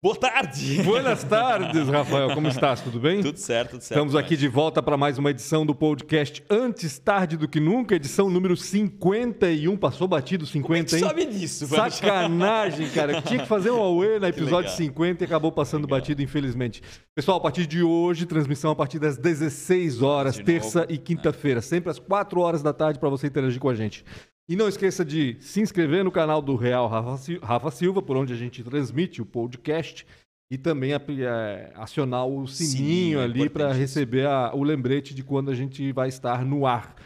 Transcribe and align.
Boa 0.00 0.14
tarde! 0.14 0.80
Buenas 0.84 1.24
tardes, 1.24 1.88
Rafael. 1.90 2.32
Como 2.32 2.46
estás? 2.46 2.80
Tudo 2.80 3.00
bem? 3.00 3.20
Tudo 3.20 3.36
certo, 3.36 3.70
tudo 3.70 3.80
certo. 3.80 3.90
Estamos 3.98 4.14
aqui 4.14 4.36
de 4.36 4.46
volta 4.46 4.80
para 4.80 4.96
mais 4.96 5.18
uma 5.18 5.28
edição 5.32 5.66
do 5.66 5.74
podcast 5.74 6.40
Antes 6.48 7.00
Tarde 7.00 7.36
do 7.36 7.48
Que 7.48 7.58
Nunca, 7.58 7.96
edição 7.96 8.30
número 8.30 8.56
51. 8.56 9.76
Passou 9.76 10.06
batido 10.06 10.46
50, 10.46 10.90
Como 10.90 11.04
é 11.04 11.08
sabe 11.08 11.26
disso, 11.26 11.66
velho? 11.66 11.90
Sacanagem, 11.90 12.88
cara. 12.90 13.20
Tinha 13.26 13.40
que 13.40 13.48
fazer 13.48 13.72
um 13.72 13.80
Aue 13.82 14.20
no 14.20 14.26
episódio 14.28 14.70
legal. 14.70 14.76
50 14.76 15.24
e 15.24 15.26
acabou 15.26 15.50
passando 15.50 15.88
batido, 15.88 16.22
infelizmente. 16.22 16.80
Pessoal, 17.12 17.38
a 17.38 17.40
partir 17.40 17.66
de 17.66 17.82
hoje, 17.82 18.24
transmissão 18.24 18.70
a 18.70 18.76
partir 18.76 19.00
das 19.00 19.18
16 19.18 20.00
horas, 20.00 20.38
terça 20.38 20.86
e 20.88 20.96
quinta-feira, 20.96 21.60
sempre 21.60 21.90
às 21.90 21.98
4 21.98 22.40
horas 22.40 22.62
da 22.62 22.72
tarde 22.72 23.00
para 23.00 23.08
você 23.08 23.26
interagir 23.26 23.58
com 23.58 23.68
a 23.68 23.74
gente. 23.74 24.04
E 24.48 24.56
não 24.56 24.66
esqueça 24.68 25.04
de 25.04 25.36
se 25.40 25.60
inscrever 25.60 26.02
no 26.02 26.10
canal 26.10 26.40
do 26.40 26.56
Real 26.56 26.88
Rafa 26.88 27.16
Sil- 27.20 27.40
Rafa 27.42 27.70
Silva, 27.70 28.00
por 28.00 28.16
onde 28.16 28.32
a 28.32 28.36
gente 28.36 28.62
transmite 28.64 29.20
o 29.20 29.26
podcast, 29.26 30.06
e 30.50 30.56
também 30.56 30.92
é, 30.94 31.70
acionar 31.74 32.26
o 32.26 32.46
sininho, 32.46 32.76
Sininho, 32.78 33.20
é 33.20 33.24
ali 33.24 33.50
para 33.50 33.72
receber 33.72 34.26
a- 34.26 34.52
o 34.54 34.62
lembrete 34.62 35.14
de 35.14 35.22
quando 35.22 35.50
a 35.50 35.54
gente 35.54 35.92
vai 35.92 36.08
estar 36.08 36.44
no 36.44 36.66
ar. 36.66 36.96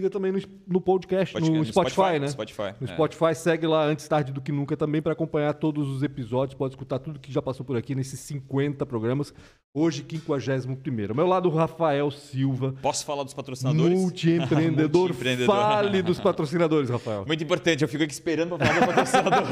Siga 0.00 0.08
também 0.08 0.32
no, 0.32 0.40
no 0.66 0.80
podcast, 0.80 1.38
no, 1.38 1.62
Spotify, 1.62 2.18
né? 2.18 2.28
Spotify. 2.28 2.74
No 2.80 2.88
é. 2.88 2.94
Spotify, 2.94 3.34
segue 3.34 3.66
lá 3.66 3.84
antes 3.84 4.08
tarde 4.08 4.32
do 4.32 4.40
que 4.40 4.50
nunca 4.50 4.74
também 4.74 5.02
para 5.02 5.12
acompanhar 5.12 5.52
todos 5.52 5.86
os 5.88 6.02
episódios. 6.02 6.56
Pode 6.56 6.72
escutar 6.72 6.98
tudo 6.98 7.20
que 7.20 7.30
já 7.30 7.42
passou 7.42 7.66
por 7.66 7.76
aqui 7.76 7.94
nesses 7.94 8.18
50 8.20 8.86
programas. 8.86 9.34
Hoje, 9.72 10.04
51. 10.08 11.10
Ao 11.10 11.14
meu 11.14 11.28
lado, 11.28 11.48
o 11.48 11.54
Rafael 11.54 12.10
Silva, 12.10 12.74
Posso 12.82 13.04
falar 13.04 13.22
dos 13.22 13.32
patrocinadores? 13.32 14.00
multiempreendedor. 14.00 15.08
Multiempreendedor. 15.14 15.54
Fale 15.54 16.02
dos 16.02 16.18
patrocinadores, 16.18 16.90
Rafael. 16.90 17.24
Muito 17.24 17.44
importante, 17.44 17.82
eu 17.82 17.88
fico 17.88 18.02
aqui 18.02 18.12
esperando 18.12 18.58
para 18.58 18.66
falar 18.66 18.80
do 18.80 18.86
patrocinador. 18.86 19.46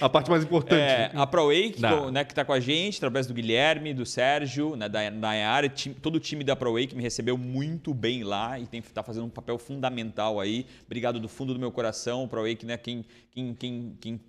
A 0.00 0.08
parte 0.08 0.30
mais 0.30 0.42
importante. 0.42 0.80
É, 0.80 1.10
a 1.14 1.26
ProWay, 1.26 1.70
que, 1.70 1.82
né, 2.10 2.24
que 2.24 2.34
tá 2.34 2.46
com 2.46 2.52
a 2.52 2.60
gente, 2.60 2.96
através 2.96 3.26
do 3.26 3.34
Guilherme, 3.34 3.92
do 3.92 4.06
Sérgio, 4.06 4.74
né, 4.74 4.88
da 4.88 5.10
Nayara, 5.10 5.70
todo 6.00 6.16
o 6.16 6.20
time 6.20 6.42
da 6.42 6.56
ProWay 6.56 6.86
que 6.86 6.96
me 6.96 7.02
recebeu 7.02 7.36
muito 7.36 7.92
bem 7.92 8.22
lá 8.22 8.58
e 8.58 8.66
tem, 8.66 8.80
tá 8.80 9.02
fazendo 9.02 9.26
um 9.26 9.30
papel 9.30 9.55
fundamental 9.58 10.40
aí. 10.40 10.66
Obrigado 10.84 11.20
do 11.20 11.28
fundo 11.28 11.52
do 11.52 11.60
meu 11.60 11.72
coração, 11.72 12.24
o 12.24 12.28
ProWay, 12.28 12.56
que 12.56 12.66
né, 12.66 12.76
quem, 12.76 13.04
quem, 13.30 13.54
quem, 13.54 13.96
quem, 14.00 14.20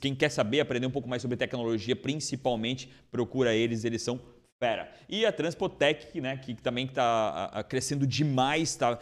quem 0.00 0.14
quer 0.14 0.30
saber, 0.30 0.60
aprender 0.60 0.86
um 0.86 0.90
pouco 0.90 1.08
mais 1.08 1.22
sobre 1.22 1.36
tecnologia, 1.36 1.94
principalmente, 1.94 2.88
procura 3.10 3.54
eles, 3.54 3.84
eles 3.84 4.02
são 4.02 4.20
fera. 4.58 4.90
E 5.08 5.26
a 5.26 5.32
Transpotec, 5.32 6.20
né, 6.20 6.36
que 6.38 6.54
também 6.54 6.86
está 6.86 7.64
crescendo 7.68 8.06
demais, 8.06 8.70
está 8.70 8.98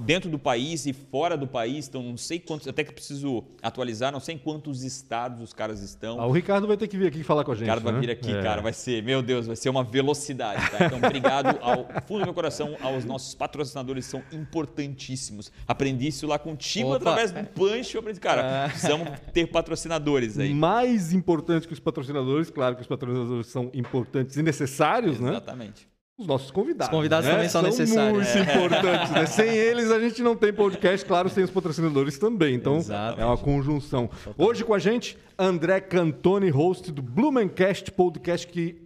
dentro 0.00 0.28
do 0.28 0.38
país 0.38 0.86
e 0.86 0.92
fora 0.92 1.36
do 1.36 1.46
país, 1.46 1.88
então 1.88 2.02
não 2.02 2.16
sei 2.16 2.38
quantos, 2.38 2.66
até 2.66 2.82
que 2.82 2.92
preciso 2.92 3.44
atualizar, 3.62 4.12
não 4.12 4.18
sei 4.18 4.34
em 4.34 4.38
quantos 4.38 4.82
estados 4.82 5.40
os 5.40 5.52
caras 5.52 5.80
estão. 5.82 6.20
Ah, 6.20 6.26
o 6.26 6.32
Ricardo 6.32 6.66
vai 6.66 6.76
ter 6.76 6.88
que 6.88 6.96
vir 6.96 7.06
aqui 7.06 7.22
falar 7.22 7.44
com 7.44 7.52
a 7.52 7.54
gente. 7.54 7.64
O 7.64 7.68
cara 7.68 7.80
vai 7.80 7.92
né? 7.92 8.00
vir 8.00 8.10
aqui, 8.10 8.32
É. 8.32 8.42
cara, 8.42 8.60
vai 8.60 8.72
ser, 8.72 9.02
meu 9.04 9.22
Deus, 9.22 9.46
vai 9.46 9.54
ser 9.56 9.68
uma 9.68 9.84
velocidade, 9.84 10.68
tá? 10.70 10.86
Então, 10.86 10.98
obrigado 10.98 11.58
ao 11.62 11.86
fundo 12.02 12.20
do 12.20 12.24
meu 12.26 12.34
coração, 12.34 12.76
aos 12.80 13.04
nossos 13.04 13.34
patrocinadores, 13.34 14.04
são 14.04 14.22
importantíssimos. 14.32 15.52
Aprendi 15.66 16.08
isso 16.08 16.26
lá 16.26 16.38
contigo 16.38 16.88
Opa. 16.88 16.96
através 16.96 17.30
do 17.30 17.44
Punch, 17.50 17.94
eu 17.94 18.00
aprendi, 18.00 18.20
cara, 18.20 18.68
precisamos 18.68 19.08
ter 19.32 19.46
patrocinadores 19.46 20.38
aí. 20.38 20.52
Mais 20.52 21.12
importante 21.12 21.68
que 21.68 21.72
os 21.72 21.80
patrocinadores, 21.80 22.50
claro 22.50 22.74
que 22.74 22.82
os 22.82 22.88
patrocinadores 22.88 23.46
são 23.46 23.70
importantes 23.72 24.36
e 24.36 24.42
necessários, 24.42 25.20
né? 25.20 25.30
Exatamente. 25.30 25.88
Os 26.18 26.26
nossos 26.26 26.50
convidados. 26.50 26.86
Os 26.86 26.90
convidados 26.90 27.26
né? 27.26 27.32
também 27.34 27.48
são 27.48 27.60
necessários. 27.62 28.34
Muito 28.34 28.50
importantes. 28.50 29.10
né? 29.10 29.26
Sem 29.26 29.48
eles, 29.54 29.90
a 29.90 30.00
gente 30.00 30.22
não 30.22 30.34
tem 30.34 30.50
podcast, 30.52 31.04
claro, 31.06 31.28
sem 31.28 31.44
os 31.44 31.50
patrocinadores 31.50 32.18
também. 32.18 32.54
Então, 32.54 32.76
Exatamente. 32.78 33.20
é 33.20 33.24
uma 33.26 33.36
conjunção. 33.36 34.08
Hoje 34.38 34.64
com 34.64 34.72
a 34.72 34.78
gente, 34.78 35.18
André 35.38 35.78
Cantoni, 35.80 36.48
host 36.48 36.90
do 36.90 37.02
Blumencast, 37.02 37.90
podcast 37.92 38.46
que 38.46 38.82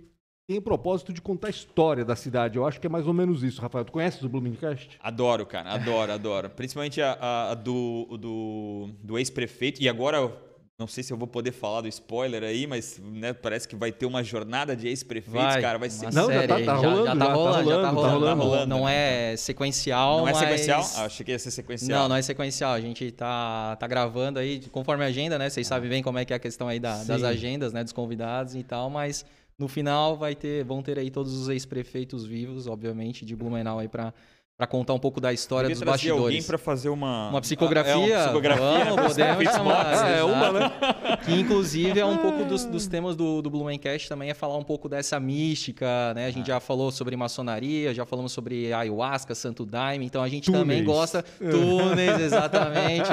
tem 0.49 0.59
o 0.59 0.63
propósito 0.63 1.13
de 1.13 1.23
contar 1.23 1.47
a 1.47 1.51
história 1.51 2.05
da 2.05 2.17
cidade. 2.17 2.57
Eu 2.59 2.67
acho 2.67 2.81
que 2.81 2.87
é 2.89 2.91
mais 2.91 3.07
ou 3.07 3.15
menos 3.15 3.45
isso, 3.45 3.63
Rafael. 3.63 3.85
Tu 3.85 3.93
conheces 3.93 4.21
o 4.25 4.29
Blumencast? 4.29 4.99
Adoro, 5.01 5.47
cara, 5.47 5.71
adoro, 5.73 6.11
adoro. 6.13 6.51
Principalmente 6.51 7.01
a, 7.01 7.13
a- 7.13 7.51
a 7.53 7.55
do, 7.55 8.19
do, 8.19 8.89
do 9.05 9.17
ex-prefeito. 9.17 9.81
E 9.81 9.89
agora, 9.89 10.33
não 10.81 10.87
sei 10.87 11.05
se 11.05 11.13
eu 11.13 11.17
vou 11.19 11.29
poder 11.29 11.53
falar 11.53 11.83
do 11.83 11.89
spoiler 11.89 12.43
aí, 12.43 12.67
mas 12.67 12.99
né, 12.99 13.35
parece 13.35 13.69
que 13.69 13.77
vai 13.77 13.93
ter 13.93 14.07
uma 14.07 14.25
jornada 14.25 14.75
de 14.75 14.89
ex-prefeitos, 14.89 15.57
cara. 15.61 15.79
Vai 15.79 15.91
ser. 15.91 16.07
uma 16.07 16.11
Não, 16.13 16.27
já 16.27 16.33
série 16.41 16.49
tá- 16.49 16.57
aí. 16.57 16.65
tá 16.65 16.75
já, 16.75 16.81
rolando, 16.81 16.97
já 17.07 17.13
já 17.13 17.19
tá 17.19 17.27
tá 17.27 17.33
rolando, 17.35 17.53
já 17.53 17.63
rolando, 17.63 17.83
tá 17.83 17.89
tá 17.89 17.95
rolando. 17.95 18.19
rolando. 18.19 18.43
rolando. 18.45 18.67
Não 18.67 18.89
é 18.89 19.37
sequencial, 19.37 20.19
Não 20.21 20.29
é 20.29 20.33
mas- 20.33 20.39
sequencial? 20.41 20.83
Ah, 20.97 21.05
achei 21.05 21.25
que 21.27 21.31
ia 21.33 21.39
ser 21.39 21.51
sequencial. 21.51 22.01
Não, 22.03 22.09
não 22.09 22.17
é 22.17 22.23
sequencial. 22.23 22.73
A 22.73 22.81
gente 22.81 23.11
tá, 23.13 23.77
tá 23.77 23.87
gravando 23.87 24.39
aí 24.39 24.61
conforme 24.73 25.05
a 25.05 25.09
agenda, 25.09 25.39
né? 25.39 25.51
Vocês 25.51 25.67
sabem 25.67 25.91
bem 25.91 26.03
como 26.03 26.19
é 26.19 26.25
que 26.25 26.33
é 26.33 26.37
a 26.37 26.41
questão 26.41 26.67
aí 26.67 26.81
da- 26.81 27.05
das 27.05 27.23
agendas, 27.23 27.73
né? 27.75 27.85
Dos 27.85 27.93
convidados 27.93 28.55
e 28.55 28.63
tal, 28.63 28.89
mas 28.89 29.25
no 29.59 29.69
final 29.69 30.17
vai 30.17 30.35
ter, 30.35 30.65
vão 30.65 30.83
ter 30.83 30.99
aí 30.99 31.11
todos 31.11 31.35
os 31.35 31.49
ex-prefeitos 31.51 32.25
vivos, 32.25 32.67
obviamente, 32.67 33.27
de 33.27 33.37
Blumenau 33.37 33.79
aí 33.79 33.89
pra, 33.89 34.15
pra 34.61 34.67
contar 34.67 34.93
um 34.93 34.99
pouco 34.99 35.23
da 35.23 35.33
história 35.33 35.71
dos 35.71 35.79
trazer 35.79 36.11
alguém 36.11 36.25
bastidores. 36.25 36.47
para 36.47 36.59
fazer 36.59 36.91
uma... 36.91 37.31
Uma 37.31 37.41
psicografia? 37.41 37.93
É, 37.95 37.97
uma 38.19 38.25
psicografia. 38.25 38.85
Vamos, 38.85 39.07
podemos 39.07 39.45
chamar. 39.55 39.87
Ah, 39.87 40.09
é 40.11 40.23
uma, 40.23 40.53
né? 40.53 40.73
Que 41.25 41.33
inclusive 41.33 41.99
é 41.99 42.05
um 42.05 42.19
pouco 42.19 42.45
dos, 42.45 42.67
dos 42.67 42.87
temas 42.87 43.17
do, 43.17 43.41
do 43.41 43.49
Blumencast 43.49 44.07
também, 44.07 44.29
é 44.29 44.35
falar 44.35 44.59
um 44.59 44.63
pouco 44.63 44.87
dessa 44.87 45.19
mística, 45.19 46.13
né? 46.15 46.27
A 46.27 46.31
gente 46.31 46.47
já 46.49 46.61
falou 46.61 46.91
sobre 46.91 47.17
maçonaria, 47.17 47.95
já 47.95 48.05
falamos 48.05 48.33
sobre 48.33 48.71
ayahuasca, 48.71 49.35
santo 49.35 49.65
daime, 49.65 50.05
então 50.05 50.23
a 50.23 50.29
gente 50.29 50.53
também 50.53 50.85
Túneis. 50.85 50.99
gosta. 50.99 51.25
Túneis, 51.39 52.21
exatamente. 52.21 53.13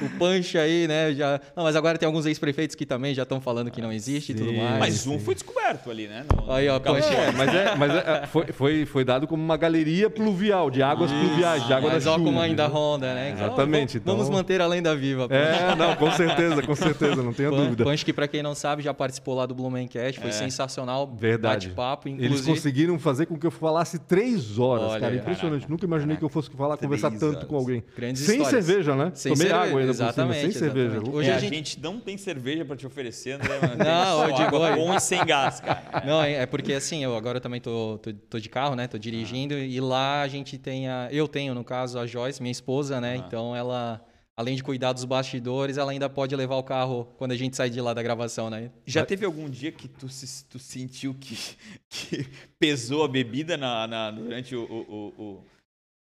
o 0.00 0.08
punch 0.18 0.56
aí, 0.56 0.88
né? 0.88 1.12
Já... 1.12 1.38
Não, 1.54 1.64
mas 1.64 1.76
agora 1.76 1.98
tem 1.98 2.06
alguns 2.06 2.24
ex-prefeitos 2.24 2.74
que 2.74 2.86
também 2.86 3.14
já 3.14 3.24
estão 3.24 3.38
falando 3.38 3.70
que 3.70 3.82
não 3.82 3.92
existe 3.92 4.32
e 4.32 4.34
tudo 4.34 4.52
mais. 4.54 4.78
Mas 4.78 5.06
um 5.06 5.18
foi 5.18 5.34
descoberto 5.34 5.90
ali, 5.90 6.08
né? 6.08 6.24
No- 6.34 6.50
Aí, 6.50 6.68
ó, 6.68 6.78
no. 6.78 6.96
É, 6.96 7.32
mas, 7.32 7.54
é, 7.54 7.74
mas 7.74 7.94
é, 7.94 8.26
foi, 8.26 8.46
foi, 8.46 8.86
foi 8.86 9.04
dado 9.04 9.26
como 9.26 9.42
uma 9.42 9.56
galeria 9.58 10.08
pluvial, 10.08 10.70
de 10.70 10.85
águas 10.90 11.10
pluviais, 11.12 11.66
de 11.66 11.72
água 11.72 11.90
mas 11.92 12.04
da 12.04 12.10
ó 12.12 12.14
chuva. 12.14 12.24
como 12.26 12.40
ainda 12.40 12.66
né? 12.66 12.74
ronda, 12.74 13.14
né? 13.14 13.30
Então, 13.30 13.46
Exatamente, 13.46 13.98
vamos- 13.98 14.06
Vamos 14.16 14.26
então- 14.26 14.36
manter 14.38 14.60
a 14.60 14.66
lenda 14.66 14.94
viva. 14.96 15.26
É, 15.30 15.74
não, 15.74 15.94
com 15.96 16.10
certeza, 16.10 16.62
com 16.62 16.74
certeza, 16.74 17.22
não 17.22 17.32
tenha 17.32 17.50
Pan- 17.50 17.56
dúvida. 17.64 17.84
Punch, 17.84 18.04
que 18.04 18.12
pra 18.12 18.26
quem 18.28 18.42
não 18.42 18.54
sabe, 18.54 18.82
já 18.82 18.92
participou 18.94 19.34
lá 19.34 19.46
do 19.46 19.54
Blumencast, 19.54 20.20
foi 20.20 20.30
É. 20.30 20.32
sensacional. 20.32 21.06
Verdade. 21.18 21.66
Bate-papo, 21.68 22.08
Eles 22.08 22.24
inclusive. 22.24 22.50
conseguiram 22.50 22.98
fazer 22.98 23.26
com 23.26 23.36
que 23.38 23.46
eu 23.46 23.50
falasse 23.50 23.98
três 23.98 24.58
horas, 24.58 24.90
Olha 24.92 25.00
cara. 25.00 25.16
Impressionante. 25.16 25.68
Nunca 25.70 25.84
imaginei 25.84 26.16
que 26.16 26.22
eu 26.24 26.28
fosse 26.28 26.50
falar, 26.50 26.76
conversar 26.76 27.10
tanto 27.12 27.46
com 27.46 27.56
alguém. 27.56 27.82
Grandes 27.96 28.22
sem 28.22 28.40
histórias. 28.40 28.64
cerveja, 28.64 28.94
né? 28.94 29.10
Sem 29.14 29.32
Tomei 29.32 29.46
cerveja, 29.48 29.68
água 29.68 29.80
ainda 29.80 29.92
por 29.92 29.96
cima, 29.96 30.08
exatamente, 30.08 30.40
sem 30.40 30.50
cerveja. 30.52 30.86
exatamente. 30.96 31.16
Hoje 31.16 31.28
É, 31.28 31.32
a 31.32 31.36
a 31.36 31.40
gente 31.40 31.80
não 31.80 31.98
tem 32.00 32.16
cerveja 32.18 32.64
para 32.64 32.76
te 32.76 32.86
oferecer, 32.86 33.32
André. 33.32 33.58
Não, 33.76 34.28
eu 34.28 34.34
digo, 34.34 34.56
água 34.56 34.76
com 34.76 34.94
e 34.94 35.00
sem 35.00 35.24
gás, 35.24 35.60
cara. 35.60 36.02
Não, 36.04 36.22
é 36.22 36.36
é 36.36 36.46
porque 36.46 36.72
assim, 36.74 37.02
eu 37.02 37.16
agora 37.16 37.40
também 37.40 37.60
tô, 37.60 37.98
tô, 38.02 38.12
tô 38.28 38.38
de 38.38 38.48
carro, 38.48 38.74
né? 38.74 38.86
Tô 38.86 38.98
dirigindo 38.98 39.54
e 39.54 39.80
lá 39.80 40.20
a 40.22 40.28
gente 40.28 40.58
tem 40.58 40.75
a. 40.86 41.08
Eu 41.12 41.26
tenho, 41.28 41.54
no 41.54 41.64
caso, 41.64 41.98
a 41.98 42.06
Joyce, 42.06 42.42
minha 42.42 42.52
esposa, 42.52 43.00
né? 43.00 43.14
Então 43.26 43.54
ela, 43.56 44.04
além 44.36 44.56
de 44.56 44.62
cuidar 44.62 44.92
dos 44.92 45.04
bastidores, 45.04 45.78
ela 45.78 45.92
ainda 45.92 46.10
pode 46.10 46.34
levar 46.36 46.56
o 46.56 46.62
carro 46.62 47.06
quando 47.16 47.32
a 47.32 47.36
gente 47.36 47.56
sai 47.56 47.70
de 47.70 47.80
lá 47.80 47.94
da 47.94 48.02
gravação, 48.02 48.50
né? 48.50 48.70
Já 48.84 49.00
teve 49.06 49.24
algum 49.24 49.48
dia 49.48 49.70
que 49.72 49.86
tu, 49.88 50.08
se- 50.08 50.44
tu 50.44 50.58
sentiu 50.58 51.14
que, 51.14 51.36
que 51.88 52.26
pesou 52.58 53.04
a 53.04 53.08
bebida 53.08 53.56
na, 53.56 53.86
na- 53.86 54.10
durante 54.10 54.54
o, 54.56 54.64
o, 54.64 54.74
o, 55.18 55.22
o- 55.22 55.44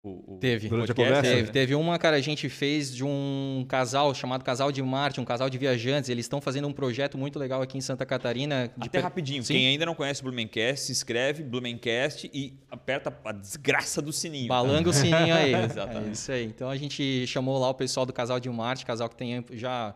o- 0.03 0.35
o 0.35 0.37
Teve. 0.39 0.69
Podcast? 0.69 0.93
conversa? 0.95 1.21
Teve, 1.21 1.51
teve 1.51 1.75
uma, 1.75 1.99
cara, 1.99 2.15
a 2.15 2.21
gente 2.21 2.47
fez 2.47 2.93
de 2.95 3.03
um 3.03 3.65
casal 3.67 4.13
chamado 4.15 4.43
Casal 4.45 4.71
de 4.71 4.81
Marte, 4.81 5.19
um 5.19 5.25
casal 5.25 5.49
de 5.49 5.57
viajantes. 5.57 6.09
Eles 6.09 6.25
estão 6.25 6.39
fazendo 6.39 6.67
um 6.67 6.71
projeto 6.73 7.17
muito 7.17 7.37
legal 7.37 7.61
aqui 7.61 7.77
em 7.77 7.81
Santa 7.81 8.05
Catarina. 8.05 8.71
De 8.77 8.87
Até 8.87 8.99
pe- 8.99 9.03
rapidinho, 9.03 9.43
Sim. 9.43 9.53
quem 9.55 9.67
ainda 9.67 9.85
não 9.85 9.93
conhece 9.95 10.21
o 10.21 10.23
Blumencast, 10.23 10.85
se 10.85 10.91
inscreve 10.93 11.43
Blumencast 11.43 12.29
e 12.33 12.53
aperta 12.71 13.13
a 13.25 13.31
desgraça 13.33 14.01
do 14.01 14.13
sininho. 14.13 14.47
tá? 14.47 14.53
Balanga 14.55 14.89
o 14.89 14.93
sininho 14.93 15.35
aí. 15.35 15.53
Exatamente. 15.65 16.09
É 16.09 16.11
isso 16.13 16.31
aí. 16.31 16.45
Então 16.45 16.69
a 16.69 16.77
gente 16.77 17.27
chamou 17.27 17.57
lá 17.59 17.69
o 17.69 17.73
pessoal 17.73 18.05
do 18.05 18.13
Casal 18.13 18.39
de 18.39 18.49
Marte, 18.49 18.85
casal 18.85 19.09
que 19.09 19.15
tem 19.17 19.43
já. 19.51 19.93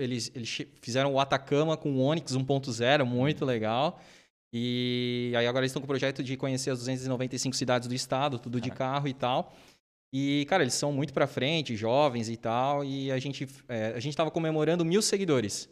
Eles, 0.00 0.32
eles 0.34 0.62
fizeram 0.82 1.12
o 1.14 1.20
Atacama 1.20 1.76
com 1.76 1.92
o 1.92 2.00
Onix 2.00 2.32
1.0, 2.36 3.04
muito 3.04 3.44
legal. 3.44 4.00
E 4.52 5.32
aí 5.36 5.46
agora 5.46 5.64
eles 5.64 5.70
estão 5.70 5.80
com 5.80 5.86
o 5.86 5.88
projeto 5.88 6.22
de 6.22 6.36
conhecer 6.36 6.70
as 6.70 6.78
295 6.80 7.54
cidades 7.54 7.86
do 7.88 7.94
estado, 7.94 8.38
tudo 8.38 8.60
de 8.60 8.70
carro 8.70 9.06
e 9.06 9.14
tal. 9.14 9.54
E, 10.12 10.44
cara, 10.48 10.64
eles 10.64 10.74
são 10.74 10.92
muito 10.92 11.12
pra 11.12 11.28
frente, 11.28 11.76
jovens 11.76 12.28
e 12.28 12.36
tal. 12.36 12.84
E 12.84 13.12
a 13.12 13.18
gente, 13.20 13.46
é, 13.68 13.92
a 13.94 14.00
gente 14.00 14.16
tava 14.16 14.28
comemorando 14.28 14.84
mil 14.84 15.00
seguidores. 15.00 15.68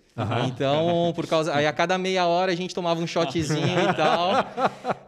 Então, 0.46 1.12
por 1.14 1.26
causa. 1.26 1.54
Aí 1.54 1.66
a 1.66 1.72
cada 1.72 1.96
meia 1.98 2.26
hora 2.26 2.52
a 2.52 2.54
gente 2.54 2.74
tomava 2.74 3.00
um 3.00 3.06
shotzinho 3.06 3.90
e 3.90 3.94
tal. 3.94 4.32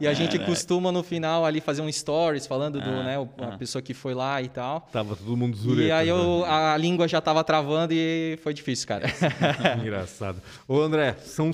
E 0.01 0.07
a 0.07 0.15
gente 0.15 0.39
costuma 0.39 0.91
no 0.91 1.03
final 1.03 1.45
ali 1.45 1.61
fazer 1.61 1.83
um 1.83 1.91
stories 1.91 2.47
falando 2.47 2.81
do, 2.81 2.91
Ah, 2.91 3.03
né, 3.03 3.17
a 3.17 3.55
ah. 3.55 3.59
pessoa 3.59 3.83
que 3.83 3.93
foi 3.95 4.15
lá 4.15 4.41
e 4.43 4.49
tal. 4.49 4.89
Tava 4.93 5.15
todo 5.15 5.37
mundo 5.37 5.57
zureta. 5.57 5.89
E 5.89 5.93
aí 5.93 6.07
né? 6.07 6.13
eu, 6.13 6.45
a 6.45 6.77
língua 6.77 7.07
já 7.07 7.21
tava 7.21 7.45
travando 7.45 7.93
e 7.93 8.39
foi 8.43 8.55
difícil, 8.55 8.87
cara. 8.87 9.07
Engraçado. 9.81 10.41
Ô, 10.67 10.81
André, 10.81 11.17
são 11.25 11.53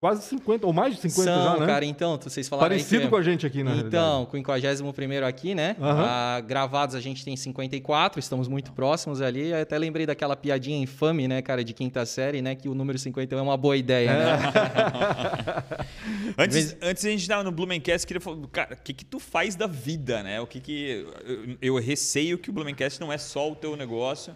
quase 0.00 0.22
50, 0.28 0.64
ou 0.66 0.72
mais 0.72 0.94
de 0.94 1.00
50 1.10 1.22
São, 1.24 1.52
já, 1.54 1.60
né? 1.60 1.66
cara, 1.66 1.84
então, 1.84 2.18
vocês 2.22 2.48
falaram 2.48 2.68
Parecido 2.68 3.02
que- 3.02 3.08
com 3.08 3.16
a 3.16 3.22
gente 3.22 3.44
aqui, 3.44 3.64
na 3.64 3.76
Então, 3.76 4.26
com 4.26 4.36
o 4.36 4.40
51 4.40 5.26
aqui, 5.26 5.54
né? 5.56 5.74
Aham. 5.80 6.04
Ah, 6.06 6.40
gravados 6.40 6.94
a 6.94 7.00
gente 7.00 7.24
tem 7.24 7.36
54, 7.36 8.20
estamos 8.20 8.46
muito 8.46 8.72
próximos 8.72 9.20
ali. 9.20 9.50
Eu 9.50 9.60
até 9.60 9.76
lembrei 9.76 10.06
daquela 10.06 10.36
piadinha 10.36 10.78
infame, 10.78 11.26
né, 11.26 11.42
cara, 11.42 11.64
de 11.64 11.72
quinta 11.72 12.06
série, 12.06 12.40
né? 12.40 12.54
Que 12.54 12.68
o 12.68 12.74
número 12.74 12.96
51 12.98 13.38
é 13.38 13.42
uma 13.42 13.56
boa 13.56 13.76
ideia, 13.76 14.12
né? 14.12 14.38
Antes, 16.38 16.76
antes 16.80 17.04
a 17.04 17.08
gente 17.10 17.22
estava 17.22 17.42
no 17.42 17.50
Blumencast, 17.50 18.06
queria 18.06 18.20
falar, 18.20 18.36
cara, 18.52 18.74
o 18.74 18.82
que 18.82 18.92
que 18.92 19.04
tu 19.04 19.18
faz 19.18 19.56
da 19.56 19.66
vida, 19.66 20.22
né? 20.22 20.40
O 20.40 20.46
que 20.46 20.60
que... 20.60 21.04
Eu, 21.24 21.56
eu 21.60 21.78
receio 21.80 22.38
que 22.38 22.50
o 22.50 22.52
Blumencast 22.52 23.00
não 23.00 23.12
é 23.12 23.18
só 23.18 23.50
o 23.50 23.56
teu 23.56 23.76
negócio, 23.76 24.34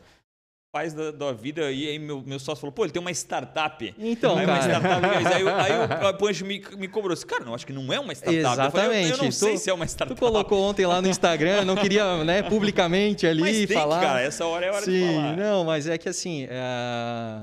faz 0.72 0.94
da, 0.94 1.10
da 1.10 1.32
vida. 1.32 1.70
E 1.70 1.86
aí 1.86 1.98
meu, 1.98 2.22
meu 2.24 2.38
sócio 2.38 2.62
falou, 2.62 2.72
pô, 2.72 2.82
ele 2.84 2.92
tem 2.92 3.00
uma 3.00 3.10
startup. 3.10 3.94
Então, 3.98 4.38
aí 4.38 4.46
uma 4.46 4.58
cara. 4.58 4.72
startup, 4.80 5.06
aí, 5.34 5.44
o- 5.44 5.48
aí 6.06 6.10
o 6.10 6.14
Pancho 6.16 6.46
me, 6.46 6.64
me 6.78 6.88
cobrou 6.88 7.12
assim, 7.12 7.26
cara, 7.26 7.44
não, 7.44 7.54
acho 7.54 7.66
que 7.66 7.74
não 7.74 7.92
é 7.92 8.00
uma 8.00 8.14
startup. 8.14 8.64
Eu, 8.64 8.70
falei, 8.70 8.86
eu- 8.86 8.92
eu, 8.92 8.98
Exatamente. 9.08 9.22
não 9.24 9.30
sei 9.30 9.52
Tu- 9.52 9.58
se 9.58 9.68
é 9.68 9.74
uma 9.74 9.84
Tu 9.84 9.90
startup. 9.90 10.18
colocou 10.18 10.62
ontem 10.62 10.86
lá 10.86 11.02
no 11.02 11.08
Instagram, 11.08 11.66
não 11.66 11.76
queria, 11.76 12.24
né, 12.24 12.42
publicamente 12.42 13.26
ali 13.26 13.42
Mas 13.42 13.56
tem 13.58 13.66
falar. 13.66 14.00
que, 14.00 14.06
cara, 14.06 14.20
essa 14.22 14.46
hora 14.46 14.64
é 14.64 14.68
a 14.70 14.72
hora 14.72 14.84
Sim, 14.86 14.92
de 14.92 15.14
falar. 15.14 15.36
não, 15.36 15.64
mas 15.64 15.86
é 15.86 15.98
que 15.98 16.08
assim, 16.08 16.46
é, 16.48 17.42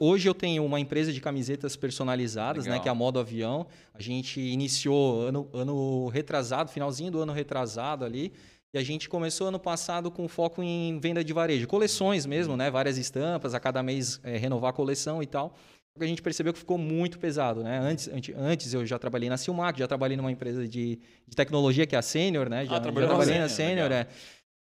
hoje 0.00 0.26
eu 0.26 0.32
tenho 0.34 0.64
uma 0.64 0.80
empresa 0.80 1.12
de 1.12 1.20
camisetas 1.20 1.76
personalizadas, 1.76 2.64
né, 2.64 2.70
Legal. 2.70 2.82
que 2.82 2.88
é 2.88 2.92
a 2.92 2.94
Modo 2.94 3.20
Avião. 3.20 3.66
A 3.92 4.00
gente 4.00 4.40
iniciou 4.40 5.20
ano, 5.26 5.50
ano 5.52 6.08
retrasado, 6.08 6.70
finalzinho 6.70 7.10
do 7.10 7.20
ano 7.20 7.32
retrasado 7.34 8.06
ali, 8.06 8.32
e 8.72 8.78
a 8.78 8.82
gente 8.82 9.08
começou 9.08 9.48
ano 9.48 9.58
passado 9.58 10.10
com 10.10 10.28
foco 10.28 10.62
em 10.62 10.98
venda 11.00 11.24
de 11.24 11.32
varejo, 11.32 11.66
coleções 11.66 12.26
mesmo, 12.26 12.56
né, 12.56 12.70
várias 12.70 12.98
estampas, 12.98 13.54
a 13.54 13.60
cada 13.60 13.82
mês 13.82 14.20
é, 14.22 14.36
renovar 14.36 14.70
a 14.70 14.72
coleção 14.72 15.22
e 15.22 15.26
tal. 15.26 15.54
Só 15.92 15.98
que 15.98 16.04
a 16.04 16.08
gente 16.08 16.22
percebeu 16.22 16.52
que 16.52 16.58
ficou 16.58 16.78
muito 16.78 17.18
pesado, 17.18 17.64
né? 17.64 17.78
Antes, 17.78 18.08
antes, 18.36 18.72
eu 18.72 18.86
já 18.86 18.98
trabalhei 18.98 19.28
na 19.28 19.36
Silmac, 19.36 19.76
já 19.78 19.88
trabalhei 19.88 20.16
numa 20.16 20.30
empresa 20.30 20.68
de, 20.68 21.00
de 21.26 21.34
tecnologia 21.34 21.86
que 21.86 21.96
é 21.96 21.98
a 21.98 22.02
Sênior, 22.02 22.48
né? 22.48 22.64
Já, 22.64 22.74
já 22.74 22.80
trabalhou 22.80 23.08
na 23.08 23.16
trabalhei 23.16 23.40
na 23.40 23.48
Sênior, 23.48 23.90
é. 23.90 24.06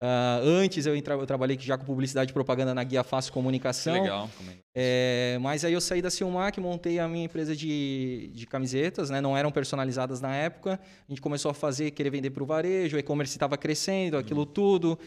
Ah, 0.05 0.41
antes 0.43 0.85
eu, 0.85 0.93
entra- 0.97 1.13
eu 1.13 1.25
trabalhei 1.25 1.57
já 1.57 1.77
com 1.77 1.85
publicidade 1.85 2.31
e 2.31 2.33
propaganda 2.33 2.73
na 2.73 2.83
Guia 2.83 3.05
Fácil 3.05 3.31
Que 3.31 3.35
Comunicação. 3.35 3.93
legal. 3.93 4.29
como 4.37 4.49
é- 4.75 5.37
mas 5.39 5.63
aí 5.63 5.71
eu 5.71 5.79
saí 5.79 6.01
da 6.01 6.09
Silmac, 6.09 6.59
montei 6.59 6.99
a 6.99 7.07
minha 7.07 7.23
empresa 7.23 7.55
de, 7.55 8.29
de 8.33 8.45
camisetas, 8.45 9.09
né? 9.09 9.21
não 9.21 9.37
eram 9.37 9.49
personalizadas 9.49 10.19
na 10.19 10.35
época. 10.35 10.77
A 11.07 11.11
gente 11.11 11.21
começou 11.21 11.49
a 11.51 11.53
fazer, 11.53 11.91
querer 11.91 12.09
vender 12.09 12.31
para 12.31 12.43
o 12.43 12.45
varejo, 12.45 12.97
o 12.97 12.99
e-commerce 12.99 13.33
estava 13.33 13.55
crescendo, 13.57 14.17
aquilo 14.17 14.45
tudo. 14.45 14.99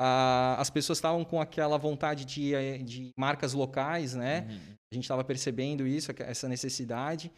Ah, 0.00 0.54
as 0.60 0.70
pessoas 0.70 0.98
estavam 0.98 1.24
com 1.24 1.40
aquela 1.40 1.76
vontade 1.76 2.24
de, 2.24 2.54
eh, 2.54 2.78
de 2.78 3.10
marcas 3.18 3.54
locais, 3.54 4.14
né? 4.14 4.46
Uhum. 4.48 4.56
A 4.92 4.94
gente 4.94 5.04
estava 5.04 5.24
percebendo 5.24 5.84
isso, 5.86 6.12
essa 6.20 6.48
necessidade. 6.48 7.30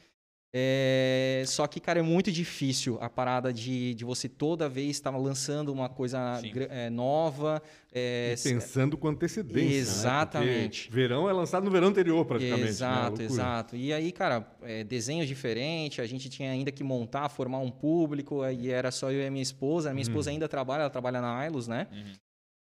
É, 0.58 1.44
só 1.46 1.66
que, 1.66 1.78
cara, 1.78 1.98
é 1.98 2.02
muito 2.02 2.32
difícil 2.32 2.96
a 2.98 3.10
parada 3.10 3.52
de, 3.52 3.94
de 3.94 4.06
você 4.06 4.26
toda 4.26 4.70
vez 4.70 4.92
estar 4.92 5.10
lançando 5.14 5.70
uma 5.70 5.86
coisa 5.90 6.40
é, 6.70 6.88
nova. 6.88 7.62
é, 7.92 8.34
E 8.38 8.42
pensando 8.42 8.96
com 8.96 9.06
antecedência. 9.08 9.68
né? 9.68 9.74
Exatamente. 9.76 10.84
Porque 10.84 10.94
verão 10.94 11.28
é 11.28 11.32
lançado 11.34 11.64
no 11.64 11.70
verão 11.70 11.88
anterior, 11.88 12.24
praticamente. 12.24 12.62
né? 12.64 12.68
Exato, 12.70 13.00
Loucura. 13.08 13.24
exato. 13.24 13.76
E 13.76 13.92
aí, 13.92 14.10
cara, 14.10 14.46
é, 14.62 14.82
desenhos 14.82 15.28
diferentes, 15.28 16.00
a 16.00 16.06
gente 16.06 16.30
tinha 16.30 16.50
ainda 16.50 16.72
que 16.72 16.82
montar, 16.82 17.28
formar 17.28 17.58
um 17.58 17.70
público, 17.70 18.40
aí 18.40 18.70
era 18.70 18.90
só 18.90 19.10
eu 19.12 19.20
e 19.20 19.26
a 19.26 19.30
minha 19.30 19.42
esposa. 19.42 19.90
A 19.90 19.92
minha 19.92 20.02
esposa 20.04 20.30
ainda 20.30 20.48
trabalha, 20.48 20.80
ela 20.82 20.90
trabalha 20.90 21.20
na 21.20 21.36
Ailos, 21.36 21.68
né? 21.68 21.86
Uhum. 21.92 22.12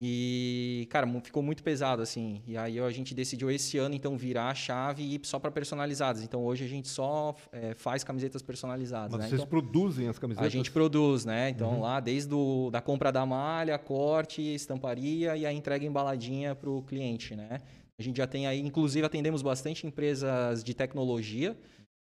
E, 0.04 0.88
cara, 0.90 1.06
ficou 1.22 1.44
muito 1.44 1.62
pesado, 1.62 2.02
assim. 2.02 2.42
E 2.44 2.56
aí 2.56 2.80
a 2.80 2.90
gente 2.90 3.14
decidiu 3.14 3.48
esse 3.52 3.78
ano, 3.78 3.94
então, 3.94 4.16
virar 4.18 4.48
a 4.48 4.54
chave 4.54 5.00
e 5.04 5.14
ir 5.14 5.20
só 5.22 5.38
para 5.38 5.48
personalizadas. 5.52 6.24
Então, 6.24 6.44
hoje 6.44 6.64
a 6.64 6.68
gente 6.68 6.88
só 6.88 7.36
é, 7.52 7.72
faz 7.74 8.02
camisetas 8.02 8.42
personalizadas, 8.42 9.12
Mas 9.12 9.20
né? 9.20 9.28
vocês 9.28 9.40
Então, 9.40 9.48
produzem 9.48 10.08
as 10.08 10.18
camisetas? 10.18 10.44
a 10.44 10.50
gente 10.50 10.72
produz, 10.72 11.24
né? 11.24 11.50
Então, 11.50 11.74
Uhum. 11.74 11.80
lá, 11.82 12.00
desde 12.00 12.34
o, 12.34 12.68
da 12.72 12.80
compra 12.80 13.12
da 13.12 13.24
malha, 13.24 13.78
corte, 13.78 14.42
estamparia 14.42 15.36
e 15.36 15.46
a 15.46 15.52
entrega 15.52 15.86
embaladinha 15.86 16.56
para 16.56 16.68
o 16.68 16.82
cliente, 16.82 17.36
né? 17.36 17.60
A 17.96 18.02
gente 18.02 18.16
já 18.16 18.26
tem 18.26 18.48
aí, 18.48 18.58
inclusive, 18.60 19.06
atendemos 19.06 19.40
bastante 19.40 19.86
empresas 19.86 20.64
de 20.64 20.74
tecnologia, 20.74 21.56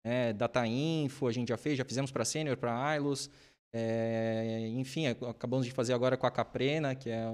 né? 0.04 0.34
Data 0.34 0.66
Info, 0.66 1.28
a 1.28 1.32
gente 1.32 1.50
já 1.50 1.58
fez, 1.58 1.78
já 1.78 1.86
fizemos 1.86 2.10
para 2.10 2.26
Senior, 2.26 2.58
para 2.58 2.76
Ailos, 2.76 3.30
é, 3.76 4.70
enfim, 4.74 5.06
ac- 5.06 5.24
acabamos 5.26 5.68
de 5.68 5.72
fazer 5.72 5.94
agora 5.94 6.18
com 6.18 6.26
a 6.26 6.32
Caprena, 6.32 6.96
que 6.96 7.12
é 7.12 7.24
a 7.26 7.32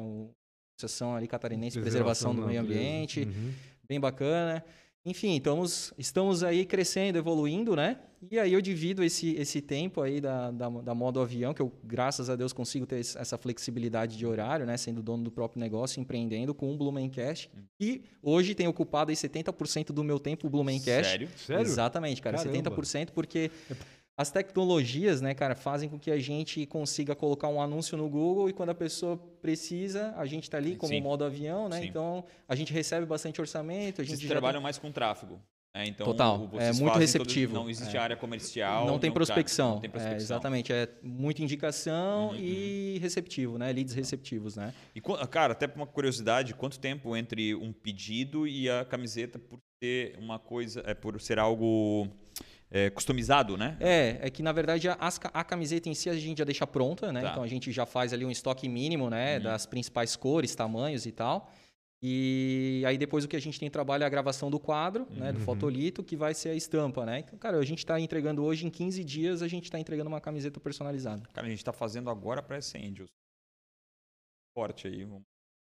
Associação 0.86 1.16
ali 1.16 1.28
Catarinense 1.28 1.78
de 1.78 1.82
Preservação 1.82 2.34
do 2.36 2.42
Meio. 2.46 2.62
Ambiente, 2.62 3.22
Uhum. 3.22 3.52
bem 3.88 4.00
bacana. 4.00 4.64
Enfim, 5.04 5.36
estamos, 5.36 5.92
estamos 5.98 6.44
aí 6.44 6.64
crescendo, 6.64 7.18
evoluindo, 7.18 7.76
né? 7.76 7.98
E 8.30 8.38
aí 8.38 8.54
eu 8.54 8.62
divido 8.62 9.04
esse, 9.04 9.34
esse 9.36 9.60
tempo 9.60 10.00
aí 10.00 10.22
da, 10.22 10.52
da, 10.52 10.70
da 10.70 10.94
modo 10.94 11.20
avião, 11.20 11.56
que 11.56 11.62
eu, 11.62 11.72
graças 11.84 12.30
a 12.30 12.36
Deus, 12.36 12.54
consigo 12.54 12.86
ter 12.86 13.00
essa 13.00 13.36
flexibilidade 13.36 14.16
de 14.16 14.28
horário, 14.28 14.64
né? 14.64 14.78
Sendo 14.78 15.02
dono 15.02 15.24
do 15.24 15.32
próprio 15.32 15.60
negócio, 15.60 16.00
empreendendo 16.00 16.54
com 16.54 16.72
o 16.72 16.78
Blumencast. 16.78 17.50
E 17.80 18.04
hoje 18.22 18.54
tem 18.54 18.68
ocupado 18.68 19.10
aí 19.10 19.16
70% 19.18 19.88
do 19.88 20.04
meu 20.04 20.20
tempo 20.20 20.46
o 20.46 20.50
Blumencast. 20.52 21.10
Sério? 21.10 21.30
Sério? 21.36 21.62
Exatamente, 21.64 22.22
cara. 22.22 22.38
Caramba. 22.38 22.70
70% 22.70 23.10
porque 23.12 23.50
as 24.22 24.32
tecnologias, 24.32 25.20
né, 25.22 25.34
cara, 25.34 25.56
fazem 25.56 25.90
com 25.90 26.00
que 26.00 26.12
a 26.12 26.18
gente 26.20 26.66
consiga 26.66 27.16
colocar 27.16 27.48
um 27.48 27.62
anúncio 27.62 27.98
no 27.98 28.08
Google 28.08 28.50
e 28.50 28.54
quando 28.54 28.70
a 28.70 28.76
pessoa 28.76 29.18
precisa, 29.42 30.14
a 30.16 30.26
gente 30.26 30.44
está 30.44 30.58
ali 30.58 30.76
como 30.76 30.94
Sim. 30.94 31.02
modo 31.02 31.24
avião, 31.26 31.68
né? 31.68 31.80
Sim. 31.82 31.88
Então, 31.88 32.24
a 32.48 32.56
gente 32.56 32.72
recebe 32.72 33.06
bastante 33.06 33.42
orçamento, 33.42 34.02
a 34.02 34.04
gente 34.04 34.18
Vocês 34.18 34.30
trabalham 34.30 34.62
mais 34.62 34.78
com 34.78 34.92
tráfego. 34.92 35.40
né? 35.74 35.86
Então, 35.88 36.06
Total. 36.06 36.50
É 36.60 36.74
muito 36.74 37.00
receptivo. 37.00 37.54
não 37.54 37.70
existe 37.70 37.96
É. 37.96 38.00
área 38.00 38.16
comercial. 38.18 38.86
não 38.86 39.00
tem 39.00 39.10
tá- 39.10 39.14
prospecção. 39.16 39.72
não 39.76 39.80
tem 39.80 39.88
É, 39.88 39.92
prospecção. 39.92 40.36
exatamente, 40.36 40.72
é 40.74 40.88
muita 41.02 41.42
indicação 41.42 42.30
Uhum, 42.32 42.36
e 42.36 42.98
receptivo, 43.02 43.58
né? 43.58 43.72
Leads 43.72 43.94
receptivos, 43.94 44.56
né? 44.58 44.74
E, 44.94 45.00
cara, 45.30 45.54
até 45.54 45.68
por 45.68 45.78
uma 45.80 45.88
curiosidade, 45.88 46.54
quanto 46.54 46.78
tempo 46.78 47.16
entre 47.16 47.56
um 47.56 47.72
pedido 47.72 48.46
e 48.48 48.70
a 48.70 48.84
camiseta 48.86 49.40
por 49.40 49.60
ser 49.82 50.16
uma 50.20 50.38
coisa, 50.38 50.84
é, 50.86 50.94
por 50.94 51.20
ser 51.22 51.40
algo 51.40 52.08
é, 52.72 52.90
customizado, 52.90 53.58
né? 53.58 53.76
É, 53.82 54.18
é 54.22 54.30
que 54.30 54.42
na 54.42 54.54
verdade 54.54 54.88
a, 54.88 54.98
a 55.34 55.44
camiseta 55.44 55.90
em 55.90 55.94
si 55.94 56.10
a 56.10 56.16
gente 56.16 56.38
já 56.38 56.46
deixa 56.46 56.66
pronta, 56.66 57.12
né? 57.12 57.22
Tá. 57.22 57.32
Então 57.32 57.44
a 57.44 57.48
gente 57.48 57.70
já 57.72 57.86
faz 57.86 58.14
ali 58.14 58.24
um 58.24 58.32
estoque 58.32 58.70
mínimo, 58.70 59.10
né? 59.10 59.38
Uhum. 59.38 59.44
Das 59.44 59.66
principais 59.66 60.16
cores, 60.16 60.56
tamanhos 60.56 61.06
e 61.06 61.12
tal. 61.12 61.52
E 62.02 62.84
aí 62.88 62.98
depois 62.98 63.24
o 63.26 63.28
que 63.28 63.36
a 63.36 63.42
gente 63.42 63.60
tem 63.60 63.70
trabalho 63.70 64.04
é 64.04 64.08
a 64.08 64.10
gravação 64.10 64.50
do 64.50 64.60
quadro, 64.60 65.06
né? 65.12 65.32
Do 65.34 65.40
Uhum. 65.40 65.46
fotolito, 65.46 66.02
que 66.02 66.16
vai 66.16 66.34
ser 66.34 66.50
a 66.50 66.56
estampa, 66.56 67.06
né? 67.06 67.20
Então, 67.20 67.38
cara, 67.38 67.58
a 67.58 67.66
gente 67.66 67.80
está 67.80 68.00
entregando 68.00 68.44
hoje, 68.44 68.66
em 68.66 68.70
15 68.70 69.04
dias, 69.04 69.42
a 69.42 69.48
gente 69.48 69.66
está 69.66 69.78
entregando 69.78 70.08
uma 70.10 70.22
camiseta 70.22 70.60
personalizada. 70.60 71.28
Cara, 71.34 71.46
a 71.46 71.50
gente 71.50 71.64
tá 71.64 71.74
fazendo 71.74 72.10
agora 72.10 72.42
para 72.42 72.56
essa 72.56 72.78
Angels. 72.78 73.12
Forte 74.56 74.88
aí, 74.88 75.04
vamos 75.04 75.31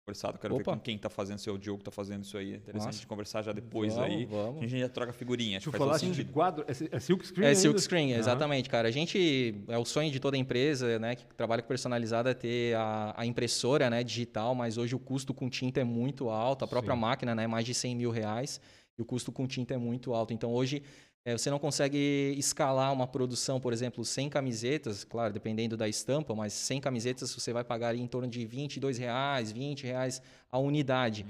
conversar. 0.10 0.38
Quero 0.38 0.56
ver 0.56 0.62
Opa. 0.62 0.74
com 0.74 0.80
quem 0.80 0.98
tá 0.98 1.10
fazendo, 1.10 1.38
se 1.38 1.50
é 1.50 1.52
o 1.52 1.58
Diogo 1.58 1.80
que 1.80 1.86
tá 1.86 1.92
fazendo 1.92 2.24
isso 2.24 2.38
aí. 2.38 2.56
Interessante 2.56 2.76
Nossa. 2.76 2.90
a 2.90 2.92
gente 2.94 3.08
conversar 3.08 3.42
já 3.44 3.52
depois 3.52 3.94
Vamos, 3.94 4.10
aí. 4.10 4.24
A 4.24 4.28
Vamos. 4.28 4.62
gente 4.62 4.80
já 4.80 4.90
troca 4.90 5.14
figurinha. 5.14 5.60
Deixa 5.60 5.70
eu 5.70 5.84
acho 5.84 5.92
assim 5.96 6.08
todo 6.08 6.16
de 6.16 6.26
quadro. 6.26 6.66
É, 6.68 6.96
é 6.96 7.00
silk 7.00 7.26
screen 7.26 7.46
É 7.46 7.50
ainda? 7.50 7.60
silk 7.60 7.82
screen, 7.82 8.12
exatamente, 8.14 8.70
cara. 8.70 8.88
A 8.88 8.92
gente 8.92 9.56
é 9.68 9.78
o 9.78 9.86
sonho 9.86 10.12
de 10.12 10.20
toda 10.20 10.38
empresa, 10.38 11.00
né, 11.00 11.16
que 11.16 11.26
trabalha 11.36 11.62
com 11.62 11.68
personalizada 11.68 12.32
é 12.32 12.34
ter 12.34 12.76
a, 12.76 13.14
a 13.16 13.26
impressora, 13.26 13.90
né, 13.90 14.04
digital, 14.04 14.56
mas 14.56 14.78
hoje 14.78 14.96
o 14.96 15.00
custo 15.00 15.34
com 15.34 15.50
tinta 15.50 15.80
é 15.80 15.84
muito 15.84 16.30
alto. 16.30 16.66
A 16.66 16.68
própria 16.68 16.94
Sim. 16.96 17.02
máquina, 17.02 17.36
né, 17.36 17.44
é 17.44 17.48
mais 17.48 17.66
de 17.66 17.74
100 17.74 17.96
mil 17.96 18.12
reais 18.12 18.60
e 18.98 19.02
o 19.02 19.06
custo 19.06 19.32
com 19.32 19.48
tinta 19.48 19.74
é 19.74 19.78
muito 19.78 20.14
alto. 20.14 20.34
Então 20.34 20.52
hoje 20.52 20.84
é, 21.26 21.38
você 21.38 21.50
não 21.50 21.60
consegue 21.60 22.34
escalar 22.38 22.92
uma 22.94 23.06
produção, 23.08 23.60
por 23.60 23.74
exemplo, 23.74 24.04
100 24.06 24.30
camisetas, 24.30 25.04
claro, 25.04 25.34
dependendo 25.34 25.76
da 25.78 25.88
estampa, 25.88 26.34
mas 26.34 26.54
100 26.54 26.80
camisetas 26.82 27.34
você 27.34 27.52
vai 27.54 27.64
pagar 27.64 27.96
em 27.96 28.08
torno 28.08 28.28
de 28.28 28.46
22 28.46 28.98
reais, 28.98 29.52
20 29.52 29.84
reais 29.86 30.22
a 30.52 30.58
unidade. 30.58 31.26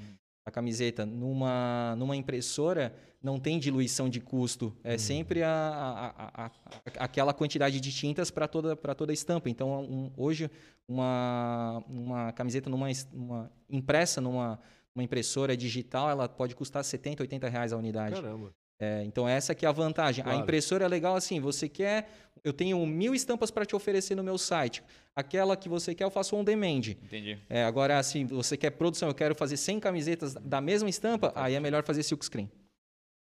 A 0.46 0.52
camiseta 0.52 1.06
numa, 1.06 1.96
numa 1.98 2.16
impressora 2.16 2.96
não 3.22 3.38
tem 3.40 3.60
diluição 3.60 4.10
de 4.10 4.20
custo. 4.22 4.74
É 4.84 4.98
sempre 4.98 5.44
a, 5.44 5.50
a- 5.52 6.46
a- 6.46 6.52
aquela 7.04 7.34
quantidade 7.34 7.80
de 7.80 7.92
tintas 7.92 8.32
para 8.32 8.48
toda, 8.48 8.76
para 8.76 8.96
toda 8.96 9.12
a 9.12 9.14
estampa. 9.14 9.50
Então, 9.50 9.82
um- 9.84 10.12
hoje, 10.16 10.50
uma, 10.88 11.84
uma 11.88 12.32
camiseta 12.32 12.70
numa, 12.70 12.88
uma- 13.14 13.52
impressa 13.70 14.20
numa 14.22 14.60
uma 14.96 15.04
impressora 15.04 15.56
digital, 15.56 16.10
ela 16.10 16.28
pode 16.28 16.56
custar 16.56 16.84
70, 16.84 17.22
80 17.24 17.48
reais 17.48 17.72
a 17.72 17.78
unidade. 17.78 18.16
Caramba. 18.16 18.52
É, 18.80 19.04
então, 19.04 19.28
essa 19.28 19.54
que 19.54 19.66
é 19.66 19.70
a 19.70 19.74
vantagem. 19.74 20.24
Claro. 20.24 20.40
A 20.40 20.42
impressora 20.42 20.86
é 20.86 20.88
legal 20.88 21.16
assim, 21.16 21.40
você 21.40 21.68
quer... 21.68 22.10
Eu 22.42 22.54
tenho 22.54 22.86
mil 22.86 23.14
estampas 23.14 23.52
para 23.52 23.66
te 23.66 23.76
oferecer 23.76 24.16
no 24.16 24.24
meu 24.24 24.38
site. 24.38 24.82
Aquela 25.14 25.58
que 25.58 25.68
você 25.68 25.94
quer, 25.94 26.06
eu 26.06 26.10
faço 26.10 26.38
on 26.38 26.44
demand. 26.46 26.78
Entendi. 27.04 27.38
É, 27.50 27.66
agora, 27.66 28.00
assim, 28.00 28.26
você 28.26 28.56
quer 28.56 28.70
produção, 28.70 29.10
eu 29.10 29.14
quero 29.14 29.36
fazer 29.36 29.58
100 29.58 29.82
camisetas 29.82 30.34
da 30.36 30.62
mesma 30.62 30.90
estampa, 30.90 31.34
aí 31.36 31.56
é 31.56 31.60
melhor 31.60 31.84
fazer 31.84 32.02
silk 32.04 32.24
screen. 32.24 32.50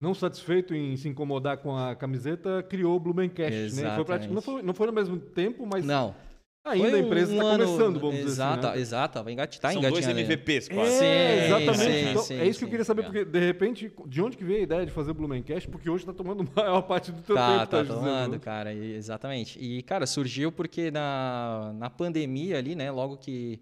Não 0.00 0.14
satisfeito 0.14 0.72
em 0.74 0.96
se 0.96 1.08
incomodar 1.08 1.58
com 1.58 1.76
a 1.76 1.96
camiseta, 1.96 2.62
criou 2.62 2.96
o 2.96 3.00
Blumencast. 3.00 3.74
Né? 3.74 3.94
Foi 3.96 4.04
praticamente- 4.04 4.32
não, 4.34 4.40
foi, 4.40 4.62
não 4.62 4.72
foi 4.72 4.86
no 4.86 4.92
mesmo 4.92 5.18
tempo, 5.18 5.66
mas 5.66 5.84
Não, 5.84 6.14
Ainda 6.62 6.96
a 6.96 7.00
empresa 7.00 7.32
um 7.32 7.36
está 7.36 7.46
ano- 7.48 7.64
começando, 7.66 8.00
vamos 8.00 8.16
exato, 8.20 8.56
dizer 8.56 8.66
assim. 8.68 8.76
Né? 8.76 8.82
Exato, 8.82 9.14
tava 9.14 9.32
engati- 9.32 9.60
tá 9.60 9.72
São 9.72 9.80
dois. 9.80 10.06
MVPs 10.06 10.68
quase. 10.68 11.04
É, 11.04 11.38
Sim, 11.40 11.44
exatamente. 11.46 11.78
sim, 12.04 12.10
Então, 12.10 12.22
sim, 12.22 12.34
é 12.38 12.46
isso 12.46 12.58
que 12.58 12.64
eu 12.66 12.68
queria 12.68 12.84
saber, 12.84 13.00
É. 13.00 13.04
porque 13.06 13.24
de 13.24 13.40
repente, 13.40 13.92
de 14.06 14.22
onde 14.22 14.36
que 14.36 14.44
veio 14.44 14.60
a 14.60 14.62
ideia 14.62 14.86
de 14.86 14.92
fazer 14.92 15.10
o 15.10 15.14
Blumencast? 15.14 15.68
Porque 15.68 15.88
hoje 15.88 16.04
tá 16.04 16.12
tomando 16.12 16.42
a 16.54 16.60
maior 16.60 16.82
parte 16.82 17.10
do 17.10 17.22
teu 17.22 17.34
Tá, 17.34 17.60
tempo, 17.60 17.70
tá 17.70 17.82
dizendo, 17.82 17.98
tomando, 18.00 18.32
né? 18.32 18.38
cara, 18.38 18.74
exatamente. 18.74 19.58
E, 19.58 19.82
cara, 19.82 20.06
surgiu 20.06 20.52
porque 20.52 20.90
na, 20.90 21.72
na 21.78 21.88
pandemia 21.88 22.58
ali, 22.58 22.74
né, 22.74 22.90
logo 22.90 23.16
que 23.16 23.58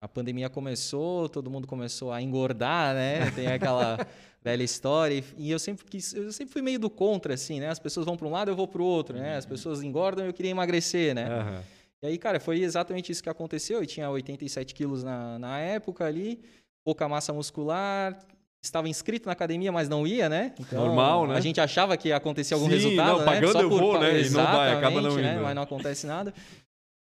a 0.00 0.06
pandemia 0.06 0.50
começou, 0.50 1.30
todo 1.30 1.50
mundo 1.50 1.66
começou 1.66 2.12
a 2.12 2.20
engordar, 2.20 2.94
né, 2.94 3.30
tem 3.34 3.46
aquela 3.46 3.98
velha 4.44 4.62
história, 4.62 5.24
e- 5.38 5.50
eu 5.50 5.58
sempre 5.58 5.86
quis, 5.86 6.12
eu 6.14 6.30
sempre 6.30 6.52
fui 6.52 6.60
meio 6.62 6.78
do 6.78 6.90
contra, 6.90 7.32
assim, 7.34 7.58
né, 7.60 7.68
as 7.70 7.78
pessoas 7.78 8.04
vão 8.04 8.14
para 8.16 8.28
um 8.28 8.30
lado, 8.30 8.50
eu 8.50 8.54
vou 8.54 8.68
para 8.68 8.80
o 8.82 8.84
outro, 8.84 9.16
né, 9.16 9.36
as 9.36 9.46
pessoas 9.46 9.82
engordam, 9.82 10.26
eu 10.26 10.32
queria 10.34 10.50
emagrecer, 10.50 11.14
né. 11.14 11.24
Aham. 11.28 11.62
E 12.02 12.06
aí, 12.08 12.18
cara, 12.18 12.38
foi 12.38 12.60
exatamente 12.60 13.10
isso 13.10 13.22
que 13.22 13.28
aconteceu. 13.28 13.80
Eu 13.80 13.86
tinha 13.86 14.08
87 14.10 14.74
quilos 14.74 15.02
na, 15.02 15.38
na 15.38 15.58
época 15.58 16.04
ali, 16.04 16.42
pouca 16.84 17.08
massa 17.08 17.32
muscular, 17.32 18.18
estava 18.62 18.88
inscrito 18.88 19.26
na 19.26 19.32
academia, 19.32 19.72
mas 19.72 19.88
não 19.88 20.06
ia, 20.06 20.28
né? 20.28 20.54
Então, 20.58 20.86
Normal, 20.86 21.26
né? 21.28 21.36
A 21.36 21.40
gente 21.40 21.60
achava 21.60 21.96
que 21.96 22.08
ia 22.08 22.16
acontecer 22.16 22.54
algum 22.54 22.66
Sim, 22.66 22.72
resultado, 22.72 23.12
não, 23.12 23.18
né? 23.20 23.24
pagando 23.24 23.60
eu 23.60 23.70
vou, 23.70 23.98
né? 23.98 24.20
E 24.20 24.30
não 24.30 24.44
vai, 24.44 24.72
acaba 24.72 24.90
não 24.90 25.08
Exatamente, 25.08 25.22
né? 25.22 25.34
indo. 25.34 25.42
Mas 25.42 25.54
não 25.54 25.62
acontece 25.62 26.06
nada. 26.06 26.34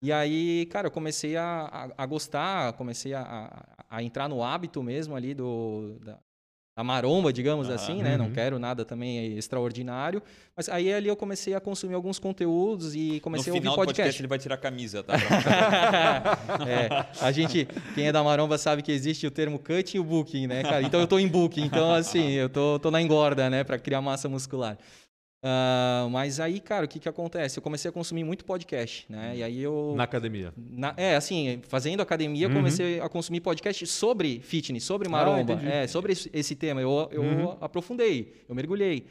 E 0.03 0.11
aí, 0.13 0.67
cara, 0.67 0.89
eu 0.89 0.91
comecei 0.91 1.37
a, 1.37 1.93
a, 1.97 2.03
a 2.03 2.07
gostar, 2.07 2.73
comecei 2.73 3.15
a, 3.15 3.23
a, 3.23 3.97
a 3.99 4.03
entrar 4.03 4.29
no 4.29 4.43
hábito 4.43 4.83
mesmo 4.83 5.15
ali 5.15 5.33
do, 5.33 5.97
da, 6.01 6.19
da 6.75 6.83
maromba, 6.83 7.31
digamos 7.33 7.67
Aham. 7.67 7.75
assim, 7.75 8.03
né? 8.03 8.17
Não 8.17 8.27
Uhum. 8.27 8.33
quero 8.33 8.59
nada 8.59 8.83
também 8.85 9.37
extraordinário. 9.37 10.23
Mas 10.57 10.69
aí 10.71 10.93
ali 10.93 11.07
eu 11.09 11.17
comecei 11.17 11.55
a 11.55 11.61
consumir 11.61 11.95
alguns 11.95 12.19
conteúdos 12.19 12.95
e 12.95 13.15
No 13.15 13.21
comecei 13.21 13.51
a 13.51 13.55
ouvir 13.55 13.61
final 13.61 13.75
do 13.75 13.79
podcast 13.79 13.97
podcast. 14.03 14.21
ele 14.23 14.27
vai 14.29 14.39
tirar 14.39 14.55
a 14.55 14.59
camisa, 14.59 15.03
tá? 15.03 15.15
é, 16.67 17.07
a 17.25 17.31
gente, 17.33 17.67
quem 17.95 18.07
é 18.09 18.13
da 18.13 18.23
Maromba 18.23 18.57
sabe 18.59 18.83
que 18.83 18.91
existe 18.93 19.27
o 19.27 19.31
termo 19.31 19.59
cutting 19.59 19.99
e 19.99 20.01
o 20.01 20.05
booking, 20.05 20.47
né, 20.47 20.63
cara? 20.63 20.83
Então 20.83 21.01
eu 21.01 21.07
tô 21.07 21.19
em 21.19 21.29
booking, 21.29 21.63
então 21.65 21.93
assim, 21.93 22.31
eu 22.33 22.49
tô, 22.49 22.79
tô 22.79 22.91
na 22.91 23.01
engorda, 23.03 23.51
né, 23.51 23.65
para 23.65 23.79
criar 23.79 24.01
massa 24.01 24.29
muscular. 24.29 24.79
Ah, 25.45 26.07
mas 26.11 26.39
aí, 26.39 26.61
cara, 26.61 26.85
o 26.85 26.89
que 26.89 27.01
que 27.01 27.09
acontece? 27.09 27.59
Eu 27.59 27.63
comecei 27.63 27.89
a 27.89 27.93
consumir 27.93 28.23
muito 28.23 28.45
podcast, 28.45 29.07
né? 29.11 29.33
E 29.37 29.43
aí 29.43 29.61
eu 29.61 29.93
Na 29.97 30.05
academia. 30.05 30.53
na- 30.57 30.95
é, 30.97 31.17
assim, 31.17 31.61
fazendo 31.69 32.01
academia, 32.01 32.47
Uhum. 32.47 32.55
comecei 32.55 33.01
a 33.01 33.09
consumir 33.09 33.41
podcast 33.41 33.85
sobre 33.89 34.39
fitness, 34.41 34.85
sobre 34.85 35.09
Ah, 35.09 35.11
maromba, 35.11 35.55
entendi. 35.55 35.67
é, 35.67 35.87
sobre 35.89 36.13
esse, 36.13 36.31
esse 36.33 36.55
tema. 36.55 36.81
Eu, 36.81 37.09
eu 37.11 37.23
Uhum. 37.23 37.57
aprofundei, 37.61 38.45
eu 38.49 38.55
mergulhei. 38.55 39.07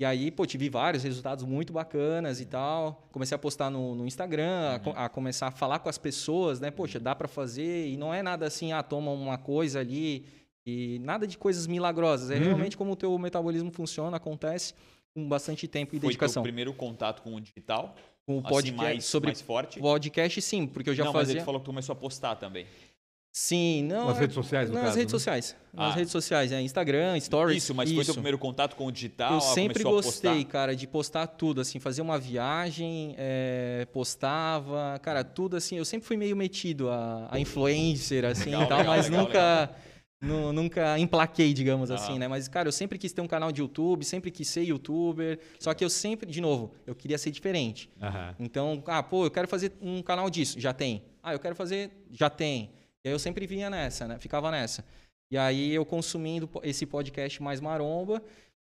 E 0.00 0.04
aí, 0.04 0.30
pô, 0.32 0.44
tive 0.44 0.68
vários 0.68 1.04
resultados 1.04 1.44
muito 1.44 1.72
bacanas 1.72 2.40
e 2.40 2.44
tal. 2.44 3.08
Comecei 3.12 3.34
a 3.34 3.38
postar 3.38 3.70
no, 3.70 3.94
no 3.94 4.04
Instagram, 4.06 4.74
a 4.74 4.78
co- 4.80 4.92
a, 4.96 5.08
começar 5.08 5.46
a 5.46 5.50
falar 5.52 5.78
com 5.78 5.88
as 5.88 5.96
pessoas, 5.96 6.58
né? 6.60 6.70
Poxa, 6.72 6.98
dá 7.00 7.14
pra 7.14 7.28
fazer. 7.28 7.86
E 7.88 7.96
não 7.96 8.12
é 8.12 8.20
nada 8.22 8.46
assim, 8.46 8.72
ah, 8.72 8.82
toma 8.82 9.10
uma 9.12 9.38
coisa 9.38 9.78
ali. 9.80 10.26
E 10.66 10.98
nada 10.98 11.24
de 11.26 11.38
coisas 11.38 11.66
milagrosas. 11.68 12.30
É 12.30 12.34
Uhum. 12.34 12.42
realmente 12.44 12.76
como 12.76 12.92
o 12.92 12.96
teu 12.96 13.16
metabolismo 13.16 13.70
funciona, 13.70 14.16
acontece 14.18 14.74
com 15.16 15.26
bastante 15.28 15.66
tempo 15.66 15.90
e 15.90 15.98
Foi 15.98 16.00
teu 16.00 16.08
dedicação. 16.10 16.42
primeiro 16.42 16.72
contato 16.74 17.22
com 17.22 17.34
o 17.34 17.40
digital? 17.40 17.96
Com 18.26 18.36
o 18.36 18.38
assim, 18.40 18.48
podcast 18.48 18.76
mais, 18.84 19.04
sobre 19.06 19.28
mais 19.28 19.40
forte? 19.40 19.80
podcast, 19.80 20.42
sim, 20.42 20.66
porque 20.66 20.90
eu 20.90 20.94
já 20.94 21.04
não, 21.04 21.12
mas 21.12 21.22
fazia. 21.22 21.38
ele 21.38 21.44
falou 21.44 21.60
que 21.60 21.64
tu 21.64 21.68
começou 21.70 21.92
a 21.94 21.96
postar 21.96 22.36
também. 22.36 22.66
Sim, 23.32 23.82
não. 23.82 24.06
Nas 24.06 24.18
redes 24.18 24.34
sociais, 24.34 24.68
no 24.70 24.74
Nas 24.76 24.84
caso, 24.84 24.96
redes 24.96 25.12
né? 25.12 25.18
sociais. 25.18 25.56
Nas 25.72 25.92
Ah. 25.92 25.94
redes 25.94 26.10
sociais, 26.10 26.52
é 26.52 26.60
Instagram, 26.62 27.20
Stories. 27.20 27.62
Isso, 27.62 27.74
mas 27.74 27.92
foi 27.92 28.02
teu 28.04 28.14
primeiro 28.14 28.38
contato 28.38 28.74
com 28.76 28.86
o 28.86 28.90
digital? 28.92 29.32
Eu 29.32 29.36
Ah, 29.38 29.40
sempre 29.42 29.82
gostei, 29.84 30.42
cara, 30.44 30.74
de 30.74 30.86
postar 30.86 31.26
tudo, 31.26 31.60
assim, 31.60 31.78
fazer 31.78 32.00
uma 32.00 32.18
viagem, 32.18 33.14
é, 33.18 33.86
postava, 33.92 34.98
cara, 35.02 35.22
tudo 35.22 35.56
assim. 35.56 35.76
Eu 35.76 35.84
sempre 35.84 36.06
fui 36.08 36.16
meio 36.16 36.34
metido 36.34 36.88
a, 36.88 37.28
a 37.30 37.38
influencer, 37.38 38.24
assim, 38.24 38.46
Legal, 38.50 38.62
e 38.62 38.66
tal, 38.68 38.78
legal, 38.78 38.96
mas 38.96 39.08
legal, 39.10 39.24
nunca, 39.26 39.70
nu- 40.20 40.52
nunca 40.52 40.98
emplaquei, 40.98 41.52
digamos 41.52 41.90
Ah. 41.90 41.94
assim, 41.94 42.18
né? 42.18 42.26
Mas, 42.28 42.48
cara, 42.48 42.68
eu 42.68 42.72
sempre 42.72 42.98
quis 42.98 43.12
ter 43.12 43.20
um 43.20 43.26
canal 43.26 43.52
de 43.52 43.60
YouTube, 43.60 44.04
sempre 44.04 44.30
quis 44.30 44.48
ser 44.48 44.62
youtuber, 44.62 45.38
só 45.58 45.74
que 45.74 45.84
eu 45.84 45.90
sempre, 45.90 46.30
de 46.30 46.40
novo, 46.40 46.72
eu 46.86 46.94
queria 46.94 47.18
ser 47.18 47.30
diferente. 47.30 47.90
Aham. 48.00 48.34
Então, 48.38 48.82
ah, 48.86 49.02
pô, 49.02 49.24
eu 49.26 49.30
quero 49.30 49.46
fazer 49.48 49.72
um 49.80 50.02
canal 50.02 50.28
disso, 50.30 50.58
já 50.60 50.72
tem. 50.72 51.02
Ah, 51.22 51.32
eu 51.32 51.38
quero 51.38 51.54
fazer, 51.54 51.90
já 52.10 52.30
tem. 52.30 52.70
E 53.04 53.08
aí 53.08 53.14
eu 53.14 53.18
sempre 53.18 53.46
vinha 53.46 53.68
nessa, 53.70 54.06
né? 54.08 54.18
Ficava 54.18 54.50
nessa. 54.50 54.84
E 55.30 55.36
aí 55.36 55.72
eu 55.74 55.84
consumindo 55.84 56.48
esse 56.62 56.86
podcast 56.86 57.42
mais 57.42 57.60
maromba, 57.60 58.22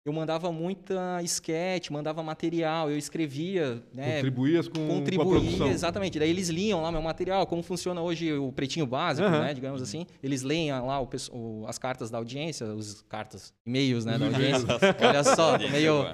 eu 0.05 0.13
mandava 0.13 0.51
muita 0.51 1.19
sketch, 1.23 1.89
mandava 1.89 2.21
material, 2.21 2.91
eu 2.91 2.97
escrevia, 2.97 3.81
né? 3.91 4.17
Contribuías 4.17 4.67
com, 4.67 4.75
com 4.75 4.83
a 4.83 4.95
Contribuía, 4.99 5.29
produção. 5.31 5.67
exatamente. 5.71 6.19
Daí 6.19 6.29
eles 6.29 6.47
liam 6.47 6.79
lá 6.83 6.91
meu 6.91 7.01
material, 7.01 7.47
como 7.47 7.63
funciona 7.63 7.99
hoje 8.03 8.31
o 8.31 8.51
pretinho 8.51 8.85
básico, 8.85 9.27
Aham. 9.27 9.39
né? 9.41 9.53
Digamos 9.55 9.81
assim. 9.81 10.05
Eles 10.21 10.43
leem 10.43 10.71
lá 10.71 11.01
o 11.01 11.09
o- 11.31 11.65
as 11.67 11.79
cartas 11.79 12.11
da 12.11 12.19
audiência, 12.19 12.67
os 12.67 13.01
cartas, 13.09 13.51
e-mails, 13.65 14.05
né? 14.05 14.19
Da 14.19 14.27
audiência. 14.27 14.67
Olha 15.01 15.23
só, 15.23 15.57
meio. 15.57 16.05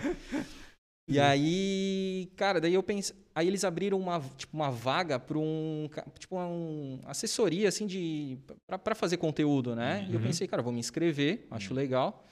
E 1.10 1.20
aí, 1.20 2.32
cara, 2.38 2.62
daí 2.62 2.74
eu 2.74 2.82
pensei, 2.82 3.14
aí 3.36 3.46
eles 3.46 3.66
abriram 3.66 4.00
uma, 4.00 4.22
tipo, 4.38 4.56
uma 4.56 4.72
vaga 4.72 5.20
para 5.20 5.38
um, 5.38 5.90
tipo, 6.18 6.38
uma 6.38 7.00
assessoria 7.10 7.68
assim 7.68 7.86
de 7.86 8.38
para 8.86 8.96
fazer 8.96 9.18
conteúdo, 9.18 9.76
né? 9.76 10.06
E 10.10 10.14
eu 10.14 10.20
Uhum. 10.22 10.28
pensei, 10.28 10.48
cara, 10.48 10.62
vou 10.64 10.72
me 10.72 10.80
inscrever, 10.80 11.46
acho 11.52 11.74
legal. 11.74 12.24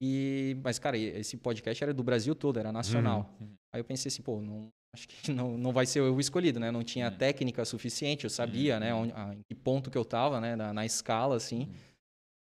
E 0.00 0.56
mas 0.62 0.78
cara, 0.78 0.96
esse 0.96 1.36
podcast 1.36 1.82
era 1.82 1.92
do 1.92 2.02
Brasil 2.02 2.34
todo, 2.34 2.58
era 2.58 2.70
nacional. 2.72 3.34
Uhum. 3.40 3.48
Aí 3.72 3.80
eu 3.80 3.84
pensei 3.84 4.08
assim, 4.08 4.22
pô, 4.22 4.40
não 4.40 4.68
acho 4.94 5.06
que 5.08 5.30
não, 5.32 5.58
não 5.58 5.72
vai 5.72 5.86
ser 5.86 6.00
o 6.00 6.20
escolhido, 6.20 6.60
né? 6.60 6.70
Não 6.70 6.82
tinha 6.82 7.10
Uhum. 7.10 7.16
técnica 7.16 7.64
suficiente, 7.64 8.24
eu 8.24 8.30
sabia, 8.30 8.78
né, 8.80 8.94
onde, 8.94 9.12
a, 9.14 9.34
em 9.34 9.40
que 9.48 9.54
ponto 9.54 9.90
que 9.90 9.98
eu 9.98 10.04
tava, 10.04 10.40
né, 10.40 10.54
na, 10.56 10.72
na 10.72 10.86
escala 10.86 11.36
assim. 11.36 11.62
Uhum. 11.62 11.74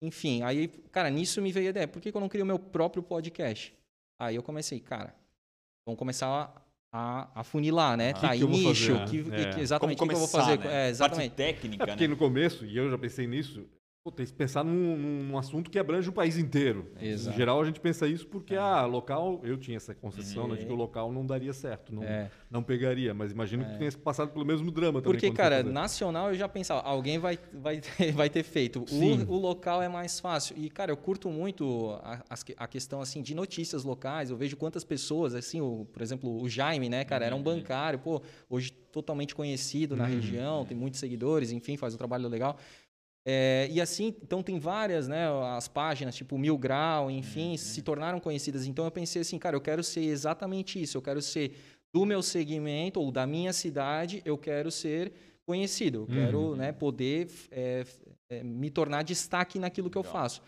Enfim, 0.03 0.43
aí, 0.43 0.67
cara, 0.91 1.09
nisso 1.09 1.41
me 1.41 1.51
veio 1.51 1.67
a 1.67 1.69
ideia, 1.71 1.87
por 1.87 1.99
que, 2.01 2.11
que 2.11 2.17
eu 2.17 2.21
não 2.21 2.29
crio 2.29 2.43
o 2.43 2.47
meu 2.47 2.59
próprio 2.59 3.01
podcast? 3.01 3.73
Aí 4.21 4.35
eu 4.35 4.43
comecei, 4.43 4.79
cara, 4.79 5.15
vamos 5.87 5.97
começar 5.97 6.53
a, 6.93 7.39
a 7.39 7.43
funilar, 7.43 7.97
né? 7.97 8.11
Ah. 8.11 8.19
tá, 8.19 8.35
Que 8.37 8.43
eu 8.43 8.47
nicho, 8.47 8.95
fazer, 8.95 9.09
que, 9.09 9.29
né? 9.29 9.51
que- 9.53 9.59
É. 9.59 9.63
exatamente, 9.63 9.95
o 9.97 9.99
Como 9.99 10.11
que, 10.11 10.15
que 10.17 10.23
eu 10.23 10.27
vou 10.27 10.39
fazer? 10.41 10.59
né? 10.59 10.85
É, 10.85 10.89
exatamente. 10.89 11.29
Parte 11.31 11.35
técnica, 11.37 11.83
É 11.83 11.87
porque 11.87 12.03
né? 12.07 12.13
no 12.13 12.17
começo, 12.17 12.63
e 12.65 12.77
eu 12.77 12.89
já 12.91 12.97
pensei 12.97 13.25
nisso, 13.25 13.67
tem 14.11 14.25
que 14.25 14.33
pensar 14.33 14.63
num, 14.63 15.23
num 15.23 15.37
assunto 15.37 15.69
que 15.69 15.77
abrange 15.79 16.09
o 16.09 16.13
país 16.13 16.37
inteiro. 16.37 16.91
Exato. 16.99 17.35
Em 17.35 17.37
geral, 17.37 17.61
a 17.61 17.65
gente 17.65 17.79
pensa 17.79 18.07
isso 18.07 18.27
porque, 18.27 18.55
ah, 18.55 18.85
local, 18.85 19.39
eu 19.43 19.57
tinha 19.57 19.77
essa 19.77 19.93
concepção 19.95 20.47
né, 20.47 20.55
de 20.55 20.65
que 20.65 20.71
o 20.71 20.75
local 20.75 21.11
não 21.11 21.25
daria 21.25 21.53
certo, 21.53 21.93
não, 21.93 22.03
É. 22.03 22.29
não 22.49 22.63
pegaria. 22.63 23.13
Mas 23.13 23.31
imagino 23.31 23.65
que 23.65 23.71
tu 23.73 23.77
tenha 23.77 23.91
passado 23.91 24.31
pelo 24.31 24.45
mesmo 24.45 24.71
drama 24.71 25.01
também. 25.01 25.19
Porque, 25.19 25.31
cara, 25.31 25.63
nacional 25.63 26.29
eu 26.29 26.35
já 26.35 26.47
pensava, 26.47 26.81
alguém 26.81 27.17
vai, 27.19 27.37
vai, 27.53 27.81
vai 28.13 28.29
ter 28.29 28.43
feito. 28.43 28.85
O, 28.91 29.33
o 29.33 29.37
local 29.37 29.81
é 29.81 29.87
mais 29.89 30.19
fácil. 30.19 30.55
E, 30.57 30.69
cara, 30.69 30.91
eu 30.91 30.97
curto 30.97 31.29
muito 31.29 31.91
a, 32.03 32.23
a 32.57 32.67
questão, 32.67 33.01
assim, 33.01 33.21
de 33.21 33.33
notícias 33.35 33.83
locais. 33.83 34.29
Eu 34.29 34.37
vejo 34.37 34.55
quantas 34.57 34.83
pessoas, 34.83 35.33
assim, 35.33 35.61
o, 35.61 35.85
por 35.91 36.01
exemplo, 36.01 36.41
o 36.41 36.47
Jaime, 36.49 36.89
né, 36.89 37.03
cara, 37.03 37.25
era 37.25 37.35
um 37.35 37.41
bancário, 37.41 37.99
pô, 37.99 38.21
hoje 38.49 38.71
totalmente 38.91 39.35
conhecido 39.35 39.95
na 39.95 40.05
região, 40.05 40.65
tem 40.65 40.75
muitos 40.75 40.99
seguidores, 40.99 41.51
enfim, 41.51 41.77
faz 41.77 41.93
um 41.93 41.97
trabalho 41.97 42.27
legal. 42.27 42.57
É, 43.29 43.67
e 43.69 43.81
assim, 43.81 44.15
então 44.23 44.41
tem 44.41 44.57
várias, 44.57 45.09
né, 45.09 45.27
as 45.57 45.67
páginas, 45.67 46.15
tipo 46.15 46.37
Mil 46.37 46.57
Grau, 46.57 47.11
enfim, 47.11 47.57
se 47.57 47.81
tornaram 47.81 48.21
conhecidas. 48.21 48.65
Então 48.65 48.85
eu 48.85 48.91
pensei 48.91 49.21
assim, 49.21 49.37
cara, 49.37 49.53
eu 49.53 49.59
quero 49.59 49.83
ser 49.83 49.99
exatamente 49.99 50.81
isso. 50.81 50.97
Eu 50.97 51.01
quero 51.01 51.21
ser 51.21 51.51
do 51.93 52.05
meu 52.05 52.23
segmento 52.23 53.01
ou 53.01 53.11
da 53.11 53.27
minha 53.27 53.51
cidade, 53.51 54.21
eu 54.23 54.37
quero 54.37 54.71
ser 54.71 55.11
conhecido. 55.45 56.03
Eu 56.03 56.07
quero, 56.07 56.55
né, 56.55 56.71
poder 56.71 57.27
é, 57.51 57.83
é, 58.29 58.43
me 58.43 58.69
tornar 58.69 59.03
destaque 59.03 59.59
naquilo 59.59 59.89
que 59.89 59.97
eu 59.97 60.03
Legal. 60.03 60.21
faço. 60.21 60.41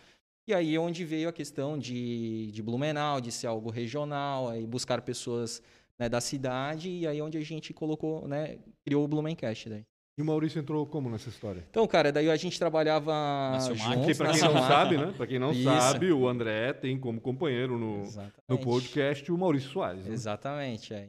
E 0.47 0.53
aí 0.53 0.73
é 0.73 0.79
onde 0.79 1.03
veio 1.03 1.27
a 1.27 1.33
questão 1.33 1.77
de, 1.77 2.49
de 2.53 2.63
Blumenau, 2.63 3.19
de 3.19 3.29
ser 3.29 3.47
algo 3.47 3.69
regional, 3.69 4.47
aí 4.47 4.65
buscar 4.65 5.01
pessoas 5.01 5.61
né, 5.97 6.07
da 6.07 6.21
cidade, 6.21 6.89
e 6.89 7.05
aí 7.05 7.19
é 7.19 7.23
onde 7.23 7.37
a 7.37 7.41
gente 7.41 7.73
colocou, 7.73 8.25
né, 8.25 8.57
criou 8.85 9.03
o 9.03 9.07
Blumencast 9.07 9.67
daí. 9.67 9.85
E 10.19 10.21
o 10.21 10.25
Maurício 10.25 10.59
entrou 10.59 10.85
como 10.85 11.09
nessa 11.09 11.29
história? 11.29 11.63
Então, 11.69 11.87
cara, 11.87 12.11
daí 12.11 12.29
a 12.29 12.35
gente 12.35 12.59
trabalhava 12.59 13.57
juntos 13.65 14.19
na 14.19 14.33
quem 14.33 14.41
não 14.41 14.67
sabe, 14.67 14.97
né? 14.97 15.13
Pra 15.15 15.25
quem 15.25 15.39
não 15.39 15.53
Isso. 15.53 15.63
sabe, 15.63 16.11
o 16.11 16.27
André 16.27 16.73
tem 16.73 16.99
como 16.99 17.21
companheiro 17.21 17.79
no, 17.79 18.01
Exatamente. 18.01 18.33
no 18.49 18.57
podcast 18.57 19.31
o 19.31 19.37
Maurício 19.37 19.69
Soares. 19.69 20.05
né? 20.05 20.13
Exatamente, 20.13 20.93
é. 20.93 21.07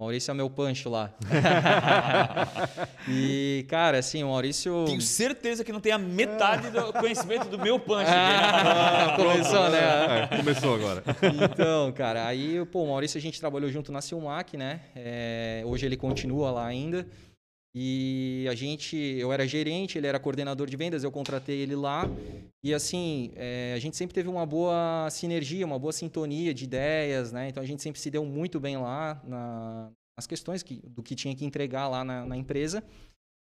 Maurício 0.00 0.30
é 0.30 0.34
meu 0.34 0.48
pancho 0.48 0.88
lá. 0.88 1.12
e, 3.06 3.66
cara, 3.68 3.98
assim, 3.98 4.22
o 4.22 4.28
Maurício... 4.28 4.84
Tenho 4.86 5.00
certeza 5.02 5.62
que 5.62 5.72
não 5.72 5.80
tem 5.80 5.92
a 5.92 5.98
metade 5.98 6.70
do 6.70 6.92
conhecimento 6.94 7.48
do 7.48 7.58
meu 7.58 7.78
punch. 7.78 8.08
Ah, 8.08 9.16
começou, 9.16 9.68
né? 9.68 10.28
É, 10.30 10.36
começou 10.36 10.74
agora. 10.76 11.02
Então, 11.44 11.92
cara, 11.92 12.26
aí, 12.26 12.64
pô, 12.66 12.84
o 12.84 12.88
Maurício 12.88 13.18
a 13.18 13.20
gente 13.20 13.38
trabalhou 13.40 13.68
junto 13.70 13.92
na 13.92 14.00
Silmac, 14.00 14.56
né? 14.56 14.80
É, 14.94 15.62
hoje 15.66 15.84
ele 15.84 15.96
continua 15.96 16.50
lá 16.52 16.66
ainda. 16.66 17.06
E 17.74 18.46
a 18.50 18.54
gente, 18.54 18.96
eu 18.96 19.32
era 19.32 19.46
gerente, 19.46 19.98
ele 19.98 20.06
era 20.06 20.18
coordenador 20.18 20.66
de 20.68 20.76
vendas, 20.76 21.04
eu 21.04 21.10
contratei 21.12 21.58
ele 21.60 21.76
lá. 21.76 22.04
E 22.64 22.74
assim, 22.74 23.30
é, 23.36 23.72
a 23.76 23.78
gente 23.78 23.96
sempre 23.96 24.14
teve 24.14 24.28
uma 24.28 24.44
boa 24.46 25.08
sinergia, 25.10 25.64
uma 25.64 25.78
boa 25.78 25.92
sintonia 25.92 26.52
de 26.52 26.64
ideias, 26.64 27.30
né? 27.30 27.48
Então 27.48 27.62
a 27.62 27.66
gente 27.66 27.82
sempre 27.82 28.00
se 28.00 28.10
deu 28.10 28.24
muito 28.24 28.58
bem 28.58 28.76
lá 28.76 29.20
na, 29.24 29.90
as 30.16 30.26
questões 30.26 30.62
que, 30.62 30.82
do 30.88 31.02
que 31.02 31.14
tinha 31.14 31.34
que 31.36 31.44
entregar 31.44 31.88
lá 31.88 32.02
na, 32.04 32.26
na 32.26 32.36
empresa. 32.36 32.82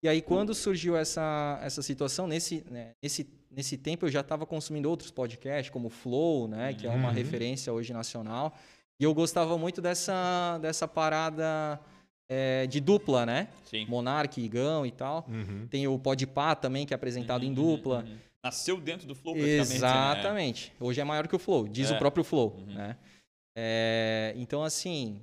E 0.04 0.08
aí, 0.08 0.22
quando 0.22 0.54
surgiu 0.56 0.96
essa, 0.98 1.60
essa 1.62 1.82
situação, 1.82 2.25
nesse, 2.25 2.63
né, 2.72 2.92
nesse, 3.04 3.28
nesse 3.51 3.78
tempo 3.78 4.06
eu 4.06 4.10
já 4.10 4.22
estava 4.22 4.46
consumindo 4.48 4.90
outros 4.90 5.12
podcasts, 5.12 5.70
como 5.72 5.90
Flow, 5.90 6.48
né, 6.48 6.74
que 6.74 6.88
é 6.88 6.90
uma 6.90 7.10
Uhum. 7.10 7.13
referência 7.13 7.72
hoje 7.74 7.92
nacional. 7.94 8.56
E 9.00 9.04
eu 9.04 9.13
gostava 9.13 9.58
muito 9.58 9.82
dessa, 9.82 10.58
dessa 10.60 10.88
parada 10.88 11.80
é, 12.33 12.65
de 12.65 12.79
dupla, 12.79 13.25
né? 13.25 13.50
Sim. 13.65 13.85
Monark, 13.89 14.39
Igão 14.41 14.85
e 14.85 14.91
tal. 14.91 15.25
Uhum. 15.27 15.67
Tem 15.69 15.85
o 15.85 16.00
Podpah 16.00 16.55
também, 16.55 16.85
que 16.85 16.93
é 16.93 16.95
apresentado 16.95 17.43
em 17.43 17.53
dupla. 17.53 18.00
Uhum, 18.05 18.09
uhum. 18.11 18.17
Nasceu 18.41 18.79
dentro 18.79 19.05
do 19.05 19.13
Flow, 19.13 19.35
praticamente. 19.35 19.69
Né? 19.69 19.75
Exatamente. 19.75 20.73
Hoje 20.79 21.01
é 21.01 21.03
maior 21.03 21.27
que 21.27 21.35
o 21.35 21.39
Flow, 21.39 21.67
diz 21.67 21.91
É. 21.91 21.95
o 21.95 22.00
próprio 22.00 22.23
Flow. 22.23 22.55
Uhum. 22.57 22.73
Né? 22.73 22.95
É, 23.55 24.33
então, 24.38 24.63
assim, 24.63 25.19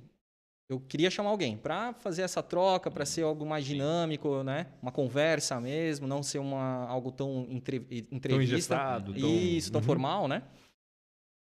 eu 0.69 0.79
queria 0.79 1.09
chamar 1.09 1.31
alguém 1.31 1.57
para 1.57 1.93
fazer 1.93 2.21
essa 2.21 2.43
troca, 2.43 2.91
para 2.91 3.05
ser 3.05 3.23
algo 3.23 3.43
mais 3.45 3.65
dinâmico, 3.65 4.43
né? 4.43 4.67
Uma 4.81 4.91
conversa 4.91 5.59
mesmo, 5.59 6.07
não 6.07 6.21
ser 6.21 6.37
uma, 6.39 6.85
algo 6.87 7.11
tão 7.11 7.47
entre, 7.49 7.77
entrevista. 8.11 8.53
engessado, 8.53 9.13
tão- 9.13 9.27
Isso, 9.29 9.71
tão 9.71 9.81
Uhum. 9.81 9.85
formal, 9.87 10.27
né? 10.27 10.43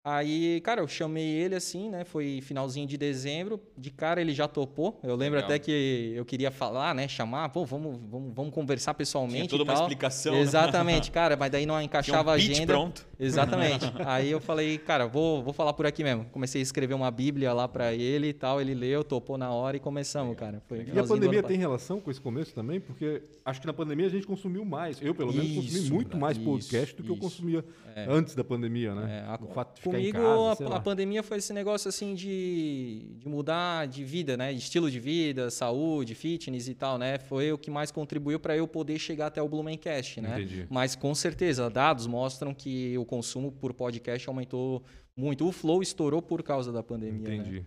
Aí, 0.05 0.61
cara, 0.63 0.81
eu 0.81 0.89
chamei 0.89 1.25
ele 1.25 1.55
assim, 1.55 1.89
né? 1.89 2.05
Foi 2.05 2.41
finalzinho 2.43 2.87
de 2.89 2.97
dezembro. 2.97 3.61
De 3.79 3.89
cara 3.91 4.21
ele 4.21 4.35
já 4.35 4.49
topou. 4.49 4.99
Eu 5.03 5.15
lembro 5.15 5.37
Legal. 5.37 5.49
até 5.51 5.61
que 5.61 6.13
eu 6.17 6.25
queria 6.25 6.51
falar, 6.51 6.93
né? 6.93 7.07
Chamar, 7.07 7.49
pô, 7.51 7.65
vamos, 7.65 8.01
vamos, 8.11 8.35
vamos 8.35 8.53
conversar 8.53 8.95
pessoalmente. 8.95 9.47
Tinha 9.49 9.59
toda 9.59 9.65
uma 9.65 9.75
explicação. 9.75 10.35
né? 10.35 10.41
Exatamente, 10.41 11.11
cara, 11.13 11.37
mas 11.37 11.53
daí 11.53 11.65
não 11.67 11.77
Tinha 11.77 11.85
encaixava 11.85 12.33
um 12.33 12.35
a 12.35 12.37
pitch 12.37 12.51
agenda. 12.51 12.73
pronto. 12.73 13.07
Exatamente. 13.25 13.85
Aí 14.05 14.31
eu 14.31 14.41
falei, 14.41 14.79
cara, 14.79 15.07
vou, 15.07 15.43
vou 15.43 15.53
falar 15.53 15.73
por 15.73 15.87
aqui 15.87 16.03
mesmo. 16.03 16.25
Comecei 16.27 16.61
a 16.61 16.63
escrever 16.63 16.95
uma 16.95 17.11
bíblia 17.11 17.53
lá 17.53 17.69
pra 17.69 17.93
ele 17.95 18.29
e 18.29 18.33
tal. 18.33 18.61
Ele 18.61 18.75
leu, 18.75 19.05
topou 19.05 19.39
na 19.39 19.51
hora 19.51 19.77
e 19.77 19.81
começamos, 19.81 20.37
cara. 20.37 20.61
Foi 20.69 20.85
E 20.93 20.99
a 20.99 21.05
pandemia 21.05 21.43
tem 21.43 21.57
relação 21.57 22.01
com 22.01 22.11
esse 22.11 22.21
começo 22.21 22.53
também? 22.55 22.81
Porque 22.81 23.23
acho 23.45 23.61
que 23.61 23.67
na 23.67 23.73
pandemia 23.73 24.07
a 24.07 24.11
gente 24.11 24.27
consumiu 24.27 24.65
mais. 24.65 25.01
Eu, 25.01 25.15
pelo 25.15 25.33
menos, 25.33 25.55
consumi 25.55 25.79
Isso, 25.81 25.95
muito 25.95 26.09
cara, 26.09 26.21
mais 26.21 26.37
isso, 26.37 26.47
podcast 26.47 26.97
do 26.97 27.03
que 27.03 27.09
eu 27.11 27.15
isso. 27.15 27.23
consumia 27.23 27.65
antes 28.09 28.35
da 28.35 28.43
pandemia, 28.43 28.95
né? 28.95 29.19
É, 29.19 29.31
a- 29.31 29.39
fato 29.53 29.77
de 29.77 29.83
Comigo, 29.83 30.19
casa, 30.19 30.69
a- 30.69 30.77
a, 30.77 30.81
pandemia 30.81 31.23
foi 31.23 31.39
esse 31.39 31.53
negócio 31.53 31.89
assim 31.89 32.15
de, 32.15 33.07
de 33.19 33.29
mudar 33.29 33.87
de 33.87 34.03
vida, 34.05 34.37
né? 34.37 34.53
De 34.53 34.59
estilo 34.59 34.91
de 34.91 34.99
vida, 34.99 35.51
saúde, 35.51 36.15
fitness 36.15 36.69
e 36.69 36.75
tal, 36.75 36.99
né? 36.99 37.19
Foi 37.19 37.53
o 37.53 37.59
que 37.59 37.71
mais 37.71 37.91
contribuiu 37.91 38.41
para 38.41 38.57
eu 38.57 38.67
poder 38.67 38.99
chegar 38.99 39.27
até 39.27 39.43
o 39.43 39.49
Blumencast, 39.49 40.21
né? 40.21 40.41
Entendi. 40.41 40.67
Mas 40.71 40.97
com 40.97 41.15
certeza, 41.15 41.69
dados 41.69 42.07
mostram 42.07 42.55
que 42.55 42.97
o 42.99 43.05
consumo 43.13 43.53
por 43.53 43.75
podcast 43.75 44.27
aumentou 44.27 44.83
muito. 45.15 45.47
O 45.47 45.53
Flow 45.53 45.83
estourou 45.83 46.23
por 46.23 46.43
causa 46.43 46.73
da 46.73 46.83
pandemia, 46.83 47.29
né? 47.29 47.35
Entendi. 47.35 47.67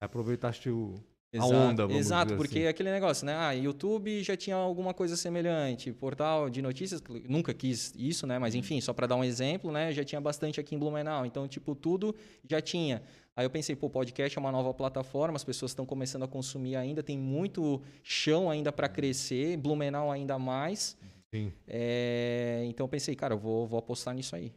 Aproveitaste 0.00 0.68
o... 0.68 0.94
A 1.32 1.36
Exato, 1.36 1.52
onda, 1.52 1.86
vamos 1.86 2.00
Exato, 2.00 2.36
porque 2.36 2.60
assim. 2.60 2.68
aquele 2.68 2.92
negócio, 2.92 3.26
né? 3.26 3.34
Ah, 3.34 3.50
YouTube 3.50 4.22
já 4.22 4.36
tinha 4.36 4.54
alguma 4.54 4.94
coisa 4.94 5.16
semelhante, 5.16 5.92
portal 5.92 6.48
de 6.48 6.62
notícias, 6.62 7.02
nunca 7.28 7.52
quis 7.52 7.92
isso, 7.96 8.24
né? 8.24 8.34
Uhum. 8.34 8.40
Mas 8.40 8.54
enfim, 8.54 8.80
só 8.80 8.92
para 8.92 9.08
dar 9.08 9.16
um 9.16 9.24
exemplo, 9.24 9.72
né? 9.72 9.92
Já 9.92 10.04
tinha 10.04 10.20
bastante 10.20 10.60
aqui 10.60 10.76
em 10.76 10.78
Blumenau, 10.78 11.26
então 11.26 11.48
tipo 11.48 11.74
tudo 11.74 12.14
já 12.48 12.60
tinha. 12.60 13.02
Aí 13.34 13.44
eu 13.44 13.50
pensei, 13.50 13.74
pô, 13.74 13.90
podcast 13.90 14.38
é 14.38 14.40
uma 14.40 14.52
nova 14.52 14.72
plataforma, 14.72 15.34
as 15.34 15.42
pessoas 15.42 15.72
estão 15.72 15.84
começando 15.84 16.22
a 16.22 16.28
consumir 16.28 16.76
ainda, 16.76 17.02
tem 17.02 17.18
muito 17.18 17.82
chão 18.04 18.48
ainda 18.48 18.70
para 18.70 18.88
crescer, 18.88 19.56
Blumenau 19.56 20.12
ainda 20.12 20.38
mais. 20.38 20.96
Sim. 21.34 21.52
É, 21.66 22.62
então 22.66 22.84
eu 22.84 22.88
pensei, 22.88 23.16
cara, 23.16 23.34
eu 23.34 23.38
vou, 23.38 23.66
vou 23.66 23.80
apostar 23.80 24.14
nisso 24.14 24.36
aí. 24.36 24.52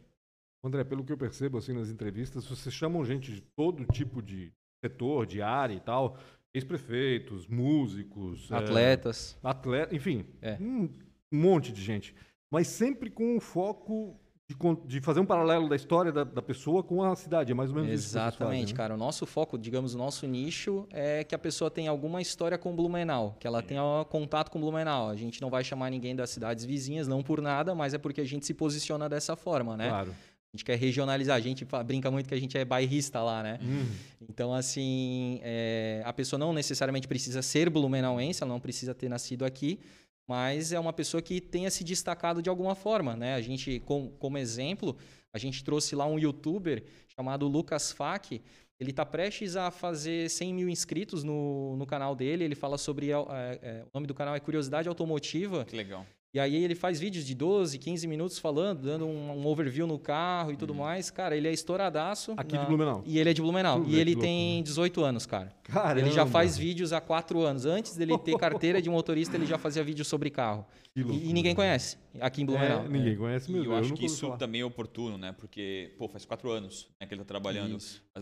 André, 0.64 0.84
pelo 0.84 1.04
que 1.04 1.12
eu 1.12 1.18
percebo 1.18 1.58
assim 1.58 1.72
nas 1.72 1.88
entrevistas, 1.88 2.46
vocês 2.46 2.74
chamam 2.74 3.04
gente 3.04 3.32
de 3.32 3.40
todo 3.40 3.84
tipo 3.86 4.20
de 4.20 4.52
setor, 4.84 5.26
de 5.26 5.40
área 5.42 5.74
e 5.74 5.80
tal, 5.80 6.16
ex-prefeitos, 6.54 7.46
músicos, 7.46 8.50
é, 8.50 8.56
Atletas. 8.56 9.38
atleta, 9.42 9.94
enfim, 9.94 10.24
É. 10.42 10.56
um 10.60 10.88
monte 11.32 11.72
de 11.72 11.82
gente, 11.82 12.14
mas 12.50 12.66
sempre 12.68 13.10
com 13.10 13.36
o 13.36 13.40
foco 13.40 14.18
de, 14.50 14.56
de 14.86 15.00
fazer 15.02 15.20
um 15.20 15.26
paralelo 15.26 15.68
da 15.68 15.76
história 15.76 16.10
da, 16.10 16.24
da 16.24 16.40
pessoa 16.40 16.82
com 16.82 17.02
a 17.02 17.14
cidade, 17.14 17.52
é 17.52 17.54
mais 17.54 17.68
ou 17.68 17.76
menos 17.76 17.90
isso 17.92 18.08
Exatamente, 18.16 18.60
fazem, 18.62 18.66
né? 18.66 18.72
cara. 18.72 18.94
O 18.94 18.96
nosso 18.96 19.26
foco, 19.26 19.58
digamos, 19.58 19.94
o 19.94 19.98
nosso 19.98 20.26
nicho 20.26 20.86
é 20.90 21.22
que 21.22 21.34
a 21.34 21.38
pessoa 21.38 21.70
tenha 21.70 21.90
alguma 21.90 22.22
história 22.22 22.56
com 22.56 22.74
Blumenau, 22.74 23.36
que 23.38 23.46
ela 23.46 23.62
tenha 23.62 23.82
contato 24.08 24.50
com 24.50 24.58
Blumenau. 24.58 25.10
A 25.10 25.16
gente 25.16 25.42
não 25.42 25.50
vai 25.50 25.62
chamar 25.62 25.90
ninguém 25.90 26.16
das 26.16 26.30
cidades 26.30 26.64
vizinhas, 26.64 27.06
não 27.06 27.22
por 27.22 27.42
nada, 27.42 27.74
mas 27.74 27.92
é 27.92 27.98
porque 27.98 28.22
a 28.22 28.24
gente 28.24 28.46
se 28.46 28.54
posiciona 28.54 29.06
dessa 29.06 29.36
forma, 29.36 29.76
né? 29.76 29.88
Claro. 29.90 30.14
A 30.52 30.56
gente 30.56 30.64
quer 30.64 30.78
regionalizar. 30.78 31.36
A 31.36 31.40
gente 31.40 31.66
brinca 31.86 32.10
muito 32.10 32.28
que 32.28 32.34
a 32.34 32.40
gente 32.40 32.56
é 32.56 32.64
bairrista 32.64 33.20
lá, 33.22 33.42
né? 33.42 33.58
Hum, 33.62 33.86
Então, 34.28 34.54
assim, 34.54 35.40
é, 35.42 36.02
a 36.04 36.12
pessoa 36.12 36.38
não 36.38 36.52
necessariamente 36.52 37.06
precisa 37.06 37.42
ser 37.42 37.68
blumenauense, 37.68 38.42
ela 38.42 38.52
não 38.52 38.60
precisa 38.60 38.94
ter 38.94 39.08
nascido 39.08 39.44
aqui, 39.44 39.78
mas 40.26 40.72
é 40.72 40.80
uma 40.80 40.92
pessoa 40.92 41.22
que 41.22 41.40
tenha 41.40 41.70
se 41.70 41.84
destacado 41.84 42.40
de 42.42 42.48
alguma 42.48 42.74
forma, 42.74 43.14
né? 43.16 43.34
A 43.34 43.40
gente, 43.40 43.80
com, 43.80 44.10
como 44.18 44.38
exemplo, 44.38 44.96
a 45.32 45.38
gente 45.38 45.62
trouxe 45.62 45.94
lá 45.94 46.06
um 46.06 46.18
youtuber 46.18 46.82
chamado 47.14 47.46
Lucas 47.46 47.92
Fak, 47.92 48.40
ele 48.80 48.90
está 48.90 49.04
prestes 49.04 49.56
a 49.56 49.70
fazer 49.70 50.30
100 50.30 50.54
mil 50.54 50.68
inscritos 50.68 51.24
no, 51.24 51.76
no 51.76 51.84
canal 51.84 52.14
dele, 52.14 52.44
ele 52.44 52.54
fala 52.54 52.78
sobre, 52.78 53.10
é, 53.10 53.14
é, 53.14 53.84
o 53.84 53.88
nome 53.92 54.06
do 54.06 54.14
canal 54.14 54.34
é 54.36 54.40
Curiosidade 54.40 54.88
Automotiva, 54.88 55.64
Que 55.64 55.76
legal. 55.76 56.06
E 56.34 56.38
aí 56.38 56.54
ele 56.62 56.74
faz 56.74 57.00
vídeos 57.00 57.24
de 57.24 57.34
12, 57.34 57.78
15 57.78 58.06
minutos 58.06 58.38
falando, 58.38 58.82
dando 58.82 59.06
um, 59.06 59.30
um 59.32 59.46
overview 59.46 59.86
no 59.86 59.98
carro 59.98 60.52
e 60.52 60.56
tudo 60.56 60.74
mais. 60.74 61.10
Cara, 61.10 61.36
ele 61.36 61.48
é 61.48 61.52
estouradaço. 61.52 62.34
Aqui 62.36 62.58
de 62.58 62.66
Blumenau. 62.66 63.02
E 63.06 63.18
ele 63.18 63.30
é 63.30 63.32
de 63.32 63.40
Blumenau. 63.40 63.78
Tudo 63.78 63.88
e 63.88 63.92
bem, 63.92 64.00
ele 64.00 64.16
tem 64.16 64.50
louco, 64.56 64.64
18 64.64 65.04
anos, 65.04 65.26
cara. 65.26 65.52
Caramba. 65.64 66.00
Ele 66.06 66.10
já 66.14 66.26
faz 66.26 66.56
vídeos 66.56 66.92
há 66.92 67.00
4 67.00 67.40
anos. 67.40 67.64
Antes 67.64 67.96
dele 67.96 68.16
ter 68.18 68.36
carteira 68.36 68.80
de 68.82 68.90
motorista, 68.90 69.36
ele 69.36 69.46
já 69.46 69.56
fazia 69.58 69.82
vídeos 69.82 70.06
sobre 70.08 70.28
carro. 70.30 70.66
E, 70.96 71.00
e 71.00 71.32
ninguém 71.32 71.54
conhece 71.54 71.96
aqui 72.20 72.42
em 72.42 72.46
Blumenau. 72.46 72.84
É, 72.84 72.88
ninguém 72.88 73.16
conhece 73.16 73.50
E 73.50 73.54
mesmo. 73.54 73.72
eu 73.72 73.76
acho 73.76 73.94
que 73.94 74.04
isso 74.06 74.26
falar. 74.26 74.36
também 74.36 74.60
é 74.60 74.64
oportuno, 74.64 75.16
né? 75.16 75.32
Porque, 75.38 75.94
pô, 75.96 76.08
faz 76.08 76.24
quatro 76.24 76.50
anos 76.50 76.88
né, 77.00 77.06
que 77.06 77.14
ele 77.14 77.20
tá 77.20 77.26
trabalhando. 77.26 77.78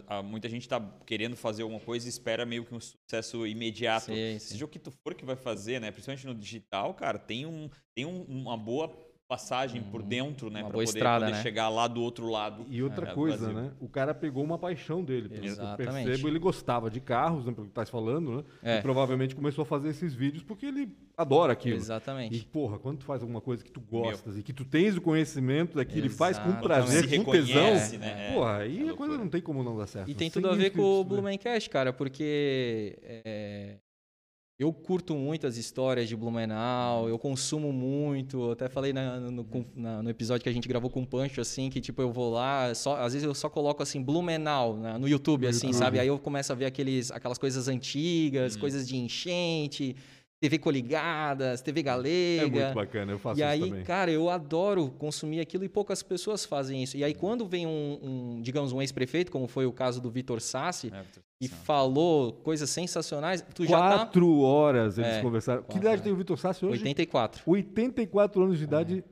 A- 0.07 0.19
a- 0.19 0.23
muita 0.23 0.49
gente 0.49 0.69
tá 0.69 0.79
querendo 1.07 1.35
fazer 1.37 1.63
alguma 1.63 1.81
coisa 1.81 2.07
e 2.07 2.09
espera 2.11 2.45
meio 2.45 2.65
que 2.65 2.75
um 2.75 2.81
sucesso 2.81 3.47
imediato. 3.47 4.07
Sim, 4.07 4.39
sim. 4.39 4.49
Seja 4.51 4.65
o 4.65 4.69
que 4.69 4.79
tu 4.79 4.91
for 5.03 5.15
que 5.15 5.25
vai 5.25 5.37
fazer, 5.37 5.81
né? 5.81 5.91
Principalmente 5.91 6.27
no 6.27 6.35
digital, 6.35 6.93
cara, 6.95 7.19
tem, 7.19 7.47
um, 7.47 7.71
tem 7.97 8.05
um- 8.05 8.25
uma 8.29 8.57
boa 8.59 8.91
passagem 9.27 9.83
por 9.83 10.03
dentro, 10.05 10.51
né? 10.51 10.61
Uhum. 10.61 10.67
uma 10.67 10.71
Pra 10.71 10.75
boa 10.77 10.85
poder, 10.85 10.99
estrada, 10.99 11.25
poder 11.25 11.37
né? 11.39 11.43
chegar 11.43 11.69
lá 11.69 11.89
do 11.89 12.01
outro 12.01 12.29
lado. 12.31 12.65
E 12.69 12.81
outra 12.81 13.09
é, 13.09 13.13
coisa, 13.13 13.53
né? 13.53 13.73
O 13.81 13.89
cara 13.89 14.15
pegou 14.15 14.45
uma 14.45 14.57
paixão 14.57 15.03
dele. 15.03 15.29
pelo 15.29 15.41
que 15.41 15.49
Eu 15.49 15.53
Exatamente. 15.53 16.05
percebo, 16.07 16.29
ele 16.29 16.39
gostava 16.39 16.89
de 16.89 17.01
carros, 17.01 17.45
né? 17.45 17.53
Pelo 17.53 17.67
que 17.67 17.73
tá 17.73 17.85
falando, 17.87 18.37
né? 18.37 18.45
É. 18.63 18.79
E 18.79 18.83
provavelmente 18.83 19.35
começou 19.35 19.63
a 19.63 19.65
fazer 19.67 19.89
esses 19.89 20.15
vídeos 20.15 20.45
porque 20.45 20.67
ele 20.67 20.95
adora 21.17 21.55
aquilo. 21.55 21.75
E, 21.75 21.79
Exatamente. 21.79 22.45
porra, 22.45 22.79
quando 22.79 22.99
tu 22.99 23.05
faz 23.05 23.21
alguma 23.21 23.41
coisa 23.41 23.65
que 23.65 23.71
tu 23.73 23.81
gostas 23.81 24.39
e 24.39 24.45
que 24.45 24.53
tu 24.53 24.65
tens 24.65 24.97
o 24.97 25.01
conhecimento 25.01 25.75
daquilo 25.77 26.07
e 26.07 26.11
faz 26.11 26.39
com 26.39 26.45
Exatamente. 26.51 26.65
prazer, 26.69 27.09
Se 27.09 27.19
com 27.25 27.33
tesão, 27.33 27.75
né? 27.99 28.29
É, 28.29 28.33
porra, 28.33 28.57
aí 28.59 28.87
é 28.87 28.91
a 28.91 28.95
coisa 28.95 29.19
não 29.19 29.29
tem 29.29 29.41
como 29.41 29.65
não 29.65 29.77
dar 29.77 29.89
certo. 29.89 30.09
E 30.09 30.15
tem 30.15 30.31
100 30.31 30.41
tudo 30.41 30.53
a 30.53 30.55
ver 30.57 30.71
com 30.71 30.83
o 30.83 30.99
né? 31.03 31.05
Blumencast, 31.09 31.69
cara, 31.69 31.93
porque 31.93 32.97
é, 33.03 33.79
eu 34.59 34.73
curto 34.73 35.15
muito 35.15 35.47
as 35.47 35.59
histórias 35.59 36.09
de 36.09 36.17
Blumenau, 36.17 37.11
eu 37.11 37.19
consumo 37.19 37.71
muito. 37.75 38.41
eu 38.41 38.53
Até 38.53 38.69
falei 38.71 38.91
na- 38.91 39.21
no, 39.21 39.47
na- 39.75 40.03
no 40.03 40.09
episódio 40.09 40.43
que 40.43 40.49
a 40.49 40.53
gente 40.53 40.67
gravou 40.67 40.89
com 40.89 41.03
o 41.03 41.07
Pancho, 41.07 41.43
assim, 41.43 41.69
que 41.69 41.79
tipo, 41.79 42.01
eu 42.01 42.11
vou 42.11 42.33
lá, 42.33 42.75
só, 42.75 42.97
às 42.97 43.13
vezes 43.13 43.27
eu 43.27 43.35
só 43.35 43.51
coloco 43.51 43.83
assim, 43.83 44.03
Blumenau 44.03 44.79
na- 44.79 44.99
no 44.99 45.07
YouTube, 45.07 45.43
No 45.43 45.49
assim, 45.51 45.67
YouTube. 45.67 45.79
sabe? 45.79 45.99
Aí 46.01 46.09
eu 46.09 46.19
começo 46.19 46.53
a 46.53 46.55
ver 46.57 46.65
aqueles, 46.65 47.11
aquelas 47.11 47.37
coisas 47.37 47.69
antigas, 47.69 48.57
Hum. 48.57 48.61
coisas 48.61 48.89
de 48.89 48.97
enchente, 48.97 49.95
TV 50.41 50.59
coligadas, 50.59 51.63
TV 51.63 51.83
galega. 51.83 52.43
É 52.59 52.65
muito 52.65 52.75
bacana, 52.75 53.13
eu 53.13 53.19
faço 53.19 53.41
E 53.41 53.43
isso 53.43 53.51
aí, 53.51 53.61
também. 53.71 53.85
cara, 53.85 54.11
eu 54.11 54.29
adoro 54.29 54.91
consumir 54.99 55.41
aquilo 55.41 55.65
e 55.65 55.69
poucas 55.69 56.03
pessoas 56.03 56.45
fazem 56.45 56.83
isso. 56.83 56.97
E 56.97 57.03
aí, 57.03 57.15
quando 57.15 57.47
vem 57.47 57.67
um, 57.67 57.99
um, 58.03 58.43
digamos, 58.43 58.71
um 58.73 58.81
ex-prefeito, 58.83 59.33
como 59.33 59.49
foi 59.49 59.65
o 59.65 59.73
caso 59.73 60.01
do 60.01 60.11
Vitor 60.11 60.41
Sassi, 60.41 60.93
É, 60.95 61.03
e 61.41 61.49
falou 61.49 62.33
coisas 62.33 62.69
sensacionais, 62.69 63.45
tu 63.55 63.65
já 63.65 63.79
tá 63.79 63.97
Quatro 63.99 64.41
horas 64.41 64.99
eles 64.99 65.11
É, 65.15 65.23
conversaram. 65.23 65.63
Que 65.63 65.69
quatro, 65.69 65.81
idade 65.81 66.01
é. 66.01 66.05
tem 66.05 66.13
o 66.13 66.17
Vitor 66.17 66.39
Sassi 66.39 66.65
hoje? 66.67 66.81
84. 66.83 67.43
84 67.47 68.43
anos 68.43 68.59
de 68.59 68.65
idade, 68.65 69.05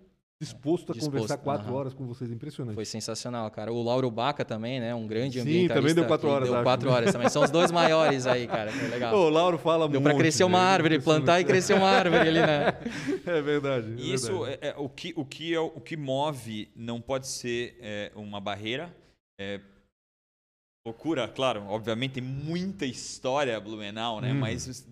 disposto 0.44 0.92
a 0.92 0.94
Disposto, 0.94 1.12
conversar 1.12 1.38
quatro 1.38 1.74
horas 1.74 1.92
com 1.94 2.06
vocês. 2.06 2.30
Impressionante. 2.30 2.74
Foi 2.74 2.84
sensacional, 2.84 3.50
cara. 3.50 3.72
O 3.72 3.82
Lauro 3.82 4.10
Baca 4.10 4.44
também, 4.44 4.78
né? 4.80 4.94
Um 4.94 5.06
grande 5.06 5.34
Sim, 5.34 5.40
ambientalista. 5.40 5.74
também 5.74 5.94
deu 5.94 6.04
quatro 6.06 6.28
horas, 6.28 6.48
Deu 6.48 6.54
acho. 6.56 6.64
quatro 6.64 6.90
horas 6.90 7.12
também. 7.12 7.28
São 7.28 7.42
os 7.42 7.50
dois 7.50 7.70
maiores 7.72 8.26
aí, 8.26 8.46
cara. 8.46 8.70
Foi 8.70 8.88
legal. 8.88 9.14
Ô, 9.14 9.26
o 9.26 9.30
Lauro 9.30 9.58
fala 9.58 9.88
Deu 9.88 9.98
um 10.00 10.02
pra 10.02 10.12
monte, 10.12 10.20
crescer 10.22 10.44
uma 10.44 10.58
né? 10.58 10.64
árvore, 10.64 11.00
plantar 11.00 11.40
e 11.40 11.44
crescer 11.44 11.74
uma 11.74 11.88
árvore 11.88 12.28
ali, 12.28 12.40
né? 12.40 12.72
É 13.26 13.40
verdade. 13.40 13.92
é 13.92 14.00
E 14.00 14.12
isso 14.12 14.40
verdade. 14.40 14.58
é, 14.62 14.68
é 14.68 14.74
o, 14.76 14.88
que, 14.88 15.12
o, 15.16 15.24
que 15.24 15.54
é, 15.54 15.60
o 15.60 15.80
que 15.80 15.96
move 15.96 16.68
não 16.76 17.00
pode 17.00 17.26
ser 17.26 17.76
é, 17.80 18.12
uma 18.14 18.40
barreira. 18.40 18.94
É, 19.40 19.60
loucura, 20.86 21.26
claro, 21.26 21.64
obviamente 21.68 22.12
tem 22.14 22.22
muita 22.22 22.84
história 22.84 23.58
Blumenau, 23.58 24.20
né? 24.20 24.32
Hum. 24.32 24.38
Mas 24.40 24.86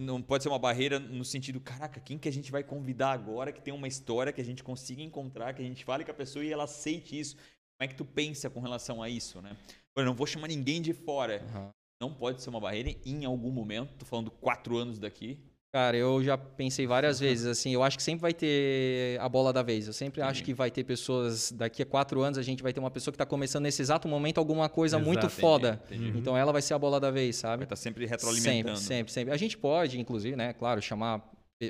não 0.00 0.20
pode 0.22 0.42
ser 0.42 0.48
uma 0.48 0.58
barreira 0.58 0.98
no 0.98 1.24
sentido, 1.24 1.60
caraca, 1.60 2.00
quem 2.00 2.18
que 2.18 2.28
a 2.28 2.32
gente 2.32 2.52
vai 2.52 2.62
convidar 2.62 3.12
agora 3.12 3.52
que 3.52 3.62
tem 3.62 3.72
uma 3.72 3.88
história 3.88 4.32
que 4.32 4.40
a 4.40 4.44
gente 4.44 4.62
consiga 4.62 5.02
encontrar, 5.02 5.54
que 5.54 5.62
a 5.62 5.64
gente 5.64 5.84
fale 5.84 6.04
com 6.04 6.10
a 6.10 6.14
pessoa 6.14 6.44
e 6.44 6.52
ela 6.52 6.64
aceite 6.64 7.18
isso. 7.18 7.36
Como 7.36 7.80
é 7.80 7.88
que 7.88 7.94
tu 7.94 8.04
pensa 8.04 8.50
com 8.50 8.60
relação 8.60 9.02
a 9.02 9.08
isso, 9.08 9.40
né? 9.40 9.56
Eu 9.96 10.04
não 10.04 10.14
vou 10.14 10.26
chamar 10.26 10.48
ninguém 10.48 10.80
de 10.80 10.92
fora. 10.92 11.42
Aham. 11.42 11.70
não 12.00 12.14
pode 12.14 12.42
ser 12.42 12.50
uma 12.50 12.60
barreira 12.60 12.94
em 13.04 13.24
algum 13.24 13.50
momento? 13.50 13.96
Tô 13.98 14.04
falando 14.04 14.30
quatro 14.30 14.76
anos 14.76 14.98
daqui. 14.98 15.38
Cara, 15.72 15.96
eu 15.96 16.22
já 16.22 16.36
pensei 16.36 16.84
várias 16.84 17.18
vezes, 17.20 17.46
assim, 17.46 17.72
eu 17.72 17.82
acho 17.82 17.96
que 17.96 18.02
sempre 18.02 18.22
vai 18.22 18.32
ter 18.34 19.20
a 19.20 19.28
bola 19.28 19.52
da 19.52 19.62
vez. 19.62 19.86
Eu 19.86 19.92
sempre 19.92 20.20
acho 20.20 20.42
que 20.42 20.52
vai 20.52 20.70
ter 20.70 20.82
pessoas, 20.82 21.52
daqui 21.52 21.82
a 21.82 21.86
quatro 21.86 22.20
anos 22.22 22.38
a 22.38 22.42
gente 22.42 22.62
vai 22.62 22.72
ter 22.72 22.80
uma 22.80 22.90
pessoa 22.90 23.12
que 23.12 23.16
está 23.16 23.26
começando 23.26 23.62
nesse 23.62 23.80
exato 23.80 24.08
momento 24.08 24.38
alguma 24.38 24.68
coisa 24.68 24.96
Exato, 24.96 25.06
muito 25.06 25.26
entendi, 25.26 25.40
foda. 25.40 25.80
entendi. 25.86 26.18
Então 26.18 26.36
ela 26.36 26.52
vai 26.52 26.60
ser 26.60 26.74
a 26.74 26.78
bola 26.78 26.98
da 26.98 27.10
vez, 27.10 27.36
sabe? 27.36 27.58
Vai 27.58 27.64
estar 27.66 27.76
sempre 27.76 28.04
retroalimentando. 28.04 28.76
Sempre, 28.76 28.96
sempre, 28.96 29.12
sempre. 29.12 29.34
A 29.34 29.36
gente 29.36 29.56
pode, 29.56 29.98
inclusive, 30.00 30.34
né, 30.34 30.52
claro, 30.52 30.82
chamar. 30.82 31.22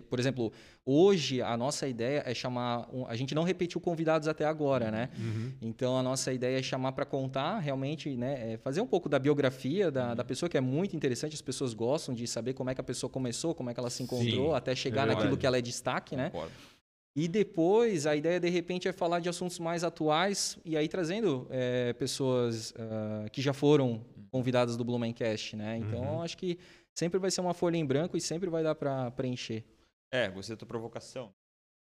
Por 0.09 0.21
exemplo, 0.21 0.53
hoje 0.87 1.43
a 1.43 1.57
nossa 1.57 1.89
ideia 1.89 2.23
é 2.25 2.33
chamar. 2.33 2.89
a 3.09 3.17
gente 3.17 3.35
não 3.35 3.43
repetiu 3.43 3.81
convidados 3.81 4.29
até 4.29 4.45
agora, 4.45 4.89
né? 4.89 5.09
Uhum. 5.19 5.53
Então 5.61 5.99
a 5.99 6.03
nossa 6.03 6.33
ideia 6.33 6.59
é 6.61 6.63
chamar 6.63 6.93
para 6.93 7.05
contar 7.05 7.59
realmente, 7.59 8.17
né? 8.17 8.53
é 8.53 8.57
fazer 8.57 8.81
um 8.81 8.87
pouco 8.87 9.09
da 9.09 9.19
biografia 9.19 9.91
da, 9.91 10.11
Uhum. 10.11 10.15
da 10.17 10.25
pessoa, 10.25 10.49
que 10.49 10.57
é 10.57 10.61
muito 10.61 10.95
interessante. 10.95 11.35
As 11.35 11.43
pessoas 11.43 11.75
gostam 11.75 12.15
de 12.15 12.25
saber 12.29 12.55
como 12.55 12.71
é 12.71 12.75
que 12.75 12.81
a 12.81 12.85
pessoa 12.85 13.11
começou, 13.11 13.53
como 13.53 13.69
é 13.69 13.75
que 13.75 13.81
ela 13.81 13.91
se 13.91 14.03
encontrou, 14.05 14.51
Sim, 14.51 14.57
até 14.57 14.77
chegar 14.77 15.09
é 15.09 15.15
naquilo 15.15 15.37
que 15.37 15.45
ela 15.47 15.59
é 15.59 15.61
destaque, 15.61 16.15
né? 16.15 16.31
Concordo. 16.31 16.53
E 17.17 17.27
depois, 17.27 18.07
a 18.07 18.15
ideia, 18.15 18.39
de 18.39 18.49
repente, 18.49 18.87
é 18.87 18.93
falar 18.93 19.19
de 19.19 19.29
assuntos 19.29 19.59
mais 19.59 19.83
atuais 19.83 20.57
e 20.65 20.77
aí 20.77 20.87
trazendo 20.87 21.49
é, 21.51 21.93
pessoas 21.95 22.73
ah, 22.79 23.27
que 23.33 23.43
já 23.43 23.53
foram 23.53 24.05
convidadas 24.31 24.77
do 24.77 24.85
Blumencast, 24.85 25.57
né? 25.57 25.79
Então, 25.79 26.01
Uhum. 26.01 26.23
acho 26.23 26.37
que 26.39 26.57
sempre 26.95 27.19
vai 27.19 27.33
ser 27.33 27.41
uma 27.41 27.53
folha 27.53 27.77
em 27.77 27.85
branco 27.85 28.17
e 28.17 28.21
sempre 28.21 28.49
vai 28.49 28.63
dar 28.63 28.77
para 28.77 29.11
preencher. 29.11 29.65
É, 30.13 30.29
gostei 30.29 30.55
da 30.57 30.59
tua 30.61 30.69
provocação. 30.69 31.31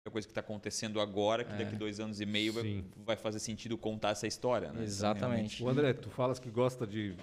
É 0.08 0.10
coisa 0.10 0.28
que 0.28 0.32
está 0.32 0.42
acontecendo 0.42 1.00
agora, 1.02 1.44
que 1.44 1.54
É. 1.54 1.58
daqui 1.58 1.76
dois 1.76 2.00
anos 2.00 2.22
e 2.22 2.26
meio 2.26 2.54
vai, 2.54 2.84
vai 3.06 3.16
fazer 3.18 3.40
sentido 3.40 3.78
contar 3.78 4.10
essa 4.12 4.26
história, 4.28 4.72
né? 4.72 4.84
Exatamente. 4.84 5.62
O 5.64 5.68
André, 5.70 5.94
tu 5.94 6.10
falas 6.10 6.40
que 6.40 6.50
gosta 6.50 6.88
de 6.88 7.16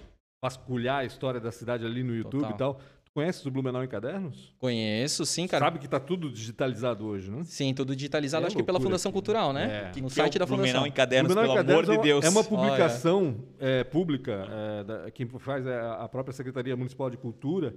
vasculhar 0.45 0.99
a 0.99 1.05
história 1.05 1.41
da 1.41 1.51
cidade 1.51 1.85
ali 1.87 2.03
no 2.03 2.15
YouTube 2.15 2.43
Total. 2.43 2.51
e 2.55 2.59
tal. 2.59 2.75
Tu 3.05 3.11
conheces 3.15 3.45
o 3.47 3.51
Blumenau 3.51 3.83
em 3.83 3.89
Cadernos? 3.89 4.55
Conheço, 4.59 5.25
sim, 5.25 5.47
cara. 5.49 5.65
Sabe 5.65 5.79
que 5.79 5.89
tá 5.89 5.99
tudo 5.99 6.31
digitalizado 6.31 7.07
hoje, 7.07 7.31
né? 7.31 7.43
Sim, 7.45 7.73
tudo 7.73 7.97
digitalizado, 7.97 8.45
É 8.45 8.49
acho 8.49 8.57
que 8.57 8.63
pela 8.63 8.79
Fundação 8.79 9.09
aqui? 9.09 9.15
Cultural, 9.15 9.51
É. 9.51 9.55
né? 9.55 9.91
Que 9.93 10.03
No 10.03 10.09
que 10.09 10.15
site 10.15 10.35
é 10.35 10.37
o 10.37 10.41
da 10.41 10.47
Blumenau 10.47 10.67
Fundação. 10.69 10.87
em 10.87 10.93
cadernos, 10.93 11.33
Blumenau 11.33 11.57
em 11.57 11.65
pelo 11.65 11.73
amor 11.73 11.83
Cadernos 11.87 12.05
de 12.05 12.09
é 12.11 12.13
Deus. 12.13 12.25
É 12.27 12.29
uma 12.29 12.45
publicação 12.45 13.43
é, 13.59 13.85
pública, 13.85 14.47
é, 14.51 14.85
da- 14.85 15.11
quem 15.11 15.27
faz 15.27 15.67
é 15.67 15.81
a 15.81 16.07
própria 16.09 16.35
Secretaria 16.35 16.77
Municipal 16.77 17.09
de 17.09 17.17
Cultura, 17.17 17.75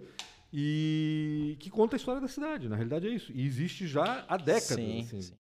e 0.52 1.56
que 1.60 1.70
conta 1.70 1.96
a 1.96 1.98
história 1.98 2.20
da 2.22 2.28
cidade. 2.28 2.68
Na 2.68 2.76
realidade 2.76 3.08
é 3.08 3.12
isso. 3.12 3.32
E 3.32 3.46
existe 3.46 3.88
já 3.88 4.26
há 4.28 4.38
décadas. 4.38 4.64
Sim, 4.64 5.00
assim. 5.02 5.22
sim. 5.22 5.34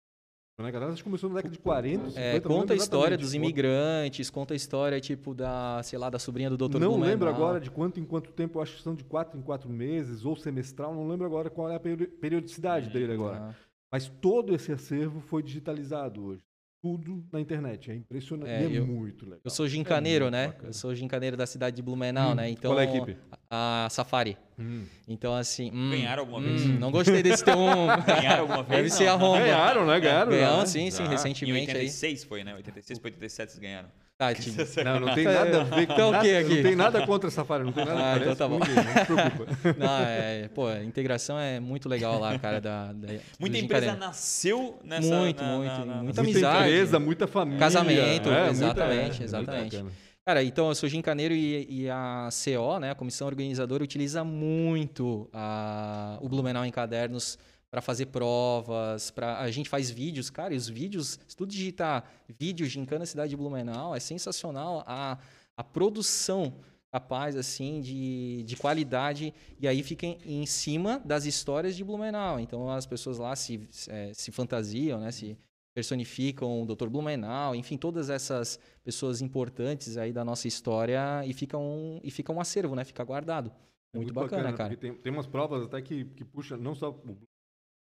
Acho 0.59 0.97
que 0.97 1.03
começou 1.03 1.29
na 1.29 1.35
década 1.35 1.53
de 1.53 1.59
40, 1.59 2.05
50, 2.09 2.19
É, 2.19 2.39
conta 2.39 2.73
a 2.73 2.75
história 2.75 3.15
dos 3.15 3.35
imigrantes, 3.35 4.27
conta 4.31 4.55
a 4.55 4.57
história, 4.57 4.99
tipo, 4.99 5.35
da, 5.35 5.81
sei 5.83 5.99
lá, 5.99 6.09
da 6.09 6.17
sobrinha 6.17 6.49
do 6.49 6.57
Dr. 6.57 6.79
Não 6.79 6.89
Blumenau. 6.89 7.07
lembro 7.07 7.29
agora 7.29 7.59
de 7.59 7.69
quanto 7.69 7.99
em 7.99 8.03
quanto 8.05 8.31
tempo, 8.31 8.57
eu 8.57 8.63
acho 8.63 8.75
que 8.77 8.81
são 8.81 8.95
de 8.95 9.03
quatro 9.03 9.37
em 9.37 9.41
quatro 9.43 9.69
meses, 9.69 10.25
ou 10.25 10.35
semestral, 10.35 10.95
não 10.95 11.07
lembro 11.07 11.27
agora 11.27 11.51
qual 11.51 11.69
é 11.69 11.75
a 11.75 11.79
peri- 11.79 12.07
periodicidade 12.07 12.89
dele 12.89 13.13
agora. 13.13 13.55
Mas 13.91 14.09
todo 14.09 14.55
esse 14.55 14.71
acervo 14.71 15.19
foi 15.21 15.43
digitalizado 15.43 16.23
hoje. 16.25 16.41
Tudo 16.87 17.25
na 17.33 17.39
internet. 17.41 17.91
É 17.91 17.95
impressionante. 17.95 18.49
É, 18.49 18.67
e 18.67 18.75
é 18.75 18.79
eu- 18.79 18.87
muito 18.87 19.25
legal. 19.25 19.41
Eu 19.43 19.51
sou 19.51 19.67
gincaneiro, 19.67 20.25
muito 20.25 20.31
né? 20.33 20.47
bacana. 20.47 20.69
Eu 20.69 20.73
sou 20.73 20.95
gincaneiro 20.95 21.35
da 21.35 21.45
cidade 21.45 21.75
de 21.75 21.81
Blumenau, 21.81 22.31
Hum, 22.31 22.35
né? 22.35 22.49
Então, 22.49 22.71
qual 22.71 22.79
é 22.79 22.85
a 22.87 22.95
equipe? 22.95 23.17
A 23.49 23.87
Safari. 23.91 24.37
Hum. 24.57 24.85
Então, 25.07 25.33
assim... 25.33 25.69
hum, 25.73 25.91
Ganharam 25.91 26.21
alguma 26.21 26.39
hum, 26.39 26.43
vez? 26.43 26.65
Não 26.79 26.91
gostei 26.91 27.21
desse 27.21 27.43
teu 27.43 27.57
um. 27.57 27.87
Ganharam 28.05 28.41
alguma 28.43 28.63
vez? 28.63 28.77
Deve 28.77 28.89
ser 28.89 29.05
Não. 29.05 29.13
a 29.13 29.15
Roma. 29.15 29.39
Ganharam, 29.39 29.85
né? 29.85 29.99
Ganharam. 29.99 30.31
Ganhamos, 30.31 30.59
né? 30.59 30.65
sim, 30.65 30.91
sim. 30.91 31.03
Em 31.03 31.07
recentemente 31.07 31.71
aí. 31.71 31.77
86 31.85 32.23
foi, 32.23 32.43
né? 32.43 32.55
86 32.55 32.99
para 32.99 33.07
87 33.09 33.51
vocês 33.51 33.59
ganharam. 33.61 33.89
Tá, 34.17 34.33
time. 34.33 34.57
Não, 34.83 34.99
não 34.99 35.13
tem 35.13 35.25
nada 35.25 35.61
a 35.61 35.63
ver 35.63 35.85
com 35.85 35.93
Então 35.93 36.09
o 36.09 36.11
nada, 36.11 36.23
quê 36.25 36.35
aqui? 36.37 36.55
Não 36.55 36.63
tem 36.63 36.75
nada 36.75 37.05
contra 37.05 37.27
a 37.27 37.31
Safari, 37.31 37.63
não 37.63 37.71
tem 37.71 37.85
nada 37.85 38.01
Ah, 38.03 38.17
então 38.17 38.35
tá 38.35 38.47
bom. 38.47 38.57
ninguém, 38.57 38.73
não 38.75 38.83
se 38.83 39.05
preocupa. 39.05 39.45
Não, 39.77 39.99
é, 40.01 40.49
pô, 40.55 40.65
a 40.67 40.83
integração 40.83 41.37
é 41.37 41.59
muito 41.59 41.87
legal 41.87 42.19
lá, 42.19 42.37
cara, 42.39 42.59
da, 42.59 42.93
da 42.93 43.07
Muita 43.39 43.59
empresa 43.59 43.95
nasceu 43.95 44.79
nessa... 44.83 45.15
Muito, 45.15 45.43
na- 45.43 45.57
muito, 45.57 45.69
na- 45.71 45.85
na- 45.85 46.03
muita 46.03 46.03
muita 46.03 46.21
amizade. 46.21 46.57
empresa, 46.69 46.99
muita 46.99 47.27
família. 47.27 47.59
Casamento, 47.59 48.29
é, 48.29 48.39
muita- 48.45 48.49
exatamente, 48.49 49.21
é, 49.21 49.25
exatamente. 49.25 49.85
Cara, 50.25 50.43
então 50.43 50.67
eu 50.69 50.75
sou 50.75 50.89
gincaneiro 50.89 51.35
e, 51.35 51.83
e 51.83 51.89
a 51.89 52.27
CO, 52.31 52.79
né, 52.79 52.89
a 52.89 52.95
comissão 52.95 53.27
organizadora, 53.27 53.83
utiliza 53.83 54.23
muito 54.23 55.29
a, 55.31 56.17
o 56.21 56.27
Blumenau 56.27 56.65
em 56.65 56.71
cadernos 56.71 57.37
para 57.69 57.81
fazer 57.81 58.07
provas, 58.07 59.11
para 59.11 59.39
a 59.39 59.51
gente 59.51 59.69
faz 59.69 59.89
vídeos, 59.89 60.29
cara, 60.29 60.53
e 60.53 60.57
os 60.57 60.69
vídeos, 60.69 61.19
se 61.27 61.35
tu 61.35 61.45
digitar 61.45 62.09
vídeo 62.39 62.65
Gincana 62.65 63.05
Cidade 63.05 63.31
de 63.31 63.37
Blumenau, 63.37 63.93
é 63.93 63.99
sensacional 63.99 64.83
a, 64.87 65.17
a 65.55 65.63
produção 65.63 66.53
capaz 66.91 67.35
assim 67.35 67.81
de, 67.81 68.43
de 68.43 68.55
qualidade 68.55 69.33
e 69.59 69.67
aí 69.67 69.83
fica 69.83 70.05
em, 70.05 70.17
em 70.25 70.45
cima 70.45 71.01
das 71.03 71.25
histórias 71.25 71.75
de 71.75 71.83
Blumenau. 71.83 72.39
Então 72.39 72.69
as 72.69 72.85
pessoas 72.85 73.17
lá 73.17 73.35
se, 73.35 73.67
se, 73.69 73.91
eh, 73.91 74.11
se 74.13 74.31
fantasiam, 74.31 74.99
né, 74.99 75.11
se 75.11 75.37
personificam 75.75 76.63
o 76.63 76.65
Dr. 76.65 76.87
Blumenau, 76.87 77.53
enfim, 77.53 77.77
todas 77.77 78.09
essas 78.09 78.59
pessoas 78.83 79.21
importantes 79.21 79.95
aí 79.95 80.11
da 80.11 80.25
nossa 80.25 80.47
história 80.47 81.23
e 81.23 81.33
fica 81.33 81.55
um, 81.55 81.99
e 82.03 82.09
fica 82.09 82.31
um 82.31 82.39
acervo, 82.41 82.73
né? 82.73 82.83
Fica 82.83 83.03
guardado. 83.03 83.51
É 83.93 83.97
Muito, 83.97 84.11
bacana, 84.11 84.51
cara. 84.53 84.69
Porque 84.69 84.87
tem, 84.87 84.95
tem 84.95 85.13
umas 85.13 85.27
provas 85.27 85.63
até 85.63 85.79
que, 85.79 86.05
que 86.05 86.25
puxa 86.25 86.57
não 86.57 86.73
só 86.73 86.89
o 86.89 87.17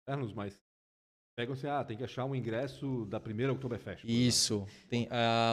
internos, 0.07 0.31
mas 0.33 0.57
pegam 1.37 1.53
assim, 1.53 1.67
ah, 1.67 1.83
tem 1.83 1.97
que 1.97 2.03
achar 2.03 2.23
um 2.23 2.33
ingresso 2.33 3.05
da 3.09 3.19
primeira 3.19 3.51
Oktoberfest. 3.51 4.05
Isso. 4.07 4.65
Tem, 4.89 5.07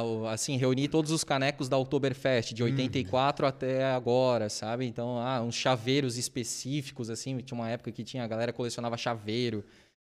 o- 0.04 0.26
assim, 0.28 0.56
reunir 0.56 0.88
todos 0.88 1.10
os 1.10 1.24
canecos 1.24 1.68
da 1.68 1.76
Oktoberfest, 1.76 2.54
de 2.54 2.62
84 2.62 3.46
até 3.46 3.84
agora, 3.84 4.48
sabe? 4.48 4.86
Então, 4.86 5.18
ah, 5.18 5.42
uns 5.42 5.56
chaveiros 5.56 6.16
específicos, 6.16 7.10
assim. 7.10 7.36
Tinha 7.38 7.58
uma 7.58 7.68
época 7.68 7.90
que 7.90 8.04
tinha, 8.04 8.22
a 8.22 8.28
galera 8.28 8.52
colecionava 8.52 8.96
chaveiro. 8.96 9.64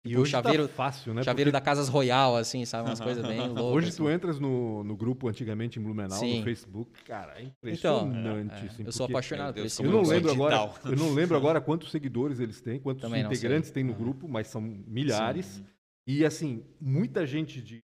E 0.06 0.10
Tipo, 0.10 0.22
hoje 0.22 0.32
chaveiro, 0.32 0.68
tá 0.68 0.74
fácil, 0.74 1.14
né? 1.14 1.24
chaveiro 1.24 1.52
Porque 1.52 1.60
da 1.60 1.66
Casas 1.66 1.90
Royal, 1.90 2.38
assim, 2.38 2.64
sabe? 2.64 2.88
Umas 2.88 3.02
coisas 3.02 3.26
bem 3.26 3.38
loucas. 3.50 3.64
Hoje 3.64 3.88
assim. 3.90 3.98
tu 3.98 4.10
entras 4.10 4.40
no, 4.40 4.82
no 4.84 4.96
grupo 4.96 5.28
antigamente 5.28 5.78
em 5.78 5.84
Blumenau, 5.84 6.18
Sim. 6.18 6.38
no 6.40 6.44
Facebook, 6.46 7.04
cara, 7.04 7.34
é 7.38 7.42
Então, 7.44 8.08
impressionante. 8.08 8.54
é, 8.64 8.68
assim, 8.70 8.84
eu 8.86 8.92
sou 8.94 9.06
apaixonado 9.08 9.56
por 9.56 9.66
esse 9.66 9.84
Eu 9.84 9.92
não 9.92 10.02
lembro 10.04 10.32
agora, 10.32 10.58
digital. 10.58 10.92
eu 10.92 10.98
não 10.98 11.14
lembro 11.14 11.36
agora 11.38 11.60
quantos 11.60 11.92
seguidores 11.92 12.40
eles 12.40 12.62
têm, 12.62 12.80
quantos 12.80 13.02
Também 13.02 13.24
integrantes 13.26 13.72
tem 13.72 13.84
no 13.84 13.94
grupo, 13.94 14.28
mas 14.30 14.48
são 14.48 14.62
milhares. 14.62 15.62
E 16.08 16.24
assim, 16.26 16.64
muita 16.80 17.26
gente 17.26 17.62
de 17.62 17.84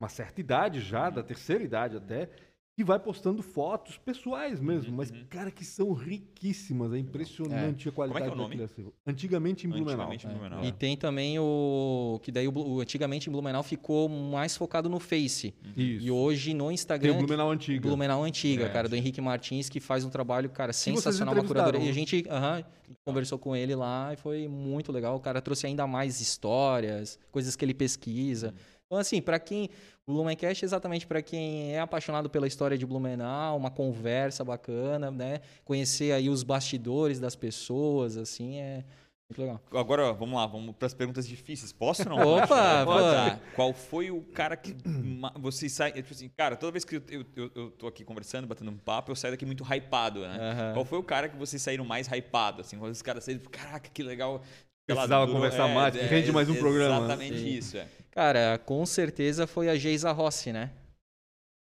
uma 0.00 0.08
certa 0.08 0.40
idade 0.40 0.80
já, 0.80 1.10
da 1.10 1.22
terceira 1.24 1.62
idade 1.64 1.96
até, 1.96 2.30
que 2.74 2.82
vai 2.82 2.98
postando 2.98 3.42
fotos 3.42 3.98
pessoais 3.98 4.58
mesmo, 4.58 4.96
mas 4.96 5.12
cara 5.28 5.50
que 5.50 5.62
são 5.64 5.92
riquíssimas, 5.92 6.92
é 6.94 6.98
impressionante 6.98 7.86
a 7.88 7.92
qualidade 7.92 8.26
é 8.28 8.32
o 8.32 8.34
nome? 8.34 8.56
daquele 8.56 8.64
acervo. 8.64 8.94
Antigamente 9.06 9.66
em 9.66 9.70
Blumenau. 9.70 9.92
Antigamente 10.10 10.26
em 10.26 10.30
Blumenau. 10.30 10.64
E 10.64 10.72
tem 10.72 10.96
também 10.96 11.38
o. 11.38 12.18
Que 12.22 12.32
daí 12.32 12.48
o, 12.48 12.52
o- 12.52 12.80
antigamente 12.80 13.28
em 13.28 13.32
Blumenau 13.32 13.62
ficou 13.62 14.08
mais 14.08 14.56
focado 14.56 14.88
no 14.88 14.98
Face. 14.98 15.54
Isso. 15.76 16.04
E 16.06 16.10
hoje 16.10 16.54
no 16.54 16.66
Tem 16.66 16.74
Instagram. 16.74 17.12
o 17.12 17.18
Blumenau 17.18 17.50
antigo. 17.50 17.88
Blumenau 17.88 18.24
Antiga, 18.24 18.64
É. 18.64 18.68
cara, 18.70 18.88
do 18.88 18.96
Henrique 18.96 19.20
Martins, 19.20 19.68
que 19.68 19.78
faz 19.78 20.02
um 20.04 20.08
trabalho, 20.10 20.48
cara, 20.48 20.72
sensacional, 20.72 21.34
uma 21.34 21.44
curadora. 21.44 21.78
E 21.78 21.90
a 21.90 21.92
gente 21.92 22.24
aham, 22.30 22.64
conversou 23.04 23.38
com 23.38 23.54
ele 23.54 23.74
lá 23.74 24.14
e 24.14 24.16
foi 24.16 24.48
muito 24.48 24.90
legal. 24.90 25.14
O 25.16 25.20
cara 25.20 25.42
trouxe 25.42 25.66
ainda 25.66 25.86
mais 25.86 26.20
histórias, 26.22 27.18
coisas 27.30 27.54
que 27.54 27.64
ele 27.64 27.74
pesquisa. 27.74 28.54
Então, 28.92 29.00
assim, 29.00 29.22
para 29.22 29.38
quem. 29.38 29.70
O 30.06 30.12
Lumencast 30.12 30.62
é 30.62 30.66
exatamente 30.66 31.06
para 31.06 31.22
quem 31.22 31.72
é 31.74 31.80
apaixonado 31.80 32.28
pela 32.28 32.46
história 32.46 32.76
de 32.76 32.84
Blumenau, 32.84 33.56
uma 33.56 33.70
conversa 33.70 34.44
bacana, 34.44 35.10
né? 35.10 35.40
Conhecer 35.64 36.12
aí 36.12 36.28
os 36.28 36.42
bastidores 36.42 37.18
das 37.18 37.34
pessoas, 37.34 38.16
assim, 38.18 38.58
é 38.58 38.84
muito 39.30 39.40
legal. 39.40 39.60
Agora, 39.72 40.12
vamos 40.12 40.34
lá, 40.34 40.44
vamos 40.46 40.74
para 40.76 40.86
as 40.86 40.92
perguntas 40.92 41.26
difíceis. 41.26 41.72
Posso 41.72 42.02
ou 42.02 42.18
não? 42.18 42.18
Opa, 42.36 42.84
Pode? 42.84 43.30
Tá. 43.30 43.40
Qual 43.54 43.72
foi 43.72 44.10
o 44.10 44.20
cara 44.20 44.56
que 44.58 44.76
ma- 44.84 45.32
vocês 45.38 45.72
saem. 45.72 45.94
Tipo 45.94 46.12
assim, 46.12 46.28
cara, 46.36 46.54
toda 46.56 46.72
vez 46.72 46.84
que 46.84 46.96
eu, 46.96 47.02
eu, 47.08 47.24
eu- 47.34 47.50
eu 47.54 47.70
tô 47.70 47.86
aqui 47.86 48.04
conversando, 48.04 48.46
batendo 48.46 48.70
um 48.72 48.76
papo, 48.76 49.10
eu 49.12 49.16
saio 49.16 49.32
daqui 49.32 49.46
muito 49.46 49.64
hypado, 49.64 50.20
né? 50.20 50.36
Aham. 50.38 50.72
Qual 50.74 50.84
foi 50.84 50.98
o 50.98 51.02
cara 51.04 51.30
que 51.30 51.36
vocês 51.38 51.62
saíram 51.62 51.84
mais 51.86 52.08
hypado? 52.08 52.60
Assim, 52.60 52.76
quando 52.76 52.92
os 52.92 53.00
caras 53.00 53.24
saíram, 53.24 53.40
caraca, 53.50 53.88
que 53.88 54.02
legal. 54.02 54.42
Precisava 54.84 55.26
conversar 55.32 55.68
mais, 55.68 55.94
que 55.96 56.02
rende 56.02 56.32
mais 56.32 56.50
um 56.50 56.56
programa. 56.56 56.96
Exatamente 57.06 57.56
isso, 57.56 57.76
é. 57.78 57.86
Cara, 58.12 58.58
com 58.64 58.84
certeza 58.86 59.46
foi 59.46 59.68
a 59.68 59.74
Geisa 59.74 60.12
Rossi, 60.12 60.52
né? 60.52 60.70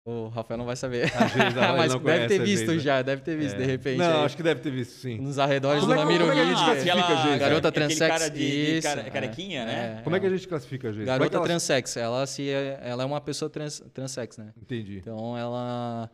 O 0.05 0.29
Rafael 0.29 0.57
não 0.59 0.65
vai 0.65 0.75
saber. 0.77 1.05
A 1.15 1.27
Geisa, 1.29 1.61
ele 1.69 1.77
Mas 1.77 1.93
não 1.95 2.03
deve 2.03 2.27
ter 2.27 2.43
visto 2.43 2.79
já, 2.81 3.03
deve 3.03 3.23
ter 3.23 3.37
visto, 3.37 3.55
É. 3.55 3.59
de 3.59 3.65
repente. 3.65 3.99
Não, 3.99 4.21
aí, 4.21 4.25
acho 4.25 4.37
que 4.37 4.43
deve 4.43 4.61
ter 4.61 4.71
visto, 4.71 4.93
sim. 4.93 5.19
Nos 5.21 5.39
arredores 5.39 5.83
Como 5.83 5.93
do 5.95 5.99
é 6.01 6.03
Ramiro 6.03 6.25
como 6.27 6.33
é 6.33 6.35
que 6.35 6.41
a 6.41 6.45
gente 6.55 6.65
classifica 6.65 6.95
a 7.07 7.23
Geisa? 7.23 7.39
Garota 7.39 7.73
transex. 7.73 7.99
cara 8.09 8.31
de, 8.31 8.39
de 8.39 8.77
isso, 8.79 8.89
cara- 8.89 9.01
é. 9.03 9.11
carequinha, 9.11 9.65
né? 9.67 9.99
É, 9.99 10.03
Como 10.03 10.17
é 10.17 10.21
que 10.21 10.27
é. 10.27 10.29
a 10.29 10.33
gente 10.33 10.49
classifica 10.49 10.89
a 10.89 10.93
Geisa? 10.93 11.05
É 11.11 11.13
Garota 11.19 11.37
ela- 11.37 11.45
transex, 11.47 11.97
ela, 11.97 12.27
se, 12.27 12.49
ela 12.51 13.03
é 13.03 13.07
uma 13.07 13.21
pessoa 13.21 13.49
trans, 13.51 13.81
transex, 13.93 14.39
né? 14.39 14.53
Entendi. 14.61 14.97
Então 14.97 15.37
ela. 15.37 16.11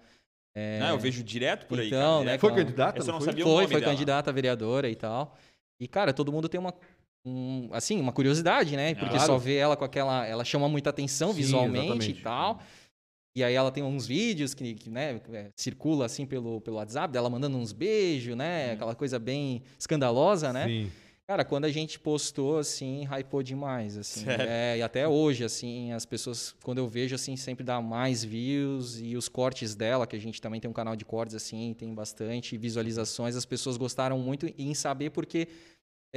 é, 0.54 0.80
Não, 0.80 0.88
eu 0.90 0.98
vejo 0.98 1.22
direto 1.22 1.66
por 1.66 1.78
aí. 1.78 1.86
Então, 1.86 2.00
cara, 2.00 2.18
né, 2.18 2.24
direto. 2.24 2.40
Foi 2.40 2.54
candidata? 2.54 2.98
Eu 2.98 3.02
só 3.04 3.12
não 3.12 3.20
foi? 3.20 3.26
sabia 3.28 3.44
o 3.44 3.48
Foi, 3.48 3.54
nome 3.62 3.72
foi 3.72 3.80
dela. 3.80 3.92
candidata 3.92 4.30
a 4.30 4.34
vereadora 4.34 4.90
e 4.90 4.96
tal. 4.96 5.38
E, 5.80 5.86
cara, 5.86 6.12
todo 6.12 6.32
mundo 6.32 6.48
tem 6.48 6.58
uma. 6.58 6.74
Um, 7.26 7.68
assim, 7.72 8.00
uma 8.00 8.12
curiosidade, 8.12 8.76
né? 8.76 8.94
Porque 8.94 9.10
Claro. 9.16 9.26
só 9.26 9.36
vê 9.38 9.56
ela 9.56 9.76
com 9.76 9.84
aquela. 9.84 10.24
Ela 10.26 10.44
chama 10.44 10.68
muita 10.68 10.90
atenção 10.90 11.30
Sim, 11.30 11.34
visualmente 11.36 11.84
exatamente. 11.86 12.20
e 12.20 12.22
tal. 12.22 12.60
E 13.34 13.44
aí 13.44 13.52
ela 13.54 13.70
tem 13.70 13.82
uns 13.82 14.06
vídeos 14.06 14.54
que, 14.54 14.74
que 14.74 14.88
né, 14.88 15.20
é, 15.30 15.50
circula 15.54 16.06
assim 16.06 16.24
pelo, 16.24 16.58
pelo 16.62 16.76
WhatsApp, 16.76 17.12
dela 17.12 17.28
mandando 17.28 17.58
uns 17.58 17.70
beijos, 17.72 18.34
né? 18.34 18.72
Aquela 18.72 18.94
coisa 18.94 19.18
bem 19.18 19.62
escandalosa, 19.78 20.52
né? 20.52 20.66
Sim. 20.66 20.90
Cara, 21.28 21.44
quando 21.44 21.64
a 21.64 21.70
gente 21.70 21.98
postou, 21.98 22.56
assim, 22.56 23.04
hypou 23.04 23.42
demais, 23.42 23.98
assim. 23.98 24.24
É, 24.28 24.78
e 24.78 24.82
até 24.82 25.08
hoje, 25.08 25.42
assim, 25.42 25.92
as 25.92 26.06
pessoas, 26.06 26.54
quando 26.62 26.78
eu 26.78 26.86
vejo, 26.86 27.16
assim, 27.16 27.36
sempre 27.36 27.64
dá 27.64 27.80
mais 27.80 28.22
views 28.22 29.00
e 29.00 29.16
os 29.16 29.28
cortes 29.28 29.74
dela, 29.74 30.06
que 30.06 30.14
a 30.14 30.20
gente 30.20 30.40
também 30.40 30.60
tem 30.60 30.70
um 30.70 30.72
canal 30.72 30.94
de 30.94 31.04
cortes, 31.04 31.34
assim, 31.34 31.74
tem 31.76 31.92
bastante 31.92 32.56
visualizações, 32.56 33.34
as 33.34 33.44
pessoas 33.44 33.76
gostaram 33.76 34.16
muito 34.20 34.46
em 34.56 34.72
saber 34.72 35.10
porque 35.10 35.48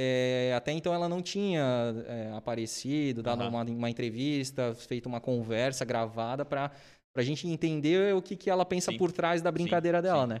é, 0.02 0.54
até 0.56 0.72
então 0.72 0.94
ela 0.94 1.10
não 1.10 1.20
tinha 1.20 1.62
é, 2.06 2.32
aparecido, 2.32 3.22
dado 3.22 3.42
Aham. 3.42 3.50
uma, 3.50 3.62
uma 3.64 3.90
entrevista, 3.90 4.74
feito 4.74 5.06
uma 5.06 5.20
conversa 5.20 5.84
gravada 5.84 6.42
para 6.42 6.72
a 7.14 7.22
gente 7.22 7.46
entender 7.46 8.14
o 8.14 8.22
que, 8.22 8.34
que 8.34 8.48
ela 8.48 8.64
pensa 8.64 8.90
Sim. 8.90 8.96
por 8.96 9.12
trás 9.12 9.42
da 9.42 9.52
brincadeira 9.52 9.98
sim. 9.98 10.02
dela, 10.04 10.26
né? 10.26 10.40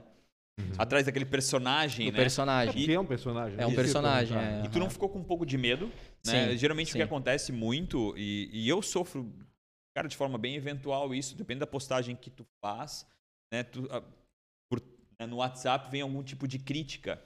Atrás 0.78 1.04
daquele 1.04 1.26
personagem, 1.26 2.06
Do 2.06 2.12
né? 2.12 2.18
É 2.18 2.22
personagem. 2.22 2.72
porque 2.72 2.92
é 2.92 3.00
um 3.00 3.04
personagem. 3.04 3.60
É 3.60 3.66
um 3.66 3.70
ia 3.70 3.76
personagem, 3.76 4.38
é. 4.38 4.62
E 4.64 4.68
tu 4.70 4.78
não 4.78 4.88
ficou 4.88 5.10
com 5.10 5.18
um 5.18 5.24
pouco 5.24 5.44
de 5.44 5.58
medo, 5.58 5.88
né? 6.24 6.52
Sim, 6.52 6.56
Geralmente 6.56 6.88
o 6.88 6.92
que 6.92 6.98
sim. 6.98 7.04
acontece 7.04 7.52
muito, 7.52 8.14
e, 8.16 8.48
e 8.50 8.66
eu 8.66 8.80
sofro, 8.80 9.30
cara, 9.94 10.08
de 10.08 10.16
forma 10.16 10.38
bem 10.38 10.54
eventual 10.54 11.14
isso, 11.14 11.36
depende 11.36 11.60
da 11.60 11.66
postagem 11.66 12.16
que 12.16 12.30
tu 12.30 12.46
faz, 12.64 13.06
né? 13.52 13.62
Tu, 13.62 13.86
ah, 13.90 14.02
por- 14.70 14.82
né, 15.18 15.26
no 15.26 15.36
WhatsApp 15.36 15.90
vem 15.90 16.00
algum 16.00 16.22
tipo 16.22 16.48
de 16.48 16.58
crítica. 16.58 17.22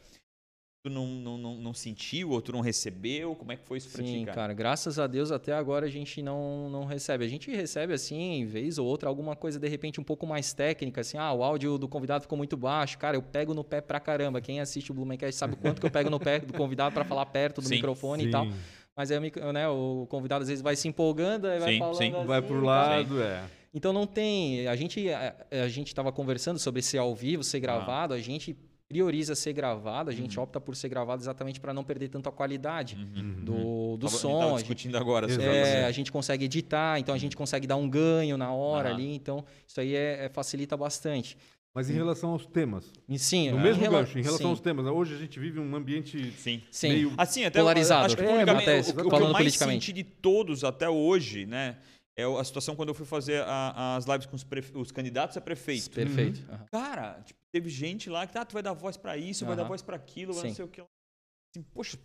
Tu 0.84 0.90
não, 0.90 1.06
não, 1.06 1.38
não, 1.38 1.54
não 1.54 1.72
sentiu 1.72 2.32
ou 2.32 2.42
tu 2.42 2.52
não 2.52 2.60
recebeu? 2.60 3.34
Como 3.34 3.50
é 3.50 3.56
que 3.56 3.64
foi 3.64 3.78
isso 3.78 3.88
pra 3.88 4.02
ti, 4.02 4.10
Sim, 4.10 4.24
cara? 4.26 4.34
cara, 4.34 4.52
graças 4.52 4.98
a 4.98 5.06
Deus 5.06 5.32
até 5.32 5.54
agora 5.54 5.86
a 5.86 5.88
gente 5.88 6.20
não, 6.20 6.68
não 6.68 6.84
recebe. 6.84 7.24
A 7.24 7.28
gente 7.28 7.50
recebe, 7.50 7.94
assim, 7.94 8.44
vez 8.44 8.76
ou 8.76 8.86
outra, 8.86 9.08
alguma 9.08 9.34
coisa 9.34 9.58
de 9.58 9.66
repente 9.66 9.98
um 9.98 10.04
pouco 10.04 10.26
mais 10.26 10.52
técnica, 10.52 11.00
assim, 11.00 11.16
ah, 11.16 11.32
o 11.32 11.42
áudio 11.42 11.78
do 11.78 11.88
convidado 11.88 12.20
ficou 12.20 12.36
muito 12.36 12.54
baixo. 12.54 12.98
Cara, 12.98 13.16
eu 13.16 13.22
pego 13.22 13.54
no 13.54 13.64
pé 13.64 13.80
pra 13.80 13.98
caramba. 13.98 14.42
Quem 14.42 14.60
assiste 14.60 14.90
o 14.90 14.94
Blumencast 14.94 15.34
sabe 15.38 15.54
o 15.54 15.56
quanto 15.56 15.80
que 15.80 15.86
eu 15.86 15.90
pego 15.90 16.10
no 16.10 16.20
pé 16.20 16.40
do 16.40 16.52
convidado 16.52 16.92
pra 16.92 17.02
falar 17.02 17.24
perto 17.24 17.62
do 17.62 17.66
Sim, 17.66 17.76
microfone 17.76 18.24
Sim. 18.24 18.28
e 18.28 18.30
tal. 18.30 18.46
Mas 18.94 19.10
aí 19.10 19.18
né, 19.54 19.66
o 19.66 20.06
convidado 20.10 20.42
às 20.42 20.48
vezes 20.48 20.60
vai 20.60 20.76
se 20.76 20.86
empolgando, 20.86 21.46
aí 21.46 21.60
vai 21.60 21.72
Sim, 21.72 21.78
falando 21.78 21.96
sim. 21.96 22.12
assim, 22.14 22.26
Vai 22.26 22.42
pro 22.42 22.56
tal. 22.56 22.64
lado, 22.66 23.22
é. 23.22 23.42
Então 23.72 23.90
não 23.90 24.06
tem. 24.06 24.68
A 24.68 24.76
gente 24.76 25.08
a, 25.10 25.34
a 25.50 25.66
gente 25.68 25.88
estava 25.88 26.12
conversando 26.12 26.58
sobre 26.58 26.82
ser 26.82 26.98
ao 26.98 27.14
vivo, 27.14 27.42
ser 27.42 27.58
gravado. 27.58 28.12
A 28.12 28.20
gente 28.20 28.54
prioriza 28.88 29.34
ser 29.34 29.52
gravado. 29.52 30.10
A 30.10 30.12
gente 30.12 30.38
opta 30.38 30.60
por 30.60 30.76
ser 30.76 30.88
gravado 30.88 31.22
exatamente 31.22 31.60
para 31.60 31.72
não 31.72 31.82
perder 31.84 32.08
tanto 32.08 32.28
a 32.28 32.32
qualidade 32.32 32.96
do, 32.96 33.96
do 33.96 34.06
Tava- 34.06 34.18
som. 34.18 34.32
Uhum. 34.32 34.38
tava 34.38 34.44
a 34.46 34.50
gente- 34.50 34.58
discutindo 34.60 34.96
agora 34.98 35.28
sobre 35.28 35.44
é, 35.46 35.84
a 35.84 35.90
gente 35.92 36.12
consegue 36.12 36.44
editar, 36.44 36.98
então 36.98 37.14
a 37.14 37.18
gente 37.18 37.36
consegue 37.36 37.66
dar 37.66 37.76
um 37.76 37.88
ganho 37.88 38.36
na 38.36 38.52
hora 38.52 38.88
Aham. 38.90 38.96
ali. 38.96 39.14
Então 39.14 39.44
isso 39.66 39.80
aí 39.80 39.94
é- 39.94 40.26
é- 40.26 40.28
facilita 40.28 40.76
bastante. 40.76 41.36
Mas 41.76 41.90
em 41.90 41.94
relação 41.94 42.30
aos 42.30 42.46
temas, 42.46 42.84
sim, 43.18 43.50
no 43.50 43.58
em 43.58 43.62
mesmo 43.62 43.82
rela- 43.82 43.98
gancho, 44.02 44.16
em 44.16 44.22
relação 44.22 44.46
sim, 44.46 44.50
aos 44.50 44.60
temas, 44.60 44.86
hoje 44.86 45.12
a 45.14 45.18
gente 45.18 45.40
vive 45.40 45.58
um 45.58 45.74
ambiente 45.74 46.30
Sim. 46.38 46.62
sim. 46.70 46.88
meio- 46.88 47.12
Assim, 47.16 47.44
até 47.44 47.58
Polarizado. 47.58 48.06
Acho 48.06 48.16
que 48.16 48.22
É, 48.22 48.42
até 48.42 48.76
o, 48.78 48.80
o 48.80 48.94
que 48.94 49.00
eu 49.16 49.20
mais 49.22 49.32
politicamente. 49.38 49.86
senti 49.86 49.92
de 49.92 50.04
todos 50.04 50.62
até 50.62 50.88
hoje, 50.88 51.46
né? 51.46 51.78
É 52.16 52.22
a 52.24 52.44
situação 52.44 52.76
quando 52.76 52.90
eu 52.90 52.94
fui 52.94 53.04
fazer 53.06 53.42
a- 53.44 53.96
as 53.96 54.04
lives 54.06 54.26
com 54.26 54.36
os, 54.36 54.44
prefe- 54.44 54.76
os 54.76 54.92
candidatos 54.92 55.36
a 55.36 55.40
prefeito. 55.40 55.90
Perfeito. 55.90 56.40
Uhum. 56.48 56.58
Cara, 56.70 57.20
tipo, 57.24 57.40
teve 57.52 57.68
gente 57.68 58.08
lá 58.08 58.24
que, 58.26 58.38
ah, 58.38 58.44
tu 58.44 58.52
vai 58.52 58.62
dar 58.62 58.72
voz 58.72 58.96
pra 58.96 59.16
isso, 59.16 59.44
vai 59.44 59.56
dar 59.56 59.64
voz 59.64 59.82
pra 59.82 59.96
aquilo, 59.96 60.32
vai 60.32 60.44
não 60.44 60.54
sei 60.54 60.64
o 60.64 60.68
que. 60.68 60.80
Assim, 60.80 61.64
poxa, 61.74 61.98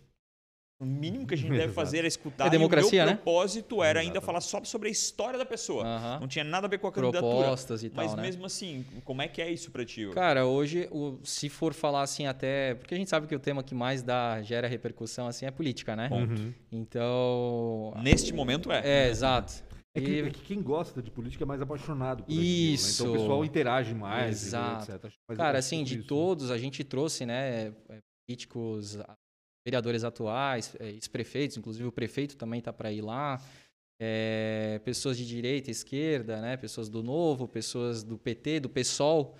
o 0.80 0.84
mínimo 0.84 1.26
que 1.28 1.34
a 1.34 1.36
gente 1.36 1.50
deve 1.50 1.62
Exato. 1.64 1.74
fazer 1.74 2.04
é 2.04 2.08
escutar. 2.08 2.46
É 2.48 2.50
democracia, 2.50 2.88
e 2.98 3.02
o 3.02 3.04
meu 3.04 3.10
né? 3.12 3.14
propósito 3.14 3.84
era 3.84 4.00
ainda 4.00 4.14
Exatamente. 4.18 4.26
falar 4.26 4.40
só 4.40 4.64
sobre 4.64 4.88
a 4.88 4.90
história 4.90 5.38
da 5.38 5.46
pessoa. 5.46 5.84
Aham. 5.86 6.18
Não 6.22 6.26
tinha 6.26 6.42
nada 6.44 6.66
a 6.66 6.70
ver 6.70 6.78
com 6.78 6.88
a 6.88 6.92
candidatura. 6.92 7.36
Propostas 7.44 7.84
e 7.84 7.92
Mas 7.94 8.08
tal, 8.08 8.16
né? 8.16 8.22
mesmo 8.22 8.44
assim, 8.46 8.84
como 9.04 9.22
é 9.22 9.28
que 9.28 9.40
é 9.40 9.48
isso 9.48 9.70
pra 9.70 9.84
ti? 9.84 10.08
Cara, 10.12 10.44
hoje, 10.44 10.88
se 11.22 11.48
for 11.48 11.72
falar 11.72 12.02
assim 12.02 12.26
até... 12.26 12.74
Porque 12.74 12.94
a 12.94 12.98
gente 12.98 13.08
sabe 13.10 13.28
que 13.28 13.34
o 13.36 13.38
tema 13.40 13.62
que 13.62 13.76
mais 13.76 14.02
dá, 14.02 14.42
gera 14.42 14.66
repercussão 14.66 15.28
assim 15.28 15.46
é 15.46 15.52
política, 15.52 15.94
né? 15.94 16.08
Uhum. 16.10 16.52
Então... 16.72 17.92
Neste 18.02 18.32
momento 18.34 18.72
é. 18.72 19.04
É, 19.06 19.08
exato. 19.08 19.69
É 19.94 20.00
que, 20.00 20.20
é 20.20 20.30
que 20.30 20.40
quem 20.42 20.62
gosta 20.62 21.02
de 21.02 21.10
política 21.10 21.42
é 21.42 21.46
mais 21.46 21.60
apaixonado 21.60 22.22
por 22.22 22.32
Isso. 22.32 23.02
aquilo, 23.02 23.08
né? 23.08 23.10
Então 23.10 23.10
o 23.10 23.12
pessoal 23.12 23.44
interage 23.44 23.94
mais, 23.94 24.46
Exato. 24.46 24.92
etc. 24.92 25.12
Mas 25.28 25.36
Cara, 25.36 25.58
assim, 25.58 25.82
de 25.82 25.98
isso. 25.98 26.06
todos, 26.06 26.50
a 26.50 26.58
gente 26.58 26.84
trouxe, 26.84 27.26
né, 27.26 27.68
é, 27.88 27.98
políticos, 28.24 28.98
vereadores 29.66 30.04
atuais, 30.04 30.76
é, 30.78 30.90
ex-prefeitos, 30.90 31.56
inclusive 31.56 31.86
o 31.86 31.92
prefeito 31.92 32.36
também 32.36 32.60
tá 32.60 32.72
para 32.72 32.92
ir 32.92 33.00
lá, 33.00 33.42
é, 34.00 34.80
pessoas 34.84 35.18
de 35.18 35.26
direita, 35.26 35.70
esquerda, 35.70 36.40
né, 36.40 36.56
pessoas 36.56 36.88
do 36.88 37.02
Novo, 37.02 37.48
pessoas 37.48 38.04
do 38.04 38.16
PT, 38.16 38.60
do 38.60 38.70
PSOL. 38.70 39.34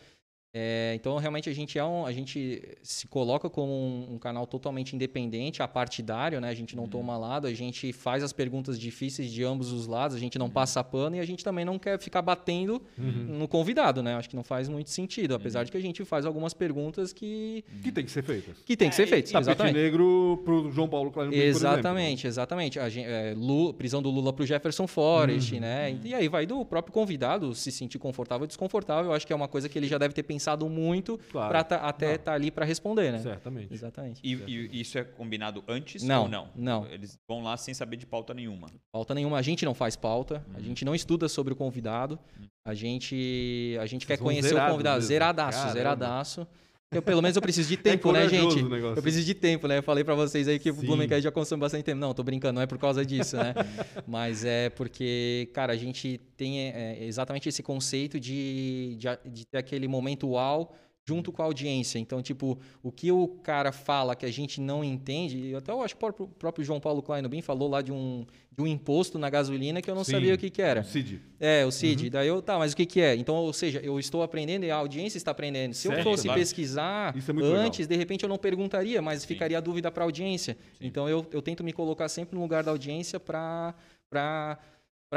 É, 0.52 0.92
então, 0.96 1.16
realmente, 1.16 1.48
a 1.48 1.52
gente, 1.52 1.78
é 1.78 1.84
um, 1.84 2.04
a 2.04 2.10
gente 2.10 2.60
se 2.82 3.06
coloca 3.06 3.48
como 3.48 3.70
um, 3.72 4.14
um 4.14 4.18
canal 4.18 4.48
totalmente 4.48 4.96
independente, 4.96 5.62
apartidário, 5.62 6.40
né? 6.40 6.48
A 6.48 6.54
gente 6.54 6.74
não 6.74 6.88
toma 6.88 7.16
lado, 7.16 7.46
a 7.46 7.54
gente 7.54 7.92
faz 7.92 8.24
as 8.24 8.32
perguntas 8.32 8.76
difíceis 8.76 9.30
de 9.30 9.44
ambos 9.44 9.70
os 9.70 9.86
lados, 9.86 10.16
a 10.16 10.18
gente 10.18 10.40
não 10.40 10.50
passa 10.50 10.82
pano 10.82 11.14
e 11.14 11.20
a 11.20 11.24
gente 11.24 11.44
também 11.44 11.64
não 11.64 11.78
quer 11.78 12.00
ficar 12.00 12.20
batendo 12.20 12.82
Uhum. 12.98 13.38
no 13.38 13.46
convidado, 13.46 14.02
né? 14.02 14.16
Acho 14.16 14.28
que 14.28 14.34
não 14.34 14.42
faz 14.42 14.68
muito 14.68 14.90
sentido, 14.90 15.36
apesar 15.36 15.62
de 15.62 15.70
que 15.70 15.76
a 15.76 15.80
gente 15.80 16.04
faz 16.04 16.26
algumas 16.26 16.52
perguntas 16.52 17.12
que, 17.12 17.64
Que 17.80 17.92
tem 17.92 18.04
que 18.04 18.10
ser 18.10 18.22
feitas. 18.24 18.56
que 18.66 18.76
tem 18.76 18.88
que 18.88 18.96
ser 18.96 19.04
É, 19.04 19.06
feitas. 19.06 19.30
e- 19.30 19.32
Tapete 19.32 19.50
Exatamente. 19.50 19.74
negro 19.76 20.42
pro 20.44 20.68
João 20.72 20.88
Paulo 20.88 21.12
por 21.12 21.22
exemplo. 21.26 21.38
Exatamente, 21.40 22.26
exatamente. 22.26 22.80
A 22.80 22.88
gen- 22.88 23.04
é, 23.06 23.34
Lu- 23.36 23.72
prisão 23.72 24.02
do 24.02 24.10
Lula 24.10 24.32
pro 24.32 24.44
Jefferson 24.44 24.88
Forrest, 24.88 25.52
Uhum. 25.52 25.60
né? 25.60 25.96
E 26.04 26.12
aí 26.12 26.26
vai 26.26 26.44
do 26.44 26.64
próprio 26.64 26.92
convidado 26.92 27.54
se 27.54 27.70
sentir 27.70 28.00
confortável 28.00 28.42
ou 28.42 28.46
desconfortável. 28.48 29.12
Eu 29.12 29.14
acho 29.14 29.24
que 29.24 29.32
é 29.32 29.36
uma 29.36 29.46
coisa 29.46 29.68
que 29.68 29.78
ele 29.78 29.86
já 29.86 29.96
deve 29.96 30.12
ter 30.12 30.24
pensado 30.24 30.39
muito 30.68 31.18
Claro. 31.30 31.48
para 31.50 31.76
até 31.76 32.08
Não. 32.08 32.14
estar 32.14 32.32
ali 32.32 32.50
para 32.50 32.64
responder, 32.64 33.12
né? 33.12 33.18
Certamente. 33.18 33.72
Exatamente. 33.72 34.20
E, 34.24 34.32
e 34.34 34.80
isso 34.80 34.98
é 34.98 35.04
combinado 35.04 35.62
antes 35.68 36.02
Não, 36.02 36.22
ou 36.22 36.28
não? 36.28 36.48
não. 36.54 36.86
Eles 36.86 37.18
vão 37.28 37.42
lá 37.42 37.56
sem 37.56 37.74
saber 37.74 37.96
de 37.96 38.06
pauta 38.06 38.32
nenhuma. 38.32 38.68
Pauta 38.92 39.14
nenhuma. 39.14 39.36
A 39.38 39.42
gente 39.42 39.64
não 39.64 39.74
faz 39.74 39.96
pauta, 39.96 40.44
Uhum. 40.48 40.56
a 40.56 40.60
gente 40.60 40.84
não 40.84 40.94
estuda 40.94 41.28
sobre 41.28 41.52
o 41.52 41.56
convidado. 41.56 42.18
A 42.64 42.74
gente, 42.74 43.76
a 43.80 43.86
gente 43.86 44.06
quer 44.06 44.18
conhecer 44.18 44.54
o 44.54 44.66
convidado. 44.70 44.96
mesmo. 44.96 45.08
Zeradaço, 45.08 45.58
Caramba. 45.58 45.72
zeradaço. 45.74 46.46
Eu, 46.92 47.00
pelo 47.00 47.22
menos 47.22 47.36
eu 47.36 47.42
preciso 47.42 47.68
de 47.68 47.76
tempo, 47.76 48.10
né, 48.10 48.26
corajoso 48.26 48.58
gente? 48.58 48.64
o. 48.64 48.76
Eu 48.96 49.02
preciso 49.02 49.24
de 49.24 49.32
tempo, 49.32 49.68
né? 49.68 49.78
Eu 49.78 49.82
falei 49.82 50.02
pra 50.02 50.16
vocês 50.16 50.48
aí 50.48 50.58
que 50.58 50.72
o 50.72 50.74
Sim. 50.74 50.86
Blumencast 50.86 51.22
já 51.22 51.30
consome 51.30 51.60
bastante 51.60 51.84
tempo. 51.84 52.00
Não, 52.00 52.12
tô 52.12 52.24
brincando, 52.24 52.54
não 52.54 52.62
é 52.62 52.66
por 52.66 52.78
causa 52.78 53.06
disso, 53.06 53.36
né? 53.36 53.54
Mas 54.08 54.44
é 54.44 54.70
porque, 54.70 55.48
cara, 55.54 55.72
a 55.72 55.76
gente 55.76 56.18
tem 56.36 56.60
é, 56.60 57.04
exatamente 57.04 57.48
esse 57.48 57.62
conceito 57.62 58.18
de, 58.18 58.96
de, 58.98 59.30
de 59.30 59.46
ter 59.46 59.58
aquele 59.58 59.86
momento 59.86 60.30
uau 60.30 60.74
junto 61.10 61.32
com 61.32 61.42
a 61.42 61.44
audiência. 61.44 61.98
Então, 61.98 62.22
tipo, 62.22 62.56
o 62.84 62.92
que 62.92 63.10
o 63.10 63.26
cara 63.42 63.72
fala 63.72 64.14
que 64.14 64.24
a 64.24 64.30
gente 64.30 64.60
não 64.60 64.84
entende, 64.84 65.38
e 65.38 65.54
até 65.56 65.72
eu 65.72 65.82
acho 65.82 65.96
que 65.96 66.04
o 66.04 66.12
próprio, 66.28 66.62
o 66.62 66.64
João 66.64 66.78
Paulo 66.78 67.02
Kleinobin 67.02 67.42
falou 67.42 67.68
lá 67.68 67.82
de 67.82 67.90
um, 67.90 68.24
de 68.56 68.62
um 68.62 68.66
imposto 68.66 69.18
na 69.18 69.28
gasolina 69.28 69.82
que 69.82 69.90
eu 69.90 69.94
não 69.96 70.04
Sim. 70.04 70.12
sabia 70.12 70.32
o 70.32 70.38
que 70.38 70.48
que 70.48 70.62
era. 70.62 70.84
Cid. 70.84 71.20
É, 71.40 71.66
o 71.66 71.72
CID. 71.72 72.04
Uhum. 72.04 72.10
Daí 72.10 72.28
eu, 72.28 72.40
tá, 72.40 72.56
mas 72.56 72.72
o 72.72 72.76
que 72.76 72.86
que 72.86 73.00
é? 73.00 73.16
Então, 73.16 73.34
ou 73.34 73.52
seja, 73.52 73.80
eu 73.80 73.98
estou 73.98 74.22
aprendendo 74.22 74.64
e 74.64 74.70
a 74.70 74.76
audiência 74.76 75.18
está 75.18 75.32
aprendendo. 75.32 75.74
Se 75.74 75.88
eu 75.88 75.92
Certo, 75.92 76.04
fosse 76.04 76.24
claro. 76.28 76.38
pesquisar 76.38 77.12
é 77.16 77.32
muito 77.32 77.48
legal. 77.48 77.66
antes, 77.66 77.88
de 77.88 77.96
repente 77.96 78.22
eu 78.22 78.28
não 78.28 78.38
perguntaria, 78.38 79.02
mas 79.02 79.24
ficaria 79.24 79.58
a 79.58 79.60
dúvida 79.60 79.90
para 79.90 80.04
a 80.04 80.06
audiência. 80.06 80.56
Então, 80.80 81.08
eu, 81.08 81.26
eu 81.32 81.42
tento 81.42 81.64
me 81.64 81.72
colocar 81.72 82.08
sempre 82.08 82.36
no 82.36 82.40
lugar 82.40 82.62
da 82.62 82.70
audiência 82.70 83.18
para 83.18 83.74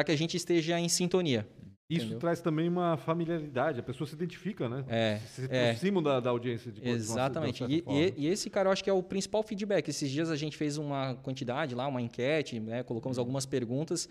que 0.04 0.12
a 0.12 0.16
gente 0.16 0.36
esteja 0.36 0.80
em 0.80 0.90
sintonia. 0.90 1.48
Isso 1.94 2.02
Entendeu? 2.02 2.20
traz 2.20 2.42
também 2.42 2.68
uma 2.70 2.98
familiaridade, 2.98 3.80
a 3.80 3.84
pessoa 3.84 4.08
se 4.08 4.14
identifica, 4.16 4.68
né? 4.70 4.84
É, 4.88 5.20
Se 5.28 5.48
é. 5.50 5.70
aproximam 5.70 6.02
da, 6.04 6.20
da 6.20 6.30
audiência. 6.30 6.72
De, 6.72 6.82
de 6.82 6.82
uma- 6.82 6.86
de 6.86 6.90
uma 6.92 6.96
Exatamente. 7.14 7.64
E, 7.66 7.84
e- 8.18 8.28
esse, 8.28 8.50
cara, 8.50 8.70
eu 8.70 8.74
acho 8.74 8.84
que 8.84 8.90
é 8.90 8.94
o 8.94 9.04
principal 9.04 9.44
feedback. 9.44 9.88
Esses 9.90 10.10
dias 10.10 10.30
a 10.30 10.36
gente 10.36 10.56
fez 10.58 10.78
uma 10.78 11.16
quantidade 11.16 11.76
lá, 11.76 11.88
uma 11.88 12.02
enquete, 12.02 12.60
né? 12.60 12.80
Uhum. 12.80 12.84
colocamos 12.86 13.18
algumas 13.20 13.46
perguntas 13.46 14.08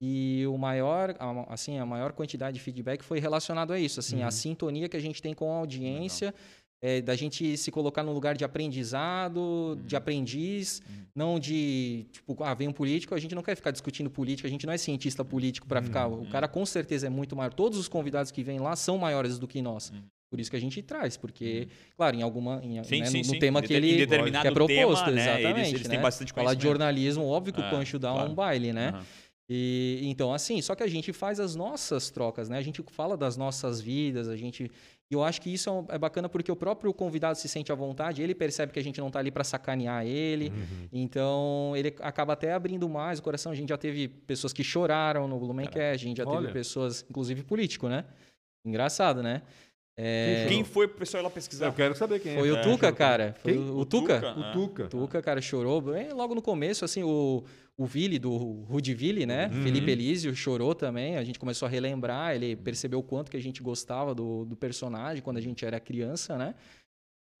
e 0.00 0.44
o 0.46 0.56
maior, 0.56 1.14
a- 1.18 1.52
assim, 1.52 1.78
a 1.78 1.84
maior 1.84 2.12
quantidade 2.12 2.56
de 2.56 2.62
feedback 2.62 3.02
foi 3.04 3.20
relacionado 3.20 3.72
a 3.72 3.78
isso, 3.78 4.00
assim, 4.00 4.20
Uhum. 4.20 4.26
a 4.26 4.30
sintonia 4.30 4.88
que 4.88 4.96
a 4.96 5.00
gente 5.00 5.20
tem 5.20 5.34
com 5.34 5.52
a 5.52 5.56
audiência, 5.58 6.34
é, 6.82 7.00
da 7.02 7.14
gente 7.14 7.56
se 7.56 7.70
colocar 7.70 8.02
no 8.02 8.12
lugar 8.12 8.36
de 8.36 8.44
aprendizado, 8.44 9.38
Uhum. 9.40 9.82
de 9.86 9.96
aprendiz, 9.96 10.82
não 11.14 11.38
de, 11.38 12.06
tipo, 12.12 12.36
ah, 12.42 12.54
vem 12.54 12.68
um 12.68 12.72
político, 12.72 13.14
a 13.14 13.18
gente 13.18 13.34
não 13.34 13.42
quer 13.42 13.54
ficar 13.54 13.70
discutindo 13.70 14.08
política, 14.10 14.48
a 14.48 14.50
gente 14.50 14.66
não 14.66 14.72
é 14.72 14.78
cientista 14.78 15.24
político 15.24 15.66
para 15.66 15.82
ficar, 15.82 16.06
Uhum. 16.06 16.22
o 16.22 16.26
cara 16.26 16.48
com 16.48 16.64
certeza 16.64 17.06
é 17.06 17.10
muito 17.10 17.36
maior, 17.36 17.52
todos 17.52 17.78
os 17.78 17.88
convidados 17.88 18.30
que 18.32 18.42
vêm 18.42 18.58
lá 18.58 18.74
são 18.76 18.96
maiores 18.98 19.38
do 19.38 19.46
que 19.46 19.60
nós. 19.60 19.92
Por 20.30 20.38
isso 20.38 20.48
que 20.48 20.56
a 20.56 20.60
gente 20.60 20.80
traz, 20.80 21.16
porque, 21.16 21.66
claro, 21.96 22.14
em 22.16 22.22
alguma. 22.22 22.60
Em, 22.62 22.78
Uhum. 22.78 22.84
Sim, 22.84 23.00
né, 23.00 23.06
sim, 23.06 23.18
no, 23.18 23.24
sim. 23.24 23.38
tema 23.40 23.58
Em 23.58 23.62
que 23.64 23.74
ele 23.74 24.06
que 24.06 24.46
é 24.46 24.50
proposto, 24.52 25.04
tema, 25.06 25.10
né, 25.16 25.22
eles- 25.32 25.40
exatamente. 25.40 25.74
eles 25.74 25.88
têm 25.88 25.96
né? 25.96 26.02
bastante 26.02 26.32
Falar 26.32 26.54
de 26.54 26.62
jornalismo, 26.62 27.24
óbvio 27.26 27.52
que 27.52 27.60
É, 27.60 27.66
o 27.66 27.70
Pancho 27.70 27.98
dá 27.98 28.12
claro. 28.12 28.30
um 28.30 28.34
baile, 28.34 28.72
né? 28.72 28.90
Aham. 28.90 29.02
E 29.52 29.98
então, 30.04 30.32
assim, 30.32 30.62
só 30.62 30.76
que 30.76 30.82
a 30.84 30.86
gente 30.86 31.12
faz 31.12 31.40
as 31.40 31.56
nossas 31.56 32.08
trocas, 32.08 32.48
né? 32.48 32.56
A 32.56 32.62
gente 32.62 32.84
fala 32.92 33.16
das 33.16 33.36
nossas 33.36 33.80
vidas, 33.80 34.28
a 34.28 34.36
gente. 34.36 34.70
E 35.10 35.14
eu 35.14 35.24
acho 35.24 35.40
que 35.40 35.52
isso 35.52 35.68
é 35.90 35.96
é 35.96 35.98
bacana 35.98 36.28
porque 36.28 36.52
o 36.52 36.54
próprio 36.54 36.94
convidado 36.94 37.36
se 37.36 37.48
sente 37.48 37.72
à 37.72 37.74
vontade, 37.74 38.22
ele 38.22 38.32
percebe 38.32 38.72
que 38.72 38.78
a 38.78 38.82
gente 38.82 39.00
não 39.00 39.10
tá 39.10 39.18
ali 39.18 39.32
para 39.32 39.42
sacanear 39.42 40.06
ele. 40.06 40.50
Uhum. 40.50 40.88
Então, 40.92 41.72
ele 41.74 41.92
acaba 41.98 42.34
até 42.34 42.52
abrindo 42.52 42.88
mais 42.88 43.18
o 43.18 43.22
coração. 43.24 43.50
A 43.50 43.54
gente 43.56 43.70
já 43.70 43.76
teve 43.76 44.06
pessoas 44.06 44.52
que 44.52 44.62
choraram 44.62 45.26
no 45.26 45.36
Blumencast, 45.40 46.06
a 46.06 46.08
gente 46.08 46.18
já 46.18 46.24
Olha. 46.24 46.42
teve 46.42 46.52
pessoas, 46.52 47.04
inclusive 47.10 47.42
político, 47.42 47.88
né? 47.88 48.04
Engraçado, 48.64 49.20
né? 49.20 49.42
É, 49.96 50.46
Quem 50.48 50.64
foi 50.64 50.88
pro 50.88 50.98
pessoal 50.98 51.20
ir 51.20 51.24
lá 51.24 51.28
Eu 51.28 51.32
pesquisar? 51.34 51.72
quero 51.74 51.94
saber 51.94 52.20
quem 52.20 52.36
foi 52.38 52.48
é. 52.48 52.52
o 52.52 52.62
Tuca, 52.62 52.90
cara. 52.92 53.34
Foi 53.42 53.52
Quem? 53.52 53.60
o, 53.62 53.74
o 53.74 53.78
O 53.80 53.84
Tuca. 53.84 54.20
Tuca? 54.20 54.38
O 54.40 54.52
Tuca. 54.52 54.88
Tuca, 54.88 55.22
cara, 55.22 55.40
chorou. 55.42 55.80
Bem, 55.82 56.10
logo 56.12 56.34
no 56.34 56.40
começo, 56.40 56.84
assim, 56.84 57.02
o, 57.02 57.44
o 57.76 57.84
Vili, 57.86 58.18
do 58.18 58.34
Rudiville, 58.36 59.26
né? 59.26 59.50
Felipe 59.62 59.90
Elísio 59.90 60.34
chorou 60.34 60.74
também. 60.74 61.16
A 61.16 61.24
gente 61.24 61.38
começou 61.38 61.66
a 61.66 61.68
relembrar, 61.68 62.34
ele 62.34 62.56
percebeu 62.56 62.98
o 63.00 63.02
quanto 63.02 63.30
que 63.30 63.36
a 63.36 63.42
gente 63.42 63.62
gostava 63.62 64.14
do, 64.14 64.44
do 64.46 64.56
personagem 64.56 65.22
quando 65.22 65.36
a 65.36 65.42
gente 65.42 65.64
era 65.66 65.78
criança, 65.78 66.38
né? 66.38 66.54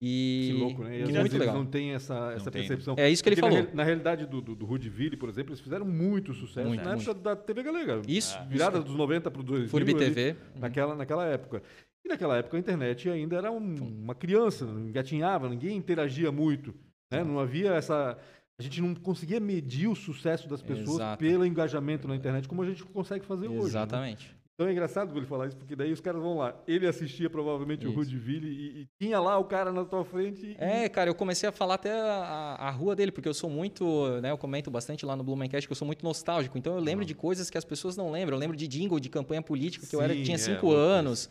E 0.02 0.48
Que 0.52 0.58
louco, 0.58 0.82
né? 0.84 0.90
E 0.98 1.02
às 1.02 1.08
vezes 1.08 1.20
muito 1.20 1.38
legal. 1.38 1.54
não 1.54 1.66
têm 1.66 1.92
essa, 1.92 2.32
essa 2.34 2.50
tem. 2.50 2.62
percepção. 2.62 2.94
É 2.98 3.08
isso 3.10 3.22
que 3.22 3.28
ele 3.28 3.36
Porque 3.36 3.48
na 3.48 3.52
falou. 3.56 3.64
real- 3.66 3.76
Na, 3.76 3.84
realidade 3.84 4.26
do, 4.26 4.40
do, 4.40 4.54
do 4.54 4.64
Rudiville, 4.64 5.14
por 5.16 5.28
exemplo, 5.28 5.50
eles 5.52 5.60
fizeram 5.60 5.84
muito 5.84 6.32
sucesso 6.32 6.66
Muito, 6.68 6.82
na 6.82 6.94
época 6.94 7.12
da 7.14 7.36
TV 7.36 7.62
Galega. 7.62 8.00
Isso. 8.08 8.38
Virada 8.48 8.80
dos 8.80 8.94
90 8.94 9.30
para 9.30 9.40
o 9.40 9.44
2000. 9.44 9.68
Furby 9.68 9.90
ali, 9.94 9.98
TV. 10.06 10.36
Naquela, 10.56 10.94
naquela 10.94 11.26
época. 11.26 11.62
Naquela 12.10 12.36
época 12.36 12.56
a 12.56 12.60
internet 12.60 13.08
ainda 13.08 13.36
era 13.36 13.50
um- 13.52 13.74
uma 14.02 14.14
criança, 14.14 14.64
não 14.66 14.80
engatinhava, 14.88 15.48
ninguém 15.48 15.76
interagia 15.76 16.30
muito. 16.32 16.74
Né? 17.10 17.22
Não 17.24 17.38
havia 17.38 17.70
essa. 17.72 18.18
A 18.58 18.62
gente 18.62 18.80
não 18.82 18.94
conseguia 18.94 19.40
medir 19.40 19.88
o 19.88 19.94
sucesso 19.94 20.48
das 20.48 20.60
pessoas 20.60 20.96
Exato. 20.96 21.18
pelo 21.18 21.46
engajamento 21.46 22.06
na 22.06 22.14
internet, 22.14 22.46
como 22.46 22.62
a 22.62 22.66
gente 22.66 22.84
consegue 22.84 23.24
fazer 23.24 23.48
hoje. 23.48 23.58
né? 23.60 23.64
Exatamente. 23.68 24.36
Então 24.54 24.68
é 24.68 24.72
engraçado 24.72 25.16
ele 25.16 25.24
falar 25.24 25.46
isso, 25.46 25.56
porque 25.56 25.74
daí 25.74 25.90
os 25.90 26.02
caras 26.02 26.20
vão 26.20 26.36
lá. 26.36 26.54
Ele 26.68 26.86
assistia 26.86 27.30
provavelmente 27.30 27.86
o 27.86 27.88
Isso. 27.88 27.96
Rudiville 27.98 28.46
e, 28.46 28.82
e 28.82 28.86
tinha 29.00 29.18
lá 29.18 29.38
o 29.38 29.44
cara 29.44 29.72
na 29.72 29.86
tua 29.86 30.04
frente. 30.04 30.44
e- 30.48 30.56
É, 30.58 30.86
cara, 30.86 31.08
eu 31.08 31.14
comecei 31.14 31.48
a 31.48 31.52
falar 31.52 31.76
até 31.76 31.90
a, 31.90 32.56
a 32.58 32.70
rua 32.70 32.94
dele, 32.94 33.10
porque 33.10 33.26
eu 33.26 33.32
sou 33.32 33.48
muito, 33.48 34.20
né, 34.20 34.30
eu 34.30 34.36
comento 34.36 34.70
bastante 34.70 35.06
lá 35.06 35.16
no 35.16 35.24
Blumencast 35.24 35.66
que 35.66 35.72
eu 35.72 35.76
sou 35.76 35.86
muito 35.86 36.04
nostálgico, 36.04 36.58
então 36.58 36.74
eu 36.74 36.80
lembro 36.82 37.06
de 37.06 37.14
coisas 37.14 37.48
que 37.48 37.56
as 37.56 37.64
pessoas 37.64 37.96
não 37.96 38.10
lembram. 38.12 38.36
Eu 38.36 38.40
lembro 38.40 38.54
de 38.54 38.68
jingle 38.68 39.00
de 39.00 39.08
campanha 39.08 39.40
política, 39.40 39.86
que 39.86 39.96
eu 39.96 40.02
era, 40.02 40.12
Sim, 40.12 40.24
tinha 40.24 40.34
é, 40.34 40.38
cinco 40.38 40.66
louco 40.66 40.78
anos, 40.78 41.30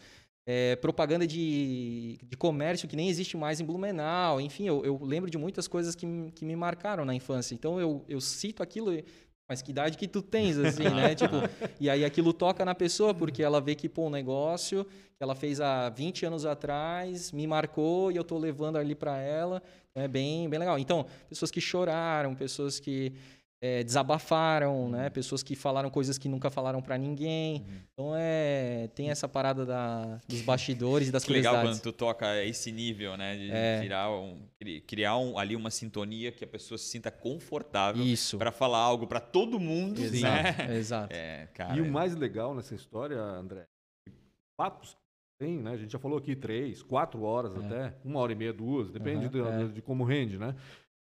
é, 0.51 0.75
propaganda 0.77 1.27
de, 1.27 2.17
de 2.23 2.35
comércio 2.35 2.87
que 2.87 2.95
nem 2.95 3.07
existe 3.07 3.37
mais 3.37 3.59
em 3.61 3.65
Blumenau, 3.65 4.41
enfim, 4.41 4.65
eu, 4.67 4.83
eu 4.83 4.99
lembro 5.03 5.29
de 5.29 5.37
muitas 5.37 5.67
coisas 5.67 5.93
que, 5.93 6.07
me- 6.07 6.31
que 6.31 6.43
me 6.43 6.55
marcaram 6.55 7.05
na 7.05 7.13
infância. 7.13 7.53
Então 7.53 7.79
eu, 7.79 8.03
eu 8.09 8.19
cito 8.19 8.63
aquilo, 8.63 8.91
e, 8.91 9.05
mas 9.47 9.61
que 9.61 9.69
idade 9.69 9.95
que 9.95 10.07
tu 10.07 10.23
tens, 10.23 10.57
assim, 10.57 10.81
né? 10.85 11.13
tipo, 11.13 11.35
e 11.79 11.87
aí 11.87 12.03
aquilo 12.03 12.33
toca 12.33 12.65
na 12.65 12.73
pessoa, 12.73 13.13
porque 13.13 13.43
ela 13.43 13.61
vê 13.61 13.75
que, 13.75 13.87
pô, 13.87 14.07
um 14.07 14.09
negócio 14.09 14.85
que 14.85 15.21
ela 15.23 15.35
fez 15.35 15.61
há 15.61 15.87
20 15.89 16.25
anos 16.25 16.47
atrás, 16.47 17.31
me 17.31 17.45
marcou 17.45 18.11
e 18.11 18.15
eu 18.15 18.23
tô 18.23 18.35
levando 18.39 18.77
ali 18.77 18.95
para 18.95 19.19
ela. 19.19 19.61
É 19.93 20.07
bem, 20.07 20.49
bem 20.49 20.57
legal. 20.57 20.79
Então, 20.79 21.05
pessoas 21.27 21.51
que 21.51 21.61
choraram, 21.61 22.33
pessoas 22.33 22.79
que 22.79 23.13
é, 23.61 23.83
desabafaram, 23.83 24.89
né? 24.89 25.09
Pessoas 25.09 25.43
que 25.43 25.55
falaram 25.55 25.89
coisas 25.89 26.17
que 26.17 26.29
nunca 26.29 26.49
falaram 26.49 26.81
para 26.81 26.97
ninguém. 26.97 27.65
Então, 27.93 28.13
é, 28.15 28.87
tem 28.95 29.09
essa 29.09 29.27
parada 29.27 29.65
da, 29.65 30.19
dos 30.27 30.41
bastidores 30.41 31.09
e 31.09 31.11
das 31.11 31.23
Que 31.25 31.33
legal 31.33 31.61
quando 31.61 31.81
tu 31.81 31.91
toca 31.91 32.41
esse 32.43 32.71
nível, 32.71 33.17
né? 33.17 33.35
De 33.35 33.51
É. 33.51 33.81
tirar 33.81 34.09
um, 34.11 34.39
cri- 34.57 34.81
criar 34.81 35.17
um- 35.17 35.37
ali 35.37 35.55
uma 35.55 35.69
sintonia 35.69 36.31
que 36.31 36.43
a 36.43 36.47
pessoa 36.47 36.77
se 36.77 36.85
sinta 36.85 37.11
confortável 37.11 38.01
Isso. 38.03 38.37
para 38.37 38.51
falar 38.51 38.77
algo 38.79 39.05
para 39.07 39.19
todo 39.19 39.59
mundo, 39.59 39.99
Exato, 40.01 40.63
né? 40.67 40.77
exato. 40.77 41.13
É, 41.13 41.47
cara. 41.53 41.75
E 41.77 41.81
o 41.81 41.91
mais 41.91 42.15
legal 42.15 42.55
nessa 42.55 42.73
história, 42.75 43.19
André, 43.19 43.65
papos 44.57 44.97
tem, 45.37 45.57
né? 45.57 45.71
A 45.71 45.77
gente 45.77 45.91
já 45.91 45.99
falou 45.99 46.17
aqui 46.17 46.35
três, 46.35 46.81
quatro 46.83 47.23
horas 47.23 47.55
É. 47.55 47.59
até, 47.65 47.93
uma 48.03 48.19
hora 48.19 48.31
e 48.31 48.35
meia, 48.35 48.51
duas, 48.53 48.89
depende 48.91 49.25
Aham, 49.39 49.57
de, 49.57 49.63
é. 49.71 49.73
de 49.75 49.81
como 49.81 50.03
rende, 50.03 50.37
né? 50.37 50.53